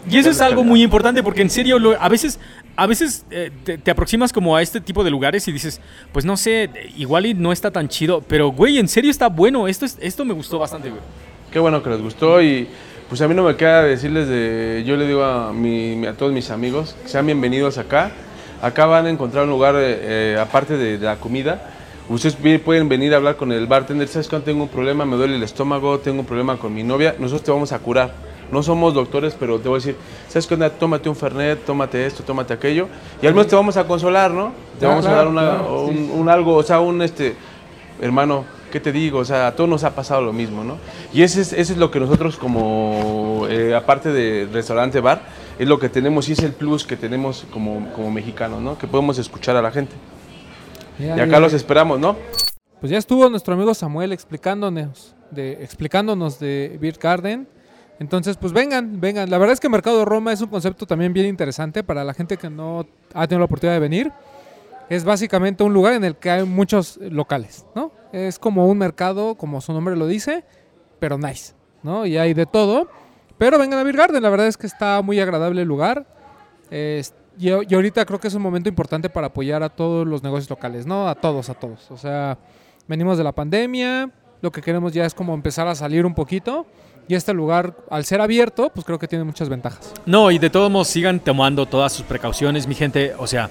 Y 0.10 0.18
eso 0.18 0.30
es 0.30 0.40
algo 0.40 0.58
calidad. 0.62 0.70
muy 0.70 0.84
importante 0.84 1.22
porque 1.22 1.42
en 1.42 1.50
serio, 1.50 1.80
lo- 1.80 2.02
a 2.02 2.08
veces, 2.08 2.40
a 2.78 2.88
veces 2.88 3.26
eh, 3.30 3.52
te, 3.66 3.78
te 3.78 3.92
aproximas 3.92 4.32
como 4.32 4.56
a 4.56 4.62
este 4.62 4.80
tipo 4.80 5.04
de 5.04 5.10
lugares 5.10 5.46
y 5.50 5.52
dices, 5.52 5.82
pues 6.14 6.24
no 6.24 6.38
sé, 6.38 6.70
igual 6.96 7.26
y 7.26 7.34
no 7.34 7.52
está 7.52 7.72
tan 7.72 7.90
chido, 7.90 8.22
pero 8.26 8.48
güey, 8.50 8.78
en 8.78 8.88
serio 8.88 9.12
está 9.12 9.28
bueno, 9.28 9.68
esto, 9.68 9.84
es, 9.86 9.98
esto 10.00 10.24
me 10.24 10.34
gustó 10.34 10.60
bastante, 10.60 10.90
güey. 10.90 11.02
Qué 11.52 11.60
bueno 11.60 11.82
que 11.82 11.90
les 11.90 12.02
gustó 12.02 12.42
y 12.42 12.68
pues 13.10 13.22
a 13.22 13.28
mí 13.28 13.34
no 13.34 13.44
me 13.44 13.56
queda 13.56 13.84
decirles 13.84 14.28
de, 14.28 14.84
yo 14.86 14.98
le 14.98 15.08
digo 15.08 15.24
a, 15.24 15.54
mi- 15.54 16.06
a 16.06 16.14
todos 16.14 16.32
mis 16.34 16.50
amigos 16.52 16.96
que 17.04 17.10
sean 17.10 17.26
bienvenidos 17.26 17.78
acá. 17.78 18.12
Acá 18.62 18.86
van 18.86 19.06
a 19.06 19.10
encontrar 19.10 19.46
un 19.46 19.52
lugar 19.52 19.76
eh, 19.78 20.38
aparte 20.40 20.78
de, 20.78 20.98
de 20.98 21.06
la 21.06 21.16
comida. 21.18 21.72
Ustedes 22.10 22.36
pueden 22.60 22.90
venir 22.90 23.14
a 23.14 23.18
hablar 23.18 23.36
con 23.36 23.52
el 23.52 23.68
bartender, 23.68 24.08
¿sabes 24.08 24.28
cuándo 24.28 24.46
tengo 24.46 24.64
un 24.64 24.70
problema? 24.70 25.06
Me 25.06 25.16
duele 25.16 25.36
el 25.36 25.44
estómago, 25.44 26.00
tengo 26.00 26.20
un 26.22 26.26
problema 26.26 26.58
con 26.58 26.74
mi 26.74 26.84
novia. 26.84 27.16
Nosotros 27.20 27.44
te 27.44 27.52
vamos 27.52 27.72
a 27.72 27.80
curar. 27.80 28.14
No 28.52 28.64
somos 28.64 28.94
doctores, 28.94 29.36
pero 29.38 29.60
te 29.60 29.68
voy 29.68 29.76
a 29.78 29.80
decir, 29.80 29.96
¿sabes 30.30 30.48
qué 30.48 30.54
onda? 30.54 30.70
Tómate 30.70 31.10
un 31.10 31.16
Fernet, 31.18 31.66
tómate 31.66 32.06
esto, 32.06 32.24
tómate 32.24 32.54
aquello. 32.54 32.88
Y 33.22 33.28
al 33.28 33.34
menos 33.34 33.48
te 33.48 33.56
vamos 33.58 33.76
a 33.76 33.86
consolar, 33.86 34.32
¿no? 34.32 34.54
Te 34.80 34.86
Ah, 34.86 34.90
vamos 34.90 35.06
a 35.06 35.12
dar 35.14 35.28
una- 35.28 35.42
claro, 35.42 35.82
un, 35.84 35.94
sí. 35.96 36.12
un 36.14 36.30
algo, 36.30 36.56
o 36.56 36.64
sea, 36.64 36.80
un 36.80 37.02
este, 37.02 37.36
hermano, 38.02 38.46
¿qué 38.72 38.80
te 38.80 38.92
digo? 38.92 39.20
O 39.20 39.26
sea, 39.26 39.48
a 39.48 39.56
todos 39.56 39.70
nos 39.70 39.84
ha 39.84 39.96
pasado 39.96 40.22
lo 40.22 40.34
mismo, 40.34 40.64
¿no? 40.64 40.78
Y 41.14 41.22
ese 41.24 41.42
es, 41.42 41.54
ese 41.54 41.74
es 41.74 41.78
lo 41.78 41.92
que 41.92 42.00
nosotros 42.00 42.38
como, 42.38 43.46
eh, 43.50 43.76
aparte 43.76 44.12
de 44.12 44.48
restaurante, 44.52 45.00
bar, 45.00 45.22
es 45.60 45.68
lo 45.68 45.80
que 45.80 45.90
tenemos 45.90 46.30
y 46.30 46.34
es 46.34 46.40
el 46.40 46.52
plus 46.54 46.84
que 46.86 46.98
tenemos 46.98 47.46
como, 47.52 47.92
como 47.94 48.12
mexicanos, 48.12 48.62
¿no? 48.62 48.78
Que 48.78 48.88
podemos 48.88 49.18
escuchar 49.18 49.56
a 49.56 49.62
la 49.62 49.72
gente. 49.72 49.96
Ya, 51.00 51.18
Y 51.18 51.20
acá 51.20 51.34
ya. 51.34 51.40
los 51.40 51.54
esperamos, 51.54 52.00
¿no? 52.00 52.16
Pues 52.80 52.92
ya 52.92 52.98
estuvo 52.98 53.30
nuestro 53.30 53.54
amigo 53.56 53.74
Samuel 53.74 54.12
explicándonos 54.14 55.16
de, 55.32 55.64
explicándonos 55.64 56.40
de 56.40 56.78
Beer 56.80 56.98
Garden. 57.02 57.48
Entonces, 58.00 58.38
pues 58.38 58.54
vengan, 58.54 59.00
vengan. 59.02 59.30
La 59.30 59.40
verdad 59.40 59.54
es 59.54 59.60
que 59.60 59.70
Mercado 59.70 60.00
de 60.00 60.06
Roma 60.06 60.32
es 60.32 60.42
un 60.42 60.50
concepto 60.50 60.86
también 60.86 61.14
bien 61.14 61.26
interesante 61.26 61.84
para 61.84 62.04
la 62.04 62.14
gente 62.14 62.38
que 62.38 62.50
no 62.50 62.86
ha 63.14 63.26
tenido 63.28 63.40
la 63.40 63.46
oportunidad 63.46 63.74
de 63.76 63.80
venir. 63.80 64.12
Es 64.90 65.04
básicamente 65.04 65.64
un 65.64 65.74
lugar 65.74 65.94
en 65.94 66.04
el 66.04 66.16
que 66.16 66.30
hay 66.30 66.44
muchos 66.46 66.98
locales, 66.98 67.66
¿no? 67.76 67.92
Es 68.14 68.40
como 68.40 68.68
un 68.68 68.78
mercado, 68.78 69.36
como 69.36 69.60
su 69.62 69.74
nombre 69.74 69.96
lo 69.96 70.08
dice, 70.08 70.46
pero 71.00 71.18
nice, 71.18 71.54
¿no? 71.84 72.06
Y 72.06 72.18
hay 72.18 72.34
de 72.34 72.46
todo. 72.46 72.90
Pero 73.38 73.60
vengan 73.60 73.80
a 73.80 73.84
Beer 73.84 73.98
Garden, 73.98 74.24
la 74.24 74.30
verdad 74.30 74.48
es 74.48 74.58
que 74.58 74.66
está 74.66 75.02
muy 75.02 75.20
agradable 75.20 75.62
el 75.62 75.68
lugar. 75.68 76.08
Y, 76.72 77.02
y 77.38 77.76
ahorita 77.76 78.06
creo 78.06 78.20
que 78.20 78.30
es 78.30 78.34
un 78.34 78.42
momento 78.42 78.70
importante 78.70 79.10
para 79.10 79.28
apoyar 79.28 79.62
a 79.62 79.70
todos 79.70 80.08
los 80.08 80.24
negocios 80.24 80.50
locales, 80.50 80.86
¿no? 80.86 81.08
A 81.08 81.16
todos, 81.16 81.50
a 81.50 81.54
todos. 81.54 81.92
O 81.92 81.98
sea, 81.98 82.38
venimos 82.88 83.18
de 83.18 83.24
la 83.24 83.34
pandemia, 83.34 84.10
lo 84.42 84.52
que 84.52 84.62
queremos 84.62 84.94
ya 84.94 85.06
es 85.06 85.14
como 85.14 85.34
empezar 85.34 85.68
a 85.68 85.76
salir 85.76 86.06
un 86.06 86.16
poquito. 86.16 86.66
Y 87.10 87.16
este 87.16 87.34
lugar, 87.34 87.76
al 87.90 88.04
ser 88.04 88.20
abierto, 88.20 88.70
pues 88.74 88.86
creo 88.86 89.00
que 89.00 89.08
tiene 89.08 89.24
muchas 89.24 89.48
ventajas. 89.48 89.94
No, 90.06 90.30
y 90.30 90.40
de 90.40 90.50
todos 90.50 90.70
modos 90.70 90.90
sigan 90.90 91.20
tomando 91.22 91.66
todas 91.66 91.94
sus 91.94 92.06
precauciones, 92.06 92.68
mi 92.68 92.76
gente, 92.76 93.14
o 93.18 93.28
sea, 93.28 93.50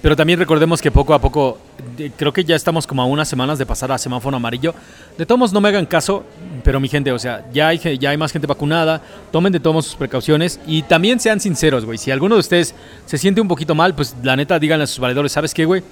pero 0.00 0.14
también 0.14 0.38
recordemos 0.38 0.80
que 0.80 0.90
poco 0.90 1.12
a 1.12 1.20
poco, 1.20 1.58
creo 2.16 2.32
que 2.32 2.44
ya 2.44 2.54
estamos 2.54 2.86
como 2.86 3.02
a 3.02 3.06
unas 3.06 3.28
semanas 3.28 3.58
de 3.58 3.66
pasar 3.66 3.90
a 3.90 3.98
semáforo 3.98 4.36
amarillo. 4.36 4.74
De 5.16 5.26
todos 5.26 5.38
modos 5.38 5.52
no 5.52 5.60
me 5.60 5.68
hagan 5.68 5.86
caso, 5.86 6.24
pero 6.62 6.78
mi 6.78 6.88
gente, 6.88 7.10
o 7.10 7.18
sea, 7.18 7.44
ya 7.52 7.68
hay, 7.68 7.98
ya 7.98 8.10
hay 8.10 8.16
más 8.16 8.30
gente 8.30 8.46
vacunada, 8.46 9.02
tomen 9.32 9.52
de 9.52 9.58
todos 9.58 9.74
modos 9.74 9.86
sus 9.86 9.96
precauciones 9.96 10.60
y 10.66 10.82
también 10.82 11.18
sean 11.18 11.40
sinceros, 11.40 11.84
güey. 11.84 11.98
Si 11.98 12.12
alguno 12.12 12.36
de 12.36 12.40
ustedes 12.40 12.74
se 13.06 13.18
siente 13.18 13.40
un 13.40 13.48
poquito 13.48 13.74
mal, 13.74 13.94
pues 13.94 14.14
la 14.22 14.36
neta 14.36 14.58
díganle 14.58 14.84
a 14.84 14.86
sus 14.86 15.00
valedores, 15.00 15.32
¿sabes 15.32 15.52
qué, 15.52 15.64
güey? 15.64 15.82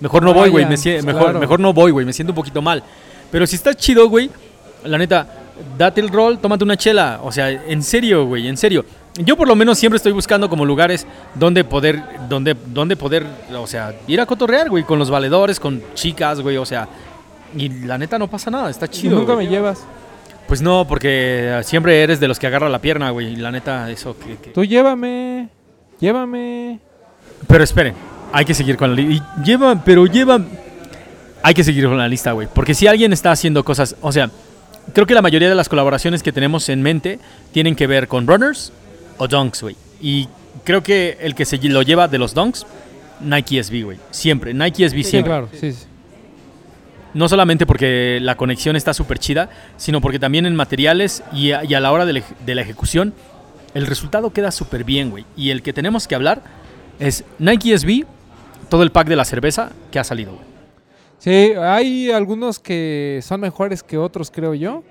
Mejor 0.00 0.22
no 0.22 0.32
voy, 0.32 0.50
güey, 0.50 0.64
me 0.66 0.76
pues, 0.76 1.04
mejor, 1.04 1.38
mejor 1.38 1.58
no 1.58 1.72
voy, 1.72 1.90
güey, 1.90 2.06
me 2.06 2.12
siento 2.12 2.32
un 2.32 2.36
poquito 2.36 2.62
mal. 2.62 2.84
Pero 3.32 3.46
si 3.46 3.56
está 3.56 3.74
chido, 3.74 4.08
güey, 4.08 4.30
la 4.84 4.98
neta, 4.98 5.26
date 5.76 6.00
el 6.00 6.08
rol, 6.08 6.38
tómate 6.38 6.64
una 6.64 6.76
chela. 6.76 7.20
O 7.22 7.32
sea, 7.32 7.50
en 7.50 7.82
serio, 7.82 8.26
güey, 8.26 8.46
en 8.46 8.56
serio. 8.56 8.84
Yo 9.18 9.36
por 9.36 9.48
lo 9.48 9.54
menos 9.56 9.78
siempre 9.78 9.96
estoy 9.96 10.12
buscando 10.12 10.48
como 10.48 10.64
lugares 10.64 11.06
donde 11.34 11.64
poder, 11.64 12.02
donde, 12.28 12.54
donde 12.66 12.96
poder, 12.96 13.24
o 13.54 13.66
sea, 13.66 13.94
ir 14.06 14.20
a 14.20 14.26
cotorrear, 14.26 14.68
güey, 14.68 14.84
con 14.84 14.98
los 14.98 15.08
valedores, 15.10 15.58
con 15.58 15.82
chicas, 15.94 16.40
güey, 16.40 16.56
o 16.58 16.66
sea. 16.66 16.86
Y 17.56 17.68
la 17.68 17.96
neta 17.96 18.18
no 18.18 18.28
pasa 18.28 18.50
nada, 18.50 18.68
está 18.68 18.86
Y 18.86 18.88
chido. 18.90 19.18
nunca 19.18 19.32
güey. 19.34 19.46
me 19.46 19.52
llevas. 19.52 19.82
Pues 20.46 20.60
no, 20.62 20.86
porque 20.86 21.60
siempre 21.64 22.02
eres 22.02 22.20
de 22.20 22.28
los 22.28 22.38
que 22.38 22.46
agarra 22.46 22.68
la 22.68 22.78
pierna, 22.80 23.10
güey. 23.10 23.32
Y 23.32 23.36
la 23.36 23.50
neta, 23.50 23.90
eso 23.90 24.16
que... 24.18 24.36
que- 24.36 24.50
Tú 24.50 24.64
llévame, 24.64 25.48
llévame. 25.98 26.78
Pero 27.48 27.64
esperen, 27.64 27.94
hay 28.32 28.44
que 28.44 28.54
seguir 28.54 28.76
con 28.76 28.90
la 28.94 28.96
lista. 29.02 29.34
Lleva, 29.42 29.82
pero 29.84 30.06
lleva... 30.06 30.40
Hay 31.42 31.54
que 31.54 31.64
seguir 31.64 31.86
con 31.86 31.96
la 31.96 32.06
lista, 32.08 32.32
güey. 32.32 32.48
Porque 32.52 32.74
si 32.74 32.86
alguien 32.86 33.12
está 33.12 33.30
haciendo 33.32 33.64
cosas... 33.64 33.96
O 34.02 34.12
sea, 34.12 34.30
creo 34.92 35.06
que 35.06 35.14
la 35.14 35.22
mayoría 35.22 35.48
de 35.48 35.54
las 35.54 35.68
colaboraciones 35.68 36.22
que 36.22 36.32
tenemos 36.32 36.68
en 36.68 36.82
mente 36.82 37.18
tienen 37.52 37.74
que 37.74 37.86
ver 37.86 38.06
con 38.08 38.26
runners 38.26 38.72
o 39.18 39.28
dunks, 39.28 39.62
güey. 39.62 39.76
Y 40.00 40.28
creo 40.64 40.82
que 40.82 41.18
el 41.20 41.34
que 41.34 41.44
se 41.44 41.58
lo 41.58 41.82
lleva 41.82 42.08
de 42.08 42.18
los 42.18 42.34
dunks, 42.34 42.66
Nike 43.20 43.62
SB, 43.62 43.82
güey. 43.84 43.98
Siempre, 44.10 44.52
Nike 44.54 44.88
SB 44.88 44.96
Sí, 45.02 45.04
siempre. 45.04 45.30
claro, 45.30 45.48
sí, 45.52 45.72
sí. 45.72 45.84
No 47.14 47.28
solamente 47.28 47.64
porque 47.64 48.18
la 48.20 48.36
conexión 48.36 48.76
está 48.76 48.92
súper 48.92 49.18
chida, 49.18 49.48
sino 49.78 50.00
porque 50.02 50.18
también 50.18 50.44
en 50.44 50.54
materiales 50.54 51.22
y 51.32 51.52
a, 51.52 51.64
y 51.64 51.72
a 51.72 51.80
la 51.80 51.90
hora 51.92 52.04
de 52.04 52.22
de 52.44 52.54
la 52.54 52.60
ejecución, 52.60 53.14
el 53.72 53.86
resultado 53.86 54.30
queda 54.32 54.50
súper 54.50 54.84
bien, 54.84 55.10
güey. 55.10 55.24
Y 55.36 55.50
el 55.50 55.62
que 55.62 55.72
tenemos 55.72 56.06
que 56.06 56.14
hablar 56.14 56.42
es 56.98 57.24
Nike 57.38 57.76
SB, 57.78 58.04
todo 58.68 58.82
el 58.82 58.90
pack 58.90 59.08
de 59.08 59.16
la 59.16 59.24
cerveza 59.24 59.70
que 59.90 59.98
ha 59.98 60.04
salido, 60.04 60.32
güey. 60.32 60.44
Sí, 61.18 61.54
hay 61.58 62.10
algunos 62.10 62.58
que 62.58 63.20
son 63.22 63.40
mejores 63.40 63.82
que 63.82 63.96
otros, 63.96 64.30
creo 64.30 64.52
yo. 64.54 64.84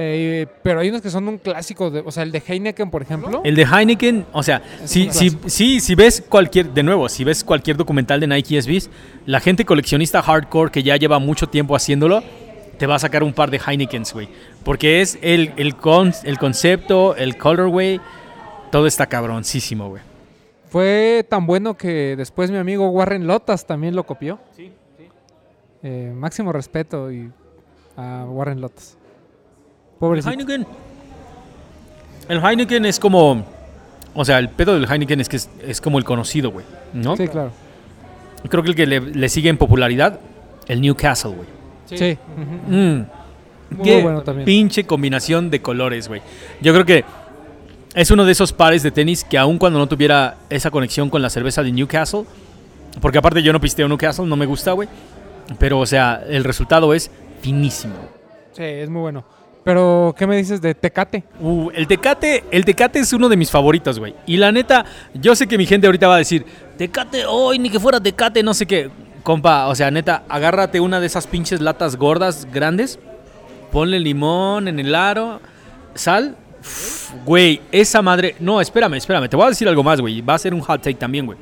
Eh, 0.00 0.46
pero 0.62 0.78
hay 0.78 0.90
unos 0.90 1.02
que 1.02 1.10
son 1.10 1.26
un 1.26 1.38
clásico, 1.38 1.90
de, 1.90 2.00
o 2.06 2.12
sea, 2.12 2.22
el 2.22 2.30
de 2.30 2.40
Heineken, 2.46 2.88
por 2.88 3.02
ejemplo. 3.02 3.40
El 3.42 3.56
de 3.56 3.64
Heineken, 3.64 4.26
o 4.32 4.44
sea, 4.44 4.62
si, 4.84 5.10
si, 5.10 5.36
si, 5.46 5.80
si 5.80 5.94
ves 5.96 6.22
cualquier, 6.28 6.70
de 6.72 6.84
nuevo, 6.84 7.08
si 7.08 7.24
ves 7.24 7.42
cualquier 7.42 7.76
documental 7.76 8.20
de 8.20 8.28
Nike 8.28 8.62
SBs, 8.62 8.90
la 9.26 9.40
gente 9.40 9.64
coleccionista 9.64 10.22
hardcore 10.22 10.70
que 10.70 10.84
ya 10.84 10.96
lleva 10.96 11.18
mucho 11.18 11.48
tiempo 11.48 11.74
haciéndolo, 11.74 12.22
te 12.78 12.86
va 12.86 12.94
a 12.94 12.98
sacar 13.00 13.24
un 13.24 13.32
par 13.32 13.50
de 13.50 13.58
Heinekens, 13.66 14.12
güey. 14.12 14.28
Porque 14.62 15.00
es 15.00 15.18
el, 15.20 15.52
el, 15.56 15.74
con- 15.74 16.12
el 16.22 16.38
concepto, 16.38 17.16
el 17.16 17.36
colorway, 17.36 18.00
todo 18.70 18.86
está 18.86 19.06
cabroncísimo, 19.06 19.88
güey. 19.88 20.02
Fue 20.70 21.26
tan 21.28 21.46
bueno 21.46 21.76
que 21.76 22.14
después 22.14 22.50
mi 22.52 22.58
amigo 22.58 22.88
Warren 22.90 23.26
Lotas 23.26 23.66
también 23.66 23.96
lo 23.96 24.04
copió. 24.04 24.38
Sí, 24.54 24.70
Eh, 25.82 26.12
máximo 26.14 26.52
respeto 26.52 27.10
y 27.10 27.30
a 27.96 28.26
Warren 28.28 28.60
Lotas. 28.60 28.97
El 29.98 30.00
Pobrecito. 30.00 30.30
Heineken. 30.30 30.66
El 32.28 32.44
Heineken 32.44 32.84
es 32.86 33.00
como. 33.00 33.44
O 34.14 34.24
sea, 34.24 34.38
el 34.38 34.48
pedo 34.48 34.74
del 34.74 34.90
Heineken 34.90 35.20
es 35.20 35.28
que 35.28 35.36
es, 35.36 35.50
es 35.66 35.80
como 35.80 35.98
el 35.98 36.04
conocido, 36.04 36.50
güey. 36.52 36.64
¿No? 36.92 37.16
Sí, 37.16 37.26
claro. 37.26 37.50
Creo 38.48 38.62
que 38.62 38.70
el 38.70 38.76
que 38.76 38.86
le, 38.86 39.00
le 39.00 39.28
sigue 39.28 39.48
en 39.48 39.58
popularidad, 39.58 40.20
el 40.68 40.80
Newcastle, 40.80 41.32
güey. 41.32 41.48
Sí. 41.86 42.16
ujú. 42.36 42.76
Mm. 42.76 43.06
Muy 43.70 43.84
Qué 43.84 44.02
bueno 44.02 44.22
también. 44.22 44.46
pinche 44.46 44.84
combinación 44.84 45.50
de 45.50 45.60
colores, 45.60 46.08
güey. 46.08 46.22
Yo 46.60 46.72
creo 46.72 46.86
que 46.86 47.04
es 47.94 48.10
uno 48.10 48.24
de 48.24 48.32
esos 48.32 48.52
pares 48.52 48.82
de 48.82 48.90
tenis 48.92 49.24
que 49.24 49.36
aun 49.36 49.58
cuando 49.58 49.78
no 49.78 49.88
tuviera 49.88 50.36
esa 50.48 50.70
conexión 50.70 51.10
con 51.10 51.20
la 51.20 51.28
cerveza 51.28 51.62
de 51.62 51.72
Newcastle, 51.72 52.24
porque 53.00 53.18
aparte 53.18 53.42
yo 53.42 53.52
no 53.52 53.60
pisteo 53.60 53.88
Newcastle, 53.88 54.26
no 54.26 54.36
me 54.36 54.46
gusta, 54.46 54.72
güey. 54.72 54.88
Pero, 55.58 55.80
o 55.80 55.86
sea, 55.86 56.22
el 56.28 56.44
resultado 56.44 56.94
es 56.94 57.10
finísimo. 57.42 57.94
Sí, 58.52 58.62
es 58.62 58.88
muy 58.88 59.00
bueno. 59.02 59.24
Pero, 59.68 60.14
¿qué 60.16 60.26
me 60.26 60.34
dices 60.38 60.62
de 60.62 60.74
Tecate? 60.74 61.24
Uh, 61.42 61.68
el 61.74 61.86
Tecate, 61.86 62.42
el 62.50 62.64
Tecate 62.64 63.00
es 63.00 63.12
uno 63.12 63.28
de 63.28 63.36
mis 63.36 63.50
favoritos, 63.50 63.98
güey. 63.98 64.14
Y 64.24 64.38
la 64.38 64.50
neta, 64.50 64.86
yo 65.12 65.36
sé 65.36 65.46
que 65.46 65.58
mi 65.58 65.66
gente 65.66 65.86
ahorita 65.86 66.08
va 66.08 66.14
a 66.14 66.18
decir, 66.24 66.46
Tecate, 66.78 67.26
hoy 67.26 67.58
ni 67.58 67.68
que 67.68 67.78
fuera 67.78 68.00
Tecate, 68.00 68.42
no 68.42 68.54
sé 68.54 68.64
qué. 68.64 68.88
Compa, 69.22 69.66
o 69.66 69.74
sea, 69.74 69.90
neta, 69.90 70.22
agárrate 70.26 70.80
una 70.80 71.00
de 71.00 71.06
esas 71.06 71.26
pinches 71.26 71.60
latas 71.60 71.96
gordas, 71.96 72.48
grandes, 72.50 72.98
ponle 73.70 74.00
limón 74.00 74.68
en 74.68 74.80
el 74.80 74.94
aro, 74.94 75.38
sal. 75.94 76.34
Güey, 77.26 77.60
esa 77.70 78.00
madre... 78.00 78.36
No, 78.40 78.62
espérame, 78.62 78.94
espérame, 78.94 79.28
te 79.28 79.36
voy 79.36 79.44
a 79.44 79.48
decir 79.50 79.68
algo 79.68 79.82
más, 79.82 80.00
güey. 80.00 80.22
Va 80.22 80.32
a 80.32 80.38
ser 80.38 80.54
un 80.54 80.62
hot 80.62 80.80
take 80.80 80.94
también, 80.94 81.26
güey. 81.26 81.36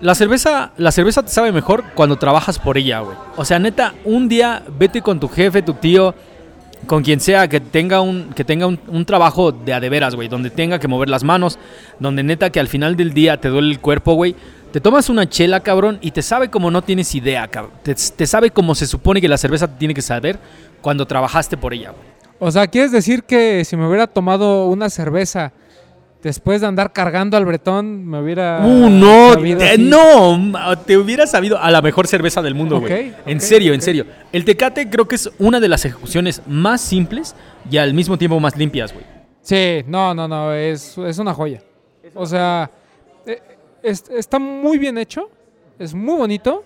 La 0.00 0.14
cerveza, 0.14 0.70
la 0.76 0.92
cerveza 0.92 1.24
te 1.24 1.30
sabe 1.30 1.50
mejor 1.50 1.82
cuando 1.96 2.14
trabajas 2.14 2.60
por 2.60 2.78
ella, 2.78 3.00
güey. 3.00 3.16
O 3.34 3.44
sea, 3.44 3.58
neta, 3.58 3.92
un 4.04 4.28
día 4.28 4.62
vete 4.78 5.02
con 5.02 5.18
tu 5.18 5.28
jefe, 5.28 5.62
tu 5.62 5.74
tío, 5.74 6.14
con 6.86 7.02
quien 7.02 7.20
sea 7.20 7.48
que 7.48 7.60
tenga 7.60 8.00
un, 8.00 8.30
que 8.34 8.44
tenga 8.44 8.66
un, 8.66 9.04
trabajo 9.04 9.52
de 9.52 9.74
a 9.74 9.80
de 9.80 9.88
veras, 9.88 10.14
güey, 10.14 10.28
donde 10.28 10.50
tenga 10.50 10.78
que 10.78 10.88
mover 10.88 11.08
las 11.08 11.24
manos, 11.24 11.58
donde 11.98 12.22
neta 12.22 12.50
que 12.50 12.60
al 12.60 12.68
final 12.68 12.96
del 12.96 13.12
día 13.12 13.40
te 13.40 13.48
duele 13.48 13.70
el 13.70 13.80
cuerpo, 13.80 14.14
güey. 14.14 14.34
Te 14.72 14.80
tomas 14.80 15.08
una 15.08 15.28
chela, 15.28 15.60
cabrón, 15.60 15.98
y 16.00 16.10
te 16.10 16.22
sabe 16.22 16.50
como 16.50 16.70
no 16.70 16.82
tienes 16.82 17.14
idea, 17.14 17.48
cabrón. 17.48 17.72
Te, 17.82 18.26
sabe 18.26 18.50
como 18.50 18.74
se 18.74 18.86
supone 18.86 19.20
que 19.20 19.28
la 19.28 19.38
cerveza 19.38 19.68
te 19.68 19.78
tiene 19.78 19.94
que 19.94 20.02
saber 20.02 20.38
cuando 20.80 21.06
trabajaste 21.06 21.56
por 21.56 21.72
ella. 21.72 21.92
O 22.38 22.50
sea, 22.50 22.66
¿quieres 22.66 22.92
decir 22.92 23.22
que 23.22 23.64
si 23.64 23.76
me 23.76 23.86
hubiera 23.86 24.06
tomado 24.06 24.66
una 24.66 24.90
cerveza 24.90 25.52
después 26.22 26.60
de 26.60 26.66
andar 26.66 26.92
cargando 26.92 27.36
al 27.36 27.44
bretón, 27.44 28.04
me 28.06 28.20
hubiera... 28.20 28.60
Uh, 28.64 28.88
no, 28.90 29.34
eh, 29.44 29.76
no, 29.78 30.36
ma- 30.38 30.76
te 30.82 30.96
hubiera 30.96 31.26
sabido 31.26 31.58
a 31.58 31.70
la 31.70 31.80
mejor 31.82 32.06
cerveza 32.06 32.42
del 32.42 32.54
mundo, 32.54 32.80
güey. 32.80 33.12
En 33.26 33.40
serio, 33.40 33.72
en 33.74 33.80
serio. 33.82 34.06
El 34.32 34.44
Tecate 34.44 34.88
creo 34.90 35.06
que 35.06 35.14
es 35.16 35.30
una 35.38 35.60
de 35.60 35.68
las 35.68 35.84
ejecuciones 35.84 36.42
más 36.46 36.80
simples 36.80 37.34
y 37.70 37.76
al 37.76 37.94
mismo 37.94 38.18
tiempo 38.18 38.40
más 38.40 38.56
limpias, 38.56 38.92
güey. 38.92 39.04
Sí, 39.40 39.84
no, 39.86 40.12
no, 40.14 40.26
no, 40.26 40.52
es, 40.52 40.98
es 40.98 41.18
una 41.18 41.32
joya. 41.32 41.62
O 42.14 42.26
sea, 42.26 42.70
es- 43.82 44.04
está 44.10 44.38
muy 44.38 44.78
bien 44.78 44.98
hecho, 44.98 45.30
es 45.78 45.94
muy 45.94 46.16
bonito 46.16 46.64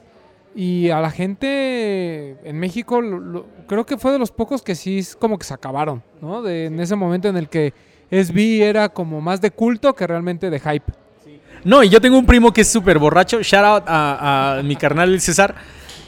y 0.55 0.89
a 0.91 1.01
la 1.01 1.11
gente 1.11 2.37
en 2.49 2.59
México 2.59 3.01
lo- 3.01 3.19
lo- 3.21 3.47
creo 3.67 3.85
que 3.85 3.99
fue 3.99 4.13
de 4.13 4.19
los 4.19 4.31
pocos 4.31 4.63
que 4.63 4.75
sí 4.75 4.99
es 5.01 5.15
como 5.17 5.39
que 5.39 5.45
se 5.45 5.55
acabaron, 5.55 6.03
¿no? 6.21 6.43
De, 6.43 6.67
en 6.67 6.81
ese 6.81 6.97
momento 6.97 7.29
en 7.29 7.37
el 7.37 7.49
que 7.49 7.73
SB 8.11 8.63
era 8.63 8.89
como 8.89 9.21
más 9.21 9.41
de 9.41 9.51
culto 9.51 9.95
que 9.95 10.07
realmente 10.07 10.51
de 10.51 10.59
hype. 10.59 10.93
No, 11.65 11.83
y 11.83 11.89
yo 11.89 12.01
tengo 12.01 12.19
un 12.19 12.27
primo 12.27 12.53
que 12.53 12.63
es 12.63 12.73
súper 12.73 12.99
borracho. 12.99 13.43
Shout 13.43 13.65
out 13.65 13.85
a, 13.87 14.59
a 14.59 14.63
mi 14.63 14.77
carnal 14.77 15.13
el 15.13 15.21
César. 15.21 15.55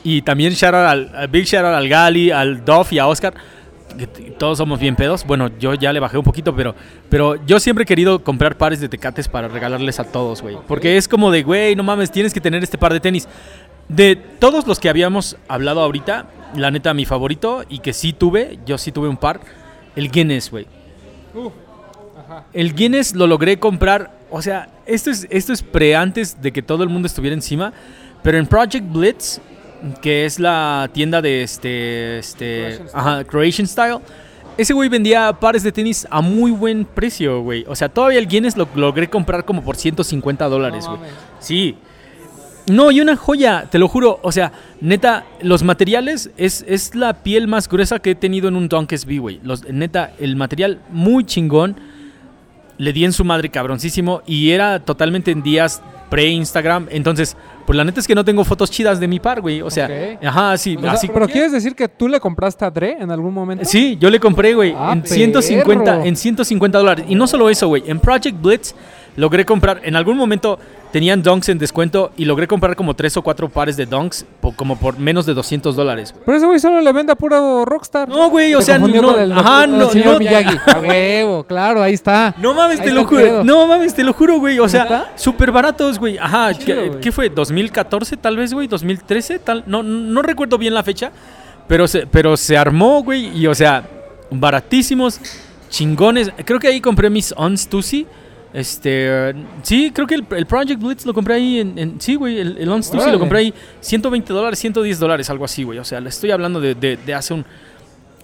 Y 0.04 0.22
también 0.22 0.52
shout 0.54 0.74
out 0.74 0.86
al, 0.86 1.12
a 1.14 1.26
big 1.26 1.44
shout 1.44 1.64
out 1.64 1.74
al 1.74 1.88
Gali, 1.88 2.30
al 2.30 2.64
Duff 2.64 2.92
y 2.92 2.98
a 2.98 3.06
Oscar. 3.06 3.34
que 3.96 4.06
todos 4.06 4.58
somos 4.58 4.80
bien 4.80 4.96
pedos. 4.96 5.24
Bueno, 5.24 5.50
yo 5.58 5.74
ya 5.74 5.92
le 5.92 6.00
bajé 6.00 6.16
un 6.18 6.24
poquito, 6.24 6.56
pero, 6.56 6.74
pero 7.08 7.36
yo 7.46 7.60
siempre 7.60 7.84
he 7.84 7.86
querido 7.86 8.24
comprar 8.24 8.56
pares 8.56 8.80
de 8.80 8.88
tecates 8.88 9.28
para 9.28 9.48
regalarles 9.48 10.00
a 10.00 10.04
todos, 10.04 10.42
güey. 10.42 10.56
Porque 10.66 10.96
es 10.96 11.06
como 11.06 11.30
de, 11.30 11.42
güey, 11.42 11.76
no 11.76 11.82
mames, 11.82 12.10
tienes 12.10 12.32
que 12.32 12.40
tener 12.40 12.62
este 12.62 12.78
par 12.78 12.92
de 12.92 13.00
tenis. 13.00 13.28
De 13.88 14.16
todos 14.16 14.66
los 14.66 14.80
que 14.80 14.88
habíamos 14.88 15.36
hablado 15.48 15.80
ahorita, 15.82 16.26
la 16.56 16.70
neta, 16.70 16.94
mi 16.94 17.04
favorito, 17.04 17.64
y 17.68 17.80
que 17.80 17.92
sí 17.92 18.12
tuve, 18.12 18.58
yo 18.64 18.78
sí 18.78 18.90
tuve 18.90 19.08
un 19.08 19.18
par, 19.18 19.40
el 19.96 20.10
Guinness, 20.10 20.50
güey. 20.50 20.66
El 22.52 22.74
Guinness 22.74 23.14
lo 23.14 23.26
logré 23.26 23.58
comprar. 23.58 24.10
O 24.30 24.40
sea, 24.42 24.68
esto 24.86 25.10
es, 25.10 25.26
esto 25.30 25.52
es 25.52 25.62
pre 25.62 25.94
antes 25.96 26.40
de 26.40 26.52
que 26.52 26.62
todo 26.62 26.82
el 26.82 26.88
mundo 26.88 27.06
estuviera 27.06 27.34
encima. 27.34 27.72
Pero 28.22 28.38
en 28.38 28.46
Project 28.46 28.84
Blitz, 28.90 29.40
que 30.00 30.24
es 30.24 30.38
la 30.38 30.88
tienda 30.92 31.20
de 31.20 31.42
este. 31.42 32.18
este 32.18 32.78
Croatian 32.78 32.88
Style. 32.88 33.00
ajá, 33.00 33.24
Croatian 33.24 33.66
Style. 33.66 33.98
Ese 34.58 34.74
güey 34.74 34.88
vendía 34.90 35.32
pares 35.32 35.62
de 35.62 35.72
tenis 35.72 36.06
a 36.10 36.20
muy 36.20 36.50
buen 36.50 36.84
precio, 36.84 37.40
güey. 37.42 37.64
O 37.68 37.74
sea, 37.74 37.88
todavía 37.88 38.18
el 38.18 38.28
Guinness 38.28 38.56
lo 38.56 38.68
logré 38.74 39.08
comprar 39.08 39.44
como 39.44 39.62
por 39.62 39.76
150 39.76 40.46
dólares, 40.48 40.84
No 40.86 40.98
güey. 40.98 41.10
Sí. 41.40 41.76
No, 42.66 42.92
y 42.92 43.00
una 43.00 43.16
joya, 43.16 43.66
te 43.70 43.78
lo 43.78 43.88
juro. 43.88 44.20
O 44.22 44.30
sea, 44.30 44.52
neta, 44.80 45.24
los 45.40 45.62
materiales 45.64 46.30
es, 46.36 46.64
es 46.68 46.94
la 46.94 47.14
piel 47.24 47.48
más 47.48 47.68
gruesa 47.68 47.98
que 47.98 48.10
he 48.12 48.14
tenido 48.14 48.46
en 48.48 48.54
un 48.54 48.68
Dunk 48.68 48.92
SB, 48.92 49.18
güey. 49.18 49.40
Los- 49.42 49.64
Neta, 49.68 50.12
el 50.20 50.36
material 50.36 50.80
muy 50.90 51.24
chingón. 51.24 51.74
Le 52.82 52.92
di 52.92 53.04
en 53.04 53.12
su 53.12 53.24
madre 53.24 53.48
cabroncísimo. 53.48 54.22
Y 54.26 54.50
era 54.50 54.80
totalmente 54.80 55.30
en 55.30 55.42
días 55.42 55.80
pre-Instagram. 56.10 56.88
Entonces, 56.90 57.36
pues 57.64 57.76
la 57.76 57.84
neta 57.84 58.00
es 58.00 58.06
que 58.06 58.14
no 58.14 58.24
tengo 58.24 58.44
fotos 58.44 58.70
chidas 58.70 58.98
de 58.98 59.06
mi 59.06 59.20
par, 59.20 59.40
güey. 59.40 59.62
O 59.62 59.70
sea, 59.70 59.88
ajá, 60.22 60.56
sí. 60.58 60.76
O 60.76 60.80
sea, 60.80 60.92
así, 60.92 61.08
¿Pero 61.08 61.28
quieres 61.28 61.52
decir 61.52 61.74
que 61.74 61.86
tú 61.88 62.08
le 62.08 62.18
compraste 62.20 62.64
a 62.64 62.70
Dre 62.70 62.96
en 63.00 63.10
algún 63.10 63.32
momento? 63.32 63.64
Sí, 63.64 63.96
yo 64.00 64.10
le 64.10 64.18
compré, 64.18 64.52
güey, 64.54 64.74
Ah, 64.76 64.92
en 64.94 65.06
150, 65.06 65.84
perro. 65.84 66.04
en 66.04 66.16
150 66.16 66.78
dólares. 66.78 67.04
Y 67.08 67.14
no 67.14 67.26
solo 67.26 67.48
eso, 67.48 67.68
güey, 67.68 67.84
en 67.86 67.98
Project 68.00 68.42
Blitz 68.42 68.74
logré 69.16 69.44
comprar, 69.44 69.80
en 69.84 69.94
algún 69.96 70.16
momento 70.16 70.58
tenían 70.92 71.22
donks 71.22 71.48
en 71.48 71.58
descuento 71.58 72.12
y 72.16 72.24
logré 72.26 72.46
comprar 72.46 72.76
como 72.76 72.94
tres 72.94 73.16
o 73.16 73.22
cuatro 73.22 73.48
pares 73.48 73.76
de 73.76 73.86
donks 73.86 74.26
como 74.56 74.78
por 74.78 74.98
menos 74.98 75.24
de 75.26 75.34
200 75.34 75.74
dólares. 75.74 76.14
Pero 76.24 76.36
ese 76.36 76.46
güey 76.46 76.60
solo 76.60 76.80
le 76.80 76.92
vende 76.92 77.12
a 77.12 77.16
puro 77.16 77.64
Rockstar. 77.64 78.08
No, 78.08 78.28
güey, 78.30 78.54
o 78.54 78.60
Se 78.60 78.66
sea, 78.66 78.78
no, 78.78 79.16
el- 79.16 79.32
ajá, 79.32 79.66
no, 79.66 79.90
no, 79.92 80.18
Miyagi. 80.18 80.56
A 80.66 80.78
huevo, 80.80 81.44
claro, 81.44 81.82
ahí 81.82 81.94
está. 81.94 82.34
No 82.38 82.52
mames, 82.54 82.78
Ahí 82.80 82.86
te 82.86 82.92
lo 82.92 83.04
juro. 83.06 83.22
pedo. 83.22 83.44
No 83.44 83.66
mames, 83.66 83.94
te 83.94 84.04
lo 84.04 84.12
juro, 84.12 84.38
güey. 84.38 84.58
O 84.58 84.68
sea, 84.68 85.10
súper 85.16 85.50
baratos, 85.50 85.98
güey. 85.98 86.18
Ajá, 86.18 86.52
Chido, 86.54 86.66
¿qué, 86.66 86.88
güey. 86.88 87.00
qué 87.00 87.10
fue? 87.12 87.34
¿2014 87.34 88.18
tal 88.20 88.36
vez, 88.36 88.52
güey? 88.52 88.68
¿2013? 88.68 89.40
Tal? 89.42 89.64
No, 89.66 89.82
no 89.82 90.20
recuerdo 90.22 90.58
bien 90.58 90.74
la 90.74 90.82
fecha. 90.82 91.10
Pero 91.66 91.88
se, 91.88 92.06
pero 92.06 92.36
se 92.36 92.56
armó, 92.58 93.02
güey. 93.02 93.36
Y, 93.38 93.46
o 93.46 93.54
sea, 93.54 93.82
baratísimos, 94.30 95.20
chingones. 95.70 96.30
Creo 96.44 96.58
que 96.58 96.68
ahí 96.68 96.80
compré 96.80 97.08
mis 97.08 97.32
Ons 97.36 97.66
Tusi. 97.68 98.06
Este, 98.52 99.34
sí, 99.62 99.90
creo 99.94 100.06
que 100.06 100.14
el, 100.16 100.26
el 100.36 100.46
Project 100.46 100.80
Blitz 100.82 101.06
lo 101.06 101.14
compré 101.14 101.34
ahí 101.34 101.60
en, 101.60 101.78
en- 101.78 102.00
sí, 102.00 102.16
güey, 102.16 102.38
el, 102.38 102.58
el 102.58 102.68
Órale. 102.68 103.12
lo 103.12 103.18
compré 103.18 103.38
ahí 103.38 103.54
120 103.80 104.32
dólares, 104.32 104.58
110 104.58 104.98
dólares, 104.98 105.30
algo 105.30 105.44
así, 105.44 105.62
güey. 105.62 105.78
O 105.78 105.84
sea, 105.84 106.00
le 106.00 106.10
estoy 106.10 106.30
hablando 106.30 106.60
de, 106.60 106.74
de- 106.74 106.98
de 106.98 107.14
hace 107.14 107.32
un, 107.32 107.46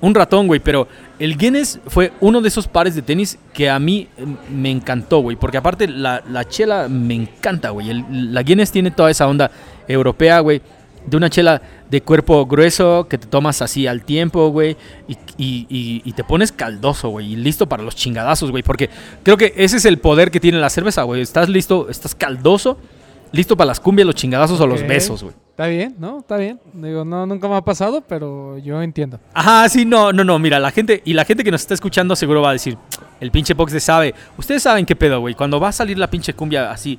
un 0.02 0.14
ratón, 0.14 0.46
güey, 0.46 0.60
pero 0.60 0.86
el 1.18 1.36
Guinness 1.38 1.80
fue 1.86 2.12
uno 2.20 2.42
de 2.42 2.48
esos 2.48 2.68
pares 2.68 2.94
de 2.94 3.00
tenis 3.02 3.38
que 3.54 3.70
a 3.70 3.78
mí 3.78 4.06
eh, 4.18 4.24
me 4.54 4.70
encantó, 4.70 5.20
güey, 5.20 5.36
porque 5.36 5.56
aparte 5.56 5.88
la, 5.88 6.22
la 6.30 6.44
chela 6.46 6.88
me 6.88 7.14
encanta, 7.14 7.70
güey. 7.70 8.04
La 8.10 8.42
Guinness 8.42 8.70
tiene 8.70 8.90
toda 8.90 9.10
esa 9.10 9.26
onda 9.26 9.50
europea, 9.88 10.40
güey, 10.40 10.60
de 11.06 11.16
una 11.16 11.30
chela 11.30 11.62
de 11.90 12.02
cuerpo 12.02 12.44
grueso 12.46 13.06
que 13.08 13.16
te 13.18 13.26
tomas 13.26 13.62
así 13.62 13.86
al 13.86 14.02
tiempo, 14.04 14.48
güey, 14.50 14.76
y, 15.08 15.12
y- 15.38 15.66
y- 15.70 16.02
y 16.04 16.12
te 16.12 16.22
pones 16.24 16.52
caldoso, 16.52 17.08
güey, 17.08 17.32
y 17.32 17.36
listo 17.36 17.66
para 17.68 17.82
los 17.82 17.96
chingadazos, 17.96 18.50
güey, 18.50 18.62
porque 18.62 18.90
creo 19.22 19.36
que 19.36 19.54
ese 19.56 19.78
es 19.78 19.84
el 19.84 19.98
poder 19.98 20.30
que 20.30 20.40
tiene 20.40 20.58
la 20.58 20.68
cerveza, 20.70 21.02
güey. 21.04 21.22
Estás 21.22 21.48
listo, 21.48 21.88
estás 21.88 22.14
caldoso, 22.14 22.76
listo 23.32 23.56
para 23.56 23.68
las 23.68 23.80
cumbias, 23.80 24.06
los 24.06 24.14
chingadazos 24.14 24.60
o 24.60 24.66
los 24.66 24.86
besos, 24.86 25.22
güey. 25.22 25.34
Está 25.50 25.66
bien, 25.66 25.96
¿no? 25.98 26.20
Está 26.20 26.36
bien. 26.36 26.60
Digo, 26.72 27.04
no, 27.04 27.26
nunca 27.26 27.48
me 27.48 27.56
ha 27.56 27.62
pasado, 27.62 28.02
pero 28.06 28.58
yo 28.58 28.80
entiendo. 28.80 29.18
Ajá, 29.34 29.68
sí, 29.68 29.84
no, 29.84 30.12
no, 30.12 30.22
no, 30.24 30.38
mira, 30.38 30.60
la 30.60 30.70
gente, 30.70 31.02
y 31.04 31.14
la 31.14 31.24
gente 31.24 31.42
que 31.42 31.50
nos 31.50 31.62
está 31.62 31.74
escuchando 31.74 32.14
seguro 32.14 32.42
va 32.42 32.50
a 32.50 32.52
decir, 32.52 32.78
el 33.20 33.30
pinche 33.32 33.54
Pox 33.56 33.72
de 33.72 33.80
sabe, 33.80 34.14
ustedes 34.36 34.62
saben 34.62 34.86
qué 34.86 34.94
pedo, 34.94 35.20
güey, 35.20 35.34
cuando 35.34 35.58
va 35.58 35.68
a 35.68 35.72
salir 35.72 35.98
la 35.98 36.08
pinche 36.08 36.32
cumbia 36.34 36.70
así, 36.70 36.98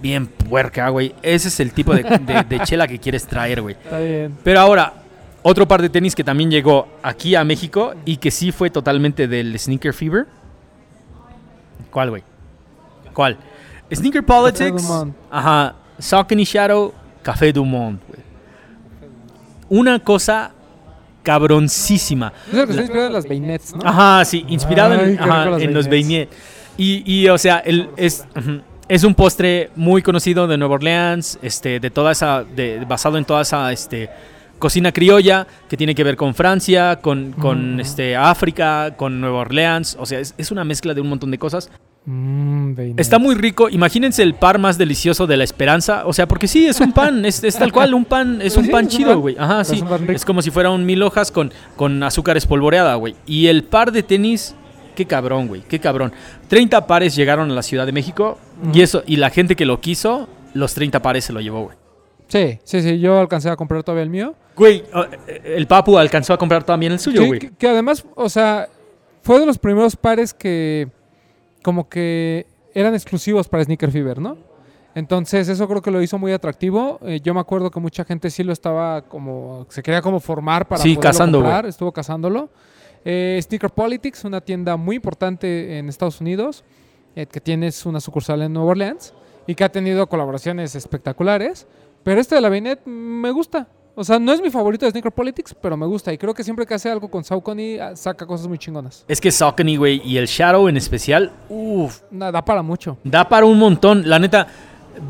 bien 0.00 0.26
puerca, 0.26 0.88
güey, 0.90 1.14
ese 1.22 1.48
es 1.48 1.60
el 1.60 1.72
tipo 1.72 1.94
de, 1.94 2.02
de- 2.02 2.44
de 2.48 2.60
chela 2.64 2.86
que 2.86 2.98
quieres 2.98 3.26
traer, 3.26 3.62
güey. 3.62 3.74
Está 3.82 3.98
bien. 3.98 4.36
Pero 4.44 4.60
ahora, 4.60 4.92
otro 5.42 5.66
par 5.68 5.80
de 5.82 5.88
tenis 5.88 6.14
que 6.14 6.24
también 6.24 6.50
llegó 6.50 6.88
aquí 7.02 7.34
a 7.34 7.44
México 7.44 7.94
y 8.04 8.16
que 8.16 8.30
sí 8.30 8.52
fue 8.52 8.70
totalmente 8.70 9.28
del 9.28 9.58
Sneaker 9.58 9.92
Fever. 9.94 10.26
¿Cuál, 11.90 12.10
güey? 12.10 12.22
¿Cuál? 13.14 13.36
Sneaker 13.92 14.22
Politics. 14.24 14.88
Ajá. 15.30 15.74
Saucony 15.98 16.44
Shadow, 16.44 16.92
Café 17.22 17.52
Dumont, 17.52 18.00
güey. 18.06 18.20
Una 19.70 19.98
cosa 19.98 20.52
cabroncísima. 21.22 22.32
Es 22.52 22.54
el 22.58 22.66
que 22.66 22.70
está 22.72 22.82
inspirado 22.82 23.06
en 23.08 23.12
las 23.12 23.28
Baynets, 23.28 23.74
¿no? 23.74 23.82
Ajá, 23.84 24.24
sí, 24.24 24.44
inspirado 24.48 24.94
Ay, 24.94 25.10
en, 25.12 25.20
ajá, 25.20 25.44
los 25.46 25.88
beignets. 25.88 26.32
Y, 26.76 27.02
y, 27.04 27.28
o 27.28 27.36
sea, 27.36 27.58
el, 27.58 27.90
es, 27.96 28.24
ujú, 28.36 28.60
es 28.88 29.04
un 29.04 29.14
postre 29.14 29.70
muy 29.76 30.02
conocido 30.02 30.46
de 30.46 30.56
Nueva 30.56 30.74
Orleans, 30.74 31.38
este, 31.42 31.80
de 31.80 31.90
toda 31.90 32.12
esa, 32.12 32.44
de, 32.44 32.84
basado 32.86 33.18
en 33.18 33.24
toda 33.24 33.42
esa 33.42 33.70
este, 33.72 34.08
cocina 34.58 34.92
criolla 34.92 35.46
que 35.68 35.76
tiene 35.76 35.94
que 35.94 36.04
ver 36.04 36.16
con 36.16 36.34
Francia, 36.34 36.96
con, 36.96 37.32
con 37.32 37.76
Mm. 37.76 37.80
este, 37.80 38.16
África, 38.16 38.94
con 38.96 39.20
Nueva 39.20 39.40
Orleans. 39.40 39.96
O 40.00 40.06
sea, 40.06 40.20
es, 40.20 40.34
es 40.38 40.50
una 40.50 40.64
mezcla 40.64 40.94
de 40.94 41.00
un 41.00 41.08
montón 41.08 41.30
de 41.30 41.38
cosas. 41.38 41.70
Baynets. 42.10 42.98
Está 42.98 43.18
muy 43.18 43.34
rico. 43.34 43.68
Imagínense 43.68 44.22
el 44.22 44.34
par 44.34 44.58
más 44.58 44.78
delicioso 44.78 45.26
de 45.26 45.36
la 45.36 45.44
esperanza. 45.44 46.06
O 46.06 46.14
sea, 46.14 46.26
porque 46.26 46.48
sí, 46.48 46.66
es 46.66 46.80
un 46.80 46.92
pan, 46.92 47.26
es, 47.26 47.44
es 47.44 47.58
tal 47.58 47.70
cual, 47.70 47.92
un 47.92 48.06
pan, 48.06 48.40
es 48.40 48.56
un 48.56 48.64
sí, 48.64 48.70
pan 48.70 48.86
es 48.86 48.96
chido, 48.96 49.20
güey. 49.20 49.36
Ajá, 49.38 49.62
sí. 49.64 49.84
Es 50.08 50.24
como 50.24 50.40
si 50.40 50.50
fuera 50.50 50.70
un 50.70 50.86
mil 50.86 51.02
hojas 51.02 51.30
con, 51.30 51.52
con 51.76 52.02
azúcar 52.02 52.38
espolvoreada, 52.38 52.94
güey. 52.94 53.14
Y 53.26 53.48
el 53.48 53.62
par 53.64 53.92
de 53.92 54.02
tenis, 54.02 54.54
qué 54.98 55.06
cabrón, 55.06 55.46
güey, 55.46 55.60
qué 55.62 55.78
cabrón. 55.78 56.12
30 56.48 56.88
pares 56.88 57.14
llegaron 57.14 57.48
a 57.52 57.54
la 57.54 57.62
Ciudad 57.62 57.86
de 57.86 57.92
México 57.92 58.36
y 58.74 58.82
eso, 58.82 59.04
y 59.06 59.14
la 59.14 59.30
gente 59.30 59.54
que 59.54 59.64
lo 59.64 59.80
quiso, 59.80 60.28
los 60.54 60.74
30 60.74 61.00
pares 61.00 61.24
se 61.24 61.32
lo 61.32 61.40
llevó, 61.40 61.62
güey. 61.62 61.76
Sí, 62.26 62.58
sí, 62.64 62.82
sí. 62.82 62.98
Yo 62.98 63.20
alcancé 63.20 63.48
a 63.48 63.54
comprar 63.54 63.84
todavía 63.84 64.02
el 64.02 64.10
mío. 64.10 64.34
Güey, 64.56 64.82
uh, 64.92 65.04
el 65.44 65.68
Papu 65.68 65.96
alcanzó 65.96 66.32
a 66.32 66.36
comprar 66.36 66.64
también 66.64 66.90
el 66.90 66.98
suyo, 66.98 67.24
güey. 67.26 67.38
que, 67.38 67.50
que 67.52 67.68
además, 67.68 68.04
o 68.16 68.28
sea, 68.28 68.68
fue 69.22 69.38
de 69.38 69.46
los 69.46 69.56
primeros 69.56 69.94
pares 69.94 70.34
que 70.34 70.88
como 71.62 71.88
que 71.88 72.46
eran 72.74 72.92
exclusivos 72.94 73.46
para 73.46 73.62
Sneaker 73.62 73.92
Fever, 73.92 74.18
¿no? 74.20 74.36
Entonces 74.96 75.48
eso 75.48 75.68
creo 75.68 75.80
que 75.80 75.92
lo 75.92 76.02
hizo 76.02 76.18
muy 76.18 76.32
atractivo. 76.32 76.98
Eh, 77.02 77.20
yo 77.22 77.34
me 77.34 77.40
acuerdo 77.40 77.70
que 77.70 77.78
mucha 77.78 78.04
gente 78.04 78.30
sí 78.30 78.42
lo 78.42 78.52
estaba 78.52 79.02
como, 79.02 79.64
se 79.68 79.80
quería 79.80 80.02
como 80.02 80.18
formar 80.18 80.66
para 80.66 80.82
Sí, 80.82 80.96
poderlo 80.96 81.02
cazando, 81.12 81.38
comprar, 81.38 81.66
estuvo 81.66 81.92
cazándolo. 81.92 82.50
Eh, 83.04 83.38
Sneaker 83.42 83.70
Politics, 83.70 84.24
una 84.24 84.40
tienda 84.40 84.76
muy 84.76 84.96
importante 84.96 85.78
en 85.78 85.88
Estados 85.88 86.20
Unidos, 86.20 86.64
eh, 87.16 87.26
que 87.26 87.40
tiene 87.40 87.70
una 87.84 88.00
sucursal 88.00 88.42
en 88.42 88.52
Nueva 88.52 88.70
Orleans 88.70 89.14
y 89.46 89.54
que 89.54 89.64
ha 89.64 89.68
tenido 89.70 90.06
colaboraciones 90.08 90.74
espectaculares. 90.74 91.66
Pero 92.02 92.20
este 92.20 92.34
de 92.34 92.40
la 92.40 92.48
Bainet 92.48 92.84
me 92.86 93.30
gusta. 93.30 93.68
O 94.00 94.04
sea, 94.04 94.20
no 94.20 94.32
es 94.32 94.40
mi 94.40 94.48
favorito 94.48 94.86
de 94.86 94.92
Sneaker 94.92 95.10
Politics, 95.10 95.56
pero 95.60 95.76
me 95.76 95.84
gusta. 95.84 96.12
Y 96.12 96.18
creo 96.18 96.32
que 96.32 96.44
siempre 96.44 96.64
que 96.64 96.74
hace 96.74 96.88
algo 96.88 97.10
con 97.10 97.24
Saucony, 97.24 97.80
ah, 97.80 97.96
saca 97.96 98.24
cosas 98.24 98.46
muy 98.46 98.56
chingonas. 98.56 99.04
Es 99.08 99.20
que 99.20 99.32
Saucony, 99.32 99.76
güey, 99.76 100.00
y 100.04 100.18
el 100.18 100.26
Shadow 100.26 100.68
en 100.68 100.76
especial, 100.76 101.32
uff, 101.48 102.02
da 102.12 102.44
para 102.44 102.62
mucho. 102.62 102.96
Da 103.02 103.28
para 103.28 103.44
un 103.44 103.58
montón. 103.58 104.08
La 104.08 104.20
neta, 104.20 104.46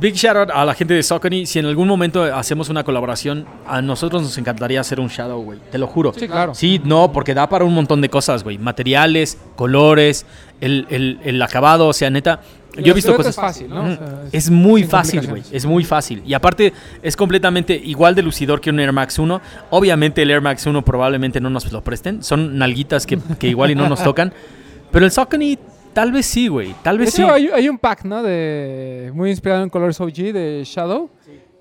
big 0.01 0.14
shout 0.14 0.36
out 0.36 0.51
a 0.53 0.64
la 0.64 0.74
gente 0.74 0.95
de 0.95 1.03
Saucony. 1.03 1.47
Si 1.47 1.59
en 1.59 1.66
algún 1.66 1.89
momento 1.89 2.22
hacemos 2.22 2.68
una 2.68 2.84
colaboración, 2.84 3.47
a 3.66 3.80
nosotros 3.82 4.22
nos 4.22 4.36
encantaría 4.39 4.80
hacer 4.80 5.01
un 5.01 5.09
Shadow, 5.09 5.43
güey. 5.43 5.59
Te 5.70 5.78
lo 5.78 5.86
juro. 5.86 6.12
Sí, 6.16 6.26
claro. 6.28 6.55
Sí, 6.55 6.80
no, 6.84 7.12
porque 7.12 7.34
da 7.34 7.49
para 7.49 7.64
un 7.64 7.74
montón 7.74 8.01
de 8.01 8.09
cosas, 8.09 8.45
güey. 8.45 8.59
Materiales, 8.59 9.39
colores, 9.57 10.26
el, 10.61 10.86
el- 10.91 11.20
el 11.24 11.43
acabado, 11.43 11.89
o 11.89 11.93
sea, 11.93 12.11
neta. 12.11 12.41
Y 12.76 12.82
Yo 12.82 12.93
he 12.93 12.95
visto 12.95 13.16
cosas. 13.16 13.30
es 13.30 13.36
fácil, 13.41 13.68
¿no? 13.70 13.80
Ujú. 13.82 13.93
O 13.93 13.97
sea, 13.97 14.22
es 14.30 14.45
es 14.45 14.51
muy 14.51 14.84
fácil, 14.84 15.26
güey. 15.26 15.43
Es 15.51 15.66
muy 15.66 15.84
fácil. 15.84 16.22
Y 16.24 16.34
aparte, 16.34 16.72
es 17.03 17.16
completamente 17.16 17.74
igual 17.74 18.14
de 18.14 18.22
lucidor 18.22 18.61
que 18.61 18.70
un 18.70 18.78
Air 18.78 18.93
Max 18.93 19.18
1. 19.18 19.41
Obviamente, 19.70 20.22
el 20.22 20.30
Air 20.30 20.43
Max 20.43 20.64
1 20.66 20.84
probablemente 20.84 21.41
no 21.41 21.51
nos 21.51 21.72
lo 21.72 21.82
presten. 21.82 22.22
Son 22.22 22.57
nalguitas 22.59 23.05
que, 23.07 23.18
que 23.39 23.49
igual 23.49 23.70
y 23.72 23.74
no 23.74 23.89
nos 23.89 24.03
tocan. 24.05 24.32
Pero 24.93 25.05
el 25.07 25.11
Saucony, 25.11 25.59
tal 25.93 26.12
vez 26.12 26.26
sí, 26.26 26.49
güey. 26.49 26.74
Tal 26.82 26.99
vez 26.99 27.12
sí. 27.12 27.22
hay, 27.22 27.49
hay 27.49 27.68
un 27.68 27.78
pack, 27.78 28.05
¿no? 28.05 28.22
De, 28.22 29.11
muy 29.14 29.30
inspirado 29.30 29.62
en 29.62 29.70
colores 29.70 30.01
OG 30.01 30.32
de 30.32 30.62
Shadow. 30.64 31.11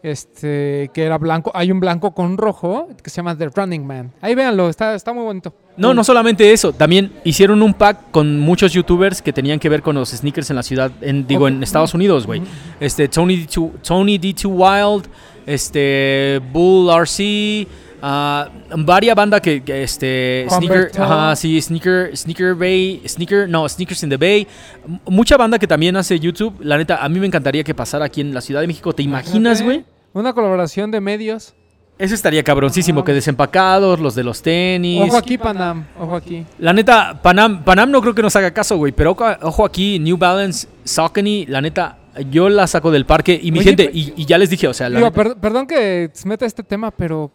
Este, 0.03 0.91
que 0.93 1.03
era 1.03 1.17
blanco. 1.17 1.51
Hay 1.53 1.71
un 1.71 1.79
blanco 1.79 2.11
con 2.11 2.37
rojo 2.37 2.87
que 3.03 3.09
se 3.09 3.17
llama 3.17 3.35
The 3.35 3.49
Running 3.49 3.85
Man. 3.85 4.13
Ahí 4.21 4.35
véanlo, 4.35 4.69
está, 4.69 4.93
está 4.95 5.11
muy 5.11 5.23
bonito. 5.23 5.53
No, 5.75 5.93
no 5.93 6.03
solamente 6.03 6.53
eso, 6.53 6.71
también 6.71 7.11
hicieron 7.23 7.61
un 7.61 7.73
pack 7.73 8.11
con 8.11 8.39
muchos 8.39 8.71
youtubers 8.73 9.21
que 9.21 9.33
tenían 9.33 9.59
que 9.59 9.69
ver 9.69 9.81
con 9.81 9.95
los 9.95 10.09
sneakers 10.09 10.49
en 10.49 10.55
la 10.55 10.63
ciudad, 10.63 10.91
en, 11.01 11.27
digo, 11.27 11.47
en 11.47 11.61
Estados 11.61 11.93
Unidos, 11.93 12.25
güey. 12.25 12.41
Este, 12.79 13.07
Tony 13.07 13.45
D2, 13.45 13.81
Tony 13.81 14.17
D2 14.17 14.45
Wild, 14.45 15.07
este, 15.45 16.41
Bull 16.51 16.89
RC, 16.89 17.67
ah, 18.01 18.49
varias 18.75 19.15
bandas 19.15 19.41
que, 19.41 19.63
que, 19.63 19.83
este, 19.83 20.45
sneaker, 20.49 20.91
ajá, 20.99 21.35
sí, 21.35 21.61
sneaker, 21.61 22.15
sneaker 22.15 22.53
Bay, 22.55 23.01
sneaker, 23.07 23.47
no, 23.49 23.67
sneakers 23.67 24.03
in 24.03 24.09
the 24.09 24.17
Bay, 24.17 24.47
M- 24.87 24.99
mucha 25.07 25.37
banda 25.37 25.57
que 25.59 25.67
también 25.67 25.95
hace 25.97 26.19
YouTube. 26.19 26.55
La 26.61 26.77
neta, 26.77 27.03
a 27.03 27.09
mí 27.09 27.19
me 27.19 27.27
encantaría 27.27 27.63
que 27.63 27.73
pasara 27.73 28.05
aquí 28.05 28.21
en 28.21 28.33
la 28.33 28.41
Ciudad 28.41 28.61
de 28.61 28.67
México. 28.67 28.93
¿Te 28.93 29.03
imaginas, 29.03 29.61
güey? 29.61 29.85
Una 30.13 30.33
colaboración 30.33 30.89
de 30.91 31.01
medios. 31.01 31.53
Eso 31.99 32.13
estaría 32.13 32.43
cabroncísimo, 32.43 33.01
Ah. 33.01 33.05
que 33.05 33.13
desempacados, 33.13 33.99
los 33.99 34.13
de 34.13 34.23
los 34.23 34.41
tenis. 34.43 35.01
Ojo 35.01 35.17
aquí, 35.17 35.37
Panam. 35.39 35.85
Ojo 35.99 36.15
aquí. 36.15 36.45
La 36.59 36.71
neta, 36.71 37.19
Panam, 37.23 37.63
Panam 37.63 37.89
no 37.89 38.01
creo 38.01 38.13
que 38.13 38.21
nos 38.21 38.35
haga 38.35 38.51
caso, 38.51 38.77
güey. 38.77 38.91
Pero 38.91 39.17
ojo, 39.41 39.65
aquí, 39.65 39.97
New 39.97 40.15
Balance, 40.17 40.67
Saucony, 40.83 41.45
la 41.47 41.59
neta, 41.59 41.97
yo 42.29 42.49
la 42.49 42.67
saco 42.67 42.91
del 42.91 43.05
parque. 43.07 43.39
Y 43.41 43.51
mi 43.51 43.59
Oye, 43.59 43.69
gente, 43.69 43.89
y, 43.91 44.13
y 44.15 44.25
ya 44.25 44.37
les 44.37 44.49
dije, 44.51 44.67
o 44.67 44.73
sea, 44.75 44.89
la 44.89 44.99
Digo, 44.99 45.09
neta- 45.09 45.23
per- 45.23 45.37
perdón 45.37 45.65
que 45.65 46.11
meta 46.25 46.45
este 46.45 46.61
tema, 46.61 46.91
pero 46.91 47.31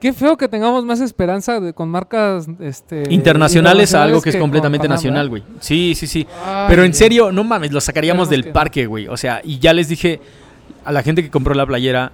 qué 0.00 0.12
feo 0.12 0.36
que 0.36 0.48
tengamos 0.48 0.84
más 0.84 1.00
esperanza 1.00 1.60
de- 1.60 1.72
con 1.74 1.88
marcas 1.88 2.46
este, 2.60 3.04
internacionales 3.10 3.94
a 3.94 4.02
algo 4.02 4.20
que 4.20 4.30
es 4.30 4.36
completamente 4.36 4.88
nacional, 4.88 5.28
güey. 5.28 5.42
Sí, 5.60 5.94
sí, 5.94 6.06
sí. 6.06 6.26
Ay, 6.44 6.66
Pero 6.68 6.84
en 6.84 6.94
serio, 6.94 7.30
no 7.32 7.44
mames, 7.44 7.70
lo 7.72 7.80
sacaríamos 7.80 8.28
del 8.30 8.46
parque, 8.50 8.86
güey. 8.86 9.06
O 9.08 9.16
sea, 9.16 9.40
y 9.44 9.58
ya 9.58 9.72
les 9.72 9.88
dije 9.88 10.20
a 10.84 10.92
la 10.92 11.02
gente 11.02 11.22
que 11.22 11.30
compró 11.30 11.54
la 11.54 11.66
playera, 11.66 12.12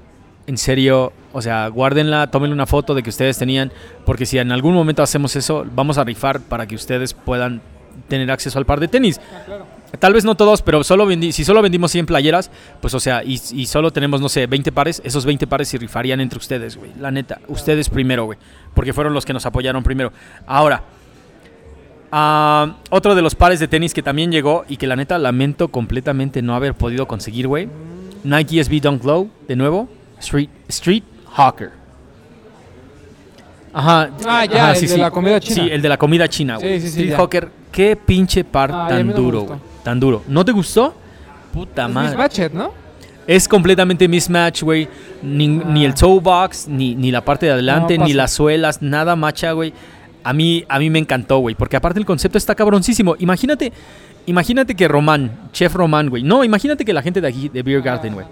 en 0.48 0.58
serio, 0.58 1.12
o 1.32 1.42
sea, 1.42 1.66
guárdenla, 1.68 2.30
tómenle 2.30 2.54
una 2.54 2.66
foto 2.66 2.94
de 2.94 3.02
que 3.02 3.10
ustedes 3.10 3.36
tenían, 3.38 3.72
porque 4.04 4.26
si 4.26 4.38
en 4.38 4.52
algún 4.52 4.74
momento 4.74 5.02
hacemos 5.02 5.34
eso, 5.36 5.64
vamos 5.74 5.98
a 5.98 6.04
rifar 6.04 6.40
para 6.40 6.66
que 6.66 6.74
ustedes 6.74 7.14
puedan 7.14 7.60
tener 8.08 8.30
acceso 8.30 8.58
al 8.58 8.66
par 8.66 8.78
de 8.80 8.88
tenis. 8.88 9.20
Tal 9.98 10.12
vez 10.12 10.24
no 10.24 10.34
todos, 10.34 10.62
pero 10.62 10.82
solo 10.84 11.06
vendi- 11.06 11.32
si 11.32 11.44
solo 11.44 11.62
vendimos 11.62 11.90
100 11.92 12.06
playeras, 12.06 12.50
pues 12.82 12.92
o 12.94 13.00
sea, 13.00 13.22
y, 13.24 13.40
y 13.52 13.66
solo 13.66 13.92
tenemos, 13.92 14.20
no 14.20 14.28
sé, 14.28 14.46
20 14.46 14.70
pares, 14.72 15.00
esos 15.04 15.24
20 15.24 15.46
pares 15.46 15.68
se 15.68 15.78
rifarían 15.78 16.20
entre 16.20 16.38
ustedes, 16.38 16.76
güey. 16.76 16.90
La 17.00 17.10
neta, 17.10 17.40
ustedes 17.48 17.88
primero, 17.88 18.24
güey. 18.26 18.38
Porque 18.74 18.92
fueron 18.92 19.14
los 19.14 19.24
que 19.24 19.32
nos 19.32 19.46
apoyaron 19.46 19.82
primero. 19.82 20.12
Ahora, 20.46 20.82
ah, 22.12 22.76
otro 22.90 23.14
de 23.14 23.22
los 23.22 23.34
pares 23.34 23.58
de 23.60 23.68
tenis 23.68 23.94
que 23.94 24.02
también 24.02 24.30
llegó 24.32 24.64
y 24.68 24.76
que 24.76 24.86
la 24.86 24.96
neta 24.96 25.18
lamento 25.18 25.68
completamente 25.68 26.42
no 26.42 26.54
haber 26.54 26.74
podido 26.74 27.06
conseguir, 27.06 27.46
güey. 27.48 27.68
Nike 28.24 28.62
SB 28.64 28.80
Dunk 28.80 29.04
Low, 29.04 29.30
de 29.48 29.56
nuevo. 29.56 29.88
Street, 30.18 30.50
Street 30.68 31.04
Hawker. 31.34 31.70
Ajá. 33.72 34.10
Ah, 34.26 34.44
ya, 34.46 34.70
ajá, 34.70 34.78
el 34.78 34.88
de 34.88 34.96
la 34.98 35.10
comida 35.10 35.40
china. 35.40 35.54
Sí, 35.54 35.70
el 35.70 35.82
de 35.82 35.88
la 35.88 35.96
comida 35.98 36.28
china, 36.28 36.56
güey. 36.56 36.80
Sí, 36.80 36.86
sí, 36.88 36.92
sí, 36.92 37.00
Street. 37.02 37.16
Hawker, 37.18 37.48
qué 37.70 37.94
pinche 37.96 38.42
par 38.44 38.70
tan 38.88 39.12
duro, 39.14 39.42
güey. 39.42 39.58
Tan 39.86 40.00
duro. 40.00 40.24
¿No 40.26 40.44
te 40.44 40.50
gustó? 40.50 40.94
Puta 41.52 41.86
Es 41.86 41.92
madre. 41.94 42.08
Mismatched, 42.10 42.52
¿no? 42.52 42.72
Es 43.24 43.46
completamente 43.46 44.08
mismatch, 44.08 44.62
güey. 44.64 44.88
Ni, 45.22 45.46
ni 45.46 45.84
el 45.84 45.92
Ah. 45.92 45.94
toe 45.94 46.18
box, 46.20 46.66
ni, 46.66 46.96
ni 46.96 47.12
la 47.12 47.20
parte 47.24 47.46
de 47.46 47.52
adelante, 47.52 47.96
No, 47.96 48.04
ni 48.04 48.12
las 48.12 48.32
suelas, 48.32 48.82
nada 48.82 49.14
macha, 49.14 49.52
güey. 49.52 49.72
A 50.24 50.32
mí, 50.32 50.64
a 50.68 50.80
mí 50.80 50.90
me 50.90 50.98
encantó, 50.98 51.38
güey. 51.38 51.54
Porque 51.54 51.76
aparte 51.76 52.00
el 52.00 52.04
concepto 52.04 52.36
está 52.36 52.56
cabroncísimo. 52.56 53.14
Imagínate, 53.20 53.72
imagínate 54.26 54.74
que 54.74 54.88
Román, 54.88 55.30
Chef 55.52 55.72
Román, 55.72 56.08
güey. 56.10 56.24
No, 56.24 56.42
imagínate 56.42 56.84
que 56.84 56.92
la 56.92 57.00
gente 57.02 57.20
de 57.20 57.28
aquí, 57.28 57.48
de 57.48 57.62
Beer 57.62 57.80
Garden, 57.80 58.14
güey. 58.14 58.26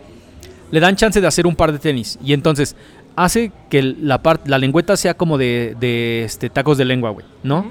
le 0.72 0.81
dan 0.81 0.97
chance 0.97 1.20
de 1.20 1.26
hacer 1.28 1.47
un 1.47 1.55
par 1.55 1.70
de 1.70 1.78
tenis. 1.78 2.18
Y 2.24 2.32
entonces 2.32 2.74
hace 3.14 3.52
que 3.70 3.81
la, 3.81 4.20
part- 4.20 4.40
la 4.47 4.59
lengüeta 4.59 4.97
sea 4.97 5.14
como 5.14 5.39
de, 5.39 5.76
de, 5.78 6.24
este, 6.24 6.51
tacos 6.51 6.78
de 6.78 6.85
lengua, 6.85 7.10
güey, 7.10 7.24
¿no? 7.44 7.64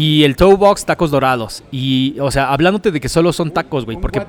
Y 0.00 0.22
el 0.22 0.36
toe 0.36 0.54
box, 0.54 0.84
tacos 0.84 1.10
dorados. 1.10 1.64
Y, 1.72 2.14
o 2.20 2.30
sea, 2.30 2.52
hablándote 2.52 2.92
de 2.92 3.00
que 3.00 3.08
solo 3.08 3.32
son 3.32 3.50
tacos, 3.50 3.84
güey. 3.84 3.96
Porque 3.96 4.20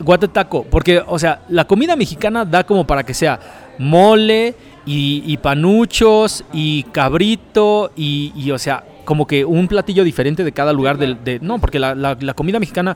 Guate 0.00 0.28
taco, 0.28 0.64
porque, 0.68 1.02
o 1.06 1.18
sea, 1.18 1.40
la 1.48 1.64
comida 1.66 1.96
mexicana 1.96 2.44
da 2.44 2.64
como 2.64 2.86
para 2.86 3.02
que 3.02 3.14
sea 3.14 3.40
mole 3.78 4.54
y, 4.84 5.22
y 5.24 5.36
panuchos 5.38 6.44
y 6.52 6.82
cabrito 6.84 7.92
y, 7.96 8.32
y, 8.36 8.50
o 8.50 8.58
sea, 8.58 8.84
como 9.06 9.26
que 9.26 9.46
un 9.46 9.66
platillo 9.66 10.04
diferente 10.04 10.44
de 10.44 10.52
cada 10.52 10.74
lugar 10.74 10.98
del... 10.98 11.24
De, 11.24 11.38
no, 11.40 11.58
porque 11.58 11.78
la, 11.78 11.94
la- 11.94 12.18
la 12.20 12.34
comida 12.34 12.58
mexicana 12.60 12.94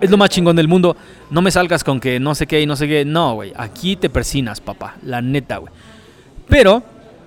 es 0.00 0.10
lo 0.10 0.16
más 0.16 0.30
chingón 0.30 0.56
del 0.56 0.68
mundo. 0.68 0.96
No 1.30 1.42
me 1.42 1.50
salgas 1.50 1.84
con 1.84 2.00
que 2.00 2.18
no 2.20 2.34
sé 2.34 2.46
qué 2.46 2.60
y 2.62 2.66
no 2.66 2.74
sé 2.76 2.88
qué. 2.88 3.04
No, 3.04 3.34
güey, 3.34 3.52
aquí 3.56 3.96
te 3.96 4.08
persinas, 4.08 4.60
papá, 4.62 4.94
la 5.02 5.20
neta, 5.20 5.58
güey. 5.58 5.72
Pero 6.48 6.82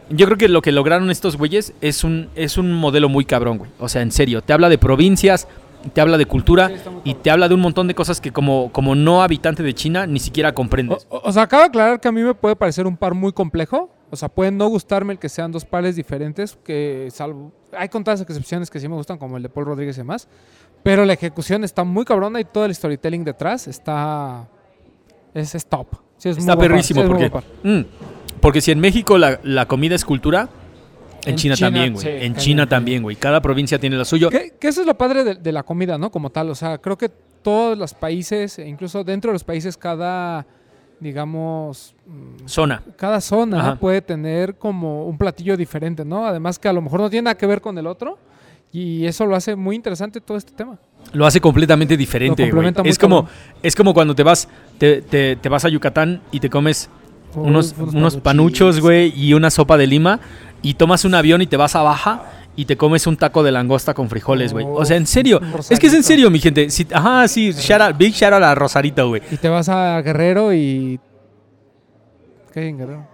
yo 0.10 0.26
creo 0.26 0.38
que 0.38 0.48
lo 0.48 0.62
que 0.62 0.72
lograron 0.72 1.10
estos 1.12 1.38
güeyes 1.38 1.74
es 1.82 2.04
un, 2.04 2.30
es 2.36 2.58
un 2.58 2.72
modelo 2.74 3.10
muy 3.10 3.26
cabrón, 3.26 3.58
güey. 3.60 3.72
O 3.80 3.90
sea, 3.90 4.02
en 4.02 4.12
serio, 4.12 4.42
te 4.42 4.54
habla 4.54 4.70
de 4.70 4.78
provincias, 4.78 5.48
te 5.94 6.02
habla 6.02 6.18
de 6.18 6.26
cultura 6.26 6.70
Sí, 6.70 6.90
muy 6.90 7.02
y 7.06 7.14
te 7.14 7.30
habla 7.32 7.48
de 7.48 7.54
un 7.54 7.62
montón 7.62 7.88
de 7.88 7.96
cosas 7.96 8.20
que 8.20 8.32
como, 8.32 8.72
como 8.72 8.96
no 8.96 9.22
habitante 9.22 9.64
de 9.64 9.74
China 9.74 10.08
ni 10.08 10.20
siquiera 10.20 10.54
comprendes. 10.54 11.06
o- 11.10 11.22
o 11.24 11.32
sea, 11.32 11.44
acabo 11.44 11.62
de 11.64 11.68
aclarar 11.70 12.00
que 12.00 12.08
a 12.08 12.12
mí 12.12 12.22
me 12.22 12.34
puede 12.34 12.56
parecer 12.56 12.88
un 12.88 12.98
par 12.98 13.14
muy 13.14 13.32
complejo. 13.32 13.90
O 14.10 14.16
sea, 14.16 14.30
puede 14.30 14.52
no 14.52 14.68
gustarme 14.70 15.12
el 15.14 15.20
que 15.20 15.28
sean 15.28 15.52
dos 15.52 15.66
pares 15.66 15.96
diferentes, 15.98 16.58
que 16.64 17.10
salvo... 17.12 17.52
Hay 17.78 17.90
contadas 17.90 18.22
excepciones 18.22 18.70
que 18.70 18.80
sí 18.80 18.88
me 18.88 18.96
gustan, 18.96 19.18
como 19.18 19.36
el 19.36 19.44
de 19.44 19.50
Paul 19.50 19.66
Rodríguez 19.66 19.98
y 19.98 20.00
demás. 20.00 20.30
Pero 20.82 21.04
la 21.04 21.12
ejecución 21.14 21.66
está 21.66 21.84
muy 21.84 22.06
cabrona 22.06 22.40
y 22.40 22.46
todo 22.46 22.64
el 22.66 22.74
storytelling 22.74 23.26
detrás 23.26 23.68
está... 23.68 24.48
Es, 25.34 25.54
es 25.56 25.66
top. 25.66 25.88
Sí, 26.18 26.30
es 26.30 26.38
muy 26.38 26.44
Está 26.44 26.56
par, 26.56 26.68
perrísimo 26.70 27.02
sí, 27.02 27.04
es 27.06 27.10
muy 27.10 27.30
porque, 27.30 27.48
porque 28.42 28.62
si 28.62 28.72
en 28.72 28.80
México 28.80 29.18
la, 29.18 29.40
la 29.44 29.66
comida 29.68 29.96
es 29.96 30.06
cultura, 30.06 30.50
en, 31.26 31.32
En 31.32 31.36
China, 31.36 31.56
China, 31.56 31.68
también, 31.68 31.94
güey. 31.94 32.06
sí, 32.06 32.26
en 32.26 32.36
China 32.36 32.68
también, 32.70 33.04
güey. 33.04 33.16
Cada 33.18 33.42
provincia 33.42 33.78
tiene 33.80 33.98
lo 33.98 34.06
suyo. 34.06 34.30
Que, 34.30 34.54
que 34.60 34.68
eso 34.70 34.82
es 34.82 34.88
lo 34.88 34.98
padre 34.98 35.24
de, 35.24 35.36
de 35.36 35.52
la 35.52 35.64
comida, 35.64 35.98
¿no? 35.98 36.10
Como 36.10 36.30
tal. 36.30 36.50
O 36.50 36.56
sea, 36.56 36.78
creo 36.78 36.98
que 36.98 37.10
todos 37.42 37.78
los 37.78 37.94
países, 37.94 38.60
e 38.60 38.68
incluso 38.68 39.04
dentro 39.04 39.30
de 39.32 39.34
los 39.34 39.44
países, 39.44 39.76
cada, 39.76 40.46
digamos, 41.00 41.96
mm, 42.06 42.48
Zona. 42.48 42.82
cada 42.96 43.22
zona 43.22 43.60
Ajá. 43.60 43.76
puede 43.76 44.02
tener 44.02 44.56
como 44.56 45.06
un 45.06 45.18
platillo 45.18 45.56
diferente, 45.58 46.04
¿no? 46.06 46.26
Además 46.26 46.60
que 46.60 46.68
a 46.68 46.74
lo 46.74 46.82
mejor 46.82 47.00
no 47.02 47.10
tiene 47.10 47.24
nada 47.26 47.36
que 47.38 47.46
ver 47.46 47.62
con 47.62 47.78
el 47.78 47.88
otro. 47.88 48.18
Y 48.72 49.06
eso 49.06 49.26
lo 49.26 49.36
hace 49.36 49.56
muy 49.56 49.76
interesante 49.78 50.20
todo 50.20 50.38
este 50.38 50.52
tema. 50.52 50.78
Lo 51.14 51.26
hace 51.26 51.40
completamente 51.40 51.96
diferente, 51.96 52.52
muy 52.52 52.74
Es 52.84 53.00
como, 53.00 53.28
es 53.64 53.76
como 53.76 53.94
cuando 53.94 54.14
te 54.14 54.24
vas, 54.24 54.50
te, 54.78 55.02
te- 55.02 55.38
te 55.38 55.50
vas 55.50 55.64
a 55.64 55.70
Yucatán 55.70 56.22
y 56.32 56.42
te 56.42 56.50
comes 56.50 56.90
unos, 57.36 57.76
Unos- 57.78 58.18
panuchos, 58.18 58.80
güey, 58.80 59.14
y 59.16 59.34
una 59.34 59.50
sopa 59.50 59.78
de 59.78 59.88
lima, 59.88 60.20
y 60.62 60.74
tomas 60.76 61.06
un 61.06 61.14
avión 61.16 61.42
y 61.42 61.48
te 61.48 61.58
vas 61.58 61.76
a 61.76 61.82
Baja 61.84 62.24
y 62.56 62.66
te 62.66 62.76
comes 62.78 63.06
un 63.06 63.18
taco 63.18 63.44
de 63.44 63.52
langosta 63.52 63.94
con 63.94 64.10
frijoles, 64.10 64.52
güey. 64.54 64.66
O 64.68 64.84
sea, 64.86 64.98
en 64.98 65.06
serio. 65.06 65.40
Un 65.42 65.60
Es 65.70 65.80
que 65.80 65.88
es 65.88 65.94
en 65.94 66.04
serio, 66.04 66.32
mi 66.32 66.40
gente. 66.40 66.70
Si- 66.72 66.88
ajá, 66.92 67.28
sí, 67.28 67.52
shout 67.52 67.82
out- 67.82 67.98
big 67.98 68.14
shout 68.14 68.34
out 68.34 68.44
a 68.44 68.56
Rosarito, 68.56 69.08
güey. 69.10 69.22
Y 69.32 69.38
te 69.38 69.48
vas 69.50 69.70
a 69.70 70.02
Guerrero 70.02 70.54
y... 70.54 71.00
¿Qué 72.54 72.62
hay 72.62 72.68
en 72.70 72.78
Guerrero? 72.80 73.08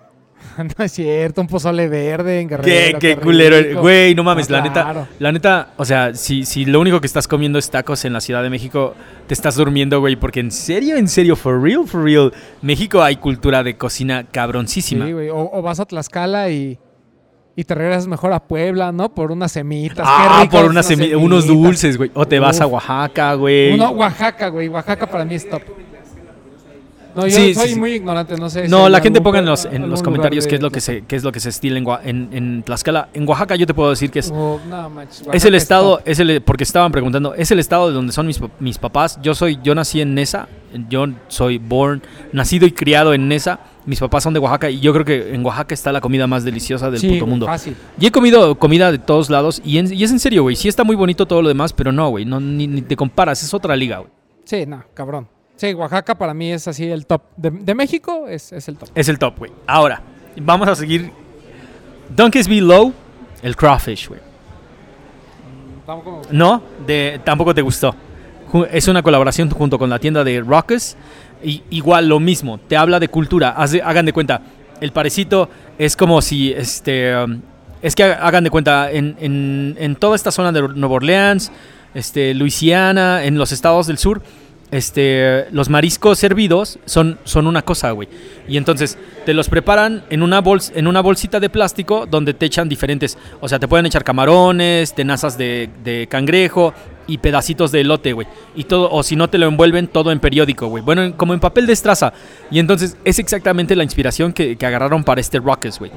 no 0.77 0.85
es 0.85 0.91
cierto, 0.91 1.41
un 1.41 1.47
pozole 1.47 1.87
verde 1.87 2.39
en 2.41 2.47
Guerrero. 2.49 2.99
Qué, 2.99 3.15
qué 3.15 3.17
culero, 3.21 3.81
güey, 3.81 4.13
no 4.15 4.23
mames, 4.23 4.49
No, 4.49 4.57
la 4.57 4.63
neta, 4.63 5.07
la 5.19 5.31
neta, 5.31 5.69
o 5.77 5.85
sea, 5.85 6.13
si, 6.13 6.45
si 6.45 6.65
lo 6.65 6.79
único 6.79 6.99
que 7.01 7.07
estás 7.07 7.27
comiendo 7.27 7.57
es 7.59 7.69
tacos 7.69 8.05
en 8.05 8.13
la 8.13 8.21
Ciudad 8.21 8.43
de 8.43 8.49
México, 8.49 8.93
te 9.27 9.33
estás 9.33 9.55
durmiendo, 9.55 9.99
güey, 9.99 10.15
porque 10.15 10.39
en 10.39 10.51
serio, 10.51 10.95
en 10.97 11.07
serio, 11.07 11.35
for 11.35 11.61
real, 11.61 11.87
for 11.87 12.03
real, 12.03 12.31
México 12.61 13.01
hay 13.01 13.15
cultura 13.17 13.63
de 13.63 13.77
cocina 13.77 14.25
cabroncísima. 14.31 15.05
Sí, 15.05 15.11
güey. 15.13 15.29
O, 15.29 15.49
o 15.51 15.61
vas 15.61 15.79
a 15.79 15.85
Tlaxcala 15.85 16.49
y, 16.49 16.77
y 17.55 17.63
te 17.63 17.75
regresas 17.75 18.07
mejor 18.07 18.33
a 18.33 18.39
Puebla, 18.39 18.91
¿no? 18.91 19.13
Por 19.13 19.31
unas 19.31 19.51
semitas. 19.51 20.05
ah, 20.07 20.47
Qué 20.49 20.57
por 20.57 20.65
unas 20.69 20.85
semi- 20.89 21.05
semitas. 21.09 21.21
unos 21.21 21.47
dulces, 21.47 21.97
güey. 21.97 22.11
O 22.13 22.27
te 22.27 22.39
vas 22.39 22.59
a. 22.61 22.67
Oaxaca, 22.67 23.33
güey. 23.35 23.73
Uno, 23.73 23.89
Oaxaca, 23.91 24.49
güey. 24.49 24.67
Oaxaca 24.67 25.05
para 25.07 25.23
mí 25.25 25.35
es 25.35 25.49
top. 25.49 25.61
No, 27.15 27.27
yo 27.27 27.35
Sí, 27.37 27.53
soy 27.53 27.69
sí, 27.69 27.75
muy 27.79 27.93
ignorante, 27.93 28.35
no 28.37 28.49
sé. 28.49 28.67
No, 28.67 28.89
la 28.89 28.99
gente 28.99 29.21
ponga 29.21 29.39
en 29.39 29.45
los, 29.45 29.65
en 29.65 29.89
los 29.89 30.01
comentarios 30.01 30.47
qué 30.47 30.55
es 30.55 30.61
lo 30.61 30.71
que 30.71 30.81
se, 30.81 31.03
qué 31.05 31.15
es 31.15 31.23
lo 31.23 31.31
que 31.31 31.39
se 31.39 31.49
estila 31.49 31.77
en, 31.77 31.87
en, 32.03 32.29
en 32.33 32.63
Tlaxcala. 32.63 33.09
En 33.13 33.27
Oaxaca 33.27 33.55
yo 33.55 33.65
te 33.67 33.73
puedo 33.73 33.89
decir 33.91 34.09
que 34.11 34.19
es, 34.19 34.31
Oh, 34.33 34.59
no, 34.69 34.89
manches, 34.89 35.23
es 35.31 35.45
el 35.45 35.55
estado, 35.55 36.01
es 36.05 36.19
el, 36.19 36.41
porque 36.41 36.63
estaban 36.63 36.91
preguntando, 36.91 37.35
es 37.35 37.51
el 37.51 37.59
estado 37.59 37.87
de 37.89 37.93
donde 37.93 38.13
son 38.13 38.25
mis, 38.27 38.39
mis 38.59 38.77
papás. 38.77 39.19
Yo 39.21 39.35
soy, 39.35 39.59
yo 39.63 39.75
nací 39.75 40.01
en 40.01 40.15
Nesa, 40.15 40.47
yo 40.89 41.05
soy 41.27 41.57
born, 41.59 42.01
nacido 42.31 42.65
y 42.65 42.71
criado 42.71 43.13
en 43.13 43.27
Nesa. 43.27 43.59
Mis 43.85 43.99
papás 43.99 44.23
son 44.23 44.33
de 44.33 44.39
Oaxaca 44.39 44.69
y 44.69 44.79
yo 44.79 44.93
creo 44.93 45.03
que 45.05 45.35
en 45.35 45.45
Oaxaca 45.45 45.73
está 45.73 45.91
la 45.91 45.99
comida 45.99 46.25
más 46.25 46.43
deliciosa 46.45 46.89
del 46.89 47.01
Sí, 47.01 47.09
puto 47.09 47.27
mundo. 47.27 47.45
Fácil. 47.45 47.75
Y 47.99 48.05
he 48.07 48.11
comido 48.11 48.55
comida 48.57 48.91
de 48.93 48.97
todos 48.97 49.29
lados 49.29 49.61
y, 49.65 49.77
en- 49.77 49.93
y 49.93 50.03
es 50.03 50.11
en 50.11 50.19
serio, 50.19 50.43
güey. 50.43 50.55
Sí 50.55 50.69
está 50.69 50.85
muy 50.85 50.95
bonito 50.95 51.25
todo 51.25 51.41
lo 51.41 51.49
demás, 51.49 51.73
pero 51.73 51.91
no, 51.91 52.09
güey. 52.09 52.23
No, 52.23 52.39
ni, 52.39 52.65
ni 52.65 52.81
te 52.81 52.95
comparas, 52.95 53.43
es 53.43 53.53
otra 53.53 53.75
liga, 53.75 53.97
güey. 53.97 54.09
Sí, 54.45 54.65
no, 54.65 54.83
cabrón. 54.93 55.27
Sí, 55.55 55.73
Oaxaca 55.73 56.15
para 56.15 56.33
mí 56.33 56.51
es 56.51 56.67
así 56.67 56.89
el 56.89 57.05
top. 57.05 57.21
De, 57.37 57.49
de 57.51 57.75
México 57.75 58.27
es, 58.27 58.51
es 58.51 58.67
el 58.67 58.77
top. 58.77 58.89
Es 58.95 59.07
el 59.07 59.17
top, 59.19 59.37
güey. 59.39 59.51
Ahora, 59.67 60.01
vamos 60.41 60.67
a 60.67 60.75
seguir. 60.75 61.11
Donkeys 62.15 62.47
Below, 62.47 62.93
el 63.41 63.55
crawfish, 63.55 64.07
güey. 64.09 64.19
Tampoco- 65.85 66.21
No, 66.31 66.61
de, 66.85 67.19
tampoco 67.23 67.53
te 67.53 67.61
gustó. 67.61 67.95
Es 68.71 68.87
una 68.87 69.01
colaboración 69.01 69.49
junto 69.49 69.79
con 69.79 69.89
la 69.89 69.99
tienda 69.99 70.23
de 70.23 70.41
Rockers. 70.41 70.95
Y 71.43 71.61
igual 71.71 72.07
lo 72.07 72.19
mismo, 72.19 72.57
te 72.57 72.77
habla 72.77 72.99
de 72.99 73.07
cultura. 73.09 73.49
Haz 73.49 73.73
hagan 73.83 74.05
de 74.05 74.13
cuenta, 74.13 74.41
el 74.79 74.91
parecito 74.93 75.49
es 75.77 75.97
como 75.97 76.21
si, 76.21 76.53
este, 76.53 77.15
um, 77.17 77.41
es 77.81 77.95
que 77.95 78.03
ha- 78.05 78.25
hagan 78.25 78.45
de 78.45 78.49
cuenta, 78.49 78.89
en, 78.91 79.17
en- 79.19 79.75
en 79.77 79.95
toda 79.97 80.15
esta 80.15 80.31
zona 80.31 80.51
de 80.53 80.61
Nueva 80.69 80.95
Orleans, 80.95 81.51
este, 81.93 82.33
Luisiana, 82.33 83.25
en 83.25 83.37
los 83.37 83.51
estados 83.51 83.87
del 83.87 83.97
sur, 83.97 84.21
este, 84.73 85.45
los 85.51 85.69
mariscos 85.69 86.17
servidos 86.17 86.79
son, 86.85 87.19
son 87.23 87.45
una 87.47 87.61
cosa, 87.61 87.91
güey. 87.91 88.09
Y 88.47 88.57
entonces 88.57 88.97
te 89.25 89.33
los 89.33 89.47
preparan 89.47 90.03
en 90.09 90.23
una, 90.23 90.41
bols, 90.41 90.71
en 90.75 90.87
una 90.87 90.99
bolsita 91.01 91.39
de 91.39 91.49
plástico 91.49 92.07
donde 92.07 92.33
te 92.33 92.47
echan 92.47 92.67
diferentes, 92.67 93.17
o 93.39 93.47
sea, 93.47 93.59
te 93.59 93.67
pueden 93.67 93.85
echar 93.85 94.03
camarones, 94.03 94.93
tenazas 94.95 95.37
de, 95.37 95.69
de 95.83 96.07
cangrejo 96.07 96.73
y 97.05 97.19
pedacitos 97.19 97.71
de 97.71 97.81
elote, 97.81 98.13
güey. 98.13 98.27
Y 98.55 98.63
todo, 98.63 98.89
o 98.91 99.03
si 99.03 99.15
no 99.15 99.29
te 99.29 99.37
lo 99.37 99.47
envuelven 99.47 99.87
todo 99.87 100.11
en 100.11 100.19
periódico, 100.19 100.67
güey. 100.67 100.83
Bueno, 100.83 101.03
en- 101.03 101.13
como 101.13 101.33
en 101.33 101.39
papel 101.39 101.67
de 101.67 101.73
estraza. 101.73 102.13
Y 102.49 102.59
entonces 102.59 102.97
es 103.05 103.19
exactamente 103.19 103.75
la 103.75 103.83
inspiración 103.83 104.33
que, 104.33 104.55
que 104.57 104.65
agarraron 104.65 105.03
para 105.03 105.21
este 105.21 105.39
Rockets, 105.39 105.77
güey. 105.79 105.91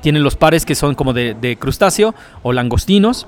Tienen 0.00 0.22
los 0.22 0.36
pares 0.36 0.64
que 0.64 0.74
son 0.74 0.94
como 0.94 1.12
de, 1.12 1.34
de 1.34 1.56
crustáceo 1.56 2.14
o 2.42 2.52
langostinos 2.52 3.26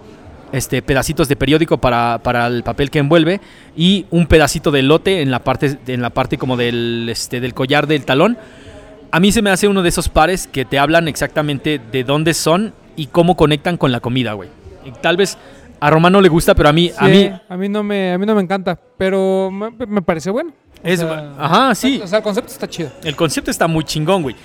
este, 0.57 0.83
pedacitos 0.83 1.29
de 1.29 1.37
periódico 1.37 1.79
para, 1.79 2.21
para 2.23 2.47
el 2.47 2.63
papel 2.63 2.91
que 2.91 2.99
envuelve 2.99 3.41
y 3.77 4.07
un 4.11 4.27
pedacito 4.27 4.71
de 4.71 4.81
elote 4.81 5.23
en 5.23 5.31
la 5.31 5.41
parte, 5.41 5.79
en 5.87 6.03
la 6.03 6.11
parte 6.11 6.39
como 6.39 6.57
del, 6.57 7.09
este, 7.11 7.41
del 7.41 7.55
collar 7.55 7.87
del 7.87 8.05
talón. 8.05 8.37
A 9.11 9.21
mí 9.21 9.33
se 9.33 9.43
me 9.43 9.51
hace 9.51 9.69
uno 9.69 9.83
de 9.83 9.89
esos 9.89 10.09
pares 10.09 10.47
que 10.47 10.65
te 10.65 10.79
hablan 10.79 11.09
exactamente 11.09 11.81
de 11.93 12.05
dónde 12.05 12.35
son 12.35 12.75
y 12.97 13.07
cómo 13.07 13.37
conectan 13.37 13.77
con 13.77 13.93
la 13.93 14.01
comida, 14.01 14.33
güey. 14.33 14.49
Y 14.85 14.91
Tal 14.91 15.17
vez 15.17 15.39
a 15.81 15.91
Román 15.91 16.13
no 16.13 16.21
le 16.21 16.29
gusta, 16.29 16.55
pero 16.55 16.69
a 16.69 16.73
mí, 16.73 16.91
a 16.97 17.07
Sí, 17.07 17.13
mí 17.13 17.31
a 17.49 17.57
mí 17.57 17.69
no 17.69 17.83
me, 17.83 18.13
a 18.13 18.19
mí 18.19 18.27
no 18.27 18.35
me 18.35 18.43
encanta, 18.43 18.79
pero 18.97 19.51
me, 19.51 19.71
me 19.87 20.03
parece 20.03 20.31
bueno. 20.31 20.51
O 20.83 20.89
es... 20.89 21.01
sea, 21.01 21.35
Ajá, 21.39 21.75
sí. 21.75 22.01
O 22.03 22.07
sea, 22.07 22.19
el 22.19 22.25
concepto 22.25 22.53
está 22.53 22.69
chido. 22.69 22.91
El 23.05 23.15
concepto 23.17 23.51
está 23.51 23.67
muy 23.67 23.85
chingón, 23.85 24.23
güey. 24.23 24.37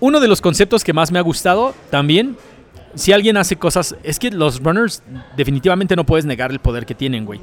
Uno 0.00 0.20
de 0.20 0.28
los 0.28 0.40
conceptos 0.40 0.84
que 0.84 0.92
más 0.92 1.10
me 1.10 1.18
ha 1.18 1.22
gustado 1.22 1.74
también, 1.90 2.36
si 2.96 3.12
alguien 3.12 3.36
hace 3.36 3.54
cosas, 3.56 3.94
es 4.02 4.18
que 4.18 4.30
los 4.30 4.60
runners 4.62 5.02
definitivamente 5.36 5.94
no 5.94 6.04
puedes 6.04 6.24
negar 6.24 6.50
el 6.50 6.58
poder 6.58 6.84
que 6.86 6.94
tienen, 6.96 7.24
güey. 7.24 7.40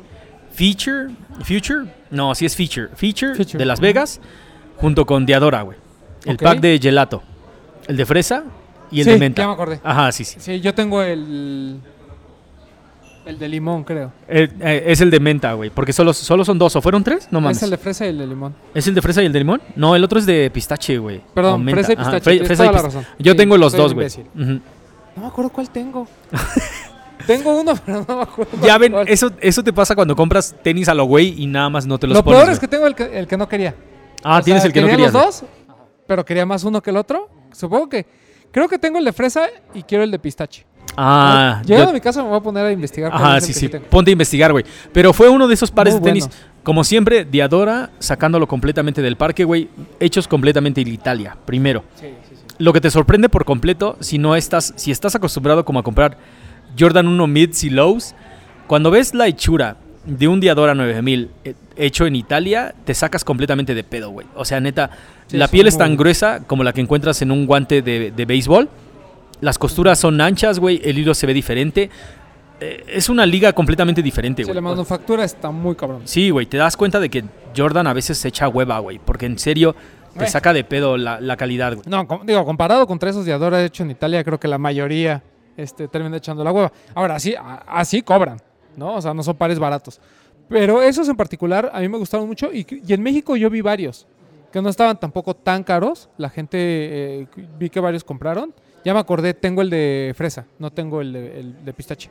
Feature, 0.52 1.14
Future, 1.44 1.90
no, 2.12 2.36
sí 2.36 2.46
es 2.46 2.56
Feature, 2.56 2.90
Feature, 2.96 3.36
Feature, 3.36 3.58
de 3.58 3.66
Las. 3.66 3.80
Vegas, 3.80 4.20
junto 4.78 5.06
con 5.06 5.26
Diadora, 5.26 5.62
güey. 5.64 5.78
El 6.26 6.38
pack 6.38 6.60
de 6.60 6.78
gelato, 6.82 7.24
el 7.88 7.98
de 7.98 8.06
fresa 8.06 8.44
y 8.92 9.00
el 9.00 9.06
Sí, 9.06 9.12
de 9.12 9.18
menta. 9.18 9.42
ya 9.42 9.48
me 9.48 9.54
acordé. 9.54 9.80
Ajá, 9.84 10.12
sí, 10.12 10.24
sí. 10.24 10.38
Sí, 10.40 10.60
yo 10.62 10.74
tengo 10.76 11.02
el... 11.02 11.80
El 13.26 13.40
de 13.40 13.48
limón, 13.48 13.86
creo. 13.86 14.12
Eh, 14.28 14.50
eh, 14.60 14.84
es 14.88 15.00
el 15.00 15.10
de 15.10 15.18
menta, 15.22 15.54
güey, 15.54 15.70
porque 15.70 15.94
solo, 15.94 16.12
solo 16.14 16.44
son 16.44 16.60
dos, 16.60 16.76
¿o 16.76 16.82
fueron 16.82 17.06
tres? 17.06 17.30
No 17.32 17.40
mames. 17.40 17.56
es 17.58 17.64
el 17.64 17.70
de 17.70 17.78
fresa 17.78 18.06
y 18.06 18.10
el 18.10 18.18
de 18.18 18.28
limón. 18.28 18.54
¿Es 18.74 18.86
el 18.86 18.94
de 18.94 19.02
fresa 19.02 19.24
y 19.24 19.26
el 19.28 19.32
de 19.32 19.40
limón? 19.40 19.62
No, 19.78 19.96
el 19.96 20.04
otro 20.04 20.20
es 20.20 20.26
de 20.26 20.52
pistache, 20.52 20.98
güey. 20.98 21.22
Perdón, 21.34 21.64
fresa 21.70 21.94
y 21.94 21.96
pistache. 21.96 22.44
fresa 22.44 22.66
y 22.66 22.68
toda 22.68 22.72
la 22.74 22.78
pis- 22.80 22.84
razón. 22.96 23.06
Yo 23.20 23.32
Sí, 23.32 23.38
tengo 23.38 23.58
los 23.58 23.72
dos, 23.72 23.94
güey. 23.94 24.08
Ujú. 24.08 24.60
No 25.15 25.22
me 25.23 25.27
acuerdo 25.27 25.52
cuál 25.52 25.69
tengo. 25.69 26.07
tengo 27.27 27.60
uno, 27.61 27.73
pero 27.85 28.06
no 28.07 28.18
me 28.18 28.23
acuerdo. 28.23 28.52
Ya 28.65 28.77
ven, 28.77 28.91
cuál. 28.94 29.07
eso, 29.07 29.31
eso 29.40 29.64
te 29.64 29.72
pasa 29.73 29.95
cuando 29.95 30.15
compras 30.15 30.56
tenis 30.64 30.88
a 30.90 30.94
lo 30.94 31.06
güey 31.06 31.41
y 31.41 31.48
nada 31.48 31.69
más 31.69 31.85
no 31.85 31.98
te 31.98 32.07
los 32.07 32.15
Lo 32.18 32.23
pones. 32.23 32.40
peor 32.41 32.52
es 32.53 32.60
que 32.60 32.68
tengo 32.68 32.88
el 32.88 32.95
que, 32.95 33.18
el 33.18 33.27
que 33.27 33.38
no 33.38 33.48
quería. 33.48 33.76
Ah, 34.23 34.40
O 34.40 34.44
tienes 34.44 34.64
sea, 34.64 34.68
el 34.68 34.73
que 34.73 34.81
no 34.81 34.88
quería 34.88 35.06
los 35.06 35.14
dos, 35.14 35.44
pero 36.07 36.23
quería 36.26 36.45
más 36.45 36.64
uno 36.64 36.81
que 36.81 36.90
el 36.90 36.98
otro. 36.98 37.30
Supongo 37.52 37.90
que... 37.90 38.06
Creo 38.52 38.69
que 38.69 38.77
tengo 38.77 38.99
el 38.99 39.06
de 39.06 39.14
fresa 39.14 39.48
y 39.73 39.81
quiero 39.81 40.03
el 40.03 40.11
de 40.11 40.19
pistache. 40.19 40.64
Ah, 40.95 41.60
Llegando 41.65 41.85
yo- 41.85 41.90
a 41.90 41.94
mi 41.94 42.02
casa 42.02 42.22
me 42.22 42.30
voy 42.30 42.38
a 42.38 42.41
poner 42.41 42.64
a 42.68 42.72
investigar. 42.72 43.10
cuál 43.10 43.23
Ajá, 43.23 43.41
sí, 43.41 43.52
sí. 43.52 43.68
tengo. 43.68 43.85
Ponte 43.88 44.11
a 44.11 44.14
investigar, 44.14 44.52
güey. 44.52 44.64
Pero 44.91 45.11
fue 45.11 45.27
uno 45.27 45.48
de 45.48 45.56
esos 45.56 45.72
pares 45.72 45.95
Muy 45.95 46.02
de 46.02 46.06
tenis 46.10 46.27
bueno. 46.27 46.41
Como 46.61 46.84
siempre, 46.84 47.26
Diadora 47.26 47.90
sacándolo 47.98 48.48
completamente 48.48 49.02
del 49.02 49.18
parque, 49.18 49.44
güey. 49.44 49.69
Hechos 49.99 50.27
completamente 50.27 50.81
en 50.81 50.88
Italia, 50.90 51.35
primero. 51.45 51.84
Lo 52.60 52.74
que 52.74 52.82
te 52.82 52.92
sorprende 52.92 53.30
por 53.30 53.46
completo, 53.46 53.98
si 54.00 54.18
no 54.18 54.36
estás, 54.36 54.74
si 54.76 54.92
estás 54.92 55.16
acostumbrado 55.16 55.66
como 55.66 55.80
a 55.80 55.84
comprar 55.84 56.18
Jordan 56.78 57.08
1 57.08 57.28
mids 57.28 57.64
y 57.64 57.70
lows, 57.70 58.14
cuando 58.68 58.92
ves 58.92 59.14
la 59.14 59.28
hechura 59.28 59.78
de 60.06 60.28
un 60.28 60.40
Diadora 60.40 60.76
9000 60.76 61.30
eh, 61.46 61.54
hecho 61.78 62.06
en 62.06 62.16
Italia, 62.16 62.76
te 62.86 62.94
sacas 62.94 63.24
completamente 63.24 63.74
de 63.74 63.84
pedo, 63.84 64.10
güey. 64.12 64.28
O 64.36 64.46
sea, 64.46 64.60
neta, 64.60 64.92
Sí, 65.28 65.38
la 65.38 65.48
piel 65.48 65.68
es 65.68 65.78
tan 65.78 65.96
gruesa 65.96 66.42
como 66.46 66.64
la 66.64 66.74
que 66.74 66.82
encuentras 66.82 67.22
en 67.22 67.32
un 67.32 67.46
guante 67.46 67.82
de, 67.82 68.12
de 68.12 68.26
béisbol. 68.26 68.70
Las 69.42 69.58
costuras 69.58 69.98
son 70.00 70.20
anchas, 70.22 70.60
güey. 70.60 70.80
El 70.84 70.98
hilo 71.00 71.14
se 71.14 71.26
ve 71.26 71.34
diferente. 71.34 71.90
Eh, 72.60 72.84
es 72.88 73.10
una 73.10 73.26
liga 73.26 73.52
completamente 73.54 74.02
diferente, 74.04 74.44
Sí, 74.44 74.48
güey. 74.48 74.56
la 74.56 74.62
manufactura 74.62 75.24
está 75.24 75.50
muy 75.52 75.76
cabrón. 75.76 76.02
Sí, 76.06 76.30
güey, 76.30 76.46
te 76.46 76.58
das 76.58 76.78
cuenta 76.78 77.00
de 77.00 77.10
que 77.10 77.24
Jordan 77.56 77.88
a 77.88 77.94
veces 77.94 78.18
se 78.18 78.28
echa 78.28 78.48
hueva, 78.48 78.80
güey, 78.80 79.00
porque 79.04 79.26
en 79.26 79.40
serio 79.40 79.76
te 80.18 80.26
Eh. 80.26 80.27
saca 80.27 80.53
de 80.53 80.64
pedo 80.64 80.98
la, 80.98 81.19
la 81.22 81.35
calidad, 81.38 81.73
güey. 81.73 81.85
No, 81.88 82.07
com- 82.07 82.26
digo, 82.26 82.44
comparado 82.45 82.85
contra 82.88 83.10
esos 83.10 83.26
de 83.26 83.34
Adora 83.34 83.64
hecho 83.64 83.84
en 83.84 83.91
Italia, 83.91 84.23
creo 84.23 84.40
que 84.40 84.48
la 84.48 84.57
mayoría 84.57 85.23
este, 85.57 85.88
termina 85.88 86.18
echando 86.18 86.44
la 86.44 86.52
hueva. 86.52 86.72
Ahora, 86.95 87.19
sí, 87.19 87.35
a- 87.35 87.64
así 87.68 88.02
cobran, 88.02 88.38
¿no? 88.76 88.95
O 88.95 89.02
sea, 89.02 89.14
no 89.14 89.23
son 89.23 89.35
pares 89.35 89.60
baratos. 89.60 89.99
Pero 90.49 90.81
esos 90.81 91.07
en 91.10 91.15
particular 91.15 91.69
a 91.73 91.80
mí 91.80 91.88
me 91.90 91.98
gustaron 91.98 92.27
mucho 92.27 92.52
y, 92.53 92.65
y 92.85 92.94
en 92.94 93.02
México 93.02 93.35
yo 93.35 93.49
vi 93.49 93.61
varios 93.61 94.06
que 94.52 94.61
no 94.61 94.69
estaban 94.69 94.99
tampoco 94.99 95.34
tan 95.35 95.64
caros. 95.64 96.10
La 96.18 96.30
gente, 96.30 96.57
eh, 96.60 97.27
vi 97.57 97.69
que 97.69 97.80
varios 97.80 98.03
compraron. 98.03 98.53
Ya 98.85 98.94
me 98.94 98.99
acordé, 98.99 99.34
tengo 99.34 99.61
el 99.61 99.69
de 99.69 100.14
fresa, 100.15 100.45
no 100.60 100.69
tengo 100.72 101.02
el 101.02 101.14
de, 101.14 101.40
el 101.40 101.65
de 101.65 101.73
pistache. 101.73 102.10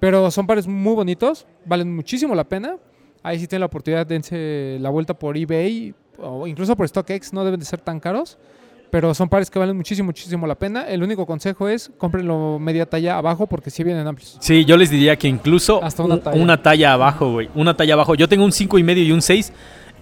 Pero 0.00 0.30
son 0.30 0.46
pares 0.46 0.66
muy 0.66 0.94
bonitos, 0.94 1.46
valen 1.66 1.94
muchísimo 1.94 2.34
la 2.34 2.44
pena. 2.44 2.76
Ahí 3.22 3.38
si 3.38 3.46
tienen 3.48 3.60
la 3.60 3.66
oportunidad, 3.66 4.06
dense 4.06 4.76
la 4.80 4.90
vuelta 4.90 5.14
por 5.14 5.36
eBay 5.36 5.94
o 6.18 6.46
incluso 6.46 6.76
por 6.76 6.88
StockX, 6.88 7.32
no 7.32 7.44
deben 7.44 7.60
de 7.60 7.66
ser 7.66 7.80
tan 7.80 8.00
caros. 8.00 8.38
Pero 8.90 9.12
son 9.12 9.28
pares 9.28 9.50
que 9.50 9.58
valen 9.58 9.76
muchísimo, 9.76 10.06
muchísimo 10.06 10.46
la 10.46 10.54
pena. 10.54 10.82
El 10.86 11.02
único 11.02 11.26
consejo 11.26 11.68
es 11.68 11.90
cómprenlo 11.98 12.60
media 12.60 12.86
talla 12.86 13.18
abajo 13.18 13.48
porque 13.48 13.68
sí 13.70 13.82
vienen 13.82 14.06
amplios. 14.06 14.36
Sí, 14.40 14.64
yo 14.64 14.76
les 14.76 14.88
diría 14.88 15.16
que 15.16 15.26
incluso 15.26 15.82
Hasta 15.82 16.04
una 16.04 16.14
un- 16.14 16.20
talla. 16.20 16.40
una 16.40 16.62
talla 16.62 16.92
abajo, 16.92 17.32
güey. 17.32 17.48
Una 17.56 17.76
talla 17.76 17.94
abajo. 17.94 18.14
Yo 18.14 18.28
tengo 18.28 18.44
un 18.44 18.52
5 18.52 18.78
y 18.78 18.84
medio 18.84 19.02
y 19.02 19.10
un 19.10 19.20
6. 19.20 19.52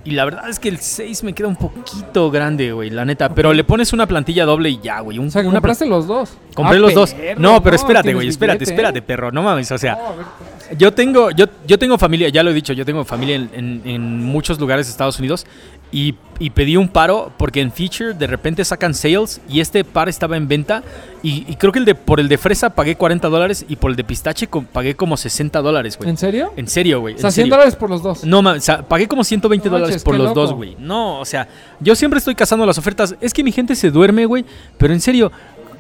Y 0.05 0.11
la 0.11 0.25
verdad 0.27 0.49
es 0.51 0.59
que 0.59 0.69
el 0.69 0.79
6 0.79 1.23
me 1.23 1.33
queda 1.33 1.47
un 1.49 1.55
poquito 1.57 2.31
grande, 2.31 2.73
güey, 2.73 2.91
la 2.91 3.05
neta. 3.07 3.33
Pero 3.35 3.55
le 3.55 3.63
pones 3.65 3.93
una 3.95 4.07
plantilla 4.07 4.45
doble 4.45 4.69
y 4.69 4.81
ya, 4.83 4.99
güey. 5.01 5.19
un- 5.19 5.29
O 5.29 5.31
sea, 5.31 5.41
una 5.43 5.53
compraste 5.53 5.87
los 5.87 6.07
dos. 6.07 6.37
Compré 6.55 6.77
Ah, 6.77 6.81
los 6.81 6.93
dos. 6.93 7.17
No, 7.39 7.63
pero 7.63 7.77
espérate, 7.77 8.13
güey, 8.13 8.29
espérate, 8.29 8.59
billete, 8.59 8.73
espérate, 8.75 8.99
¿eh? 8.99 9.03
perro. 9.03 9.31
No 9.33 9.43
mames, 9.43 9.71
o 9.73 9.79
sea, 9.79 9.95
No, 9.95 10.77
yo 10.77 10.93
tengo, 10.93 11.31
yo, 11.31 11.47
yo 11.67 11.79
tengo 11.79 11.97
familia, 11.99 12.29
ya 12.31 12.43
lo 12.43 12.51
he 12.51 12.55
dicho, 12.55 12.73
yo 12.73 12.85
tengo 12.85 13.05
familia 13.05 13.37
en, 13.37 13.51
en- 13.55 13.83
en 13.85 14.23
muchos 14.25 14.59
lugares 14.61 14.87
de 14.87 14.91
Estados 14.91 15.19
Unidos 15.21 15.47
y, 15.93 16.15
y 16.39 16.51
pedí 16.51 16.77
un 16.77 16.89
paro 16.89 17.31
porque 17.37 17.61
en 17.61 17.71
Feature 17.71 18.15
de 18.15 18.27
repente 18.27 18.65
sacan 18.65 18.95
sales 18.95 19.41
y 19.49 19.61
este 19.61 19.85
par 19.85 20.09
estaba 20.09 20.37
en 20.39 20.49
venta 20.49 20.83
y, 21.23 21.45
y 21.47 21.57
creo 21.57 21.71
que 21.71 21.79
el 21.79 21.85
de 21.85 21.95
por 21.95 22.19
el 22.19 22.29
de 22.29 22.39
fresa 22.39 22.71
pagué 22.71 22.97
40 22.97 23.29
dólares 23.29 23.65
y 23.69 23.77
por 23.77 23.91
el 23.91 23.97
de 23.97 24.03
pistache 24.05 24.47
co- 24.47 24.63
pagué 24.65 24.97
como 24.97 25.17
60 25.19 25.61
dólares, 25.61 25.99
güey. 25.99 26.09
¿En 26.11 26.17
serio? 26.17 26.53
En 26.57 26.67
serio, 26.67 27.01
güey. 27.01 27.15
O 27.15 27.19
sea, 27.19 27.29
en 27.29 27.33
100 27.33 27.45
serio. 27.45 27.51
dólares 27.55 27.77
por 27.77 27.91
los 27.91 28.03
dos. 28.03 28.25
No, 28.25 28.39
o 28.41 28.61
sea, 28.61 28.89
pagué 28.89 29.07
como 29.07 29.23
120 29.23 29.69
No 29.69 29.73
dólares 29.73 29.91
manches, 29.97 30.03
por 30.05 30.17
los 30.17 30.29
loco. 30.29 30.41
dos, 30.41 30.53
güey. 30.55 30.77
No, 30.79 31.21
o 31.21 31.25
sea, 31.27 31.47
yo 31.79 31.95
siempre 31.95 32.19
estoy 32.19 32.35
cazando 32.35 32.65
las 32.67 32.79
ofertas. 32.79 33.15
Es 33.21 33.33
que 33.35 33.45
mi 33.45 33.53
gente 33.53 33.75
se 33.77 33.91
duerme, 33.91 34.25
güey. 34.25 34.45
Pero 34.79 34.95
en 34.95 35.01
serio, 35.03 35.31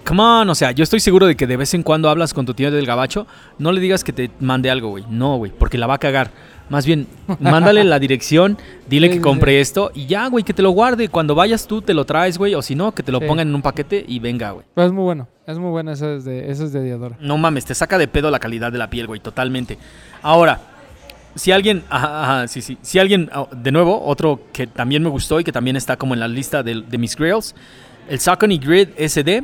come 0.06 0.22
on, 0.22 0.50
o 0.50 0.54
sea, 0.54 0.72
yo 0.72 0.82
estoy 0.84 1.00
seguro 1.00 1.26
de 1.26 1.36
que 1.36 1.46
de 1.46 1.56
vez 1.56 1.72
en 1.74 1.82
cuando 1.82 2.10
hablas 2.10 2.34
con 2.34 2.44
tu 2.44 2.52
tío 2.54 2.70
del 2.70 2.84
gabacho, 2.86 3.26
no 3.58 3.72
le 3.72 3.80
digas 3.80 4.04
que 4.04 4.12
te 4.12 4.30
mande 4.40 4.70
algo, 4.70 4.90
güey. 4.90 5.04
No, 5.08 5.38
güey, 5.38 5.50
porque 5.56 5.78
la 5.78 5.86
va 5.86 5.94
a 5.94 5.98
cagar. 5.98 6.30
Más 6.68 6.86
bien, 6.86 7.06
mándale 7.40 7.84
la 7.84 7.98
dirección, 7.98 8.56
dile 8.88 9.08
Sí, 9.08 9.10
que 9.14 9.16
sí, 9.18 9.22
compré 9.22 9.60
esto 9.60 9.90
y 9.94 10.06
ya, 10.06 10.26
güey, 10.28 10.42
que 10.44 10.54
te 10.54 10.62
lo 10.62 10.70
guarde. 10.70 11.08
Cuando 11.08 11.34
vayas 11.34 11.66
tú, 11.66 11.82
te 11.82 11.92
lo 11.92 12.06
traes, 12.06 12.38
güey. 12.38 12.54
O 12.54 12.62
si 12.62 12.74
no, 12.74 12.92
que 12.92 13.02
te 13.02 13.12
lo 13.12 13.18
Sí. 13.18 13.26
pongan 13.26 13.48
en 13.48 13.54
un 13.54 13.60
paquete 13.62 14.04
y 14.08 14.18
venga, 14.20 14.52
güey. 14.52 14.64
Pero 14.74 14.86
es 14.86 14.92
muy 14.92 15.04
bueno. 15.04 15.28
Es 15.46 15.58
muy 15.58 15.70
bueno. 15.70 15.92
Eso 15.92 16.14
es 16.14 16.24
de, 16.24 16.50
eso 16.50 16.64
es 16.64 16.72
de 16.72 16.82
Diadora. 16.82 17.16
No 17.20 17.36
mames, 17.36 17.64
te 17.66 17.74
saca 17.74 17.98
de 17.98 18.08
pedo 18.08 18.30
la 18.30 18.38
calidad 18.38 18.72
de 18.72 18.78
la 18.78 18.88
piel, 18.88 19.06
güey, 19.06 19.20
totalmente. 19.20 19.76
Ahora, 20.22 20.60
si 21.34 21.52
alguien, 21.52 21.82
ajá, 21.90 22.22
ajá, 22.22 22.48
sí, 22.48 22.62
sí, 22.62 22.78
si 22.80 22.98
alguien, 22.98 23.28
ah, 23.32 23.46
de 23.54 23.72
nuevo, 23.72 24.02
otro 24.04 24.40
que 24.52 24.66
también 24.66 25.02
me 25.02 25.08
gustó 25.08 25.40
y 25.40 25.44
que 25.44 25.52
también 25.52 25.76
está 25.76 25.96
como 25.96 26.14
en 26.14 26.20
la 26.20 26.28
lista 26.28 26.62
de, 26.62 26.82
de 26.82 26.98
mis 26.98 27.16
grails, 27.16 27.54
el 28.08 28.18
Saucony 28.20 28.58
Grid 28.58 28.88
SD 28.98 29.42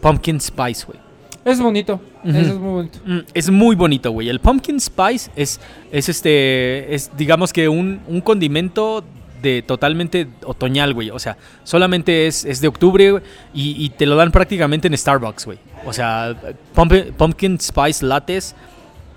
Pumpkin 0.00 0.40
Spice, 0.40 0.86
güey. 0.86 0.98
Es 1.44 1.60
bonito. 1.60 2.00
Eso 2.24 2.38
es 2.38 2.54
muy 2.54 2.70
bonito. 2.72 2.98
Mm, 3.04 3.18
es 3.34 3.50
muy 3.50 3.76
bonito, 3.76 4.10
güey. 4.12 4.28
El 4.28 4.40
Pumpkin 4.40 4.80
Spice 4.80 5.30
es, 5.36 5.60
es 5.92 6.08
este, 6.08 6.94
es 6.94 7.10
digamos 7.16 7.52
que 7.52 7.68
un, 7.68 8.00
un 8.08 8.20
condimento 8.22 9.04
de 9.42 9.60
totalmente 9.62 10.26
otoñal, 10.46 10.94
güey. 10.94 11.10
O 11.10 11.18
sea, 11.18 11.36
solamente 11.64 12.26
es, 12.26 12.46
es 12.46 12.62
de 12.62 12.68
octubre 12.68 13.10
güey, 13.12 13.22
y, 13.52 13.84
y 13.84 13.90
te 13.90 14.06
lo 14.06 14.16
dan 14.16 14.30
prácticamente 14.32 14.88
en 14.88 14.96
Starbucks, 14.96 15.44
güey. 15.44 15.58
O 15.84 15.92
sea, 15.92 16.34
pump- 16.74 17.12
Pumpkin 17.12 17.60
Spice 17.60 18.04
Lattes 18.06 18.54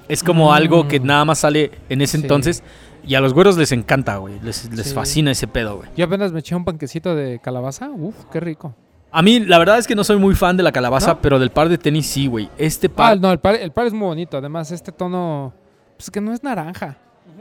es 0.10 0.22
como 0.24 0.50
Mm. 0.50 0.54
algo 0.54 0.88
que 0.88 1.00
nada 1.00 1.24
más 1.24 1.40
sale 1.40 1.72
en 1.88 2.02
ese 2.02 2.18
Sí. 2.18 2.24
entonces 2.24 2.62
y 3.08 3.16
a 3.16 3.22
los 3.22 3.34
güeros 3.34 3.58
les 3.58 3.72
encanta, 3.72 4.18
güey. 4.18 4.34
Les, 4.44 4.70
les 4.74 4.88
Sí. 4.88 4.94
fascina 4.94 5.32
ese 5.32 5.48
pedo, 5.48 5.78
güey. 5.78 5.90
Yo 5.96 6.04
apenas 6.04 6.34
me 6.34 6.40
eché 6.42 6.56
un 6.56 6.66
panquecito 6.66 7.16
de 7.16 7.40
calabaza. 7.40 7.90
Uf, 7.90 8.16
qué 8.30 8.42
rico. 8.42 8.76
A 9.18 9.24
mí, 9.24 9.40
la 9.40 9.58
verdad 9.58 9.80
es 9.80 9.88
que 9.88 9.96
no 9.96 10.04
soy 10.04 10.18
muy 10.18 10.36
fan 10.36 10.58
de 10.58 10.62
la 10.64 10.72
calabaza, 10.72 11.14
¿No? 11.14 11.22
pero 11.22 11.40
del 11.40 11.50
par 11.50 11.70
de 11.70 11.80
tenis 11.80 12.06
sí, 12.06 12.28
güey. 12.28 12.50
Este 12.56 12.86
Ah, 12.86 12.96
par... 12.96 13.20
no, 13.20 13.32
el 13.32 13.40
par, 13.40 13.56
el 13.56 13.72
par 13.72 13.88
es 13.88 13.94
muy 13.94 14.06
bonito. 14.08 14.38
Además, 14.38 14.72
este 14.72 14.92
tono, 14.92 15.54
pues 15.98 16.12
que 16.12 16.22
no 16.22 16.34
es 16.34 16.44
naranja. 16.44 16.98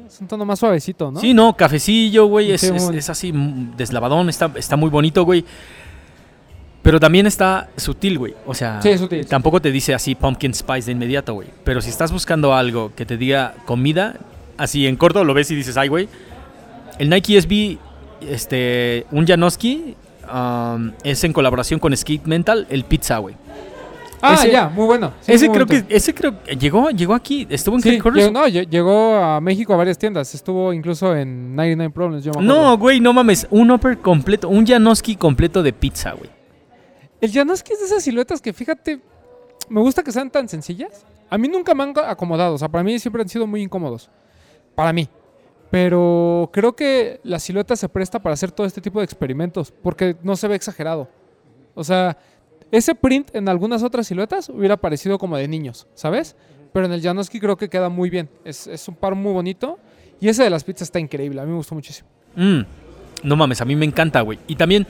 Es 0.07 0.19
un 0.21 0.27
tono 0.27 0.47
más 0.47 0.59
suavecito, 0.59 1.11
¿no? 1.11 1.21
Sí, 1.21 1.35
no, 1.35 1.55
cafecillo, 1.55 2.27
güey, 2.29 2.53
es, 2.53 2.65
así 3.11 3.31
mm, 3.33 3.77
deslavadón, 3.77 4.29
está, 4.31 4.51
está 4.57 4.77
muy 4.77 4.89
bonito, 4.89 5.25
güey. 5.25 5.45
Pero 6.81 6.99
también 6.99 7.27
está 7.27 7.69
sutil, 7.77 8.19
güey. 8.19 8.35
O 8.47 8.55
sea, 8.55 8.81
Sí, 8.81 8.91
es 8.91 9.01
sutil. 9.01 9.27
tampoco 9.27 9.61
te 9.61 9.71
dice 9.71 9.93
así 9.93 10.15
pumpkin 10.15 10.55
spice 10.55 10.87
de 10.87 10.93
inmediato, 10.93 11.35
güey. 11.35 11.49
Pero 11.65 11.83
si 11.83 11.91
estás 11.91 12.11
buscando 12.11 12.55
algo 12.55 12.93
que 12.95 13.05
te 13.05 13.17
diga 13.19 13.55
comida, 13.67 14.15
así 14.57 14.87
en 14.87 14.97
corto 14.97 15.25
lo 15.25 15.35
ves 15.35 15.51
y 15.51 15.55
dices, 15.57 15.77
ay, 15.77 15.89
güey. 15.89 16.09
El 16.99 17.11
Nike 17.11 17.39
SB, 17.43 17.79
este, 18.31 19.05
un 19.11 19.27
Janoski, 19.27 19.95
um, 20.33 20.93
es 21.03 21.23
en 21.25 21.33
colaboración 21.33 21.81
con 21.81 21.97
Skate 21.97 22.27
Mental, 22.27 22.67
el 22.71 22.85
pizza, 22.85 23.19
güey. 23.19 23.35
Ah, 24.23 24.35
ese- 24.35 24.51
ya, 24.51 24.69
muy 24.71 24.87
bueno. 24.87 25.13
Sí, 25.21 25.33
ese 25.33 25.47
muy 25.49 25.55
creo 25.57 25.67
bonito. 25.67 25.89
que, 25.89 25.97
ese 25.97 26.15
creo 26.15 26.43
que 26.43 26.57
llegó, 26.57 26.89
llegó 26.91 27.15
aquí, 27.15 27.47
estuvo 27.51 27.77
en 27.77 27.83
Sí, 27.83 27.91
llegó, 27.91 28.11
no, 28.11 28.47
lle- 28.49 28.67
llegó 28.69 29.17
a 29.17 29.41
México 29.41 29.75
a 29.75 29.77
varias 29.77 29.99
tiendas. 29.99 30.35
Estuvo 30.35 30.73
incluso 30.73 31.15
en 31.15 31.55
99 31.55 31.93
Problems. 31.93 32.25
Yo 32.25 32.33
me 32.33 32.43
acuerdo. 32.43 32.63
No, 32.71 32.79
güey, 32.79 32.99
no 33.01 33.13
mames. 33.13 33.47
Un 33.51 33.71
upper 33.71 33.99
completo, 33.99 34.49
un 34.49 34.67
Janoski 34.67 35.17
completo 35.17 35.63
de 35.63 35.73
pizza, 35.73 36.13
güey. 36.13 36.31
El 37.21 37.31
Janoski 37.31 37.73
es 37.75 37.81
de 37.81 37.87
esas 37.87 38.03
siluetas 38.03 38.41
que, 38.41 38.53
fíjate, 38.53 39.01
me 39.69 39.81
gusta 39.81 40.03
que 40.03 40.13
sean 40.13 40.31
tan 40.31 40.49
sencillas. 40.49 41.05
A 41.29 41.37
mí 41.39 41.47
nunca 41.49 41.75
me 41.75 41.83
han 41.83 41.95
acomodado. 41.99 42.55
O 42.55 42.59
sea, 42.59 42.69
para 42.69 42.83
mí 42.85 42.99
siempre 42.99 43.21
han 43.23 43.29
sido 43.29 43.47
muy 43.47 43.63
incómodos. 43.63 44.11
Para 44.75 44.93
mí. 44.93 45.09
Pero 45.71 46.51
creo 46.53 46.77
que 46.77 47.21
la 47.25 47.39
silueta 47.39 47.77
se 47.77 47.89
presta 47.89 48.21
para 48.21 48.35
hacer 48.35 48.53
todo 48.53 48.67
este 48.67 48.81
tipo 48.81 49.01
de 49.01 49.05
experimentos. 49.05 49.73
Porque 49.83 50.17
no 50.23 50.37
se 50.37 50.49
ve 50.49 50.55
exagerado. 50.55 51.09
O 51.75 51.85
sea, 51.85 52.17
ese 52.71 52.95
print 52.95 53.35
en 53.35 53.49
algunas 53.49 53.83
otras 53.83 54.07
siluetas 54.07 54.49
hubiera 54.49 54.77
parecido 54.77 55.19
como 55.19 55.37
de 55.37 55.49
niños, 55.49 55.87
¿sabes? 55.95 56.37
Pero 56.73 56.87
en 56.87 56.93
el 56.93 57.03
Janoski 57.03 57.41
creo 57.41 57.57
que 57.57 57.69
queda 57.69 57.89
muy 57.89 58.11
bien. 58.11 58.29
Es, 58.45 58.67
es 58.67 58.87
un 58.89 58.95
par 58.95 59.15
muy 59.15 59.33
bonito. 59.33 59.79
Y 60.21 60.29
ese 60.29 60.45
de 60.45 60.51
las 60.51 60.65
pizzas 60.65 60.89
está 60.89 60.99
increíble. 60.99 61.41
A 61.41 61.45
mí 61.45 61.51
me 61.51 61.57
gustó 61.57 61.75
muchísimo. 61.75 62.09
Mm, 62.37 62.61
no 63.23 63.37
mames, 63.37 63.61
a 63.61 63.65
mí 63.65 63.77
me 63.77 63.87
encanta, 63.87 64.21
güey. 64.21 64.39
Y 64.47 64.57
también 64.57 64.87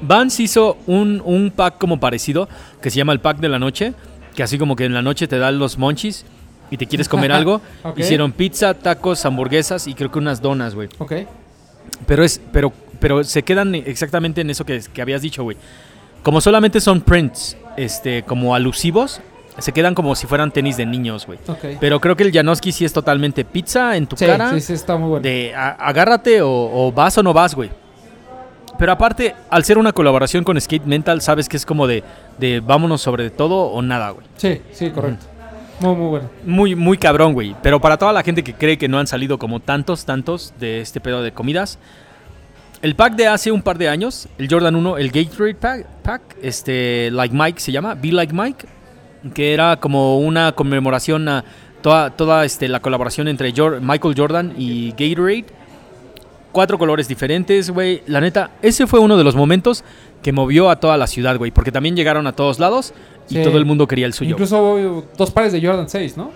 Vans 0.00 0.38
hizo 0.40 0.78
un, 0.86 1.20
un 1.24 1.50
pack 1.50 1.78
como 1.78 1.98
parecido 2.00 2.48
que 2.80 2.90
se 2.90 2.96
llama 2.96 3.12
el 3.12 3.20
pack 3.20 3.38
de 3.38 3.48
la 3.48 3.58
noche, 3.58 3.94
que 4.34 4.42
así 4.42 4.58
como 4.58 4.76
que 4.76 4.84
en 4.84 4.94
la 4.94 5.02
noche 5.02 5.26
te 5.26 5.38
dan 5.38 5.58
los 5.58 5.78
monchis 5.78 6.24
y 6.70 6.76
te 6.76 6.86
quieres 6.86 7.08
comer 7.08 7.32
algo. 7.32 7.60
Hicieron 7.96 8.32
pizza, 8.32 8.74
tacos, 8.74 9.24
hamburguesas 9.24 9.86
y 9.86 9.94
creo 9.94 10.10
que 10.10 10.18
unas 10.18 10.40
donas, 10.42 10.74
güey. 10.74 10.88
Ok. 10.98 11.12
Pero 12.06 12.24
es 12.24 12.40
pero 12.52 12.72
pero 13.00 13.22
se 13.24 13.42
quedan 13.42 13.74
exactamente 13.74 14.40
en 14.40 14.50
eso 14.50 14.64
que, 14.64 14.80
que 14.92 15.02
habías 15.02 15.22
dicho, 15.22 15.42
güey. 15.42 15.56
Como 16.22 16.40
solamente 16.40 16.80
son 16.80 17.00
prints 17.00 17.56
este 17.76 18.22
como 18.24 18.54
alusivos, 18.54 19.20
se 19.58 19.72
quedan 19.72 19.94
como 19.94 20.14
si 20.14 20.26
fueran 20.26 20.50
tenis 20.50 20.76
de 20.76 20.84
niños, 20.86 21.26
güey. 21.26 21.38
Ok. 21.48 21.78
Pero 21.80 22.00
creo 22.00 22.16
que 22.16 22.24
el 22.24 22.32
Janoski 22.32 22.72
sí 22.72 22.84
es 22.84 22.92
totalmente 22.92 23.44
pizza 23.44 23.96
en 23.96 24.06
tu 24.06 24.16
Sí, 24.16 24.26
cara. 24.26 24.50
sí, 24.52 24.60
sí, 24.60 24.72
está 24.74 24.96
muy 24.96 25.08
bueno. 25.08 25.22
De 25.22 25.54
a- 25.54 25.70
agárrate 25.70 26.42
o, 26.42 26.50
o 26.50 26.92
vas 26.92 27.16
o 27.18 27.22
no 27.22 27.32
vas, 27.32 27.54
güey. 27.54 27.70
Pero 28.78 28.92
aparte, 28.92 29.34
al 29.50 29.64
ser 29.64 29.76
una 29.78 29.92
colaboración 29.92 30.44
con 30.44 30.60
Skate 30.60 30.84
Mental, 30.84 31.20
sabes 31.20 31.48
que 31.48 31.56
es 31.56 31.66
como 31.66 31.86
de, 31.88 32.04
de 32.38 32.60
vámonos 32.60 33.00
sobre 33.02 33.30
todo 33.30 33.56
o 33.66 33.82
nada, 33.82 34.10
güey. 34.10 34.24
Sí, 34.36 34.60
sí, 34.72 34.90
correcto. 34.90 35.26
Muy, 35.80 35.94
muy 35.94 36.08
bueno. 36.08 36.30
Muy, 36.44 36.74
muy 36.74 36.98
cabrón, 36.98 37.34
güey. 37.34 37.54
Pero 37.62 37.80
para 37.80 37.96
toda 37.96 38.12
la 38.12 38.22
gente 38.22 38.42
que 38.42 38.54
cree 38.54 38.78
que 38.78 38.88
no 38.88 38.98
han 38.98 39.06
salido 39.06 39.38
como 39.38 39.60
tantos, 39.60 40.04
tantos 40.04 40.52
de 40.58 40.80
este 40.80 41.00
pedo 41.00 41.22
de 41.22 41.32
comidas, 41.32 41.78
el 42.82 42.94
pack 42.94 43.14
de 43.14 43.26
hace 43.26 43.52
un 43.52 43.62
par 43.62 43.78
de 43.78 43.88
años, 43.88 44.28
el 44.38 44.48
Jordan 44.48 44.76
1, 44.76 44.98
el 44.98 45.10
Gatorade 45.10 45.54
pack, 45.54 45.86
pack, 46.02 46.22
este, 46.42 47.10
Like 47.10 47.34
Mike 47.34 47.60
se 47.60 47.72
llama, 47.72 47.94
Be 47.94 48.12
Like 48.12 48.32
Mike, 48.32 48.66
que 49.34 49.52
era 49.52 49.76
como 49.76 50.18
una 50.18 50.52
conmemoración 50.52 51.28
a 51.28 51.44
toda, 51.80 52.10
toda 52.10 52.44
este, 52.44 52.68
la 52.68 52.80
colaboración 52.80 53.28
entre 53.28 53.52
Michael 53.80 54.14
Jordan 54.16 54.54
y 54.56 54.90
Gatorade. 54.90 55.46
Cuatro 56.52 56.78
colores 56.78 57.06
diferentes, 57.06 57.70
güey. 57.70 58.02
La 58.06 58.20
neta, 58.20 58.50
ese 58.62 58.86
fue 58.86 59.00
uno 59.00 59.16
de 59.16 59.24
los 59.24 59.36
momentos 59.36 59.84
que 60.22 60.32
movió 60.32 60.70
a 60.70 60.76
toda 60.76 60.96
la 60.96 61.06
ciudad, 61.06 61.36
güey. 61.36 61.50
Porque 61.50 61.70
también 61.70 61.94
llegaron 61.94 62.26
a 62.26 62.32
todos 62.32 62.58
lados 62.58 62.94
y 63.28 63.42
todo 63.42 63.58
el 63.58 63.64
mundo 63.64 63.86
quería 63.86 64.06
el 64.06 64.12
suyo. 64.12 64.32
Incluso 64.32 65.04
dos 65.16 65.30
pares 65.30 65.52
de 65.52 65.64
Jordan 65.64 65.88
6, 65.88 66.16
¿no? 66.16 66.30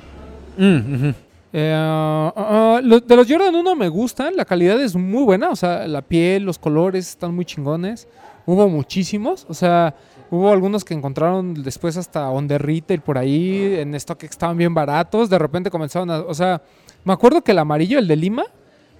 Mm. 0.57 1.11
Eh, 1.55 1.75
ah, 1.77 2.33
ah, 2.35 2.81
de 2.83 3.17
los 3.17 3.27
Jordan 3.29 3.55
1 3.55 3.75
me 3.75 3.89
gustan, 3.89 4.37
la 4.37 4.45
calidad 4.45 4.81
es 4.81 4.97
muy 4.97 5.23
buena, 5.23 5.51
o 5.51 5.57
sea, 5.57 5.87
la 5.87 6.01
piel, 6.01 6.45
los 6.45 6.59
colores 6.59 7.11
están 7.11 7.35
muy 7.35 7.45
chingones. 7.45 8.09
Hubo 8.47 8.69
muchísimos, 8.69 9.47
o 9.49 9.55
sea, 9.55 9.95
hubo 10.31 10.51
algunos 10.51 10.85
que 10.85 10.95
encontraron 10.95 11.63
después 11.63 11.97
hasta 11.97 12.29
on 12.31 12.49
the 12.49 12.59
retail 12.59 13.01
por 13.01 13.19
ahí, 13.19 13.77
en 13.79 13.95
stock 13.97 14.19
que 14.19 14.27
estaban 14.27 14.57
bien 14.57 14.75
baratos, 14.75 15.29
de 15.31 15.39
repente 15.39 15.71
comenzaron 15.71 16.11
a, 16.11 16.21
o 16.21 16.35
sea, 16.35 16.63
me 17.05 17.13
acuerdo 17.13 17.43
que 17.43 17.53
el 17.53 17.59
amarillo, 17.59 17.99
el 17.99 18.09
de 18.09 18.17
Lima, 18.17 18.45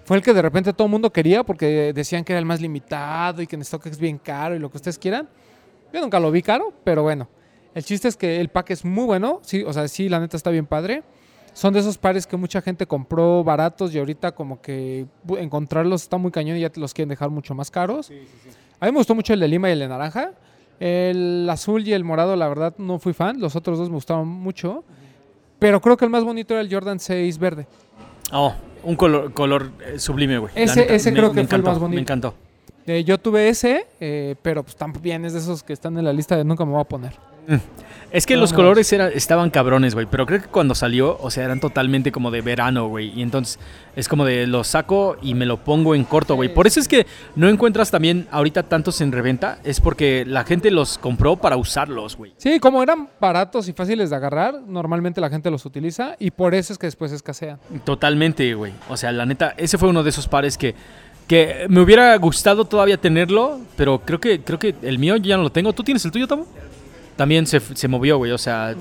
fue 0.05 0.17
el 0.17 0.23
que 0.23 0.35
de 0.35 0.43
repente 0.43 0.73
todo 0.73 0.87
el 0.87 0.91
mundo 0.91 1.11
quería 1.11 1.45
porque 1.45 1.93
decían 1.95 2.23
que 2.25 2.33
era 2.33 2.41
el 2.41 2.47
más 2.47 2.61
limitado 2.61 3.41
y 3.41 3.47
que 3.47 3.57
en 3.57 3.63
stock 3.63 3.87
es 3.87 3.99
bien 3.99 4.19
caro 4.19 4.55
y 4.55 4.59
lo 4.59 4.71
que 4.71 4.77
ustedes 4.77 4.99
quieran. 4.99 5.29
Yo 5.93 6.01
nunca 6.01 6.21
lo 6.21 6.31
vi 6.31 6.43
caro, 6.43 6.73
pero 6.85 7.03
bueno. 7.03 7.29
El 7.75 7.85
chiste 7.85 8.09
es 8.09 8.17
que 8.17 8.41
el 8.41 8.49
pack 8.49 8.71
es 8.71 8.85
muy 8.85 9.05
bueno, 9.05 9.41
sí, 9.43 9.63
o 9.65 9.73
sea, 9.73 9.89
sí, 9.89 10.09
la 10.09 10.21
neta 10.21 10.37
está 10.37 10.51
bien 10.51 10.67
padre. 10.67 11.03
Son 11.55 11.73
de 11.75 11.81
esos 11.81 11.99
pares 11.99 12.27
que 12.27 12.37
mucha 12.37 12.63
gente 12.63 12.87
compró 12.87 13.45
baratos 13.45 13.95
y 13.95 13.99
ahorita 13.99 14.33
como 14.33 14.61
que 14.63 15.07
encontrarlos 15.39 16.03
está 16.03 16.17
muy 16.17 16.31
cañón 16.31 16.57
y 16.57 16.61
ya 16.61 16.71
te 16.71 16.81
los 16.81 16.95
quieren 16.95 17.11
dejar 17.11 17.29
mucho 17.31 17.55
más 17.55 17.71
caros. 17.71 18.11
A 18.81 18.87
mí 18.87 18.93
me 18.93 18.99
gustó 18.99 19.15
mucho 19.15 19.35
el 19.35 19.41
de 19.41 19.49
lima 19.49 19.69
y 19.69 19.73
el 19.73 19.79
de 19.81 19.89
naranja. 19.89 20.33
El 20.81 21.47
azul 21.51 21.87
y 21.87 21.93
el 21.93 22.05
morado, 22.05 22.37
la 22.37 22.49
verdad, 22.49 22.75
no 22.79 22.99
fui 22.99 23.13
fan. 23.13 23.39
Los 23.39 23.55
otros 23.55 23.79
dos 23.79 23.89
me 23.91 23.95
gustaron 23.97 24.27
mucho. 24.27 24.83
Pero 25.59 25.81
creo 25.81 25.97
que 25.97 26.05
el 26.07 26.11
más 26.11 26.25
bonito 26.25 26.55
era 26.55 26.61
el 26.63 26.73
Jordan 26.73 26.99
6 26.99 27.39
verde. 27.39 27.67
Oh, 28.33 28.55
un 28.83 28.97
color, 28.97 29.33
color 29.33 29.71
eh, 29.87 29.99
sublime, 29.99 30.39
güey. 30.39 30.53
Ese- 30.57 30.93
ese 30.95 31.13
creo 31.13 31.29
que 31.29 31.35
fue 31.35 31.41
el 31.43 31.47
encantó, 31.47 31.71
más 31.71 31.79
bonito. 31.79 31.95
Me 31.97 32.01
encantó. 32.01 32.35
Eh, 32.87 33.05
yo 33.05 33.19
tuve 33.19 33.49
ese, 33.49 33.87
eh, 34.01 34.35
pero 34.43 34.63
pues 34.65 34.75
también 34.75 35.25
es 35.25 35.35
de 35.35 35.39
esos 35.39 35.63
que 35.63 35.73
están 35.75 35.97
en 35.99 36.05
la 36.05 36.13
lista 36.13 36.37
de 36.37 36.45
nunca 36.45 36.65
me 36.65 36.73
voy 36.73 36.81
a 36.81 36.85
poner. 36.85 37.13
Es 38.11 38.27
que 38.27 38.35
No, 38.35 38.43
los 38.43 38.53
colores 38.53 38.93
era- 38.93 39.09
estaban 39.09 39.49
cabrones, 39.49 39.95
güey. 39.95 40.05
Pero 40.11 40.27
creo 40.27 40.43
que 40.43 40.49
cuando 40.49 40.75
salió, 40.75 41.17
o 41.19 41.31
sea, 41.31 41.45
eran 41.47 41.61
totalmente 41.61 42.13
como 42.13 42.31
de 42.31 42.43
verano, 42.43 42.89
güey. 42.89 43.11
Y 43.19 43.23
entonces 43.23 43.59
es 43.97 44.07
como 44.07 44.27
de 44.27 44.47
lo 44.47 44.65
saco 44.65 45.17
y 45.23 45.33
me 45.33 45.47
lo 45.47 45.65
pongo 45.65 45.95
en 45.95 46.05
corto, 46.05 46.35
güey. 46.35 46.53
Por 46.53 46.67
eso 46.67 46.79
es 46.79 46.89
que 46.89 47.07
no 47.37 47.49
encuentras 47.49 47.91
también 47.91 48.29
ahorita 48.31 48.65
tantos 48.65 49.01
en 49.01 49.13
reventa. 49.13 49.61
Es 49.65 49.81
porque 49.81 50.25
la 50.27 50.45
gente 50.45 50.71
los 50.71 50.99
compró 50.99 51.37
para 51.37 51.57
usarlos, 51.57 52.19
güey. 52.19 52.35
Sí, 52.37 52.61
como 52.61 52.83
eran 52.83 53.09
baratos 53.19 53.67
y 53.69 53.73
fáciles 53.73 54.11
de 54.11 54.17
agarrar, 54.17 54.61
normalmente 54.67 55.19
la 55.23 55.31
gente 55.31 55.51
los 55.51 55.65
utiliza 55.65 56.15
y 56.19 56.33
por 56.33 56.55
eso 56.55 56.75
es 56.75 56.79
que 56.79 56.89
después 56.89 57.13
escasean. 57.13 57.59
Totalmente, 57.83 58.53
güey. 58.53 58.75
O 58.91 58.97
sea, 58.99 59.11
la 59.11 59.25
neta, 59.25 59.55
ese 59.57 59.79
fue 59.79 59.89
uno 59.89 60.03
de 60.03 60.11
esos 60.11 60.29
pares 60.29 60.59
que, 60.59 60.75
que 61.27 61.65
me 61.71 61.81
hubiera 61.81 62.15
gustado 62.19 62.67
todavía 62.67 62.99
tenerlo. 62.99 63.59
Pero 63.75 64.01
creo 64.05 64.21
que, 64.21 64.43
creo 64.43 64.59
que 64.59 64.75
el 64.83 64.99
mío 64.99 65.17
ya 65.17 65.39
no 65.39 65.45
lo 65.45 65.51
tengo. 65.51 65.73
¿Tú 65.73 65.83
tienes 65.83 66.05
el 66.05 66.11
tuyo, 66.11 66.29
Tomo? 66.29 66.47
También 67.17 67.47
se, 67.47 67.61
se 67.61 67.89
movió, 67.89 68.17
güey. 68.19 68.33
O 68.33 68.39
sea, 68.39 68.75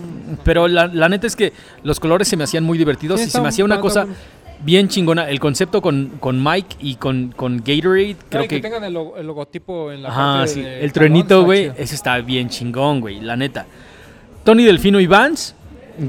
pero 0.44 0.68
la, 0.68 0.88
la 0.88 1.10
neta 1.10 1.28
es 1.28 1.36
que 1.36 1.52
los 1.84 2.00
colores 2.00 2.28
se 2.28 2.38
me 2.38 2.44
hacían 2.44 2.64
muy 2.64 2.78
divertidos 2.78 3.20
Sí, 3.20 3.28
y 3.28 3.30
se 3.30 3.42
me 3.42 3.50
hacía 3.50 3.66
una 3.66 3.80
cosa 3.82 4.08
bien 4.64 4.88
chingona. 4.88 5.30
El 5.30 5.40
concepto 5.40 5.82
con, 5.82 6.14
con 6.20 6.42
Mike 6.44 6.78
y 6.80 6.96
con, 6.96 7.32
con 7.36 7.58
Gatorade, 7.58 8.16
creo 8.16 8.30
Claro, 8.30 8.46
y 8.46 8.48
que. 8.48 8.60
tengan 8.62 8.84
el, 8.84 8.94
logo- 8.94 9.18
el 9.18 9.28
logotipo 9.28 9.92
en 9.92 10.04
la 10.04 10.10
Ajá, 10.10 10.34
parte 10.40 10.48
sí. 10.54 10.62
de 10.62 10.80
El 10.80 10.86
está 10.86 11.36
güey, 11.38 11.72
ese 11.78 11.96
está 11.96 12.18
bien 12.20 12.50
chingón, 12.50 13.02
güey, 13.02 13.20
la 13.20 13.36
neta. 13.36 13.66
Tony 14.44 14.64
Delfino 14.64 15.00
y 15.00 15.08
Vance, 15.08 15.54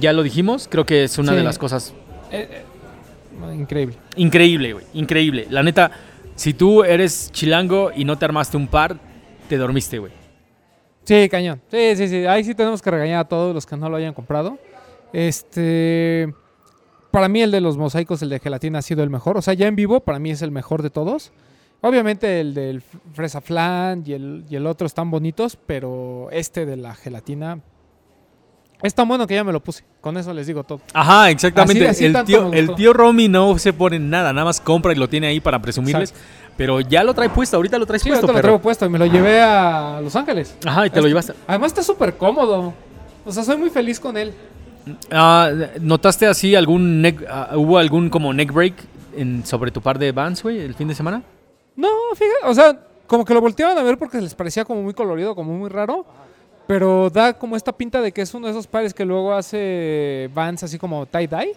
ya 0.01 0.13
lo 0.13 0.23
dijimos, 0.23 0.69
creo 0.71 0.87
que 0.87 1.05
es 1.05 1.19
una 1.19 1.33
Sí. 1.33 1.37
de 1.39 1.43
las 1.45 1.59
cosas 1.59 1.93
Eh, 2.31 2.49
eh, 2.51 3.55
increíble. 3.55 3.97
increíble, 4.17 4.73
güey, 4.75 4.85
increíble. 4.95 5.47
La 5.51 5.63
neta, 5.63 5.91
si 6.37 6.55
tú 6.55 6.85
eres 6.85 7.31
chilango 7.33 7.91
y 7.95 8.05
no 8.05 8.17
te 8.17 8.25
armaste 8.25 8.57
un 8.57 8.69
par, 8.69 8.97
te 9.49 9.57
dormiste, 9.57 9.99
güey. 9.99 10.13
Sí, 11.05 11.29
cañón. 11.29 11.61
Sí, 11.71 11.97
sí, 11.97 12.09
sí. 12.09 12.27
Ahí 12.27 12.45
sí 12.45 12.55
tenemos 12.55 12.81
que 12.83 12.91
regañar 12.91 13.21
a 13.21 13.25
todos 13.29 13.55
los 13.55 13.67
que 13.67 13.77
no 13.77 13.89
lo 13.89 13.97
hayan 13.97 14.15
comprado. 14.15 14.59
Este. 15.13 16.33
Para 17.11 17.29
mí, 17.29 17.43
el 17.43 17.51
de 17.51 17.61
los 17.61 17.77
mosaicos, 17.77 18.23
el 18.23 18.31
de 18.31 18.39
gelatina, 18.39 18.79
ha 18.79 18.83
sido 18.83 19.03
el 19.03 19.11
mejor. 19.11 19.37
O 19.37 19.43
sea, 19.43 19.53
ya 19.55 19.67
en 19.67 19.77
vivo, 19.77 20.01
para 20.01 20.19
mí 20.19 20.31
es 20.31 20.41
el 20.43 20.51
mejor 20.51 20.83
de 20.83 20.91
todos. 20.91 21.33
Obviamente, 21.83 22.41
el 22.41 22.55
del 22.55 22.81
fresa 22.81 23.41
flan 23.41 24.03
y 24.07 24.13
el, 24.13 24.45
y 24.49 24.57
el 24.57 24.67
otro 24.67 24.87
están 24.87 25.11
bonitos, 25.11 25.57
pero 25.67 26.29
este 26.31 26.65
de 26.65 26.77
la 26.77 26.95
gelatina 26.95 27.59
es 28.83 28.95
tan 28.95 29.07
bueno 29.09 29.27
que 29.27 29.35
ya 29.35 29.45
me 29.45 29.53
lo 29.53 29.61
puse. 29.63 29.85
Con 30.01 30.17
eso 30.17 30.33
les 30.33 30.47
digo 30.47 30.65
todo. 30.65 30.81
Ajá, 30.95 31.29
exactamente. 31.31 31.87
Así- 31.89 32.07
así 32.07 32.17
el, 32.17 32.25
tío, 32.25 32.53
el 32.53 32.75
tío 32.77 32.93
Romy 32.93 33.29
no 33.29 33.59
se 33.59 33.73
pone 33.73 33.99
nada, 33.99 34.33
nada 34.33 34.45
más 34.47 34.61
compra 34.61 34.93
y 34.93 34.97
lo 34.97 35.09
tiene 35.09 35.27
ahí 35.27 35.41
para 35.41 35.61
presumirles. 35.61 36.15
Pero 36.57 36.81
ya 36.81 37.03
lo 37.03 37.15
trae 37.15 37.29
puesto, 37.29 37.57
ahorita 37.57 37.79
lo 37.79 37.87
traes 37.87 38.03
Sí, 38.03 38.09
puesto, 38.09 38.27
ahorita 38.27 38.39
lo 38.39 38.43
traigo 38.43 38.59
puesto 38.61 38.87
y 38.87 38.89
me 38.89 38.99
lo 38.99 39.07
llevé 39.07 39.41
a 39.41 40.01
Los 40.03 40.15
Ángeles. 40.17 40.57
Ajá, 40.65 40.87
y 40.87 40.91
te 40.91 41.01
lo 41.01 41.09
llevaste. 41.09 41.33
Además, 41.47 41.69
está 41.69 41.83
súper 41.83 42.17
cómodo. 42.17 42.75
O 43.25 43.33
sea, 43.33 43.43
soy 43.43 43.57
muy 43.57 43.71
feliz 43.71 43.99
con 43.99 44.17
él. 44.17 44.33
Ah, 45.11 45.51
¿Notaste 45.81 46.27
así 46.27 46.55
algún 46.55 47.01
neck, 47.03 47.25
ah, 47.29 47.51
hubo 47.55 47.79
algún 47.79 48.11
como 48.11 48.33
neck 48.33 48.53
break 48.53 48.75
en, 49.17 49.47
sobre 49.47 49.71
tu 49.71 49.81
par 49.81 49.99
de 49.99 50.13
Vans, 50.13 50.43
güey, 50.43 50.59
el 50.59 50.75
fin 50.75 50.89
de 50.89 50.95
semana? 50.95 51.23
No, 51.77 51.89
fíjate, 52.15 52.47
o 52.47 52.55
sea, 52.55 52.79
como 53.07 53.25
que 53.25 53.33
lo 53.33 53.41
volteaban 53.41 53.79
a 53.79 53.83
ver 53.83 53.97
porque 53.97 54.21
les 54.21 54.35
parecía 54.35 54.65
como 54.65 54.83
muy 54.83 54.95
colorido, 54.95 55.35
como 55.35 55.53
muy 55.53 55.71
raro. 55.71 56.05
Pero 56.67 57.11
da 57.11 57.33
como 57.33 57.57
esta 57.57 57.73
pinta 57.73 58.01
de 58.01 58.13
que 58.13 58.23
es 58.23 58.33
uno 58.35 58.47
de 58.47 58.53
esos 58.53 58.67
pares 58.67 58.95
que 58.95 59.05
luego 59.05 59.35
hace 59.35 60.31
Vans 60.33 60.63
así 60.63 60.79
como 60.79 61.07
tie-dye. 61.07 61.55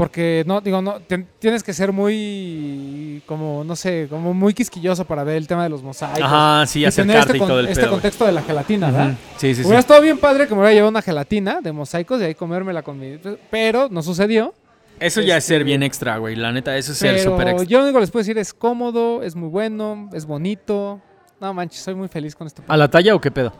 Porque 0.00 0.44
no, 0.46 0.62
digo, 0.62 0.80
no, 0.80 0.98
tien- 1.00 1.26
tienes 1.38 1.62
que 1.62 1.74
ser 1.74 1.92
muy, 1.92 3.22
como, 3.26 3.64
no 3.64 3.76
sé, 3.76 4.06
como 4.08 4.32
muy 4.32 4.54
quisquilloso 4.54 5.04
para 5.04 5.24
ver 5.24 5.36
el 5.36 5.46
tema 5.46 5.62
de 5.64 5.68
los 5.68 5.82
mosaicos. 5.82 6.22
Ajá, 6.22 6.66
sí, 6.66 6.84
y 6.86 6.90
tener 6.90 7.18
acercarte 7.18 7.32
este, 7.32 7.36
y 7.36 7.46
todo 7.48 7.60
el 7.60 7.66
este 7.66 7.80
pedo. 7.80 7.90
güey. 7.90 8.00
contexto 8.00 8.24
de 8.26 8.32
la 8.32 8.42
gelatina, 8.42 8.90
¿verdad? 8.90 9.10
Sí, 9.36 9.54
sí, 9.54 9.56
sí. 9.56 9.60
Hubiera 9.62 9.80
estado 9.80 10.00
bien 10.00 10.16
padre 10.18 10.46
que 10.48 10.54
me 10.54 10.60
hubiera 10.60 10.72
llevado 10.72 10.88
una 10.90 11.02
gelatina 11.02 11.60
de 11.60 11.72
mosaicos 11.72 12.20
y 12.20 12.24
ahí 12.24 12.34
comérmela 12.34 12.82
con 12.82 12.98
mi... 12.98 13.18
Pero 13.50 13.88
no 13.90 14.02
sucedió. 14.02 14.54
Eso 14.98 15.20
ya 15.20 15.36
es 15.36 15.44
ser 15.44 15.56
este- 15.58 15.64
bien 15.64 15.82
extra, 15.82 16.16
güey. 16.16 16.34
La 16.34 16.50
neta, 16.50 16.76
eso 16.76 16.92
es 16.92 16.98
ser 16.98 17.16
Pero 17.16 17.30
súper 17.32 17.48
extra. 17.48 17.66
yo 17.68 17.78
lo 17.78 17.84
único 17.84 17.98
que 17.98 18.00
les 18.02 18.10
puedo 18.10 18.20
decir 18.22 18.38
es 18.38 18.52
cómodo, 18.54 19.22
es 19.22 19.36
muy 19.36 19.48
bueno, 19.48 20.08
es 20.12 20.24
bonito. 20.26 21.00
No 21.40 21.54
manches, 21.54 21.80
soy 21.82 21.94
muy 21.94 22.08
feliz 22.08 22.34
con 22.34 22.46
este 22.46 22.62
¿A 22.66 22.76
la 22.76 22.88
talla 22.88 23.14
o 23.14 23.20
qué 23.20 23.30
pedo? 23.30 23.52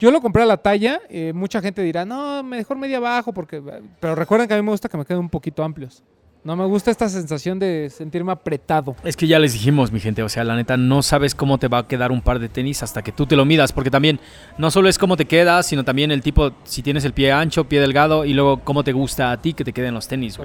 Yo 0.00 0.10
lo 0.10 0.20
compré 0.20 0.42
a 0.42 0.46
la 0.46 0.56
talla. 0.56 1.00
eh, 1.08 1.32
mucha 1.34 1.60
gente 1.60 1.82
dirá, 1.82 2.04
no, 2.04 2.42
mejor 2.42 2.76
media 2.76 2.96
abajo, 2.98 3.32
porque. 3.32 3.62
Pero 4.00 4.14
recuerden 4.14 4.48
que 4.48 4.54
a 4.54 4.56
mí 4.56 4.62
me 4.62 4.70
gusta 4.70 4.88
que 4.88 4.96
me 4.96 5.04
queden 5.04 5.20
un 5.20 5.30
poquito 5.30 5.62
amplios. 5.62 6.02
No 6.42 6.56
me 6.56 6.66
gusta 6.66 6.90
esta 6.90 7.08
sensación 7.08 7.58
de 7.58 7.88
sentirme 7.88 8.30
apretado. 8.30 8.94
Es 9.02 9.16
que 9.16 9.26
ya 9.26 9.38
les 9.38 9.54
dijimos, 9.54 9.90
mi 9.92 9.98
gente, 9.98 10.22
o 10.22 10.28
sea, 10.28 10.44
la 10.44 10.54
neta, 10.56 10.76
no 10.76 11.02
sabes 11.02 11.34
cómo 11.34 11.56
te 11.56 11.68
va 11.68 11.78
a 11.78 11.88
quedar 11.88 12.12
un 12.12 12.20
par 12.20 12.38
de 12.38 12.50
tenis 12.50 12.82
hasta 12.82 13.00
que 13.00 13.12
tú 13.12 13.24
te 13.24 13.34
lo 13.34 13.46
midas, 13.46 13.72
porque 13.72 13.90
también 13.90 14.20
no 14.58 14.70
solo 14.70 14.90
es 14.90 14.98
cómo 14.98 15.16
te 15.16 15.24
queda, 15.24 15.62
sino 15.62 15.84
también 15.84 16.10
el 16.10 16.20
tipo, 16.20 16.50
si 16.64 16.82
tienes 16.82 17.06
el 17.06 17.14
pie 17.14 17.32
ancho, 17.32 17.64
pie 17.64 17.80
delgado, 17.80 18.26
y 18.26 18.34
luego 18.34 18.58
cómo 18.62 18.84
te 18.84 18.92
gusta 18.92 19.32
a 19.32 19.40
ti 19.40 19.54
que 19.54 19.64
te 19.64 19.72
queden 19.72 19.94
los 19.94 20.06
tenis. 20.06 20.38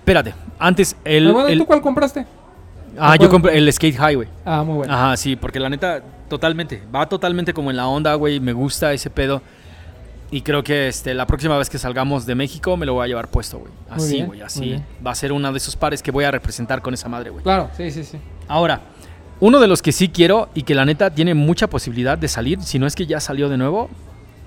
Espérate, 0.00 0.34
antes, 0.58 0.94
el... 1.04 1.32
Bueno, 1.32 1.48
el- 1.48 1.58
¿tú 1.58 1.64
cuál 1.66 1.80
compraste? 1.80 2.26
Ah, 2.98 3.16
yo 3.16 3.28
compré 3.28 3.56
el 3.56 3.72
Skate 3.72 3.96
High, 3.96 4.14
güey. 4.14 4.28
Ah, 4.44 4.62
muy 4.62 4.76
bueno. 4.76 4.92
Ajá, 4.92 5.16
sí, 5.16 5.36
porque 5.36 5.60
la 5.60 5.68
neta, 5.68 6.02
totalmente, 6.28 6.82
va 6.94 7.08
totalmente 7.08 7.52
como 7.52 7.70
en 7.70 7.76
la 7.76 7.86
onda, 7.86 8.14
güey, 8.14 8.40
me 8.40 8.52
gusta 8.52 8.92
ese 8.92 9.10
pedo. 9.10 9.42
Y 10.30 10.40
creo 10.40 10.64
que 10.64 10.88
este, 10.88 11.12
la 11.12 11.26
próxima 11.26 11.58
vez 11.58 11.68
que 11.68 11.76
salgamos 11.76 12.24
de 12.24 12.34
México 12.34 12.76
me 12.78 12.86
lo 12.86 12.94
voy 12.94 13.04
a 13.04 13.06
llevar 13.06 13.28
puesto, 13.28 13.58
güey. 13.58 13.72
Así, 13.90 14.22
güey, 14.22 14.40
así. 14.40 14.82
Va 15.06 15.10
a 15.10 15.14
ser 15.14 15.30
uno 15.30 15.52
de 15.52 15.58
esos 15.58 15.76
pares 15.76 16.02
que 16.02 16.10
voy 16.10 16.24
a 16.24 16.30
representar 16.30 16.80
con 16.80 16.94
esa 16.94 17.06
madre, 17.08 17.28
güey. 17.28 17.42
Claro, 17.42 17.68
sí, 17.76 17.90
sí, 17.90 18.02
sí. 18.02 18.18
Ahora, 18.48 18.80
uno 19.40 19.60
de 19.60 19.66
los 19.66 19.82
que 19.82 19.92
sí 19.92 20.08
quiero 20.08 20.48
y 20.54 20.62
que 20.62 20.74
la 20.74 20.86
neta 20.86 21.10
tiene 21.10 21.34
mucha 21.34 21.68
posibilidad 21.68 22.16
de 22.16 22.28
salir, 22.28 22.62
si 22.62 22.78
no 22.78 22.86
es 22.86 22.94
que 22.94 23.06
ya 23.06 23.20
salió 23.20 23.50
de 23.50 23.58
nuevo, 23.58 23.90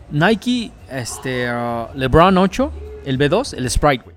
Nike, 0.10 0.72
este, 0.90 1.52
uh, 1.52 1.88
LeBron 1.94 2.38
8, 2.38 2.72
el 3.06 3.20
B2, 3.20 3.54
el 3.58 3.70
Sprite, 3.70 4.04
güey. 4.04 4.15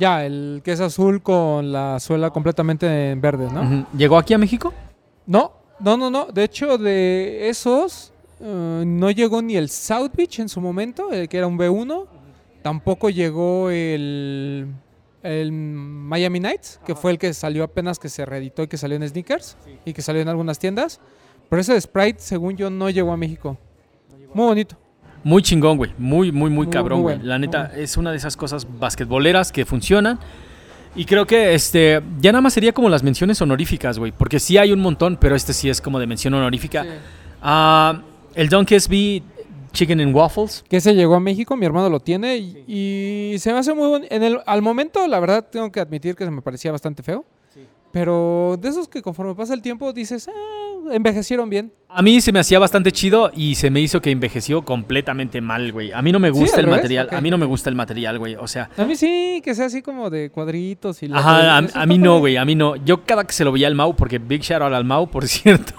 Ya, 0.00 0.24
el 0.24 0.62
que 0.64 0.72
es 0.72 0.80
azul 0.80 1.22
con 1.22 1.72
la 1.72 2.00
suela 2.00 2.30
completamente 2.30 3.10
en 3.10 3.20
verde, 3.20 3.48
¿no? 3.52 3.86
¿Llegó 3.94 4.16
aquí 4.16 4.32
a 4.32 4.38
México? 4.38 4.72
No, 5.26 5.52
no, 5.78 5.98
no, 5.98 6.10
no. 6.10 6.24
De 6.32 6.42
hecho, 6.42 6.78
de 6.78 7.50
esos 7.50 8.10
eh, 8.40 8.82
no 8.86 9.10
llegó 9.10 9.42
ni 9.42 9.56
el 9.56 9.68
South 9.68 10.12
Beach 10.16 10.38
en 10.38 10.48
su 10.48 10.58
momento, 10.62 11.12
el 11.12 11.28
que 11.28 11.36
era 11.36 11.46
un 11.46 11.58
B1. 11.58 12.06
Tampoco 12.62 13.10
llegó 13.10 13.68
el, 13.68 14.72
el 15.22 15.52
Miami 15.52 16.40
Nights, 16.40 16.80
que 16.86 16.94
fue 16.94 17.10
el 17.10 17.18
que 17.18 17.34
salió 17.34 17.62
apenas 17.62 17.98
que 17.98 18.08
se 18.08 18.24
reeditó 18.24 18.62
y 18.62 18.68
que 18.68 18.78
salió 18.78 18.96
en 18.96 19.06
sneakers 19.06 19.58
y 19.84 19.92
que 19.92 20.00
salió 20.00 20.22
en 20.22 20.28
algunas 20.28 20.58
tiendas. 20.58 20.98
Pero 21.50 21.60
ese 21.60 21.74
de 21.74 21.80
Sprite, 21.80 22.20
según 22.20 22.56
yo, 22.56 22.70
no 22.70 22.88
llegó 22.88 23.12
a 23.12 23.18
México. 23.18 23.58
Muy 24.32 24.46
bonito. 24.46 24.78
Muy 25.22 25.42
chingón, 25.42 25.76
güey. 25.76 25.92
Muy, 25.98 26.32
muy, 26.32 26.50
muy 26.50 26.68
cabrón, 26.68 27.02
güey. 27.02 27.16
bueno, 27.16 27.28
La 27.28 27.38
neta, 27.38 27.68
bueno. 27.68 27.82
es 27.82 27.96
una 27.96 28.10
de 28.10 28.16
esas 28.16 28.36
cosas 28.36 28.66
basquetboleras 28.78 29.52
que 29.52 29.64
funcionan. 29.66 30.18
Y 30.96 31.04
creo 31.04 31.26
que 31.26 31.54
este 31.54 32.02
ya 32.20 32.32
nada 32.32 32.42
más 32.42 32.52
sería 32.52 32.72
como 32.72 32.88
las 32.88 33.02
menciones 33.02 33.40
honoríficas, 33.40 33.98
güey. 33.98 34.12
Porque 34.12 34.40
sí 34.40 34.58
hay 34.58 34.72
un 34.72 34.80
montón, 34.80 35.16
pero 35.20 35.36
este 35.36 35.52
sí 35.52 35.68
es 35.68 35.80
como 35.80 35.98
de 35.98 36.06
mención 36.06 36.34
honorífica. 36.34 36.84
Ah, 37.42 38.02
el 38.34 38.48
Dunk 38.48 38.70
SB 38.72 39.22
Chicken 39.72 40.00
and 40.00 40.14
Waffles. 40.16 40.64
Que 40.68 40.78
ese 40.78 40.94
llegó 40.94 41.14
a 41.14 41.20
México, 41.20 41.56
mi 41.56 41.64
hermano 41.64 41.88
lo 41.90 42.00
tiene 42.00 42.38
y, 42.38 42.64
y 42.66 43.38
se 43.38 43.52
me 43.52 43.58
hace 43.60 43.72
muy. 43.74 44.06
En 44.10 44.22
el, 44.22 44.38
al 44.46 44.62
momento, 44.62 45.06
la 45.06 45.20
verdad, 45.20 45.46
tengo 45.50 45.70
que 45.70 45.80
admitir 45.80 46.16
que 46.16 46.24
se 46.24 46.30
me 46.30 46.42
parecía 46.42 46.72
bastante 46.72 47.02
feo. 47.02 47.24
Pero 47.92 48.56
de 48.60 48.68
esos 48.68 48.88
que 48.88 49.02
conforme 49.02 49.34
pasa 49.34 49.52
el 49.52 49.62
tiempo 49.62 49.92
dices, 49.92 50.28
ah, 50.28 50.92
envejecieron 50.92 51.50
bien. 51.50 51.72
A 51.88 52.02
mí 52.02 52.20
se 52.20 52.30
me 52.30 52.38
hacía 52.38 52.60
bastante 52.60 52.92
chido 52.92 53.32
y 53.34 53.56
se 53.56 53.68
me 53.68 53.80
hizo 53.80 54.00
que 54.00 54.12
envejeció 54.12 54.62
completamente 54.64 55.40
mal, 55.40 55.72
güey. 55.72 55.90
A 55.90 56.00
mí 56.00 56.12
no 56.12 56.20
me 56.20 56.30
gusta 56.30 56.58
¿al 56.58 56.60
el 56.60 56.66
revés? 56.66 56.78
material. 56.82 57.08
A 57.10 57.20
mí 57.20 57.30
no 57.30 57.38
me 57.38 57.46
gusta 57.46 57.68
el 57.68 57.74
material, 57.74 58.18
güey. 58.20 58.36
O 58.36 58.46
sea, 58.46 58.70
A 58.76 58.84
mí 58.84 58.94
sí, 58.94 59.40
que 59.44 59.54
sea 59.56 59.66
así 59.66 59.82
como 59.82 60.08
de 60.08 60.30
cuadritos 60.30 61.02
y... 61.02 61.08
la- 61.08 61.18
ajá, 61.18 61.58
a, 61.74 61.86
mí 61.86 61.98
no, 61.98 62.20
güey. 62.20 62.36
A 62.36 62.44
mí 62.44 62.54
no. 62.54 62.76
Yo 62.76 63.04
cada 63.04 63.24
que 63.24 63.32
se 63.32 63.44
lo 63.44 63.50
veía 63.50 63.66
al 63.66 63.74
Mau, 63.74 63.96
porque 63.96 64.18
Big 64.18 64.42
Shout 64.42 64.62
out 64.62 64.72
al 64.72 64.84
Mau, 64.84 65.08
por 65.10 65.26
cierto. 65.28 65.74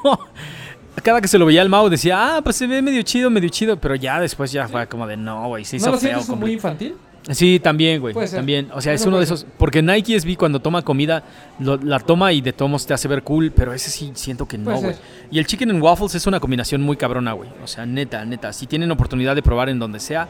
Cada 1.03 1.21
que 1.21 1.29
se 1.29 1.37
lo 1.37 1.45
veía 1.45 1.61
al 1.61 1.69
Mau 1.69 1.87
decía, 1.87 2.35
ah, 2.37 2.41
pues 2.43 2.57
se 2.57 2.67
ve 2.67 2.81
medio 2.81 3.01
chido, 3.03 3.29
medio 3.29 3.47
chido. 3.47 3.77
Pero 3.79 3.95
ya 3.95 4.19
después 4.19 4.51
ya 4.51 4.67
fue 4.67 4.85
como 4.87 5.07
de, 5.07 5.15
no, 5.15 5.47
güey, 5.47 5.63
se 5.63 5.77
hizo 5.77 5.85
¿No 5.85 5.93
lo 5.93 5.97
feo. 5.97 6.19
comple- 6.19 6.35
muy 6.35 6.51
infantil? 6.51 6.95
Sí, 7.29 7.59
también, 7.59 8.01
güey. 8.01 8.13
También. 8.37 8.69
O 8.73 8.81
sea, 8.81 8.93
es 8.93 9.01
uno 9.05 9.17
de 9.19 9.25
esos. 9.25 9.45
Porque 9.57 9.81
Nike 9.81 10.15
SB 10.19 10.35
cuando 10.37 10.59
toma 10.59 10.81
comida, 10.81 11.23
lo- 11.59 11.77
la 11.77 11.99
toma 11.99 12.33
y 12.33 12.41
de 12.41 12.51
tomos 12.51 12.85
te 12.87 12.93
hace 12.95 13.07
ver 13.07 13.21
cool, 13.21 13.51
pero 13.55 13.73
ese 13.73 13.91
sí 13.91 14.11
siento 14.15 14.47
que 14.47 14.57
no, 14.57 14.71
güey. 14.81 14.95
Y 15.29 15.37
el 15.39 15.45
Chicken 15.45 15.69
and 15.69 15.83
Waffles 15.83 16.15
es 16.15 16.25
una 16.25 16.39
combinación 16.39 16.81
muy 16.81 16.97
cabrona, 16.97 17.33
güey. 17.33 17.49
O 17.63 17.67
sea, 17.67 17.85
neta, 17.85 18.25
neta. 18.25 18.51
Si 18.53 18.65
tienen 18.65 18.89
oportunidad 18.91 19.35
de 19.35 19.43
probar 19.43 19.69
en 19.69 19.77
donde 19.77 19.99
sea, 19.99 20.27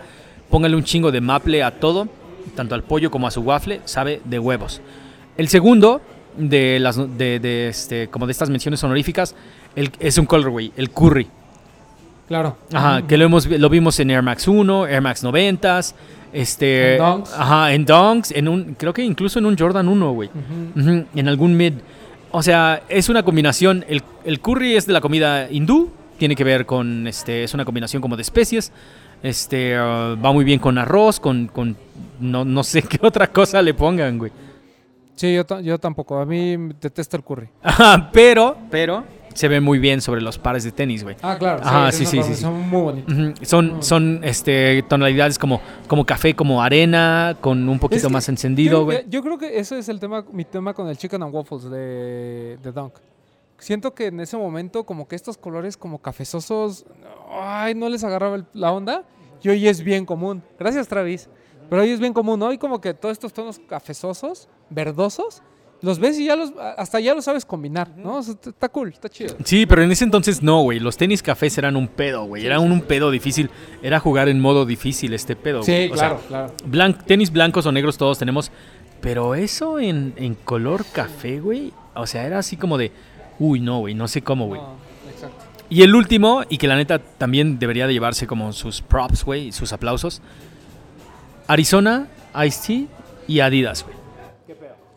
pónganle 0.50 0.76
un 0.76 0.84
chingo 0.84 1.12
de 1.14 1.22
maple 1.22 1.64
a 1.64 1.72
todo, 1.80 2.10
tanto 2.56 2.76
al 2.76 2.84
pollo 2.84 3.10
como 3.10 3.26
a 3.28 3.32
su 3.32 3.40
waffle, 3.42 3.80
sabe 3.86 4.22
de 4.26 4.38
huevos. 4.40 4.82
El 5.38 5.48
segundo 5.48 6.02
de 6.38 6.80
las 6.80 6.98
de, 7.18 7.40
de, 7.40 7.70
este 7.70 8.08
como 8.10 8.26
de 8.26 8.32
estas 8.34 8.50
menciones 8.50 8.84
honoríficas 8.84 9.36
el- 9.76 9.92
es 10.00 10.18
un 10.18 10.26
colorway, 10.26 10.72
el 10.76 10.90
curry. 10.90 11.28
Claro. 12.32 12.56
Ajá, 12.72 13.02
que 13.06 13.18
lo 13.18 13.26
hemos 13.26 13.46
lo 13.46 13.70
vimos 13.70 14.00
en 14.00 14.10
Air 14.10 14.24
Max 14.24 14.48
1, 14.48 14.88
Air 14.88 15.02
Max 15.02 15.22
90s, 15.22 15.94
este, 16.32 16.96
En 16.96 17.02
Dunks. 17.04 17.34
ajá, 17.38 17.74
en 17.74 17.84
Dunks, 17.84 18.32
en 18.32 18.48
un 18.48 18.76
creo 18.76 18.94
que 18.94 19.04
incluso 19.04 19.40
en 19.40 19.48
un 19.48 19.58
Jordan 19.58 19.90
1, 19.90 20.14
güey. 20.14 20.30
En 21.14 21.28
algún 21.28 21.58
mid. 21.58 21.74
O 22.32 22.42
sea, 22.42 22.84
es 22.88 23.10
una 23.10 23.24
combinación. 23.24 23.84
El, 23.90 24.02
el 24.24 24.40
curry 24.40 24.78
es 24.78 24.86
de 24.88 24.94
la 24.94 25.02
comida 25.02 25.52
hindú. 25.52 25.92
Tiene 26.18 26.38
que 26.38 26.46
ver 26.46 26.66
con. 26.66 27.06
este 27.06 27.44
Es 27.44 27.54
una 27.54 27.66
combinación 27.66 28.02
como 28.02 28.16
de 28.16 28.22
especies. 28.22 28.72
Este. 29.22 29.76
ah, 29.76 30.16
va 30.24 30.32
muy 30.32 30.46
bien 30.46 30.60
con 30.60 30.78
arroz. 30.78 31.20
Con. 31.20 31.48
con 31.48 31.76
no, 32.22 32.46
no 32.46 32.64
sé 32.64 32.82
qué 32.90 32.98
otra 33.02 33.28
cosa 33.28 33.62
le 33.62 33.74
pongan, 33.74 34.18
güey. 34.18 34.32
Sí, 35.16 35.36
yo, 35.36 35.60
yo 35.60 35.78
tampoco. 35.80 36.18
A 36.18 36.26
mí 36.26 36.56
detesto 36.80 37.18
el 37.18 37.24
curry. 37.24 37.50
Ajá, 37.62 38.10
pero. 38.14 38.58
Pero. 38.72 39.04
Se 39.34 39.48
ve 39.48 39.60
muy 39.62 39.80
bien 39.80 40.02
sobre 40.02 40.22
los 40.22 40.38
pares 40.38 40.64
de 40.64 40.72
tenis, 40.72 41.04
güey. 41.04 41.16
Ah, 41.22 41.36
claro. 41.38 41.62
Ajá, 41.64 41.92
sí, 41.92 42.06
sí, 42.06 42.22
sí, 42.24 42.36
sí. 42.36 42.42
Son 42.42 42.60
muy 42.70 42.82
bonitos. 42.82 43.14
Ujú, 43.14 43.34
Son, 43.46 43.84
son 43.84 44.20
este, 44.24 44.84
tonalidades 44.84 45.38
como, 45.40 45.62
como 45.88 46.06
café, 46.06 46.36
como 46.36 46.62
arena, 46.62 47.38
con 47.42 47.68
un 47.70 47.80
poquito 47.80 48.08
Es 48.08 48.12
más 48.14 48.28
encendido, 48.30 48.80
yo, 48.80 48.86
güey. 48.86 49.06
yo 49.10 49.22
creo 49.24 49.38
que 49.38 49.60
ese 49.60 49.80
es 49.80 49.90
el 49.90 50.00
tema, 50.00 50.26
mi 50.32 50.46
tema 50.46 50.74
con 50.74 50.88
el 50.88 50.98
chicken 50.98 51.24
and 51.24 51.34
waffles 51.34 51.64
de, 51.70 52.58
de 52.62 52.72
Dunk. 52.72 52.94
Siento 53.58 53.94
que 53.94 54.08
en 54.08 54.20
ese 54.20 54.38
momento 54.38 54.84
como 54.86 55.08
que 55.08 55.16
estos 55.16 55.38
colores 55.38 55.78
como 55.78 56.00
cafezosos, 56.02 56.86
ay, 57.32 57.76
no 57.76 57.90
les 57.90 58.04
agarraba 58.04 58.36
el- 58.38 58.46
la 58.54 58.72
onda. 58.72 59.04
Y 59.44 59.50
hoy 59.50 59.68
es 59.68 59.84
bien 59.84 60.06
común. 60.06 60.44
Gracias, 60.60 60.88
Travis. 60.88 61.30
Pero 61.70 61.84
hoy 61.84 61.90
es 61.90 62.00
bien 62.00 62.12
común, 62.14 62.40
¿no? 62.40 62.48
Hoy 62.48 62.58
como 62.58 62.82
que 62.82 62.94
todos 62.94 63.14
estos 63.14 63.34
tonos 63.34 63.60
cafezosos, 63.60 64.50
verdosos, 64.70 65.42
los 65.82 66.00
ves 66.00 66.18
y 66.20 66.26
ya 66.26 66.36
los, 66.36 66.52
hasta 66.78 67.00
ya 67.00 67.14
los 67.16 67.26
sabes 67.26 67.44
combinar, 67.46 67.90
¿no? 67.98 68.18
O 68.18 68.24
sea, 68.24 68.36
está- 68.46 68.70
cool, 68.70 68.90
está 68.90 69.10
chido. 69.10 69.36
Sí, 69.44 69.66
pero 69.66 69.84
en 69.84 69.92
ese 69.92 70.04
entonces 70.04 70.42
no, 70.44 70.62
güey. 70.62 70.80
Los 70.80 70.98
tenis 70.98 71.24
cafés 71.24 71.58
eran 71.58 71.76
un 71.76 71.88
pedo, 71.88 72.24
güey. 72.26 72.46
Era 72.46 72.60
un, 72.60 72.72
un 72.72 72.82
pedo 72.82 73.10
difícil. 73.12 73.50
Era 73.82 74.00
jugar 74.00 74.30
en 74.30 74.40
modo 74.40 74.66
difícil 74.66 75.14
este 75.14 75.36
pedo. 75.36 75.64
Sí, 75.64 75.72
sea, 75.72 75.90
claro, 75.92 76.22
claro. 76.28 76.54
blan- 76.68 77.04
tenis 77.06 77.32
blancos 77.32 77.66
o 77.66 77.72
negros 77.72 77.98
todos 77.98 78.18
tenemos. 78.20 78.52
Pero 79.02 79.34
eso 79.34 79.80
en, 79.80 80.14
en 80.18 80.36
color 80.36 80.86
café, 80.94 81.40
güey. 81.40 81.74
O 81.96 82.06
sea, 82.06 82.26
era 82.26 82.38
así 82.38 82.56
como 82.58 82.78
de... 82.78 82.92
Uy, 83.40 83.60
no, 83.60 83.80
güey. 83.80 83.96
No 83.96 84.08
sé 84.08 84.22
cómo, 84.22 84.46
güey. 84.46 84.62
No, 84.62 84.76
exacto. 85.10 85.38
Y 85.70 85.82
el 85.82 85.96
último, 85.96 86.44
y 86.50 86.58
que 86.60 86.68
la 86.68 86.76
neta 86.76 87.00
también 87.00 87.58
debería 87.58 87.88
de 87.88 87.94
llevarse 87.94 88.28
como 88.28 88.54
sus 88.54 88.82
props, 88.82 89.24
güey. 89.26 89.52
Sus 89.52 89.74
aplausos. 89.74 90.22
Arizona, 91.48 92.08
Ice-T 92.46 92.86
y 93.28 93.40
Adidas, 93.40 93.84
güey. 93.84 93.96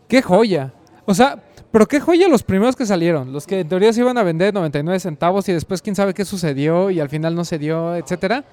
¡Qué 0.08 0.22
joya! 0.22 0.72
O 1.06 1.14
sea, 1.14 1.42
pero 1.70 1.86
qué 1.86 2.00
joya 2.00 2.28
los 2.28 2.42
primeros 2.42 2.76
que 2.76 2.86
salieron. 2.86 3.32
Los 3.32 3.46
que 3.46 3.60
en 3.60 3.68
teoría 3.68 3.92
se 3.92 4.00
iban 4.00 4.16
a 4.18 4.22
vender 4.22 4.54
99 4.54 4.98
centavos 5.00 5.48
y 5.48 5.52
después 5.52 5.82
quién 5.82 5.96
sabe 5.96 6.14
qué 6.14 6.24
sucedió 6.24 6.90
y 6.90 7.00
al 7.00 7.08
final 7.08 7.34
no 7.34 7.44
se 7.44 7.58
dio, 7.58 7.94
etcétera. 7.96 8.44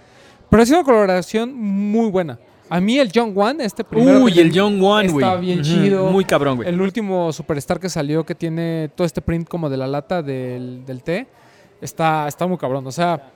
Pero 0.49 0.63
ha 0.63 0.65
sido 0.65 0.79
una 0.79 0.85
colaboración 0.85 1.53
muy 1.55 2.09
buena. 2.09 2.39
A 2.69 2.79
mí 2.79 2.97
el 2.99 3.11
John 3.13 3.33
One, 3.35 3.63
este 3.65 3.83
primero. 3.83 4.21
Uy, 4.21 4.39
el 4.39 4.51
Young 4.51 4.81
One, 4.81 5.09
güey. 5.09 5.25
Está 5.25 5.35
bien 5.39 5.61
chido. 5.61 6.05
Muy 6.07 6.23
cabrón, 6.25 6.57
güey. 6.57 6.69
El 6.69 6.79
último 6.81 7.31
Superstar 7.33 7.79
que 7.79 7.89
salió 7.89 8.25
que 8.25 8.33
tiene 8.33 8.89
todo 8.95 9.05
este 9.05 9.21
print 9.21 9.47
como 9.47 9.69
de 9.69 9.77
la 9.77 9.87
lata 9.87 10.21
del, 10.23 10.85
del 10.85 11.03
té. 11.03 11.27
Está, 11.81 12.27
está 12.27 12.47
muy 12.47 12.57
cabrón. 12.57 12.87
O 12.87 12.91
sea, 12.91 13.31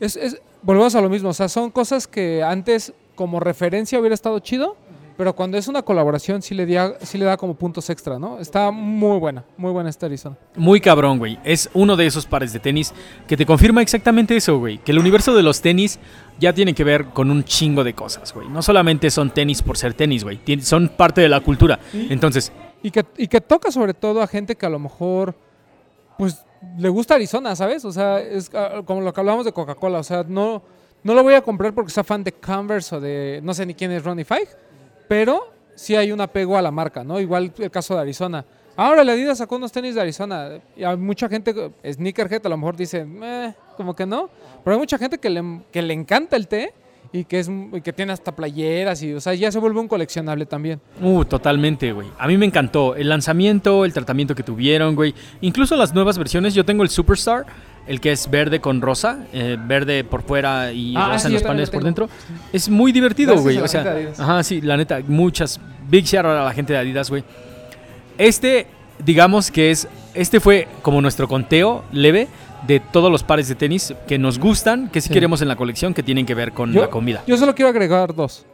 es, 0.00 0.16
es- 0.16 0.40
volvemos 0.62 0.94
a 0.96 1.00
lo 1.00 1.08
mismo. 1.08 1.28
O 1.28 1.34
sea, 1.34 1.48
son 1.48 1.70
cosas 1.70 2.06
que 2.08 2.42
antes 2.42 2.92
como 3.14 3.38
referencia 3.40 3.98
hubiera 4.00 4.14
estado 4.14 4.38
chido. 4.40 4.76
Pero 5.18 5.34
cuando 5.34 5.58
es 5.58 5.66
una 5.66 5.82
colaboración 5.82 6.42
sí 6.42 6.54
le, 6.54 6.64
da, 6.64 6.94
sí 7.00 7.18
le 7.18 7.24
da 7.24 7.36
como 7.36 7.54
puntos 7.54 7.90
extra, 7.90 8.20
¿no? 8.20 8.38
Está 8.38 8.70
muy 8.70 9.18
buena, 9.18 9.44
muy 9.56 9.72
buena 9.72 9.90
esta 9.90 10.06
Arizona. 10.06 10.36
Muy 10.54 10.80
cabrón, 10.80 11.18
güey. 11.18 11.40
Es 11.42 11.68
uno 11.74 11.96
de 11.96 12.06
esos 12.06 12.24
pares 12.24 12.52
de 12.52 12.60
tenis 12.60 12.94
que 13.26 13.36
te 13.36 13.44
confirma 13.44 13.82
exactamente 13.82 14.36
eso, 14.36 14.60
güey. 14.60 14.78
Que 14.78 14.92
el 14.92 14.98
universo 15.00 15.34
de 15.34 15.42
los 15.42 15.60
tenis 15.60 15.98
ya 16.38 16.52
tiene 16.52 16.72
que 16.72 16.84
ver 16.84 17.06
con 17.06 17.32
un 17.32 17.42
chingo 17.42 17.82
de 17.82 17.94
cosas, 17.94 18.32
güey. 18.32 18.48
No 18.48 18.62
solamente 18.62 19.10
son 19.10 19.30
tenis 19.30 19.60
por 19.60 19.76
ser 19.76 19.92
tenis, 19.92 20.22
güey. 20.22 20.38
Son 20.60 20.88
parte 20.88 21.20
de 21.20 21.28
la 21.28 21.40
cultura. 21.40 21.80
Entonces, 21.92 22.52
Y 22.84 22.92
que, 22.92 23.04
y 23.16 23.26
que 23.26 23.40
toca 23.40 23.72
sobre 23.72 23.94
todo 23.94 24.22
a 24.22 24.28
gente 24.28 24.54
que 24.54 24.66
a 24.66 24.70
lo 24.70 24.78
mejor, 24.78 25.34
pues, 26.16 26.44
le 26.78 26.88
gusta 26.90 27.16
Arizona, 27.16 27.56
¿sabes? 27.56 27.84
O 27.84 27.90
sea, 27.90 28.20
es 28.20 28.52
ah, 28.54 28.82
como 28.84 29.00
lo 29.00 29.12
que 29.12 29.18
hablamos 29.18 29.44
de 29.44 29.52
Coca-Cola. 29.52 29.98
O 29.98 30.04
sea, 30.04 30.24
no, 30.28 30.62
no 31.02 31.14
lo 31.14 31.24
voy 31.24 31.34
a 31.34 31.42
comprar 31.42 31.74
porque 31.74 31.90
sea 31.90 32.04
fan 32.04 32.22
de 32.22 32.30
Converse 32.30 32.94
o 32.94 33.00
de, 33.00 33.40
no 33.42 33.52
sé 33.52 33.66
ni 33.66 33.74
quién 33.74 33.90
es 33.90 34.04
Ronnie 34.04 34.24
Fieg, 34.24 34.48
pero 35.08 35.52
sí 35.74 35.96
hay 35.96 36.12
un 36.12 36.20
apego 36.20 36.56
a 36.56 36.62
la 36.62 36.70
marca, 36.70 37.02
¿no? 37.02 37.18
Igual 37.18 37.52
el 37.58 37.70
caso 37.70 37.94
de 37.94 38.00
Arizona. 38.02 38.44
Ahora 38.76 39.02
la 39.02 39.12
Adidas 39.12 39.38
sacó 39.38 39.56
unos 39.56 39.72
tenis 39.72 39.96
de 39.96 40.00
Arizona. 40.00 40.50
Y 40.76 40.84
hay 40.84 40.96
mucha 40.96 41.28
gente, 41.28 41.52
sneakerhead 41.84 42.46
a 42.46 42.48
lo 42.48 42.56
mejor 42.56 42.76
dice, 42.76 43.04
"Meh", 43.04 43.52
como 43.76 43.96
que 43.96 44.06
no. 44.06 44.30
Pero 44.62 44.74
hay 44.74 44.78
mucha 44.80 44.98
gente 44.98 45.18
que 45.18 45.30
le, 45.30 45.62
que 45.72 45.82
le 45.82 45.94
encanta 45.94 46.36
el 46.36 46.46
té 46.46 46.72
y 47.10 47.24
que, 47.24 47.40
es, 47.40 47.50
que 47.82 47.92
tiene 47.92 48.12
hasta 48.12 48.36
playeras 48.36 49.02
y, 49.02 49.14
o 49.14 49.20
sea, 49.20 49.34
ya 49.34 49.50
se 49.50 49.58
vuelve 49.58 49.80
un 49.80 49.88
coleccionable 49.88 50.46
también. 50.46 50.80
uh, 51.02 51.24
totalmente, 51.24 51.90
güey. 51.92 52.06
A 52.18 52.28
mí 52.28 52.36
me 52.36 52.46
encantó 52.46 52.94
el 52.94 53.08
lanzamiento, 53.08 53.84
el 53.84 53.92
tratamiento 53.92 54.34
que 54.34 54.42
tuvieron, 54.42 54.94
güey. 54.94 55.14
Incluso 55.40 55.74
las 55.74 55.92
nuevas 55.94 56.18
versiones. 56.18 56.54
Yo 56.54 56.64
tengo 56.64 56.82
el 56.82 56.88
Superstar, 56.90 57.46
el 57.88 58.00
que 58.00 58.12
es 58.12 58.30
verde 58.30 58.60
con 58.60 58.80
rosa, 58.80 59.24
eh, 59.32 59.56
verde 59.60 60.04
por 60.04 60.22
fuera 60.22 60.72
y 60.72 60.94
Ah, 60.96 61.08
rosa 61.08 61.20
sí, 61.20 61.26
en 61.28 61.32
los 61.34 61.42
paneles 61.42 61.70
por 61.70 61.82
dentro. 61.82 62.08
Es 62.52 62.68
muy 62.68 62.92
divertido, 62.92 63.36
güey. 63.40 63.56
O 63.58 63.66
sea, 63.66 63.96
ajá, 64.18 64.42
sí, 64.42 64.60
la 64.60 64.76
neta, 64.76 65.00
muchas. 65.06 65.58
Big 65.88 66.04
shout 66.04 66.24
out 66.26 66.36
a 66.36 66.44
la 66.44 66.52
gente 66.52 66.72
de 66.74 66.78
Adidas, 66.78 67.08
güey. 67.10 67.24
Este, 68.18 68.66
digamos 69.04 69.50
que 69.50 69.70
es. 69.70 69.88
Este 70.14 70.40
fue 70.40 70.66
como 70.82 71.00
nuestro 71.00 71.28
conteo 71.28 71.84
leve 71.92 72.28
de 72.66 72.80
todos 72.80 73.10
los 73.10 73.22
pares 73.22 73.48
de 73.48 73.54
tenis 73.54 73.94
que 74.08 74.18
nos 74.18 74.38
gustan, 74.38 74.88
que 74.90 75.00
sí, 75.00 75.08
Sí. 75.08 75.14
queremos 75.14 75.40
en 75.42 75.48
la 75.48 75.56
colección, 75.56 75.94
que 75.94 76.02
tienen 76.02 76.26
que 76.26 76.34
ver 76.34 76.52
con 76.52 76.72
Yo- 76.72 76.80
la 76.82 76.90
comida. 76.90 77.22
Yo 77.26 77.36
solo 77.36 77.54
quiero 77.54 77.68
agregar 77.70 78.14
dos. 78.14 78.44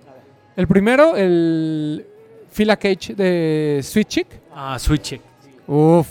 El 0.56 0.66
primero, 0.68 1.16
el 1.16 2.04
Fila 2.50 2.76
Cage 2.76 3.14
de 3.14 3.80
Sweet 3.82 4.08
Chick. 4.08 4.26
Ah, 4.54 4.78
Sweet 4.78 5.02
Chick. 5.02 5.20
Uf, 5.66 6.06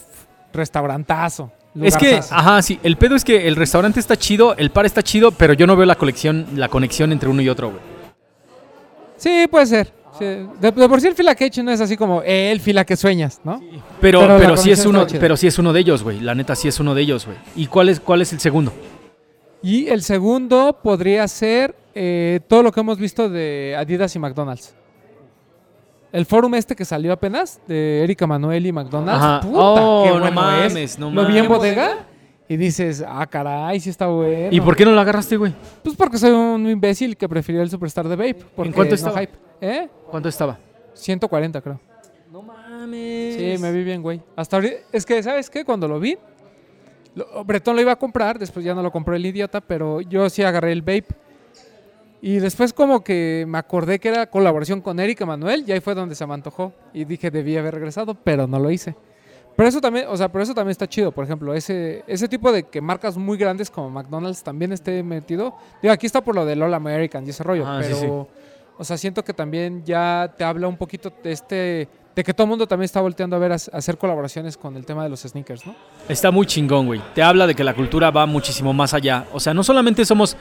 restaurantazo. 0.52 1.52
Es 1.82 1.98
que, 1.98 2.16
ajá, 2.30 2.62
sí. 2.62 2.80
El 2.84 2.98
pedo 2.98 3.16
es 3.16 3.24
que 3.24 3.48
el 3.48 3.56
restaurante 3.56 4.00
está 4.00 4.16
chido, 4.16 4.56
el 4.58 4.70
par 4.70 4.86
está 4.86 5.02
chido, 5.02 5.32
pero 5.32 5.54
yo 5.54 5.66
no 5.66 5.76
veo 5.76 5.86
la 5.86 5.96
colección, 5.96 6.46
la 6.56 6.70
conexión 6.70 7.12
entre 7.12 7.30
uno 7.30 7.42
y 7.42 7.50
otro, 7.50 7.72
güey. 7.72 7.82
Sí, 9.18 9.48
puede 9.50 9.66
ser. 9.66 9.94
Sí. 10.20 10.26
De, 10.26 10.72
de 10.72 10.90
por 10.90 11.02
sí 11.02 11.08
el 11.08 11.16
Fila 11.16 11.34
Cage 11.34 11.64
no 11.64 11.72
es 11.72 11.82
así 11.82 11.98
como 11.98 12.22
el 12.22 12.60
fila 12.60 12.86
que 12.86 12.96
sueñas, 12.96 13.42
¿no? 13.44 13.60
Pero, 14.00 14.20
Pero 14.38 14.58
sí 14.58 14.70
es 14.70 14.86
uno, 14.86 15.08
pero 15.20 15.36
sí 15.36 15.48
es 15.48 15.58
uno 15.58 15.74
de 15.74 15.80
ellos, 15.80 16.04
güey. 16.04 16.20
La 16.20 16.36
neta 16.36 16.56
sí 16.56 16.68
es 16.68 16.80
uno 16.80 16.94
de 16.94 17.02
ellos, 17.02 17.26
güey. 17.26 17.38
¿Y 17.56 17.66
cuál 17.66 17.90
es, 17.90 18.00
cuál 18.00 18.22
es 18.22 18.32
el 18.32 18.40
segundo? 18.40 18.72
Y 19.64 19.88
el 19.88 20.04
segundo 20.04 20.78
podría 20.84 21.28
ser 21.28 21.74
eh, 21.96 22.42
todo 22.48 22.62
lo 22.62 22.72
que 22.72 22.82
hemos 22.82 23.00
visto 23.00 23.30
de 23.30 23.76
Adidas 23.78 24.16
y 24.16 24.20
McDonald's. 24.20 24.76
El 26.14 26.26
forum 26.26 26.54
este 26.56 26.76
que 26.76 26.86
salió 26.86 27.12
apenas, 27.12 27.60
de 27.68 28.04
Erika 28.04 28.26
Manuel 28.28 28.66
y 28.66 28.72
McDonald's. 28.72 29.22
Ajá. 29.22 29.42
Puta, 29.42 29.60
Oh, 29.60 30.04
qué 30.06 30.10
no 30.14 30.20
bueno 30.20 30.32
mames, 30.32 30.76
es. 30.76 31.00
no 31.00 31.10
Lo 31.12 31.26
vi 31.26 31.38
en 31.40 31.46
mames. 31.46 31.58
bodega 31.58 32.06
y 32.48 32.56
dices, 32.56 33.04
ah, 33.06 33.26
caray, 33.28 33.80
sí 33.80 33.90
está 33.90 34.06
bueno. 34.08 34.48
¿Y 34.52 34.62
por 34.62 34.76
qué 34.76 34.86
no 34.86 34.92
lo 34.92 35.02
agarraste, 35.02 35.36
güey? 35.38 35.54
Pues 35.84 35.96
porque 35.96 36.18
soy 36.20 36.32
un 36.32 36.70
imbécil 36.70 37.18
que 37.18 37.28
prefirió 37.28 37.62
el 37.64 37.70
Superstar 37.70 38.08
de 38.08 38.16
Vape. 38.16 38.46
Porque 38.56 38.72
cuánto 38.72 38.92
no 38.92 38.96
estaba? 38.96 39.20
hype. 39.20 39.34
¿Eh? 39.60 39.90
¿Cuánto 40.12 40.30
estaba? 40.30 40.58
140 40.94 41.60
creo. 41.62 41.80
No 42.32 42.44
mames. 42.44 43.36
Sí, 43.36 43.56
me 43.60 43.72
vi 43.72 43.84
bien, 43.84 44.02
güey. 44.04 44.22
Hasta 44.36 44.58
ahorita, 44.58 44.76
es 44.92 45.06
que, 45.06 45.22
¿sabes 45.24 45.50
qué? 45.50 45.66
Cuando 45.66 45.88
lo 45.88 46.00
vi, 46.00 46.16
lo- 47.16 47.44
Bretón 47.44 47.76
lo 47.76 47.82
iba 47.82 47.92
a 47.94 47.96
comprar, 47.96 48.38
después 48.38 48.64
ya 48.64 48.76
no 48.76 48.84
lo 48.84 48.92
compró 48.92 49.16
el 49.16 49.26
idiota, 49.26 49.62
pero 49.62 50.02
yo 50.02 50.30
sí 50.30 50.44
agarré 50.44 50.72
el 50.74 50.82
vape. 50.84 51.08
Y 52.26 52.40
después 52.40 52.72
como 52.72 53.04
que 53.04 53.44
me 53.50 53.58
acordé 53.58 54.00
que 54.00 54.08
era 54.08 54.28
colaboración 54.28 54.80
con 54.80 54.98
Erika 54.98 55.26
Manuel 55.26 55.66
y 55.68 55.74
ahí 55.74 55.82
fue 55.82 55.94
donde 55.94 56.16
se 56.16 56.26
me 56.26 56.34
antojó. 56.34 56.72
Y 56.94 57.04
dije, 57.04 57.30
debí 57.30 57.58
haber 57.58 57.74
regresado, 57.74 58.14
pero 58.16 58.48
no 58.48 58.60
lo 58.60 58.72
hice. 58.72 58.96
Pero 59.58 59.68
eso 59.68 59.82
también, 59.82 60.06
o 60.08 60.16
sea, 60.16 60.32
pero 60.32 60.42
eso 60.42 60.54
también 60.54 60.72
está 60.72 60.88
chido, 60.88 61.12
por 61.12 61.26
ejemplo, 61.26 61.54
ese, 61.54 62.02
ese 62.08 62.30
tipo 62.30 62.50
de 62.54 62.64
que 62.64 62.80
marcas 62.80 63.18
muy 63.18 63.38
grandes 63.38 63.70
como 63.70 63.90
McDonald's 63.90 64.42
también 64.42 64.72
esté 64.72 65.04
metido. 65.04 65.54
Digo, 65.82 65.94
aquí 65.94 66.06
está 66.06 66.22
por 66.24 66.34
lo 66.34 66.46
del 66.46 66.62
All 66.64 66.74
American 66.74 67.28
y 67.28 67.32
ese 67.32 67.44
rollo, 67.44 67.66
Ah, 67.68 67.80
pero, 67.82 67.96
sí. 67.98 68.08
o 68.78 68.84
sea, 68.86 68.98
siento 68.98 69.22
que 69.26 69.34
también 69.34 69.84
ya 69.84 70.34
te 70.38 70.46
habla 70.46 70.70
un 70.70 70.78
poquito 70.78 71.12
de 71.22 71.34
este, 71.34 71.88
de 72.16 72.24
que 72.24 72.34
todo 72.34 72.46
el 72.46 72.50
mundo 72.50 72.66
también 72.68 72.86
está 72.86 73.02
volteando 73.02 73.36
a 73.36 73.40
ver 73.40 73.52
a 73.52 73.56
hacer 73.56 73.98
colaboraciones 73.98 74.56
con 74.58 74.76
el 74.78 74.86
tema 74.86 75.04
de 75.04 75.10
los 75.10 75.20
sneakers, 75.22 75.68
¿no? 75.68 75.76
Está 76.10 76.32
muy 76.32 76.48
chingón, 76.48 76.88
güey. 76.88 77.02
Te 77.14 77.22
habla 77.22 77.46
de 77.46 77.54
que 77.54 77.64
la 77.64 77.76
cultura 77.76 78.10
va 78.10 78.26
muchísimo 78.26 78.74
más 78.74 78.94
allá. 78.96 79.28
O 79.34 79.40
sea, 79.40 79.54
no 79.54 79.64
solamente 79.64 80.04
somos, 80.04 80.36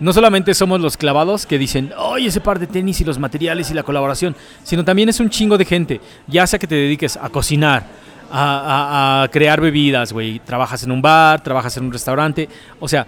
no 0.00 0.12
solamente 0.12 0.54
somos 0.54 0.80
los 0.80 0.96
clavados 0.96 1.44
que 1.46 1.58
dicen, 1.58 1.92
oye, 1.98 2.28
ese 2.28 2.40
par 2.40 2.58
de 2.58 2.66
tenis 2.66 3.00
y 3.00 3.04
los 3.04 3.18
materiales 3.18 3.70
y 3.70 3.74
la 3.74 3.82
colaboración, 3.82 4.36
sino 4.62 4.84
también 4.84 5.08
es 5.08 5.18
un 5.20 5.28
chingo 5.30 5.58
de 5.58 5.64
gente. 5.64 6.00
Ya 6.26 6.46
sea 6.46 6.58
que 6.58 6.66
te 6.66 6.74
dediques 6.74 7.16
a 7.16 7.28
cocinar, 7.30 7.84
a, 8.30 9.20
a- 9.20 9.22
a 9.24 9.28
crear 9.28 9.60
bebidas, 9.60 10.12
güey. 10.12 10.38
Trabajas 10.40 10.82
en 10.84 10.92
un 10.92 11.02
bar, 11.02 11.42
trabajas 11.42 11.76
en 11.78 11.84
un 11.86 11.92
restaurante. 11.92 12.48
O 12.78 12.86
sea, 12.86 13.06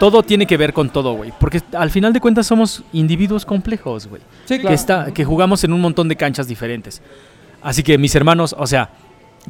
todo 0.00 0.22
tiene 0.22 0.46
que 0.46 0.56
ver 0.56 0.72
con 0.72 0.88
todo, 0.90 1.12
güey. 1.14 1.32
Porque 1.38 1.60
al 1.76 1.90
final 1.90 2.12
de 2.12 2.20
cuentas 2.20 2.46
somos 2.46 2.82
individuos 2.92 3.44
complejos, 3.44 4.06
güey. 4.06 4.22
Sí, 4.46 4.58
que, 4.60 4.72
está, 4.72 5.12
que 5.12 5.24
jugamos 5.24 5.62
en 5.64 5.72
un 5.72 5.80
montón 5.80 6.08
de 6.08 6.16
canchas 6.16 6.48
diferentes. 6.48 7.02
Así 7.62 7.82
que 7.82 7.98
mis 7.98 8.14
hermanos, 8.14 8.54
o 8.58 8.66
sea, 8.66 8.90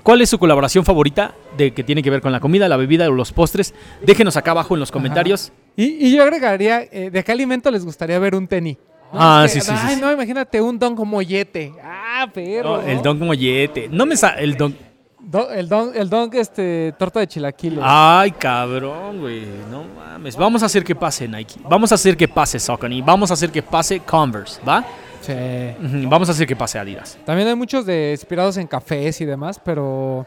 ¿cuál 0.02 0.20
es 0.20 0.28
su 0.30 0.38
colaboración 0.38 0.84
favorita 0.84 1.34
de 1.56 1.72
que 1.72 1.84
tiene 1.84 2.02
que 2.02 2.10
ver 2.10 2.20
con 2.20 2.32
la 2.32 2.40
comida, 2.40 2.68
la 2.68 2.76
bebida 2.76 3.08
o 3.08 3.12
los 3.12 3.32
postres? 3.32 3.72
Déjenos 4.04 4.36
acá 4.36 4.50
abajo 4.50 4.74
en 4.74 4.80
los 4.80 4.90
comentarios. 4.90 5.52
Y, 5.76 6.06
y 6.08 6.14
yo 6.16 6.22
agregaría, 6.22 6.82
eh, 6.90 7.10
¿de 7.10 7.24
qué 7.24 7.32
alimento 7.32 7.70
les 7.70 7.84
gustaría 7.84 8.18
ver 8.18 8.34
un 8.34 8.46
tenis? 8.46 8.76
Ah, 9.12 9.46
sí, 9.48 9.60
sí, 9.60 9.66
sí, 9.66 9.72
Ay, 9.76 9.94
sí. 9.96 10.00
no, 10.00 10.10
imagínate 10.12 10.60
un 10.60 10.78
don 10.78 10.96
como 10.96 11.12
mollete. 11.12 11.72
Ah, 11.82 12.26
perro. 12.32 12.80
No, 12.80 12.88
el 12.88 13.02
don 13.02 13.18
como 13.18 13.28
mollete. 13.28 13.88
No 13.88 14.06
me 14.06 14.16
sa 14.16 14.30
el 14.30 14.56
don. 14.56 14.74
Do- 15.20 15.50
el 15.50 15.68
don, 15.68 15.92
el 15.94 16.08
don, 16.10 16.30
este, 16.34 16.94
torta 16.98 17.20
de 17.20 17.26
chilaquiles. 17.26 17.78
Ay, 17.82 18.32
cabrón, 18.32 19.20
güey. 19.20 19.44
No 19.70 19.84
mames. 19.84 20.36
Vamos 20.36 20.62
a 20.62 20.66
hacer 20.66 20.82
que 20.82 20.94
pase 20.94 21.28
Nike. 21.28 21.60
Vamos 21.68 21.92
a 21.92 21.94
hacer 21.94 22.16
que 22.16 22.26
pase 22.26 22.58
Saucony. 22.58 23.02
Vamos 23.02 23.30
a 23.30 23.34
hacer 23.34 23.50
que 23.50 23.62
pase 23.62 24.00
Converse, 24.00 24.60
¿va? 24.66 24.84
Sí. 25.20 25.32
Vamos 26.08 26.28
a 26.28 26.32
hacer 26.32 26.46
que 26.46 26.56
pase 26.56 26.78
Adidas. 26.78 27.16
También 27.24 27.46
hay 27.48 27.54
muchos 27.54 27.86
de 27.86 28.10
inspirados 28.12 28.56
en 28.56 28.66
cafés 28.66 29.20
y 29.20 29.24
demás, 29.24 29.60
pero 29.64 30.26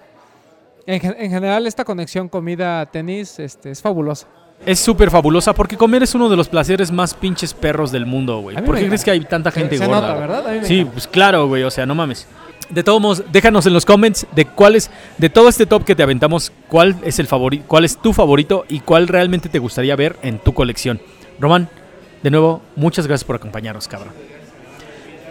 en, 0.86 1.02
en 1.20 1.30
general 1.32 1.68
esta 1.68 1.84
conexión 1.84 2.30
comida-tenis 2.30 3.40
este, 3.40 3.72
es 3.72 3.82
fabulosa. 3.82 4.28
Es 4.66 4.80
súper 4.80 5.12
fabulosa 5.12 5.54
porque 5.54 5.78
comer 5.78 6.04
es 6.04 6.16
uno 6.16 6.28
de 6.30 6.36
los 6.36 6.48
placeres 6.50 6.92
más 6.92 7.14
pinches 7.14 7.54
perros 7.54 7.92
del 7.92 8.06
mundo, 8.06 8.40
güey. 8.40 8.56
¿Por 8.64 8.76
qué 8.78 8.88
crees 8.88 9.04
que 9.04 9.12
hay 9.12 9.22
tanta 9.22 9.52
gente 9.52 9.78
se 9.78 9.86
gorda? 9.86 10.02
nota? 10.02 10.14
¿verdad? 10.16 10.48
A 10.48 10.52
mí 10.52 10.60
me 10.60 10.66
Sí, 10.66 10.74
encanta. 10.80 10.92
pues 10.94 11.08
claro, 11.08 11.48
güey, 11.48 11.64
o 11.64 11.72
sea, 11.72 11.86
no 11.86 11.94
mames. 11.96 12.28
De 12.70 12.84
todos 12.84 13.00
modos, 13.00 13.24
déjanos 13.32 13.68
en 13.68 13.74
los 13.74 13.86
comments 13.86 14.26
de 14.34 14.46
cuál 14.46 14.76
es, 14.76 14.90
de 15.20 15.30
todo 15.30 15.50
este 15.50 15.68
top 15.68 15.84
que 15.84 15.96
te 15.96 16.02
aventamos, 16.02 16.52
cuál 16.68 16.96
es 17.04 17.20
el 17.20 17.28
favorito, 17.28 17.66
cuál 17.68 17.86
es 17.86 17.98
tu 17.98 18.12
favorito 18.12 18.66
y 18.68 18.80
cuál 18.80 19.08
realmente 19.08 19.50
te 19.50 19.60
gustaría 19.60 19.96
ver 19.96 20.16
en 20.24 20.40
tu 20.40 20.52
colección. 20.54 21.00
Román, 21.40 21.70
de 22.24 22.32
nuevo, 22.32 22.62
muchas 22.76 23.06
gracias 23.06 23.24
por 23.24 23.36
acompañarnos, 23.36 23.88
cabrón. 23.88 24.14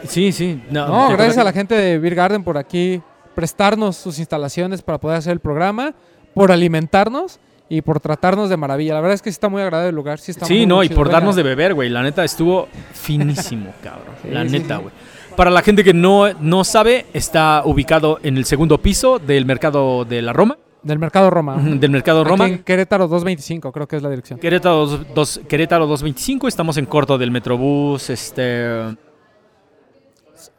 Sí, 0.06 0.30
sí. 0.32 0.62
No, 0.70 1.08
gracias 1.10 1.38
a 1.38 1.44
la 1.44 1.52
gente 1.52 1.74
de 1.74 1.98
Beer 1.98 2.14
Garden 2.14 2.44
por 2.44 2.56
aquí 2.58 3.02
prestarnos 3.34 3.96
sus 3.96 4.20
instalaciones 4.20 4.82
para 4.82 4.98
poder 4.98 5.18
hacer 5.18 5.32
el 5.32 5.40
programa, 5.40 5.94
por 6.34 6.52
alimentarnos 6.52 7.40
y 7.68 7.82
por 7.82 8.00
tratarnos 8.00 8.48
de 8.50 8.56
maravilla. 8.56 8.94
La 8.94 9.00
verdad 9.00 9.14
es 9.14 9.22
que 9.22 9.30
sí 9.30 9.34
está 9.34 9.48
muy 9.48 9.62
agradable 9.62 9.90
el 9.90 9.94
lugar. 9.96 10.18
Sí, 10.18 10.30
está 10.32 10.46
Sí, 10.46 10.54
muy, 10.58 10.66
no, 10.66 10.76
muy 10.76 10.86
y 10.86 10.88
por 10.90 11.10
darnos 11.10 11.34
de 11.36 11.42
beber, 11.42 11.74
güey. 11.74 11.88
La 11.88 12.02
neta 12.02 12.24
estuvo 12.24 12.68
finísimo, 12.92 13.72
cabrón. 13.82 14.14
Sí, 14.22 14.28
la 14.30 14.44
sí, 14.44 14.50
neta, 14.50 14.76
güey. 14.78 14.92
Para 15.36 15.50
la 15.50 15.62
gente 15.62 15.82
que 15.82 15.92
no, 15.94 16.32
no 16.34 16.62
sabe, 16.64 17.06
está 17.12 17.62
ubicado 17.64 18.20
en 18.22 18.36
el 18.36 18.44
segundo 18.44 18.78
piso 18.78 19.18
del 19.18 19.44
mercado 19.46 20.04
de 20.04 20.22
la 20.22 20.32
Roma. 20.32 20.58
Del 20.82 20.98
Mercado 20.98 21.30
Roma. 21.30 21.56
Del 21.56 21.90
mercado 21.90 22.20
Aquí 22.20 22.28
Roma. 22.28 22.46
en 22.46 22.58
Querétaro 22.62 23.08
225, 23.08 23.72
creo 23.72 23.88
que 23.88 23.96
es 23.96 24.02
la 24.02 24.10
dirección. 24.10 24.38
Querétaro, 24.38 24.84
dos, 24.86 25.00
dos- 25.14 25.40
Querétaro 25.48 25.86
225, 25.86 26.46
estamos 26.46 26.76
en 26.76 26.84
corto 26.84 27.16
del 27.16 27.30
Metrobús, 27.30 28.10
este... 28.10 28.94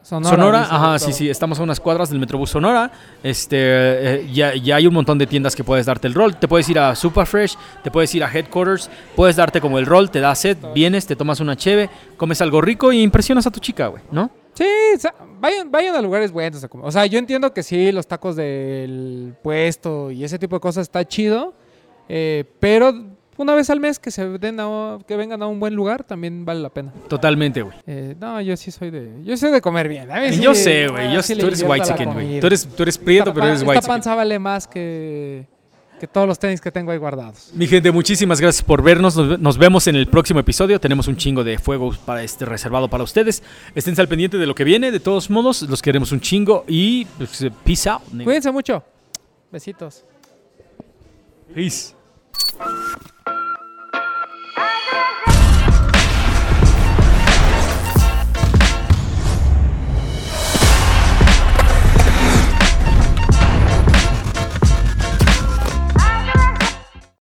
Sonora, 0.06 0.60
dice, 0.60 0.76
ajá, 0.76 1.00
sí, 1.00 1.14
sí, 1.14 1.30
estamos 1.32 1.60
a 1.60 1.64
unas 1.64 1.80
cuadras 1.80 2.12
del 2.12 2.20
Metrobús 2.20 2.52
Sonora. 2.52 2.92
Este, 3.24 3.58
eh, 3.58 4.30
ya, 4.32 4.54
ya 4.56 4.76
hay 4.76 4.86
un 4.86 4.94
montón 4.94 5.18
de 5.18 5.26
tiendas 5.26 5.56
que 5.56 5.64
puedes 5.64 5.88
darte 5.88 6.08
el 6.08 6.14
rol. 6.14 6.36
Te 6.36 6.48
puedes 6.48 6.70
ir 6.70 6.78
a 6.78 6.96
Superfresh, 6.96 7.58
te 7.84 7.90
puedes 7.90 8.14
ir 8.14 8.24
a 8.24 8.32
Headquarters, 8.32 8.90
puedes 9.16 9.36
darte 9.36 9.60
como 9.60 9.80
el 9.80 9.88
rol, 9.88 10.12
te 10.12 10.20
da 10.20 10.36
sed, 10.36 10.58
vienes, 10.76 11.08
te 11.08 11.16
tomas 11.16 11.40
una 11.40 11.56
cheve, 11.56 11.90
comes 12.18 12.40
algo 12.42 12.62
rico 12.62 12.94
y 12.94 13.02
impresionas 13.02 13.48
a 13.48 13.52
tu 13.52 13.60
chica, 13.60 13.88
güey, 13.88 14.04
¿no? 14.12 14.30
Sí, 14.54 14.68
o 14.96 15.00
sea, 15.00 15.16
vayan, 15.40 15.72
vayan 15.72 15.96
a 15.96 16.02
lugares 16.02 16.32
buenos. 16.32 16.64
a 16.64 16.68
comer. 16.68 16.86
O 16.86 16.92
sea, 16.92 17.08
yo 17.08 17.18
entiendo 17.18 17.52
que 17.52 17.64
sí, 17.64 17.92
los 17.92 18.06
tacos 18.06 18.36
del 18.36 19.34
puesto 19.42 20.12
y 20.12 20.24
ese 20.24 20.38
tipo 20.38 20.56
de 20.56 20.60
cosas 20.60 20.84
está 20.84 21.04
chido. 21.08 21.56
eh, 22.08 22.44
pero 22.60 22.94
una 23.38 23.54
vez 23.56 23.70
al 23.70 23.80
mes 23.80 24.00
que 24.00 24.12
se 24.12 24.26
den 24.40 24.60
a- 24.60 24.98
que 25.08 25.16
vengan 25.16 25.42
a 25.44 25.48
un 25.48 25.60
buen 25.60 25.76
lugar 25.76 26.04
también 26.04 26.46
vale 26.46 26.62
la 26.62 26.70
pena. 26.70 26.92
Totalmente, 27.08 27.62
güey. 27.62 27.76
Eh, 27.88 28.16
no, 28.20 28.40
yo 28.42 28.56
sí 28.58 28.72
soy 28.72 28.92
de. 28.92 29.22
Yo 29.24 29.36
soy 29.38 29.52
de 29.52 29.62
comer 29.62 29.88
bien. 29.90 30.10
A 30.12 30.22
mí 30.22 30.34
sí- 30.34 30.42
Yo 30.42 30.54
sé, 30.56 30.88
güey, 30.88 31.16
ah, 31.16 31.22
sí 31.24 31.36
tú 31.36 31.48
eres 31.48 31.64
white 31.68 31.86
chicken, 31.86 32.14
güey. 32.14 32.40
Tú 32.40 32.48
eres, 32.48 32.66
tú 32.68 32.84
eres 32.84 32.98
prieto, 32.98 33.30
Esta 33.30 33.34
pero 33.34 33.48
eres 33.48 33.60
pan- 33.60 33.70
white 33.70 33.80
Esta 33.80 33.88
panza 33.92 34.16
vale 34.16 34.40
más 34.40 34.68
que, 34.68 35.46
que 36.00 36.08
todos 36.08 36.28
los 36.28 36.38
tenis 36.40 36.60
que 36.62 36.72
tengo 36.72 36.92
ahí 36.92 36.98
guardados. 36.98 37.52
Mi 37.54 37.68
gente, 37.68 37.92
muchísimas 37.92 38.40
gracias 38.42 38.64
por 38.64 38.82
vernos. 38.84 39.16
Nos, 39.16 39.58
vemos 39.58 39.88
en 39.88 39.96
el 39.96 40.08
próximo 40.08 40.40
episodio. 40.40 40.80
Tenemos 40.80 41.08
un 41.08 41.16
chingo 41.16 41.44
de 41.44 41.58
fuego 41.58 41.92
para 42.06 42.22
este 42.24 42.46
reservado 42.46 42.90
para 42.90 43.04
ustedes. 43.04 43.44
Estén 43.76 44.00
al 44.00 44.08
pendiente 44.08 44.38
de 44.38 44.46
lo 44.46 44.56
que 44.56 44.64
viene. 44.66 44.92
De 44.92 45.00
todos 45.00 45.30
modos, 45.30 45.62
los 45.64 45.82
queremos 45.82 46.12
un 46.12 46.20
chingo 46.20 46.64
y 46.68 47.06
pues, 47.18 47.46
peace 47.64 47.90
out. 47.90 48.02
Cuídense 48.24 48.52
mucho. 48.52 48.84
Besitos. 49.52 50.04
Peace. 51.54 51.94
Agradece. 54.56 55.25